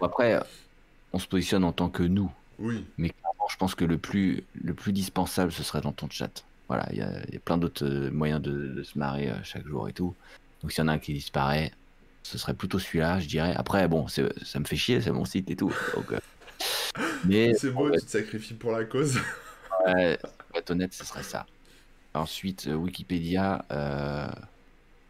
après, 0.00 0.40
on 1.12 1.18
se 1.18 1.26
positionne 1.26 1.64
en 1.64 1.72
tant 1.72 1.88
que 1.88 2.02
nous, 2.02 2.30
Oui, 2.58 2.84
mais 2.96 3.10
clairement, 3.10 3.46
je 3.50 3.56
pense 3.56 3.74
que 3.74 3.84
le 3.84 3.98
plus, 3.98 4.42
le 4.54 4.74
plus 4.74 4.92
dispensable, 4.92 5.52
ce 5.52 5.62
serait 5.62 5.80
dans 5.80 5.92
ton 5.92 6.08
chat. 6.10 6.44
Voilà, 6.68 6.86
il 6.92 6.98
y 6.98 7.02
a, 7.02 7.10
il 7.28 7.34
y 7.34 7.36
a 7.36 7.40
plein 7.40 7.56
d'autres 7.56 7.86
euh, 7.86 8.10
moyens 8.10 8.42
de, 8.42 8.68
de 8.68 8.82
se 8.82 8.98
marrer 8.98 9.30
euh, 9.30 9.36
chaque 9.42 9.66
jour 9.66 9.88
et 9.88 9.92
tout. 9.92 10.14
Donc, 10.62 10.72
s'il 10.72 10.80
y 10.80 10.84
en 10.84 10.88
a 10.88 10.92
un 10.92 10.98
qui 10.98 11.14
disparaît, 11.14 11.72
ce 12.22 12.36
serait 12.36 12.54
plutôt 12.54 12.78
celui-là, 12.78 13.20
je 13.20 13.28
dirais. 13.28 13.54
Après, 13.56 13.86
bon, 13.88 14.06
ça 14.08 14.22
me 14.58 14.64
fait 14.64 14.76
chier, 14.76 15.00
c'est 15.00 15.12
mon 15.12 15.24
site 15.24 15.50
et 15.50 15.56
tout. 15.56 15.72
Donc, 15.94 16.12
euh, 16.12 16.18
mais 17.24 17.54
c'est 17.54 17.70
beau, 17.70 17.90
tu 17.90 18.00
te 18.04 18.10
sacrifies 18.10 18.54
pour 18.54 18.72
la 18.72 18.84
cause. 18.84 19.18
Ouais, 19.86 20.18
pour 20.48 20.58
être 20.58 20.70
honnête, 20.70 20.92
ce 20.92 21.04
serait 21.04 21.22
ça. 21.22 21.46
Ensuite, 22.14 22.66
Wikipédia. 22.66 23.64
euh, 23.70 24.28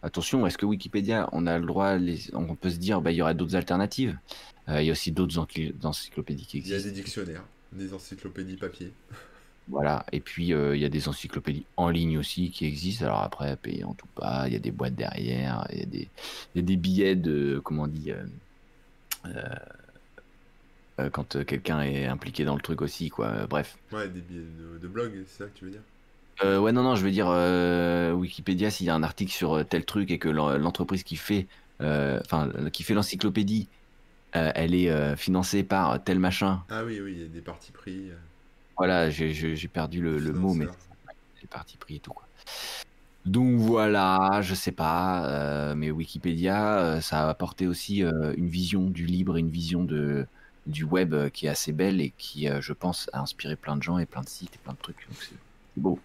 Attention, 0.02 0.46
est-ce 0.46 0.56
que 0.58 0.64
Wikipédia, 0.66 1.28
on 1.32 1.46
a 1.46 1.58
le 1.58 1.66
droit, 1.66 1.96
les- 1.96 2.32
on 2.34 2.54
peut 2.54 2.70
se 2.70 2.76
dire, 2.76 3.00
bah, 3.00 3.10
il 3.10 3.16
y 3.16 3.22
aurait 3.22 3.34
d'autres 3.34 3.56
alternatives? 3.56 4.16
Euh, 4.68 4.80
il 4.80 4.86
y 4.86 4.90
a 4.90 4.92
aussi 4.92 5.10
d'autres 5.10 5.38
ency- 5.38 5.74
encyclopédies 5.82 6.46
qui 6.46 6.58
Il 6.58 6.68
y 6.68 6.72
a 6.72 6.76
existent. 6.76 6.94
des 6.94 7.02
dictionnaires, 7.02 7.44
des 7.72 7.92
encyclopédies 7.92 8.56
papier. 8.56 8.92
Voilà. 9.66 10.06
Et 10.12 10.20
puis, 10.20 10.52
euh, 10.54 10.76
il 10.76 10.80
y 10.82 10.84
a 10.84 10.88
des 10.88 11.08
encyclopédies 11.08 11.66
en 11.76 11.88
ligne 11.90 12.16
aussi 12.16 12.50
qui 12.50 12.64
existent. 12.64 13.06
Alors 13.06 13.22
après, 13.22 13.56
payant 13.56 13.90
ou 13.90 14.20
pas, 14.20 14.44
il 14.46 14.52
y 14.52 14.56
a 14.56 14.60
des 14.60 14.70
boîtes 14.70 14.94
derrière, 14.94 15.66
il 15.72 15.78
y 15.80 15.82
a 15.82 15.86
des, 15.86 16.08
il 16.54 16.58
y 16.58 16.60
a 16.60 16.62
des 16.62 16.76
billets 16.76 17.16
de, 17.16 17.60
comment 17.64 17.82
on 17.82 17.86
dit, 17.88 18.12
euh, 19.26 21.10
quand 21.10 21.44
quelqu'un 21.44 21.80
est 21.82 22.06
impliqué 22.06 22.44
dans 22.44 22.54
le 22.54 22.62
truc 22.62 22.82
aussi, 22.82 23.08
quoi. 23.10 23.46
Bref. 23.46 23.76
Ouais, 23.92 24.08
des 24.08 24.20
billets 24.20 24.40
de, 24.58 24.78
de 24.78 24.88
blog, 24.88 25.12
c'est 25.26 25.44
ça 25.44 25.50
que 25.50 25.58
tu 25.58 25.64
veux 25.64 25.70
dire? 25.70 25.82
Euh, 26.42 26.58
ouais, 26.58 26.72
non, 26.72 26.82
non, 26.82 26.94
je 26.94 27.04
veux 27.04 27.10
dire 27.10 27.28
euh, 27.28 28.12
Wikipédia, 28.12 28.70
s'il 28.70 28.86
y 28.86 28.90
a 28.90 28.94
un 28.94 29.02
article 29.02 29.32
sur 29.32 29.54
euh, 29.54 29.64
tel 29.64 29.84
truc 29.84 30.10
et 30.10 30.18
que 30.18 30.28
l'en- 30.28 30.56
l'entreprise 30.56 31.02
qui 31.02 31.16
fait, 31.16 31.46
euh, 31.80 32.20
enfin, 32.24 32.50
qui 32.72 32.82
fait 32.84 32.94
l'encyclopédie, 32.94 33.68
elle 34.32 34.74
est 34.74 35.16
financée 35.16 35.64
par 35.64 36.02
tel 36.04 36.18
machin. 36.18 36.62
Ah 36.70 36.84
oui, 36.84 37.00
oui, 37.00 37.14
il 37.16 37.22
y 37.22 37.24
a 37.24 37.28
des 37.28 37.40
partis 37.40 37.72
pris. 37.72 38.10
Voilà, 38.76 39.10
j'ai 39.10 39.68
perdu 39.72 40.00
le, 40.00 40.18
le 40.18 40.32
mot, 40.32 40.54
mais 40.54 40.66
financeurs. 40.66 40.86
c'est 41.40 41.50
parti 41.50 41.76
pris 41.76 41.96
et 41.96 42.00
tout 42.00 42.12
quoi. 42.12 42.24
Donc 43.26 43.58
voilà, 43.58 44.40
je 44.42 44.54
sais 44.54 44.70
pas, 44.72 45.74
mais 45.74 45.90
Wikipédia, 45.90 47.00
ça 47.00 47.26
a 47.26 47.28
apporté 47.30 47.66
aussi 47.66 48.02
une 48.02 48.48
vision 48.48 48.84
du 48.84 49.06
libre, 49.06 49.36
et 49.36 49.40
une 49.40 49.50
vision 49.50 49.82
de 49.82 50.26
du 50.66 50.84
web 50.84 51.30
qui 51.30 51.46
est 51.46 51.48
assez 51.48 51.72
belle 51.72 52.00
et 52.00 52.12
qui, 52.18 52.46
je 52.60 52.72
pense, 52.74 53.08
a 53.14 53.20
inspiré 53.20 53.56
plein 53.56 53.76
de 53.76 53.82
gens 53.82 53.98
et 53.98 54.06
plein 54.06 54.20
de 54.20 54.28
sites 54.28 54.54
et 54.54 54.58
plein 54.58 54.74
de 54.74 54.78
trucs. 54.78 55.08
Donc 55.08 55.16
c'est 55.20 55.36
beau. 55.76 55.98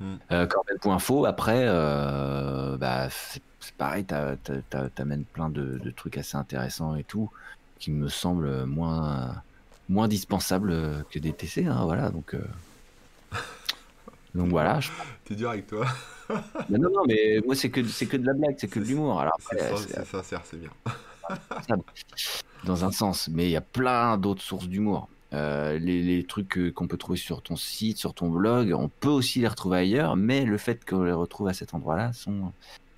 Mm. 0.00 0.14
Euh, 0.32 0.46
Corben.info, 0.46 1.24
après, 1.24 1.64
euh, 1.66 2.76
bah, 2.76 3.08
c'est 3.10 3.42
pareil, 3.76 4.04
t'amènes 4.04 5.24
plein 5.24 5.48
de, 5.50 5.78
de 5.78 5.90
trucs 5.90 6.16
assez 6.18 6.36
intéressants 6.36 6.94
et 6.96 7.04
tout, 7.04 7.30
qui 7.78 7.90
me 7.90 8.08
semblent 8.08 8.64
moins, 8.64 9.42
moins 9.88 10.08
dispensables 10.08 11.04
que 11.10 11.18
des 11.18 11.32
TC, 11.32 11.66
hein, 11.66 11.84
voilà, 11.84 12.10
donc... 12.10 12.34
euh, 12.34 12.40
Donc 14.34 14.50
voilà, 14.50 14.78
je- 14.80 14.90
T'es 15.24 15.34
dur 15.34 15.50
avec 15.50 15.66
toi. 15.66 15.86
Mais 16.68 16.78
non, 16.78 16.90
non, 16.92 17.02
mais 17.06 17.40
moi 17.46 17.54
c'est 17.54 17.70
que, 17.70 17.80
que 17.80 18.16
de 18.18 18.26
la 18.26 18.34
blague, 18.34 18.54
c'est 18.58 18.68
que 18.68 18.78
de 18.78 18.84
l'humour. 18.84 19.24
C'est 19.50 20.04
sincère, 20.04 20.42
c'est 20.44 20.58
bien. 20.58 20.70
dans 22.64 22.84
un 22.84 22.92
sens, 22.92 23.28
mais 23.28 23.46
il 23.46 23.50
y 23.50 23.56
a 23.56 23.62
plein 23.62 24.18
d'autres 24.18 24.42
sources 24.42 24.68
d'humour. 24.68 25.08
Euh, 25.34 25.78
les, 25.78 26.02
les 26.02 26.24
trucs 26.24 26.72
qu'on 26.74 26.86
peut 26.86 26.96
trouver 26.96 27.18
sur 27.18 27.42
ton 27.42 27.56
site, 27.56 27.98
sur 27.98 28.14
ton 28.14 28.30
blog, 28.30 28.72
on 28.72 28.88
peut 28.88 29.08
aussi 29.08 29.40
les 29.40 29.48
retrouver 29.48 29.78
ailleurs, 29.78 30.16
mais 30.16 30.44
le 30.44 30.56
fait 30.56 30.84
qu'on 30.88 31.04
les 31.04 31.12
retrouve 31.12 31.48
à 31.48 31.52
cet 31.52 31.74
endroit-là 31.74 32.12
sont. 32.12 32.52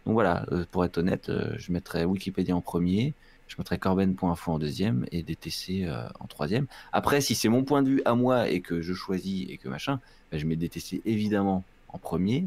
Donc 0.06 0.14
voilà, 0.14 0.46
euh, 0.52 0.64
pour 0.70 0.84
être 0.84 0.98
honnête, 0.98 1.28
euh, 1.28 1.54
je 1.58 1.72
mettrais 1.72 2.04
Wikipédia 2.04 2.54
en 2.54 2.60
premier, 2.60 3.14
je 3.48 3.56
mettrais 3.58 3.78
Corben.info 3.78 4.52
en 4.52 4.58
deuxième 4.58 5.06
et 5.10 5.22
DTC 5.22 5.88
en 6.20 6.26
troisième. 6.28 6.66
Après, 6.92 7.20
si 7.20 7.34
c'est 7.34 7.48
mon 7.48 7.64
point 7.64 7.82
de 7.82 7.88
vue 7.88 8.02
à 8.04 8.14
moi 8.14 8.48
et 8.48 8.60
que 8.60 8.80
je 8.80 8.94
choisis 8.94 9.50
et 9.50 9.56
que 9.56 9.68
machin, 9.68 9.98
bah, 10.30 10.38
je 10.38 10.46
mets 10.46 10.56
DTC 10.56 11.02
évidemment 11.04 11.64
en 11.88 11.98
premier. 11.98 12.46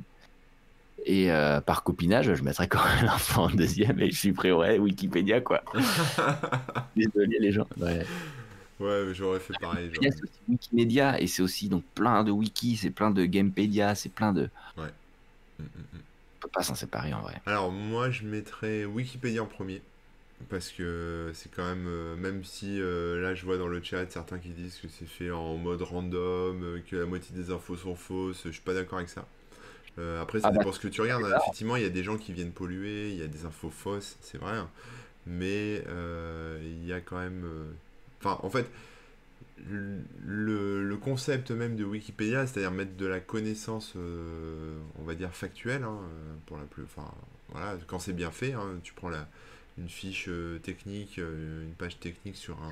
Et 1.06 1.28
par 1.66 1.84
copinage, 1.84 2.34
je 2.34 2.42
mettrais 2.42 2.68
Corben.info 2.70 3.42
en 3.42 3.50
deuxième 3.50 4.00
et 4.00 4.12
je 4.12 4.18
supprimerais 4.18 4.80
Wikipédia, 4.80 5.42
quoi. 5.42 5.62
Désolé 6.96 7.38
les 7.38 7.52
gens. 7.52 7.68
Ouais. 7.78 8.06
Ouais, 8.80 9.14
j'aurais 9.14 9.40
fait 9.40 9.56
pareil. 9.56 9.90
J'aurais- 9.94 10.12
c'est 10.12 10.24
aussi 10.24 10.40
Wikimedia 10.48 11.20
et 11.22 11.28
c'est 11.28 11.42
aussi 11.42 11.70
donc 11.70 11.86
plein 11.94 12.24
de 12.24 12.32
wikis, 12.32 12.78
c'est 12.78 12.92
plein 12.92 13.12
de 13.12 13.26
Gamepedia, 13.26 13.96
c'est 13.96 14.10
plein 14.10 14.34
de. 14.34 14.50
Mm, 15.60 15.66
mm, 15.66 15.88
mm. 15.94 16.04
On 16.38 16.40
peut 16.42 16.50
pas 16.54 16.64
s'en 16.64 16.76
séparer 16.76 17.12
en 17.14 17.22
vrai. 17.22 17.42
Alors 17.46 17.72
moi 17.72 18.10
je 18.10 18.26
mettrais 18.26 18.86
Wikipédia 18.86 19.44
en 19.44 19.48
premier 19.48 19.82
parce 20.50 20.72
que 20.72 21.32
c'est 21.34 21.52
quand 21.52 21.66
même 21.66 21.88
euh, 21.88 22.16
même 22.18 22.44
si 22.44 22.82
euh, 22.82 23.22
là 23.22 23.36
je 23.36 23.46
vois 23.46 23.58
dans 23.58 23.68
le 23.68 23.82
chat 23.84 24.10
certains 24.12 24.40
qui 24.40 24.50
disent 24.50 24.80
que 24.80 24.88
c'est 24.90 25.06
fait 25.08 25.32
en 25.32 25.58
mode 25.58 25.82
random, 25.82 26.64
euh, 26.64 26.82
que 26.90 26.96
la 26.98 27.06
moitié 27.06 27.36
des 27.36 27.52
infos 27.52 27.78
sont 27.78 27.96
fausses, 27.96 28.44
je 28.46 28.52
suis 28.52 28.62
pas 28.62 28.74
d'accord 28.74 29.00
avec 29.00 29.10
ça. 29.10 29.28
Après 30.22 30.40
ça 30.42 30.48
Ah 30.48 30.52
bah, 30.52 30.64
dépend 30.64 30.72
ce 30.72 30.80
que 30.80 30.88
tu 30.88 31.02
regardes. 31.02 31.26
hein. 31.26 31.34
Effectivement 31.38 31.76
il 31.78 31.84
y 31.84 31.86
a 31.86 31.90
des 31.90 32.04
gens 32.04 32.18
qui 32.18 32.34
viennent 32.34 32.52
polluer, 32.54 33.12
il 33.12 33.20
y 33.20 33.24
a 33.24 33.28
des 33.28 33.46
infos 33.46 33.70
fausses, 33.70 34.18
c'est 34.22 34.38
vrai. 34.40 34.54
hein. 34.58 34.70
Mais 35.28 35.84
il 36.64 36.86
y 36.86 36.94
a 36.94 37.02
quand 37.02 37.18
même, 37.20 37.46
enfin 38.24 38.40
en 38.44 38.50
fait 38.50 38.70
le, 39.70 40.84
le 40.84 40.98
concept 40.98 41.52
même 41.52 41.76
de 41.76 41.84
Wikipédia, 41.84 42.46
c'est-à-dire 42.48 42.72
mettre 42.72 42.96
de 42.98 43.06
la 43.06 43.20
connaissance, 43.20 43.94
euh, 43.96 44.78
on 45.00 45.04
va 45.04 45.16
dire 45.16 45.34
factuelle, 45.34 45.84
hein, 45.84 46.00
pour 46.46 46.58
la 46.58 46.64
plus, 46.64 46.84
enfin, 46.84 47.10
voilà, 47.50 47.78
quand 47.88 48.00
c'est 48.00 48.14
bien 48.14 48.32
fait, 48.32 48.54
hein, 48.54 48.80
tu 48.84 48.94
prends 48.94 49.10
la, 49.10 49.28
une 49.78 49.90
fiche 49.90 50.28
euh, 50.30 50.60
technique, 50.60 51.20
euh, 51.20 51.64
une 51.64 51.74
page 51.74 52.00
technique 52.00 52.36
sur 52.36 52.58
un, 52.62 52.72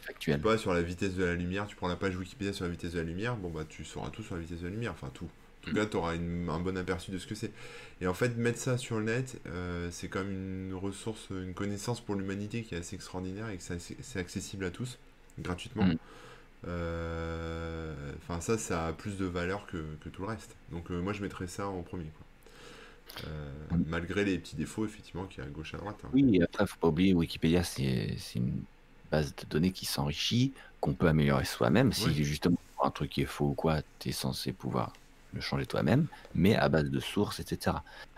factuel. 0.00 0.40
pas, 0.40 0.58
sur 0.58 0.74
la 0.74 0.82
vitesse 0.82 1.14
de 1.14 1.24
la 1.24 1.34
lumière, 1.34 1.66
tu 1.66 1.76
prends 1.76 1.88
la 1.88 1.96
page 1.96 2.16
Wikipédia 2.16 2.52
sur 2.52 2.64
la 2.64 2.70
vitesse 2.70 2.92
de 2.92 2.98
la 2.98 3.04
lumière, 3.04 3.36
bon 3.36 3.50
bah 3.50 3.64
tu 3.68 3.84
sauras 3.84 4.10
tout 4.10 4.22
sur 4.22 4.34
la 4.34 4.42
vitesse 4.42 4.60
de 4.60 4.64
la 4.64 4.72
lumière, 4.72 4.92
enfin 4.92 5.10
tout. 5.14 5.28
En 5.64 5.68
tout 5.70 5.74
cas, 5.74 5.86
tu 5.86 5.96
auras 5.96 6.14
un 6.14 6.60
bon 6.60 6.76
aperçu 6.78 7.10
de 7.10 7.18
ce 7.18 7.26
que 7.26 7.34
c'est. 7.34 7.52
Et 8.00 8.06
en 8.06 8.14
fait, 8.14 8.36
mettre 8.36 8.58
ça 8.58 8.78
sur 8.78 8.98
le 8.98 9.04
net, 9.04 9.40
euh, 9.46 9.88
c'est 9.90 10.08
comme 10.08 10.30
une 10.30 10.74
ressource, 10.74 11.28
une 11.30 11.54
connaissance 11.54 12.00
pour 12.00 12.14
l'humanité 12.14 12.62
qui 12.62 12.74
est 12.74 12.78
assez 12.78 12.94
extraordinaire 12.96 13.50
et 13.50 13.58
que 13.58 13.62
c'est 14.00 14.18
accessible 14.18 14.64
à 14.64 14.70
tous, 14.70 14.98
gratuitement. 15.38 15.84
Mm. 15.86 15.96
Euh, 16.66 17.94
Enfin, 18.22 18.40
ça, 18.40 18.58
ça 18.58 18.86
a 18.88 18.92
plus 18.92 19.16
de 19.16 19.24
valeur 19.26 19.66
que, 19.66 19.78
que 20.00 20.08
tout 20.08 20.22
le 20.22 20.28
reste. 20.28 20.56
Donc, 20.70 20.90
euh, 20.90 21.00
moi, 21.00 21.12
je 21.12 21.22
mettrais 21.22 21.46
ça 21.46 21.68
en 21.68 21.82
premier. 21.82 22.04
Quoi. 22.16 22.26
Mm. 23.70 23.84
malgré 23.86 24.24
les 24.24 24.38
petits 24.38 24.56
défauts, 24.56 24.84
effectivement, 24.84 25.26
qu'il 25.26 25.42
y 25.42 25.46
a 25.46 25.48
à 25.48 25.50
gauche 25.50 25.74
à 25.74 25.78
droite. 25.78 26.00
hein. 26.04 26.08
Oui, 26.12 26.36
et 26.36 26.42
après, 26.42 26.66
faut 26.66 26.76
pas 26.80 26.88
oublier, 26.88 27.14
Wikipédia, 27.14 27.64
c'est 27.64 28.16
une 28.34 28.64
base 29.10 29.34
de 29.34 29.44
données 29.48 29.72
qui 29.72 29.86
s'enrichit, 29.86 30.52
qu'on 30.80 30.94
peut 30.94 31.08
améliorer 31.08 31.44
soi-même. 31.44 31.92
Si 31.92 32.12
justement 32.24 32.58
un 32.82 32.90
truc 32.90 33.10
qui 33.10 33.22
est 33.22 33.26
faux 33.26 33.46
ou 33.48 33.54
quoi, 33.54 33.82
tu 33.98 34.10
es 34.10 34.12
censé 34.12 34.52
pouvoir 34.52 34.92
le 35.34 35.40
changer 35.40 35.66
toi-même, 35.66 36.06
mais 36.34 36.56
à 36.56 36.68
base 36.68 36.90
de 36.90 37.00
sources, 37.00 37.40
etc. 37.40 37.76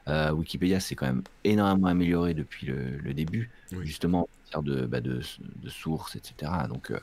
Euh, 0.09 0.31
Wikipédia, 0.33 0.81
c'est 0.81 0.95
quand 0.95 1.07
même 1.07 1.23
énormément 1.45 1.89
amélioré 1.89 2.35
depuis 2.35 2.67
le, 2.67 2.97
le 2.99 3.15
début, 3.15 3.51
Oui. 3.73 3.87
justement 3.87 4.29
en 4.55 4.63
de, 4.63 4.87
bah, 4.87 5.01
de, 5.01 5.21
de 5.41 5.69
sources, 5.69 6.17
etc. 6.17 6.53
Donc, 6.69 6.91
euh, 6.91 6.99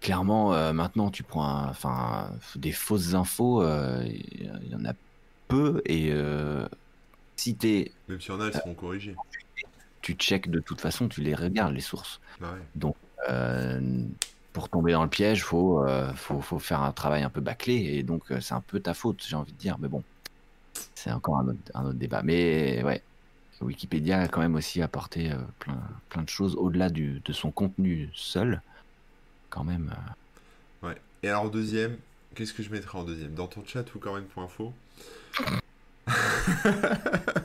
clairement, 0.00 0.52
euh, 0.54 0.72
maintenant, 0.72 1.10
tu 1.10 1.22
prends 1.22 1.66
enfin, 1.68 2.30
des 2.56 2.72
fausses 2.72 3.14
infos, 3.14 3.62
il 4.04 4.68
y 4.70 4.74
en 4.74 4.84
a 4.84 4.92
peu, 5.48 5.80
et 5.86 6.12
si 7.36 7.54
t'es 7.54 7.92
Même 8.08 8.20
si 8.20 8.28
y 8.28 8.32
en 8.32 8.40
a, 8.40 8.46
elles 8.46 8.54
seront 8.54 8.74
corrigées. 8.74 9.14
tu 10.02 10.14
check 10.14 10.50
de 10.50 10.60
toute 10.60 10.80
façon, 10.80 11.08
tu 11.08 11.20
les 11.22 11.34
regardes, 11.34 11.74
les 11.74 11.80
sources. 11.80 12.20
Bah 12.40 12.54
ouais. 12.54 12.92
Euh, 13.30 14.02
pour 14.58 14.68
tomber 14.68 14.90
dans 14.90 15.04
le 15.04 15.08
piège, 15.08 15.44
faut, 15.44 15.84
euh, 15.86 16.12
faut, 16.14 16.40
faut 16.40 16.58
faire 16.58 16.82
un 16.82 16.90
travail 16.90 17.22
un 17.22 17.30
peu 17.30 17.40
bâclé, 17.40 17.74
et 17.74 18.02
donc 18.02 18.32
euh, 18.32 18.40
c'est 18.40 18.54
un 18.54 18.60
peu 18.60 18.80
ta 18.80 18.92
faute, 18.92 19.24
j'ai 19.24 19.36
envie 19.36 19.52
de 19.52 19.56
dire, 19.58 19.78
mais 19.78 19.86
bon, 19.86 20.02
c'est 20.96 21.12
encore 21.12 21.38
un 21.38 21.46
autre, 21.46 21.60
un 21.74 21.84
autre 21.84 21.98
débat. 21.98 22.22
Mais 22.24 22.82
ouais, 22.82 23.00
Wikipédia 23.60 24.22
a 24.22 24.26
quand 24.26 24.40
même 24.40 24.56
aussi 24.56 24.82
apporté 24.82 25.30
euh, 25.30 25.36
plein, 25.60 25.80
plein 26.08 26.22
de 26.24 26.28
choses 26.28 26.56
au-delà 26.56 26.90
du- 26.90 27.20
de 27.20 27.32
son 27.32 27.52
contenu 27.52 28.10
seul, 28.16 28.60
quand 29.48 29.62
même. 29.62 29.94
euh, 30.82 30.88
Ouais. 30.88 30.96
Et 31.22 31.28
alors, 31.28 31.52
deuxième, 31.52 31.96
qu'est-ce 32.34 32.52
que 32.52 32.64
je 32.64 32.70
mettrais 32.70 32.98
en 32.98 33.04
deuxième? 33.04 33.34
Dans 33.34 33.46
ton 33.46 33.64
chat 33.64 33.94
ou 33.94 34.00
quand 34.00 34.14
même 34.14 34.24
point 34.24 34.46
info? 34.46 34.72
Alors 35.46 35.60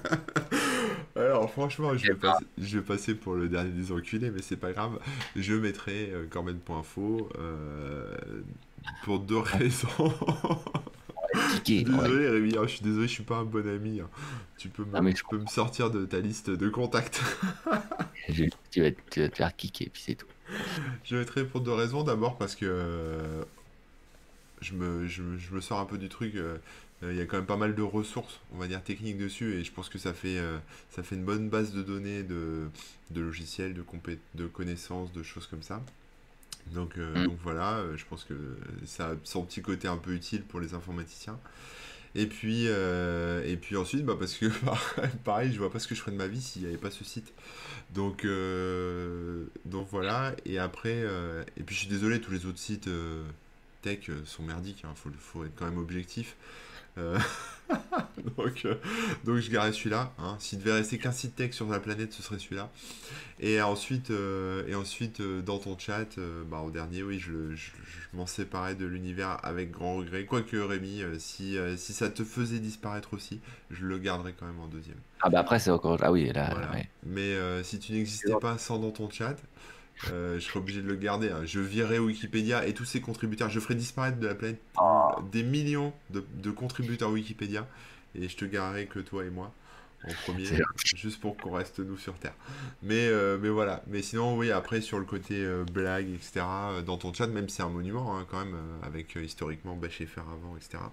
franchement, 1.54 1.96
je 1.98 2.08
vais, 2.12 2.16
passer, 2.16 2.46
je 2.58 2.78
vais 2.78 2.84
passer 2.84 3.16
pour 3.16 3.36
le 3.36 3.48
dernier 3.48 3.72
des 3.72 3.92
enculés, 3.92 4.32
mais 4.32 4.42
c'est 4.42 4.58
pas 4.58 4.72
grave. 4.74 5.00
Je 5.36 5.54
mettrai 5.54 6.10
euh, 6.12 6.26
Corben.info 6.30 7.30
euh, 7.40 8.16
pour 9.04 9.20
deux 9.20 9.38
raisons. 9.40 10.14
Ticket, 11.50 11.80
ouais. 11.80 11.84
désolé 11.86 12.30
Rémi, 12.30 12.56
hein, 12.58 12.64
je 12.64 12.76
suis 12.76 12.82
désolé, 12.84 13.08
je 13.08 13.14
suis 13.14 13.24
pas 13.24 13.38
un 13.38 13.44
bon 13.46 13.68
ami. 13.68 14.02
hein. 14.02 14.10
Tu 14.58 14.70
peux 14.70 14.84
me, 14.86 15.02
mais 15.02 15.12
je 15.12 15.16
tu 15.18 15.24
peux 15.26 15.38
me 15.40 15.48
sortir 15.48 15.90
de 15.90 16.06
ta 16.06 16.20
liste 16.20 16.50
de 16.50 16.70
contacts. 16.70 17.22
Je- 18.30 18.46
tu, 18.72 18.82
vas, 18.82 18.92
tu 19.12 19.20
vas 19.22 19.30
te 19.30 19.36
faire 19.36 19.56
kicker, 19.56 19.90
puis 19.92 20.02
c'est 20.06 20.16
tout. 20.16 20.28
Je 21.04 21.18
mettrai 21.18 21.46
pour 21.46 21.62
deux 21.62 21.74
raisons. 21.74 22.04
D'abord 22.04 22.38
parce 22.38 22.56
que 22.56 22.66
euh, 22.66 23.44
je, 24.62 24.74
me, 24.74 25.08
je, 25.08 25.22
me- 25.22 25.38
je 25.38 25.54
me 25.54 25.60
sors 25.62 25.80
un 25.80 25.86
peu 25.86 25.98
du 25.98 26.10
truc. 26.10 26.36
euh, 26.36 26.58
Il 27.12 27.18
y 27.18 27.22
a 27.22 27.26
quand 27.26 27.38
même 27.38 27.46
pas 27.46 27.58
mal 27.58 27.76
de 27.76 27.82
ressources, 27.82 28.40
on 28.54 28.58
va 28.58 28.68
dire 28.68 28.84
techniques 28.84 29.18
dessus, 29.18 29.56
et 29.56 29.64
je 29.64 29.72
pense 29.72 29.90
que 29.90 29.98
ça 29.98 30.14
fait, 30.14 30.38
euh, 30.38 30.58
ça 30.92 31.04
fait 31.04 31.16
une 31.16 31.26
bonne 31.26 31.50
base 31.50 31.74
de 31.74 31.82
données 31.84 32.24
de, 32.24 32.68
de 33.12 33.22
logiciels, 33.22 33.74
de, 33.74 33.84
de 34.36 34.48
connaissances, 34.48 35.12
de 35.14 35.24
choses 35.24 35.48
comme 35.48 35.64
ça. 35.64 35.82
Donc, 36.68 36.98
euh, 36.98 37.16
Mm. 37.16 37.26
donc 37.26 37.38
voilà, 37.44 37.78
euh, 37.80 37.98
je 37.98 38.06
pense 38.06 38.24
que 38.24 38.36
ça 38.86 39.10
a 39.12 39.16
son 39.24 39.44
petit 39.44 39.62
côté 39.62 39.88
un 39.88 39.98
peu 39.98 40.14
utile 40.14 40.44
pour 40.44 40.60
les 40.60 40.74
informaticiens. 40.74 41.40
Et 42.16 42.28
puis, 42.28 42.66
euh, 42.68 43.44
et 43.46 43.58
puis 43.58 43.76
ensuite, 43.76 44.06
bah 44.06 44.16
parce 44.20 44.36
que 44.36 44.46
pareil, 45.24 45.52
je 45.54 45.58
vois 45.60 45.72
pas 45.72 45.80
ce 45.80 45.88
que 45.88 45.96
je 45.96 46.02
ferais 46.02 46.12
de 46.12 46.18
ma 46.18 46.28
vie 46.28 46.42
s'il 46.42 46.62
n'y 46.64 46.68
avait 46.68 46.78
pas 46.78 46.92
ce 46.92 47.04
site. 47.04 47.34
Donc, 47.94 48.26
euh, 48.26 49.46
donc 49.66 49.88
voilà. 49.92 50.36
Et 50.46 50.60
après, 50.60 50.94
euh, 51.04 51.44
et 51.58 51.64
puis 51.64 51.76
je 51.76 51.82
suis 51.82 51.90
désolé, 51.90 52.22
tous 52.22 52.32
les 52.32 52.46
autres 52.46 52.60
sites 52.60 52.88
euh, 52.88 53.24
tech 53.82 54.10
euh, 54.10 54.22
sont 54.26 54.44
merdiques. 54.44 54.84
Il 54.84 54.96
faut, 54.96 55.10
faut 55.20 55.46
être 55.46 55.56
quand 55.56 55.66
même 55.66 55.80
objectif. 55.80 56.36
Euh, 56.98 57.18
donc, 58.38 58.66
euh, 58.66 58.76
donc 59.24 59.38
je 59.38 59.50
garderai 59.50 59.74
celui-là. 59.74 60.14
Hein. 60.20 60.36
S'il 60.40 60.60
devait 60.60 60.74
rester 60.74 60.98
qu'un 60.98 61.12
site 61.12 61.36
tech 61.36 61.54
sur 61.54 61.68
la 61.70 61.80
planète, 61.80 62.14
ce 62.14 62.22
serait 62.22 62.40
celui-là. 62.40 62.70
Et 63.40 63.62
ensuite, 63.62 64.12
euh, 64.12 64.66
et 64.68 64.76
ensuite 64.76 65.22
dans 65.22 65.58
ton 65.60 65.78
chat, 65.78 66.18
bah, 66.50 66.60
au 66.60 66.72
dernier, 66.72 67.04
oui, 67.04 67.20
je, 67.20 67.32
le- 67.32 67.56
je, 67.56 67.72
je 67.86 68.18
m'en 68.18 68.26
séparais 68.28 68.76
de 68.76 68.86
l'univers 68.86 69.38
avec 69.44 69.72
grand 69.72 69.96
regret. 69.98 70.26
Quoique 70.26 70.56
Rémi, 70.58 71.02
si, 71.20 71.58
si 71.78 71.94
ça 71.94 72.10
te 72.10 72.24
faisait 72.24 72.60
disparaître 72.60 73.14
aussi, 73.14 73.42
je 73.72 73.86
le 73.86 73.98
garderais 73.98 74.34
quand 74.38 74.46
même 74.46 74.60
en 74.60 74.68
deuxième. 74.68 75.00
Ah 75.22 75.30
bah 75.30 75.40
après, 75.40 75.60
c'est 75.60 75.72
encore... 75.72 75.98
Ah 76.02 76.12
oui, 76.12 76.32
là, 76.34 76.50
Voilà. 76.52 76.72
ouais. 76.72 76.90
Mais 77.06 77.22
euh, 77.34 77.64
si 77.64 77.80
tu 77.80 77.94
n'existais 77.94 78.34
pas 78.42 78.58
sans 78.58 78.78
dans 78.78 78.92
ton 78.92 79.10
chat, 79.10 79.36
euh, 80.12 80.36
je 80.40 80.46
serais 80.46 80.60
obligé 80.60 80.82
de 80.82 80.88
le 80.88 80.96
garder. 80.96 81.30
hein. 81.30 81.42
Je 81.46 81.60
virerais 81.60 82.00
Wikipédia 82.00 82.66
et 82.68 82.74
tous 82.74 82.86
ses 82.86 83.02
contributeurs. 83.02 83.50
Je 83.50 83.60
ferais 83.60 83.76
disparaître 83.76 84.20
de 84.20 84.28
la 84.28 84.36
planète 84.36 84.62
Oh, 84.80 85.12
des 85.32 85.44
millions 85.44 85.94
de, 86.10 86.24
de 86.36 86.52
contributeurs 86.52 87.10
Wikipédia 87.12 87.68
et 88.16 88.28
je 88.28 88.36
te 88.38 88.46
garerai 88.46 88.86
que 88.88 89.00
toi 89.00 89.24
et 89.26 89.30
moi 89.30 89.54
en 90.06 90.14
premier, 90.26 90.44
juste 90.98 91.22
pour 91.22 91.38
qu'on 91.38 91.52
reste 91.54 91.80
nous 91.80 91.98
sur 91.98 92.16
Terre. 92.16 92.34
Mais, 92.82 93.08
euh, 93.08 93.38
mais 93.42 93.48
voilà. 93.48 93.82
Mais 93.88 94.02
sinon, 94.02 94.38
oui, 94.38 94.52
après, 94.52 94.82
sur 94.82 95.00
le 95.00 95.06
côté 95.06 95.36
euh, 95.46 95.64
blague, 95.64 96.10
etc., 96.10 96.46
dans 96.86 96.98
ton 96.98 97.14
chat, 97.14 97.28
même 97.28 97.48
si 97.48 97.56
c'est 97.56 97.64
un 97.64 97.70
monument, 97.70 98.18
hein, 98.18 98.26
quand 98.30 98.44
même, 98.44 98.58
avec 98.82 99.16
historiquement 99.16 99.78
Bachefer 99.78 100.20
avant, 100.20 100.58
etc., 100.58 100.84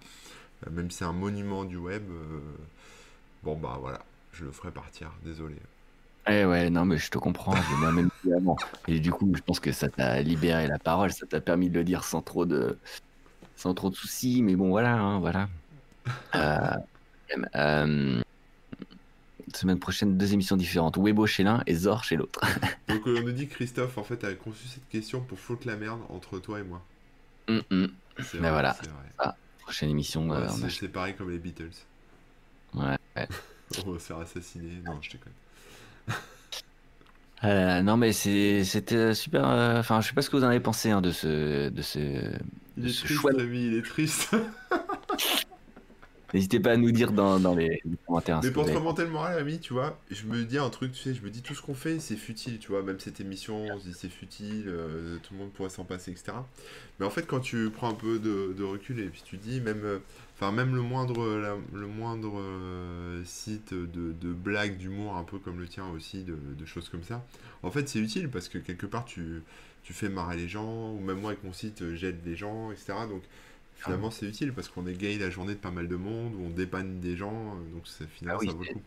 même 0.70 0.92
si 0.92 0.98
c'est 0.98 1.04
un 1.04 1.12
monument 1.12 1.64
du 1.64 1.76
web, 1.76 2.04
bon, 3.42 3.56
bah 3.56 3.78
voilà, 3.80 4.04
je 4.32 4.44
le 4.44 4.52
ferai 4.52 4.70
partir, 4.70 5.10
désolé. 5.24 5.56
Eh 6.28 6.44
ouais, 6.44 6.70
non, 6.70 6.84
mais 6.84 6.98
je 6.98 7.10
te 7.10 7.18
comprends, 7.18 7.54
je 7.56 7.76
moi-même 7.76 8.10
avant. 8.36 8.56
Et 8.86 9.00
du 9.00 9.10
coup, 9.10 9.30
je 9.34 9.40
pense 9.40 9.60
que 9.60 9.72
ça 9.72 9.88
t'a 9.88 10.20
libéré 10.20 10.66
la 10.66 10.78
parole, 10.78 11.12
ça 11.12 11.26
t'a 11.26 11.40
permis 11.40 11.70
de 11.70 11.78
le 11.78 11.84
dire 11.84 12.04
sans 12.04 12.22
trop 12.22 12.46
de, 12.46 12.78
sans 13.56 13.74
trop 13.74 13.90
de 13.90 13.94
soucis, 13.94 14.42
mais 14.42 14.54
bon, 14.54 14.68
voilà, 14.68 14.94
hein, 14.94 15.18
voilà. 15.18 15.48
Euh, 16.34 18.22
semaine 19.56 19.78
prochaine, 19.78 20.16
deux 20.16 20.32
émissions 20.32 20.56
différentes. 20.56 20.96
Webo 20.96 21.26
chez 21.26 21.42
l'un 21.42 21.62
et 21.66 21.74
Zor 21.74 22.04
chez 22.04 22.16
l'autre. 22.16 22.40
Donc 22.88 23.06
euh, 23.06 23.18
on 23.18 23.22
nous 23.22 23.32
dit 23.32 23.48
que 23.48 23.54
Christophe, 23.54 23.98
en 23.98 24.04
fait, 24.04 24.22
a 24.24 24.32
conçu 24.34 24.66
cette 24.68 24.88
question 24.88 25.20
pour 25.20 25.38
foutre 25.38 25.66
la 25.66 25.76
merde 25.76 26.00
entre 26.08 26.38
toi 26.38 26.60
et 26.60 26.62
moi. 26.62 26.82
Mm, 27.48 27.60
mm. 27.70 27.86
Mais 28.40 28.50
voilà, 28.50 28.76
prochaine 29.62 29.90
émission. 29.90 30.30
Euh, 30.32 30.48
c'est 30.68 30.88
pareil 30.88 31.14
comme 31.14 31.30
les 31.30 31.38
Beatles. 31.38 31.70
Ouais. 32.74 32.96
on 33.86 33.92
va 33.92 33.98
se 33.98 34.06
faire 34.06 34.18
assassiner. 34.18 34.80
Non, 34.84 35.00
je 35.00 35.10
déconne. 35.10 35.32
Euh, 37.42 37.80
non 37.80 37.96
mais 37.96 38.12
c'était 38.12 39.14
super. 39.14 39.46
Enfin, 39.78 40.02
je 40.02 40.08
sais 40.08 40.12
pas 40.12 40.20
ce 40.20 40.28
que 40.28 40.36
vous 40.36 40.44
en 40.44 40.48
avez 40.48 40.60
pensé 40.60 40.90
hein, 40.90 41.00
de 41.00 41.10
ce 41.10 41.70
de 41.70 41.80
ce, 41.80 41.98
de 41.98 42.82
triste, 42.82 43.06
choix. 43.06 43.32
il 43.32 43.78
est 43.78 43.82
triste. 43.82 44.36
N'hésitez 46.34 46.60
pas 46.60 46.72
à 46.72 46.76
nous 46.76 46.92
dire 46.92 47.12
dans, 47.12 47.40
dans 47.40 47.54
les, 47.54 47.82
commentaires. 48.06 48.40
Mais 48.42 48.52
pour 48.52 48.64
te 48.64 48.70
remonter 48.70 49.02
le 49.02 49.10
moral, 49.10 49.38
ami, 49.38 49.58
tu 49.58 49.72
vois, 49.72 49.98
je 50.10 50.26
me 50.26 50.44
dis 50.44 50.58
un 50.58 50.70
truc, 50.70 50.92
tu 50.92 51.02
sais, 51.02 51.14
je 51.14 51.22
me 51.22 51.30
dis 51.30 51.42
tout 51.42 51.54
ce 51.54 51.62
qu'on 51.62 51.74
fait, 51.74 51.98
c'est 51.98 52.16
futile, 52.16 52.58
tu 52.58 52.68
vois, 52.68 52.82
même 52.82 53.00
cette 53.00 53.20
émission, 53.20 53.66
on 53.72 53.78
se 53.80 53.88
dit 53.88 53.94
c'est 53.98 54.08
futile, 54.10 54.66
euh, 54.68 55.16
tout 55.22 55.34
le 55.34 55.40
monde 55.40 55.50
pourrait 55.50 55.70
s'en 55.70 55.84
passer, 55.84 56.12
etc. 56.12 56.32
Mais 56.98 57.06
en 57.06 57.10
fait, 57.10 57.26
quand 57.26 57.40
tu 57.40 57.70
prends 57.70 57.90
un 57.90 57.94
peu 57.94 58.20
de, 58.20 58.62
recul 58.62 59.00
et 59.00 59.06
puis 59.06 59.22
tu 59.24 59.38
dis, 59.38 59.60
même, 59.60 59.82
euh, 59.84 59.98
enfin, 60.40 60.52
même 60.52 60.74
le 60.74 60.82
moindre, 60.82 61.24
le 61.72 61.86
moindre 61.86 62.40
euh, 62.40 63.22
site 63.24 63.74
de, 63.74 64.12
de 64.12 64.32
blagues, 64.32 64.76
d'humour, 64.78 65.16
un 65.16 65.24
peu 65.24 65.38
comme 65.38 65.60
le 65.60 65.68
tien 65.68 65.86
aussi, 65.88 66.24
de, 66.24 66.64
choses 66.64 66.88
comme 66.88 67.04
ça, 67.04 67.24
en 67.62 67.70
fait, 67.70 67.88
c'est 67.88 67.98
utile 67.98 68.28
parce 68.28 68.48
que 68.48 68.58
quelque 68.58 68.86
part, 68.86 69.04
tu, 69.04 69.42
tu 69.82 69.92
fais 69.92 70.08
marrer 70.08 70.36
les 70.36 70.48
gens, 70.48 70.92
ou 70.92 71.00
même 71.00 71.20
moi 71.20 71.32
avec 71.32 71.44
mon 71.44 71.52
site, 71.52 71.94
j'aide 71.94 72.18
les 72.24 72.36
gens, 72.36 72.72
etc. 72.72 72.94
Donc, 73.08 73.22
finalement 73.80 74.10
c'est 74.10 74.26
utile 74.26 74.52
parce 74.52 74.68
qu'on 74.68 74.86
égaye 74.86 75.18
la 75.18 75.30
journée 75.30 75.54
de 75.54 75.58
pas 75.58 75.70
mal 75.70 75.88
de 75.88 75.96
monde, 75.96 76.34
ou 76.34 76.46
on 76.46 76.50
dépanne 76.50 77.00
des 77.00 77.16
gens, 77.16 77.54
euh, 77.54 77.74
donc 77.74 77.86
finalement 78.10 78.40
ah 78.42 78.46
ça 78.46 78.52
vaut 78.52 78.62
le 78.62 78.74
coup. 78.74 78.82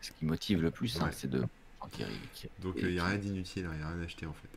Ce 0.00 0.10
qui 0.10 0.24
motive 0.24 0.62
le 0.62 0.70
plus, 0.70 1.00
hein, 1.00 1.10
c'est 1.12 1.30
de. 1.30 1.44
Donc 2.60 2.76
il 2.76 2.88
n'y 2.88 2.98
a 2.98 3.04
rien 3.06 3.18
d'inutile, 3.18 3.68
il 3.72 3.76
n'y 3.76 3.82
a 3.82 3.88
rien 3.88 4.00
à 4.00 4.04
acheter 4.04 4.26
en 4.26 4.32
fait. 4.32 4.48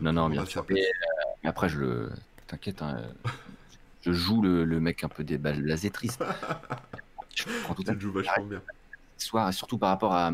non, 0.00 0.12
non, 0.12 0.28
bien 0.28 0.44
sûr. 0.44 0.64
Mais, 0.68 0.82
euh, 0.82 1.48
après, 1.48 1.68
je 1.68 1.78
le. 1.78 2.10
T'inquiète, 2.46 2.82
hein, 2.82 2.98
euh, 2.98 3.30
je 4.06 4.12
joue 4.12 4.40
le, 4.40 4.64
le, 4.64 4.80
mec 4.80 5.02
un 5.02 5.08
peu 5.08 5.24
des 5.24 5.36
blasé 5.36 5.90
triste. 5.90 6.22
je 7.34 7.44
prends 7.64 7.74
tout 7.74 7.82
vachement 8.12 8.44
bien. 8.44 8.62
Soir, 9.18 9.52
surtout 9.52 9.78
par 9.78 9.90
rapport 9.90 10.14
à. 10.14 10.30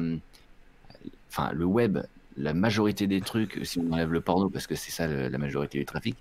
Enfin, 1.31 1.53
le 1.53 1.65
web, 1.65 1.99
la 2.37 2.53
majorité 2.53 3.07
des 3.07 3.23
trucs, 3.23 3.61
si 3.65 3.79
on 3.79 3.91
enlève 3.93 4.13
le 4.13 4.21
porno, 4.21 4.51
parce 4.51 4.67
que 4.67 4.75
c'est 4.75 4.91
ça 4.91 5.07
la 5.07 5.39
majorité 5.39 5.79
du 5.79 5.87
trafic, 5.87 6.17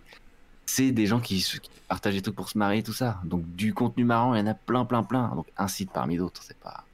c'est 0.65 0.91
des 0.91 1.05
gens 1.05 1.19
qui, 1.19 1.45
partagent 1.89 2.13
des 2.13 2.21
trucs 2.21 2.35
pour 2.35 2.47
se 2.47 2.57
marier, 2.57 2.83
tout 2.83 2.93
ça. 2.93 3.19
Donc 3.25 3.43
du 3.55 3.73
contenu 3.73 4.05
marrant, 4.05 4.33
il 4.33 4.39
y 4.39 4.41
en 4.41 4.47
a 4.47 4.53
plein, 4.53 4.85
plein, 4.85 5.03
plein. 5.03 5.35
Donc 5.35 5.47
un 5.57 5.67
site 5.67 5.91
parmi 5.91 6.15
d'autres, 6.15 6.41
c'est 6.43 6.57
pas. 6.57 6.85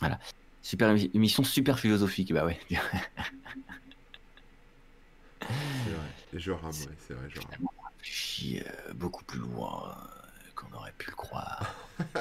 Voilà. 0.00 0.18
Super 0.62 0.96
émission, 1.12 1.44
super 1.44 1.78
philosophique, 1.78 2.32
bah 2.32 2.46
ouais. 2.46 2.58
c'est 2.70 2.76
vrai. 5.46 6.08
Je 6.32 6.50
rame, 6.50 6.70
ouais, 6.70 6.96
c'est 7.06 7.12
vrai, 7.12 7.28
je 7.28 7.40
Euh, 8.44 8.92
beaucoup 8.94 9.24
plus 9.24 9.38
loin 9.38 9.96
qu'on 10.54 10.72
aurait 10.76 10.92
pu 10.96 11.10
le 11.10 11.16
croire. 11.16 11.74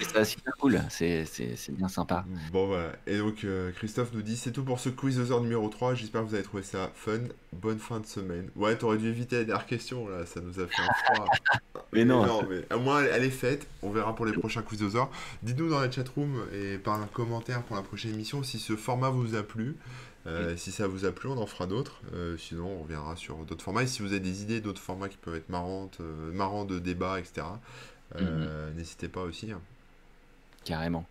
c'est 0.00 0.24
super 0.24 0.54
cool, 0.58 0.80
c'est 0.88 1.24
bien 1.70 1.88
sympa. 1.88 2.24
Bon 2.52 2.66
voilà, 2.66 2.92
et 3.06 3.18
donc 3.18 3.44
euh, 3.44 3.72
Christophe 3.72 4.12
nous 4.12 4.22
dit 4.22 4.36
c'est 4.36 4.52
tout 4.52 4.64
pour 4.64 4.80
ce 4.80 4.88
quiz 4.88 5.18
aux 5.20 5.32
heures 5.32 5.40
numéro 5.40 5.68
3, 5.68 5.94
j'espère 5.94 6.22
que 6.22 6.26
vous 6.26 6.34
avez 6.34 6.42
trouvé 6.42 6.62
ça 6.62 6.90
fun, 6.94 7.20
bonne 7.52 7.78
fin 7.78 8.00
de 8.00 8.06
semaine. 8.06 8.50
Ouais, 8.56 8.76
t'aurais 8.76 8.98
dû 8.98 9.08
éviter 9.08 9.36
la 9.36 9.44
dernière 9.44 9.66
question 9.66 10.08
là, 10.08 10.26
ça 10.26 10.40
nous 10.40 10.60
a 10.60 10.66
fait 10.66 10.82
un 10.82 11.14
froid. 11.14 11.26
mais 11.92 12.04
non, 12.04 12.26
non 12.26 12.42
mais 12.48 12.64
au 12.74 12.80
moins 12.80 13.02
elle, 13.02 13.24
est 13.24 13.30
faite, 13.30 13.66
on 13.82 13.90
verra 13.90 14.14
pour 14.14 14.26
les 14.26 14.32
prochains 14.32 14.62
quiz 14.62 14.82
aux 14.82 14.96
heures. 14.96 15.10
Dites-nous 15.42 15.70
dans 15.70 15.80
la 15.80 15.90
chatroom 15.90 16.46
et 16.52 16.78
par 16.78 17.00
un 17.00 17.06
commentaire 17.06 17.62
pour 17.62 17.76
la 17.76 17.82
prochaine 17.82 18.12
émission 18.12 18.42
si 18.42 18.58
ce 18.58 18.76
format 18.76 19.10
vous 19.10 19.34
a 19.34 19.42
plu. 19.42 19.76
Euh, 20.26 20.56
si 20.56 20.70
ça 20.70 20.86
vous 20.86 21.04
a 21.04 21.12
plu, 21.12 21.28
on 21.28 21.38
en 21.38 21.46
fera 21.46 21.66
d'autres. 21.66 22.00
Euh, 22.14 22.36
sinon, 22.36 22.68
on 22.78 22.82
reviendra 22.82 23.16
sur 23.16 23.36
d'autres 23.38 23.64
formats. 23.64 23.82
Et 23.82 23.86
si 23.86 24.02
vous 24.02 24.08
avez 24.08 24.20
des 24.20 24.42
idées 24.42 24.60
d'autres 24.60 24.80
formats 24.80 25.08
qui 25.08 25.16
peuvent 25.16 25.34
être 25.34 25.48
marrantes, 25.48 25.98
euh, 26.00 26.32
marrants 26.32 26.64
de 26.64 26.78
débat, 26.78 27.18
etc., 27.18 27.46
mhm. 28.18 28.74
n'hésitez 28.76 29.08
pas 29.08 29.22
aussi. 29.22 29.52
Hein. 29.52 29.60
Carrément. 30.64 31.06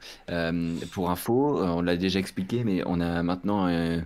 pour 0.92 1.10
info, 1.10 1.60
on 1.60 1.82
l'a 1.82 1.98
déjà 1.98 2.20
expliqué, 2.20 2.64
mais 2.64 2.84
on 2.86 3.02
a 3.02 3.24
maintenant 3.24 3.66
un, 3.68 4.06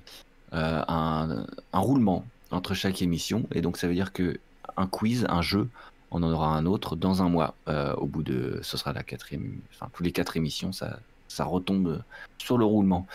un, 0.52 1.46
roulement 1.74 2.26
entre 2.52 2.74
chaque 2.74 3.02
émission. 3.02 3.46
Et 3.54 3.62
donc, 3.62 3.78
ça 3.78 3.88
veut 3.88 3.94
dire 3.94 4.14
que 4.14 4.40
un 4.78 4.88
quiz, 4.88 5.26
un 5.28 5.42
jeu, 5.42 5.68
on 6.12 6.24
en 6.24 6.32
aura 6.32 6.56
un 6.56 6.66
autre 6.66 6.96
dans 6.96 7.22
un 7.24 7.30
mois. 7.30 7.56
au 7.98 8.06
bout 8.06 8.24
de, 8.24 8.60
ce 8.64 8.78
sera 8.78 8.94
la 8.94 9.04
quatrième, 9.04 9.60
enfin, 9.74 9.90
tous 9.94 10.04
les 10.04 10.14
quatre 10.14 10.38
émissions, 10.38 10.72
ça, 10.72 11.00
ça 11.28 11.44
retombe 11.44 12.02
sur 12.38 12.58
le 12.58 12.64
roulement. 12.64 13.06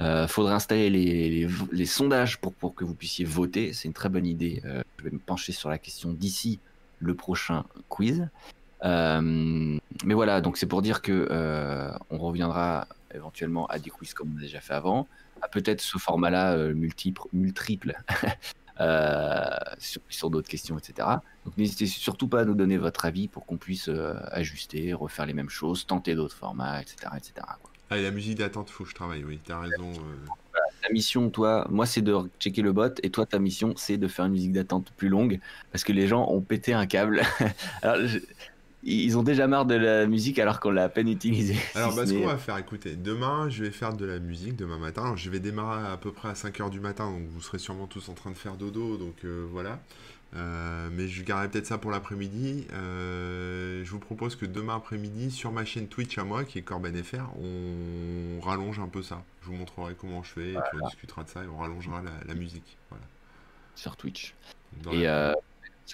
Euh, 0.00 0.26
faudrait 0.26 0.54
installer 0.54 0.90
les, 0.90 1.86
sondages 1.86 2.40
pour, 2.40 2.74
que 2.74 2.84
vous 2.84 2.94
puissiez 2.94 3.24
voter. 3.24 3.72
C'est 3.72 3.88
une 3.88 3.94
très 3.94 4.08
bonne 4.08 4.26
idée. 4.26 4.60
Euh, 4.64 4.82
je 4.98 5.04
vais 5.04 5.10
me 5.10 5.18
pencher 5.18 5.52
sur 5.52 5.68
la 5.68 5.78
question 5.78 6.12
d'ici 6.12 6.58
le 6.98 7.14
prochain 7.14 7.64
quiz. 7.88 8.28
Euh, 8.84 9.20
mais 10.04 10.14
voilà, 10.14 10.40
donc 10.40 10.56
c'est 10.56 10.66
pour 10.66 10.82
dire 10.82 11.00
que 11.00 11.28
euh, 11.30 11.92
on 12.10 12.18
reviendra 12.18 12.88
éventuellement 13.14 13.66
à 13.66 13.78
des 13.78 13.90
quiz 13.90 14.14
comme 14.14 14.34
on 14.34 14.38
a 14.38 14.42
déjà 14.42 14.60
fait 14.60 14.74
avant, 14.74 15.06
à 15.40 15.48
peut-être 15.48 15.80
ce 15.80 15.98
format-là 15.98 16.56
multiple, 16.74 17.22
multiple 17.32 17.96
sur, 19.78 20.30
d'autres 20.30 20.48
questions, 20.48 20.76
etc. 20.76 21.08
Donc 21.44 21.56
n'hésitez 21.56 21.86
surtout 21.86 22.26
pas 22.28 22.40
à 22.40 22.44
nous 22.44 22.54
donner 22.54 22.76
votre 22.76 23.04
avis 23.04 23.28
pour 23.28 23.46
qu'on 23.46 23.56
puisse 23.56 23.88
ajuster, 24.32 24.92
refaire 24.92 25.26
les 25.26 25.34
mêmes 25.34 25.48
choses, 25.48 25.86
tenter 25.86 26.14
d'autres 26.14 26.36
formats, 26.36 26.82
etc., 26.82 27.12
etc. 27.16 27.46
Ah, 27.94 28.00
la 28.00 28.10
musique 28.10 28.38
d'attente, 28.38 28.70
faut 28.70 28.84
que 28.84 28.90
je 28.90 28.94
travaille, 28.94 29.24
oui, 29.24 29.38
t'as 29.44 29.60
raison. 29.60 29.92
Euh. 29.92 30.58
Ta 30.82 30.92
mission, 30.92 31.30
toi, 31.30 31.66
moi, 31.70 31.86
c'est 31.86 32.02
de 32.02 32.14
checker 32.40 32.62
le 32.62 32.72
bot, 32.72 32.92
et 33.02 33.10
toi, 33.10 33.24
ta 33.24 33.38
mission, 33.38 33.74
c'est 33.76 33.96
de 33.96 34.08
faire 34.08 34.24
une 34.26 34.32
musique 34.32 34.52
d'attente 34.52 34.92
plus 34.96 35.08
longue, 35.08 35.40
parce 35.70 35.84
que 35.84 35.92
les 35.92 36.08
gens 36.08 36.28
ont 36.28 36.40
pété 36.40 36.72
un 36.72 36.86
câble. 36.86 37.22
alors, 37.82 37.98
ils 38.82 39.16
ont 39.16 39.22
déjà 39.22 39.46
marre 39.46 39.64
de 39.64 39.76
la 39.76 40.06
musique 40.06 40.38
alors 40.38 40.60
qu'on 40.60 40.70
l'a 40.70 40.84
à 40.84 40.88
peine 40.88 41.08
utilisée. 41.08 41.56
Alors, 41.74 41.94
bah, 41.94 42.06
ce 42.06 42.12
qu'on 42.12 42.26
va 42.26 42.36
faire, 42.36 42.58
écoutez, 42.58 42.96
demain, 42.96 43.48
je 43.48 43.64
vais 43.64 43.70
faire 43.70 43.94
de 43.94 44.04
la 44.04 44.18
musique, 44.18 44.56
demain 44.56 44.78
matin. 44.78 45.14
je 45.16 45.30
vais 45.30 45.40
démarrer 45.40 45.90
à 45.90 45.96
peu 45.96 46.12
près 46.12 46.28
à 46.28 46.34
5h 46.34 46.68
du 46.68 46.80
matin, 46.80 47.10
donc 47.10 47.22
vous 47.28 47.40
serez 47.40 47.58
sûrement 47.58 47.86
tous 47.86 48.08
en 48.10 48.14
train 48.14 48.30
de 48.30 48.36
faire 48.36 48.56
dodo, 48.56 48.98
donc 48.98 49.16
euh, 49.24 49.46
voilà. 49.50 49.80
Euh, 50.36 50.88
mais 50.92 51.06
je 51.06 51.22
garderai 51.22 51.48
peut-être 51.48 51.66
ça 51.66 51.78
pour 51.78 51.90
l'après-midi. 51.90 52.66
Euh, 52.72 53.84
je 53.84 53.90
vous 53.90 54.00
propose 54.00 54.34
que 54.36 54.46
demain 54.46 54.76
après-midi, 54.76 55.30
sur 55.30 55.52
ma 55.52 55.64
chaîne 55.64 55.86
Twitch 55.86 56.18
à 56.18 56.24
moi, 56.24 56.44
qui 56.44 56.58
est 56.58 56.62
Corben 56.62 57.02
FR, 57.02 57.30
on 57.38 58.40
rallonge 58.40 58.80
un 58.80 58.88
peu 58.88 59.02
ça. 59.02 59.22
Je 59.42 59.46
vous 59.46 59.54
montrerai 59.54 59.94
comment 59.94 60.22
je 60.22 60.30
fais, 60.30 60.52
et 60.52 60.54
puis 60.54 60.80
on 60.80 60.86
discutera 60.86 61.24
de 61.24 61.28
ça 61.28 61.44
et 61.44 61.46
on 61.46 61.58
rallongera 61.58 62.02
la, 62.26 62.34
musique. 62.34 62.76
Voilà. 62.90 63.04
Sur 63.76 63.96
Twitch. 63.96 64.34
et 64.90 65.08
euh, 65.08 65.32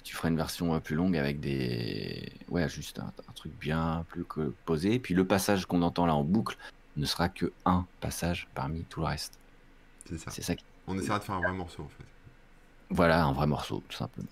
tu 0.05 0.15
feras 0.15 0.29
une 0.29 0.37
version 0.37 0.79
plus 0.81 0.97
longue 0.97 1.17
avec 1.17 1.41
des. 1.41 2.33
Ouais, 2.49 2.69
juste 2.69 2.99
un, 2.99 3.13
truc 3.35 3.53
bien 3.59 4.07
plus 4.09 4.25
que 4.25 4.55
posé. 4.65 4.99
Puis 4.99 5.15
le 5.15 5.27
passage 5.27 5.67
qu'on 5.67 5.83
entend 5.83 6.07
là 6.07 6.15
en 6.15 6.25
boucle 6.25 6.57
ne 6.97 7.05
sera 7.05 7.29
que 7.29 7.53
un 7.67 7.87
passage 8.01 8.49
parmi 8.55 8.85
tout 8.85 9.01
le 9.01 9.07
reste. 9.07 9.39
C'est 10.07 10.19
ça. 10.19 10.31
C'est 10.31 10.43
ça 10.43 10.55
On 10.87 10.99
essaiera 10.99 11.19
de 11.19 11.25
faire 11.25 11.35
un 11.35 11.41
vrai 11.41 11.53
morceau 11.53 11.83
en 11.83 11.89
fait. 11.89 12.05
Voilà, 12.91 13.25
un 13.25 13.33
vrai 13.33 13.47
morceau, 13.47 13.83
tout 13.89 13.97
simplement. 13.97 14.29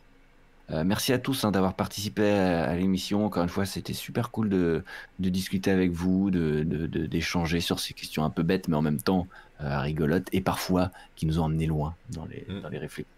Euh, 0.70 0.85
merci 0.85 1.12
à 1.12 1.18
tous 1.18 1.44
hein, 1.44 1.51
d'avoir 1.51 1.74
participé 1.74 2.28
à, 2.30 2.74
l'émission. 2.76 3.24
Encore 3.24 3.43
une 3.43 3.48
fois, 3.48 3.64
c'était 3.64 3.94
super 3.94 4.30
cool 4.30 4.48
de, 4.51 4.85
discuter 5.18 5.70
avec 5.70 5.93
vous, 5.93 6.30
d'échanger 6.30 7.59
de, 7.59 7.62
sur 7.62 7.80
ces 7.80 7.94
questions 7.94 8.24
un 8.24 8.30
peu 8.30 8.43
bêtes, 8.43 8.68
mais 8.68 8.76
en 8.76 8.82
même 8.82 9.01
temps 9.01 9.26
euh, 9.62 9.80
rigolotes 9.80 10.28
et 10.32 10.40
parfois 10.40 10.90
qui 11.16 11.26
nous 11.26 11.40
ont 11.40 11.44
emmenés 11.44 11.66
loin 11.66 11.94
dans 12.10 12.26
les, 12.26 12.44
mm. 12.48 12.60
dans 12.60 12.68
les 12.68 12.78
réflexions. 12.78 13.14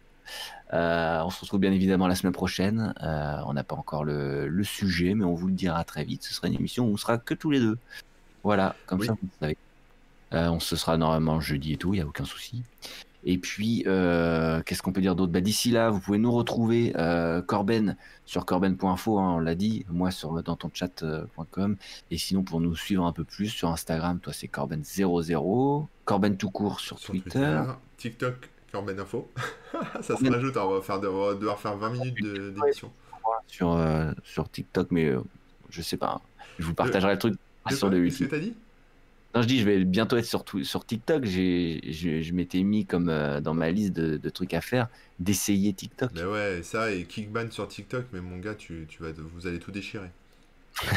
Euh, 0.74 1.22
on 1.24 1.30
se 1.30 1.40
retrouve 1.40 1.58
bien 1.58 1.72
évidemment 1.72 2.06
la 2.06 2.14
semaine 2.14 2.32
prochaine. 2.32 2.94
on 3.00 3.52
n'a 3.52 3.64
pas 3.64 3.74
encore 3.74 4.04
le, 4.04 4.62
sujet, 4.62 5.14
mais 5.14 5.24
on 5.24 5.34
vous 5.34 5.48
le 5.48 5.54
dira 5.54 5.82
très 5.82 6.04
vite. 6.04 6.22
Ce 6.22 6.32
sera 6.34 6.46
une 6.46 6.54
émission 6.54 6.86
où 6.86 6.92
on 6.92 6.96
sera 6.96 7.18
que 7.18 7.34
tous 7.34 7.50
les 7.50 7.58
deux. 7.58 7.78
Voilà, 8.44 8.76
comme 8.86 9.02
ça, 9.02 9.14
vous 9.20 9.28
savez. 9.40 9.56
on 10.30 10.60
se 10.60 10.76
sera 10.76 10.96
normalement 10.96 11.40
jeudi 11.40 11.72
et 11.72 11.76
tout, 11.76 11.94
il 11.94 11.96
n'y 11.96 12.02
a 12.02 12.06
aucun 12.06 12.24
souci. 12.24 12.62
Et 13.24 13.38
puis, 13.38 13.84
euh, 13.86 14.62
qu'est-ce 14.64 14.82
qu'on 14.82 14.92
peut 14.92 15.00
dire 15.00 15.14
d'autre? 15.14 15.32
Bah, 15.32 15.40
D'ici 15.40 15.70
là, 15.70 15.90
vous 15.90 16.00
pouvez 16.00 16.18
nous 16.18 16.32
retrouver, 16.32 16.92
euh, 16.96 17.42
Corben, 17.42 17.96
sur 18.24 18.46
corben.info, 18.46 19.18
hein, 19.18 19.34
on 19.36 19.38
l'a 19.38 19.54
dit, 19.54 19.84
moi 19.90 20.10
sur 20.10 20.42
dans 20.42 20.56
ton 20.56 20.70
chat.com. 20.72 21.76
et 22.10 22.18
sinon, 22.18 22.42
pour 22.42 22.60
nous 22.60 22.74
suivre 22.74 23.04
un 23.04 23.12
peu 23.12 23.24
plus 23.24 23.48
sur 23.48 23.68
Instagram, 23.68 24.20
toi 24.20 24.32
c'est 24.32 24.48
Corben00, 24.48 25.86
Corben 26.04 26.36
tout 26.36 26.50
court 26.50 26.80
sur, 26.80 26.98
Twitter. 26.98 27.62
TikTok, 27.98 28.50
Corben 28.72 28.98
Info. 28.98 29.28
Ça 30.00 30.16
se 30.16 30.30
rajoute, 30.30 30.56
on 30.56 30.74
va, 30.74 30.82
faire, 30.82 31.00
devoir 31.00 31.58
faire 31.58 31.76
20 31.76 31.90
minutes 31.90 32.22
d'émission. 32.22 32.90
Sur, 33.46 33.72
euh, 33.72 34.12
sur 34.24 34.50
TikTok, 34.50 34.90
mais 34.90 35.12
je 35.68 35.82
sais 35.82 35.96
pas. 35.96 36.14
Hein. 36.16 36.20
Je 36.58 36.64
vous 36.64 36.74
partagerai 36.74 37.12
le 37.12 37.18
truc 37.18 37.34
sur 37.70 37.90
de 37.90 38.02
Qu'est-ce 38.02 38.24
que 38.24 38.30
t'as 38.30 38.38
dit? 38.38 38.54
Non, 39.34 39.42
je 39.42 39.46
dis, 39.46 39.60
je 39.60 39.64
vais 39.64 39.84
bientôt 39.84 40.16
être 40.16 40.24
sur, 40.24 40.44
sur 40.64 40.84
TikTok. 40.84 41.24
J'ai, 41.24 41.80
je, 41.84 42.20
je 42.20 42.32
m'étais 42.32 42.62
mis 42.62 42.84
comme 42.84 43.08
euh, 43.08 43.40
dans 43.40 43.54
ma 43.54 43.70
liste 43.70 43.92
de, 43.92 44.30
trucs 44.30 44.54
à 44.54 44.60
faire 44.60 44.88
d'essayer 45.20 45.72
TikTok. 45.72 46.10
Mais 46.14 46.24
ouais, 46.24 46.62
ça 46.62 46.90
et 46.90 47.04
Kickban 47.04 47.50
sur 47.50 47.68
TikTok, 47.68 48.06
mais 48.12 48.20
mon 48.20 48.38
gars, 48.38 48.54
tu, 48.54 48.86
tu 48.88 49.02
vas, 49.02 49.10
vous 49.12 49.46
allez 49.46 49.60
tout 49.60 49.70
déchirer. 49.70 50.10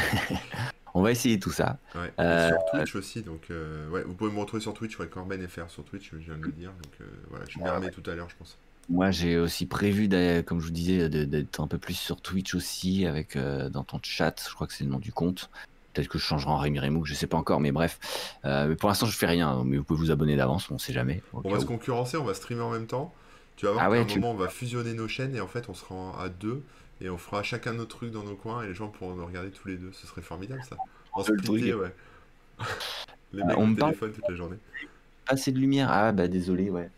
On 0.96 1.02
va 1.02 1.10
essayer 1.10 1.38
tout 1.38 1.50
ça. 1.50 1.78
Ouais, 1.94 2.12
euh, 2.20 2.48
sur 2.48 2.58
Twitch 2.72 2.94
aussi, 2.94 3.22
donc 3.22 3.50
euh, 3.50 3.88
ouais, 3.90 4.02
vous 4.02 4.14
pouvez 4.14 4.30
me 4.30 4.38
retrouver 4.38 4.62
sur 4.62 4.74
Twitch, 4.74 4.98
ouais, 4.98 5.08
Corben 5.08 5.46
FR 5.48 5.68
sur 5.68 5.84
Twitch, 5.84 6.10
je 6.12 6.18
viens 6.18 6.38
de 6.38 6.44
le 6.44 6.52
dire. 6.52 6.70
Donc 6.70 7.08
voilà, 7.30 7.44
je 7.48 7.58
m'y 7.58 7.90
tout 7.90 8.08
à 8.08 8.14
l'heure, 8.14 8.30
je 8.30 8.36
pense. 8.36 8.58
Moi, 8.88 9.10
j'ai 9.10 9.38
aussi 9.38 9.66
prévu, 9.66 10.08
comme 10.44 10.60
je 10.60 10.66
vous 10.66 10.72
disais, 10.72 11.08
d'être 11.08 11.60
un 11.60 11.66
peu 11.66 11.78
plus 11.78 11.94
sur 11.94 12.20
Twitch 12.20 12.54
aussi, 12.54 13.06
avec 13.06 13.36
dans 13.36 13.82
ton 13.82 13.98
chat. 14.02 14.46
Je 14.48 14.54
crois 14.54 14.66
que 14.66 14.72
c'est 14.72 14.84
le 14.84 14.90
nom 14.90 14.98
du 14.98 15.12
compte. 15.12 15.50
Peut-être 15.94 16.08
que 16.08 16.18
je 16.18 16.24
changerai 16.24 16.50
en 16.50 16.58
Rémi 16.58 16.80
Rémou, 16.80 17.04
je 17.04 17.14
sais 17.14 17.28
pas 17.28 17.36
encore, 17.36 17.60
mais 17.60 17.70
bref. 17.70 18.00
Euh, 18.44 18.68
mais 18.68 18.76
pour 18.76 18.88
l'instant, 18.88 19.06
je 19.06 19.16
fais 19.16 19.26
rien. 19.26 19.62
Mais 19.64 19.76
vous 19.76 19.84
pouvez 19.84 19.98
vous 19.98 20.10
abonner 20.10 20.36
d'avance, 20.36 20.70
on 20.70 20.78
sait 20.78 20.92
jamais. 20.92 21.22
On 21.32 21.48
va 21.48 21.60
se 21.60 21.64
concurrencer, 21.64 22.16
on 22.16 22.24
va 22.24 22.34
streamer 22.34 22.62
en 22.62 22.70
même 22.70 22.86
temps. 22.86 23.14
Tu 23.56 23.66
vas 23.66 23.72
voir 23.72 23.84
ah 23.84 23.94
un 23.94 24.04
moment, 24.04 24.32
on 24.32 24.34
va 24.34 24.48
fusionner 24.48 24.94
nos 24.94 25.06
chaînes 25.06 25.36
et 25.36 25.40
en 25.40 25.46
fait, 25.46 25.68
on 25.68 25.74
sera 25.74 26.20
à 26.20 26.28
deux 26.28 26.62
et 27.00 27.08
on 27.08 27.18
fera 27.18 27.44
chacun 27.44 27.72
notre 27.72 27.96
truc 27.96 28.10
dans 28.10 28.24
nos 28.24 28.34
coins 28.34 28.64
et 28.64 28.68
les 28.68 28.74
gens 28.74 28.88
pourront 28.88 29.14
nous 29.14 29.24
regarder 29.24 29.50
tous 29.50 29.68
les 29.68 29.76
deux. 29.76 29.92
Ce 29.92 30.06
serait 30.06 30.22
formidable 30.22 30.60
ça. 30.68 30.76
En 31.12 31.22
splitté, 31.22 31.72
ouais. 31.74 31.94
les 33.32 33.42
euh, 33.42 33.44
mecs 33.44 33.56
on 33.56 33.70
au 33.70 33.74
téléphone 33.74 34.12
toute 34.12 34.28
la 34.28 34.34
journée. 34.34 34.56
Assez 35.28 35.52
de 35.52 35.58
lumière. 35.58 35.88
Ah 35.90 36.10
bah 36.10 36.26
désolé, 36.26 36.70
ouais. 36.70 36.90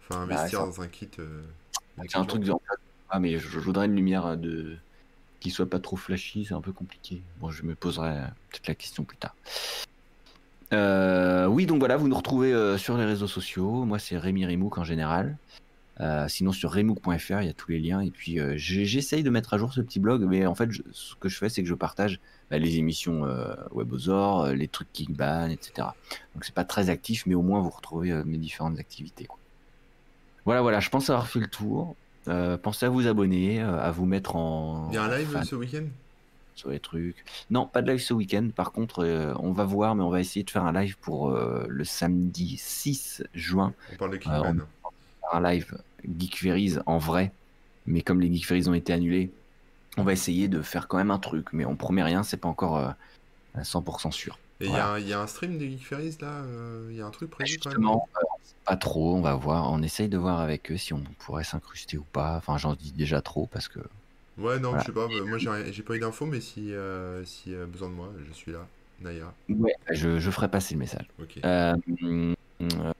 Enfin, 0.00 0.22
investir 0.22 0.60
bah, 0.60 0.66
dans 0.66 0.82
un 0.82 0.86
kit. 0.86 1.10
Euh, 1.18 1.42
c'est 2.08 2.16
un 2.16 2.24
truc. 2.24 2.44
Ah 3.10 3.18
mais 3.18 3.38
je 3.38 3.58
voudrais 3.58 3.86
une 3.86 3.96
lumière 3.96 4.36
de 4.36 4.76
soit 5.52 5.68
pas 5.68 5.78
trop 5.78 5.96
flashy, 5.96 6.44
c'est 6.44 6.54
un 6.54 6.60
peu 6.60 6.72
compliqué. 6.72 7.22
Bon, 7.40 7.50
je 7.50 7.62
me 7.62 7.74
poserai 7.74 8.14
peut-être 8.50 8.68
la 8.68 8.74
question 8.74 9.04
plus 9.04 9.16
tard. 9.16 9.34
Euh, 10.72 11.46
oui, 11.46 11.66
donc 11.66 11.78
voilà, 11.78 11.96
vous 11.96 12.08
nous 12.08 12.16
retrouvez 12.16 12.52
euh, 12.52 12.76
sur 12.78 12.96
les 12.96 13.04
réseaux 13.04 13.26
sociaux. 13.26 13.84
Moi, 13.84 13.98
c'est 13.98 14.16
Rémi 14.16 14.46
Remouk 14.46 14.78
en 14.78 14.84
général. 14.84 15.36
Euh, 16.00 16.26
sinon, 16.26 16.50
sur 16.50 16.72
remook.fr, 16.72 17.40
il 17.40 17.46
y 17.46 17.48
a 17.48 17.52
tous 17.52 17.70
les 17.70 17.78
liens. 17.78 18.00
Et 18.00 18.10
puis, 18.10 18.38
j'essaye 18.56 19.22
de 19.22 19.30
mettre 19.30 19.54
à 19.54 19.58
jour 19.58 19.72
ce 19.72 19.80
petit 19.80 20.00
blog, 20.00 20.24
mais 20.28 20.46
en 20.46 20.54
fait, 20.54 20.70
ce 20.92 21.14
que 21.14 21.28
je 21.28 21.38
fais, 21.38 21.48
c'est 21.48 21.62
que 21.62 21.68
je 21.68 21.74
partage 21.74 22.18
bah, 22.50 22.58
les 22.58 22.76
émissions 22.76 23.22
WebOzor, 23.72 24.48
les 24.48 24.66
trucs 24.66 24.92
Kickban, 24.92 25.50
etc. 25.50 25.88
Donc, 26.34 26.44
c'est 26.44 26.54
pas 26.54 26.64
très 26.64 26.90
actif, 26.90 27.26
mais 27.26 27.34
au 27.34 27.42
moins, 27.42 27.60
vous 27.60 27.70
retrouvez 27.70 28.12
mes 28.24 28.38
différentes 28.38 28.78
activités. 28.78 29.28
Voilà, 30.44 30.62
voilà, 30.62 30.80
je 30.80 30.90
pense 30.90 31.08
avoir 31.10 31.28
fait 31.28 31.40
le 31.40 31.46
tour. 31.46 31.94
Euh, 32.28 32.56
pensez 32.56 32.86
à 32.86 32.88
vous 32.88 33.06
abonner, 33.06 33.60
euh, 33.60 33.80
à 33.80 33.90
vous 33.90 34.06
mettre 34.06 34.36
en. 34.36 34.88
Il 34.90 34.94
y 34.94 34.98
a 34.98 35.04
un 35.04 35.18
live 35.18 35.42
ce 35.44 35.54
week-end? 35.54 35.84
Sur 36.54 36.70
les 36.70 36.78
trucs. 36.78 37.24
Non, 37.50 37.66
pas 37.66 37.82
de 37.82 37.90
live 37.90 38.00
ce 38.00 38.14
week-end. 38.14 38.48
Par 38.54 38.72
contre, 38.72 39.04
euh, 39.04 39.34
on 39.40 39.52
va 39.52 39.64
voir, 39.64 39.94
mais 39.94 40.02
on 40.02 40.10
va 40.10 40.20
essayer 40.20 40.44
de 40.44 40.50
faire 40.50 40.64
un 40.64 40.72
live 40.72 40.96
pour 40.98 41.30
le 41.30 41.84
samedi 41.84 42.56
6 42.56 43.24
juin. 43.34 43.74
On 43.92 43.96
parle 43.96 44.12
de 44.12 44.16
Kickman. 44.16 44.58
un 45.32 45.40
live 45.40 45.76
Geek 46.18 46.38
Ferries 46.38 46.76
en 46.86 46.98
vrai. 46.98 47.32
Mais 47.86 48.00
comme 48.02 48.20
les 48.20 48.32
Geek 48.32 48.46
Ferries 48.46 48.68
ont 48.68 48.74
été 48.74 48.92
annulés, 48.92 49.30
on 49.96 50.04
va 50.04 50.12
essayer 50.12 50.48
de 50.48 50.62
faire 50.62 50.88
quand 50.88 50.96
même 50.96 51.10
un 51.10 51.18
truc. 51.18 51.52
Mais 51.52 51.64
on 51.64 51.76
promet 51.76 52.02
rien, 52.02 52.22
c'est 52.22 52.36
pas 52.36 52.48
encore 52.48 52.78
à 52.78 52.96
100% 53.60 54.12
sûr. 54.12 54.38
Et 54.60 54.66
il 54.66 54.72
y, 55.08 55.12
a 55.12 55.20
un 55.20 55.26
stream 55.26 55.58
des 55.58 55.70
Geek 55.70 55.84
Ferries 55.84 56.16
là 56.20 56.42
Il 56.88 56.96
y 56.96 57.02
a 57.02 57.06
un 57.06 57.10
truc 57.10 57.30
prévu 57.30 57.50
Justement, 57.50 58.08
pas 58.64 58.76
trop, 58.76 59.14
on 59.14 59.20
va 59.20 59.34
voir. 59.34 59.70
On 59.70 59.82
essaye 59.82 60.08
de 60.08 60.18
voir 60.18 60.40
avec 60.40 60.70
eux 60.72 60.76
si 60.76 60.92
on 60.92 61.02
pourrait 61.18 61.44
s'incruster 61.44 61.98
ou 61.98 62.04
pas. 62.12 62.36
Enfin, 62.36 62.58
j'en 62.58 62.74
dis 62.74 62.92
déjà 62.92 63.20
trop 63.20 63.46
parce 63.46 63.68
que. 63.68 63.80
Ouais, 64.38 64.58
non, 64.58 64.78
je 64.78 64.84
sais 64.86 64.92
pas. 64.92 65.08
Moi, 65.08 65.38
j'ai 65.38 65.82
pas 65.82 65.96
eu 65.96 66.00
d'infos, 66.00 66.26
mais 66.26 66.40
si, 66.40 66.72
euh, 66.72 67.24
si 67.24 67.54
euh, 67.54 67.66
besoin 67.66 67.88
de 67.88 67.94
moi, 67.94 68.10
je 68.26 68.32
suis 68.32 68.52
là. 68.52 68.66
Naya. 69.00 69.32
Ouais, 69.48 69.74
je, 69.92 70.18
je 70.18 70.30
ferai 70.30 70.48
passer 70.48 70.74
le 70.74 70.80
message. 70.80 71.06
Euh, 71.44 71.74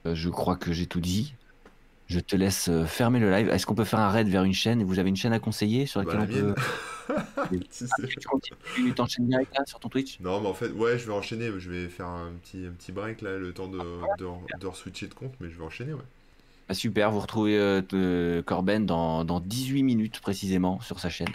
je 0.05 0.29
crois 0.29 0.55
que 0.55 0.73
j'ai 0.73 0.87
tout 0.87 1.01
dit. 1.01 1.33
Je 2.07 2.19
te 2.19 2.35
laisse 2.35 2.69
euh, 2.69 2.85
fermer 2.85 3.19
le 3.19 3.31
live. 3.31 3.49
Est-ce 3.49 3.65
qu'on 3.65 3.73
peut 3.73 3.83
faire 3.83 3.99
un 3.99 4.09
raid 4.09 4.27
vers 4.27 4.43
une 4.43 4.53
chaîne? 4.53 4.83
Vous 4.83 4.99
avez 4.99 5.09
une 5.09 5.15
chaîne 5.15 5.33
à 5.33 5.39
conseiller 5.39 5.87
sur 5.87 6.01
laquelle 6.01 6.27
bah, 6.27 6.53
on 7.09 7.53
peut. 7.53 7.59
tu 8.75 8.93
t'enchaînes 8.93 9.27
direct 9.27 9.55
là 9.57 9.65
sur 9.65 9.79
ton 9.79 9.89
Twitch? 9.89 10.19
Non, 10.19 10.39
mais 10.39 10.47
en 10.47 10.53
fait, 10.53 10.69
ouais, 10.69 10.99
je 10.99 11.07
vais 11.07 11.13
enchaîner. 11.13 11.49
Je 11.57 11.69
vais 11.69 11.87
faire 11.87 12.07
un 12.07 12.31
petit, 12.43 12.65
un 12.67 12.71
petit 12.71 12.91
break 12.91 13.21
là, 13.21 13.37
le 13.37 13.53
temps 13.53 13.67
de, 13.67 13.79
de, 13.79 14.25
de 14.59 14.73
switcher 14.73 15.07
de 15.07 15.15
compte, 15.15 15.33
mais 15.39 15.49
je 15.49 15.57
vais 15.57 15.63
enchaîner, 15.63 15.93
ouais. 15.93 16.01
Ah, 16.67 16.73
super, 16.73 17.11
vous 17.11 17.19
retrouvez 17.19 17.57
euh, 17.59 18.41
Corben 18.41 18.85
dans, 18.85 19.23
dans 19.23 19.39
18 19.39 19.83
minutes 19.83 20.19
précisément 20.19 20.79
sur 20.81 20.99
sa 20.99 21.09
chaîne. 21.09 21.29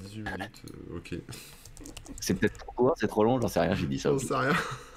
18 0.00 0.22
minutes, 0.22 0.62
euh, 0.70 0.98
ok. 0.98 1.14
C'est 2.20 2.34
peut-être 2.34 2.58
trop 2.58 2.72
court, 2.72 2.94
c'est 2.96 3.08
trop 3.08 3.24
long, 3.24 3.40
j'en 3.40 3.48
sais 3.48 3.60
rien, 3.60 3.74
j'ai 3.74 3.86
dit 3.86 3.98
ça. 3.98 4.10
J'en 4.10 4.18
sais 4.18 4.34
rien. 4.34 4.52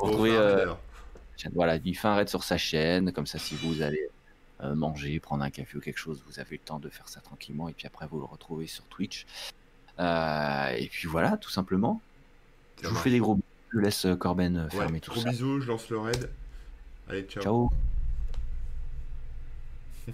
vous 0.00 0.06
retrouvez. 0.06 0.64
Voilà, 1.54 1.76
il 1.84 1.96
fait 1.96 2.08
un 2.08 2.14
raid 2.14 2.28
sur 2.28 2.44
sa 2.44 2.58
chaîne, 2.58 3.12
comme 3.12 3.26
ça, 3.26 3.38
si 3.38 3.54
vous 3.54 3.82
allez 3.82 4.08
euh, 4.62 4.74
manger, 4.74 5.20
prendre 5.20 5.44
un 5.44 5.50
café 5.50 5.76
ou 5.76 5.80
quelque 5.80 5.98
chose, 5.98 6.22
vous 6.26 6.40
avez 6.40 6.56
le 6.56 6.62
temps 6.62 6.78
de 6.78 6.88
faire 6.88 7.08
ça 7.08 7.20
tranquillement, 7.20 7.68
et 7.68 7.72
puis 7.72 7.86
après, 7.86 8.06
vous 8.06 8.18
le 8.18 8.24
retrouvez 8.24 8.66
sur 8.66 8.84
Twitch. 8.84 9.26
Euh, 9.98 10.68
et 10.76 10.88
puis 10.88 11.08
voilà, 11.08 11.36
tout 11.36 11.50
simplement. 11.50 12.00
je 12.82 12.88
vous 12.88 12.96
fais 12.96 13.10
des 13.10 13.18
gros 13.18 13.34
bisous. 13.34 13.44
Je 13.72 13.78
laisse 13.78 14.06
euh, 14.06 14.16
Corben 14.16 14.68
fermer 14.70 15.00
tout 15.00 15.10
gros 15.10 15.20
ça. 15.20 15.30
Gros 15.30 15.32
bisous, 15.32 15.60
je 15.60 15.68
lance 15.68 15.90
le 15.90 15.98
raid. 15.98 16.30
Allez, 17.08 17.22
ciao. 17.24 17.42
Ciao. 17.42 17.70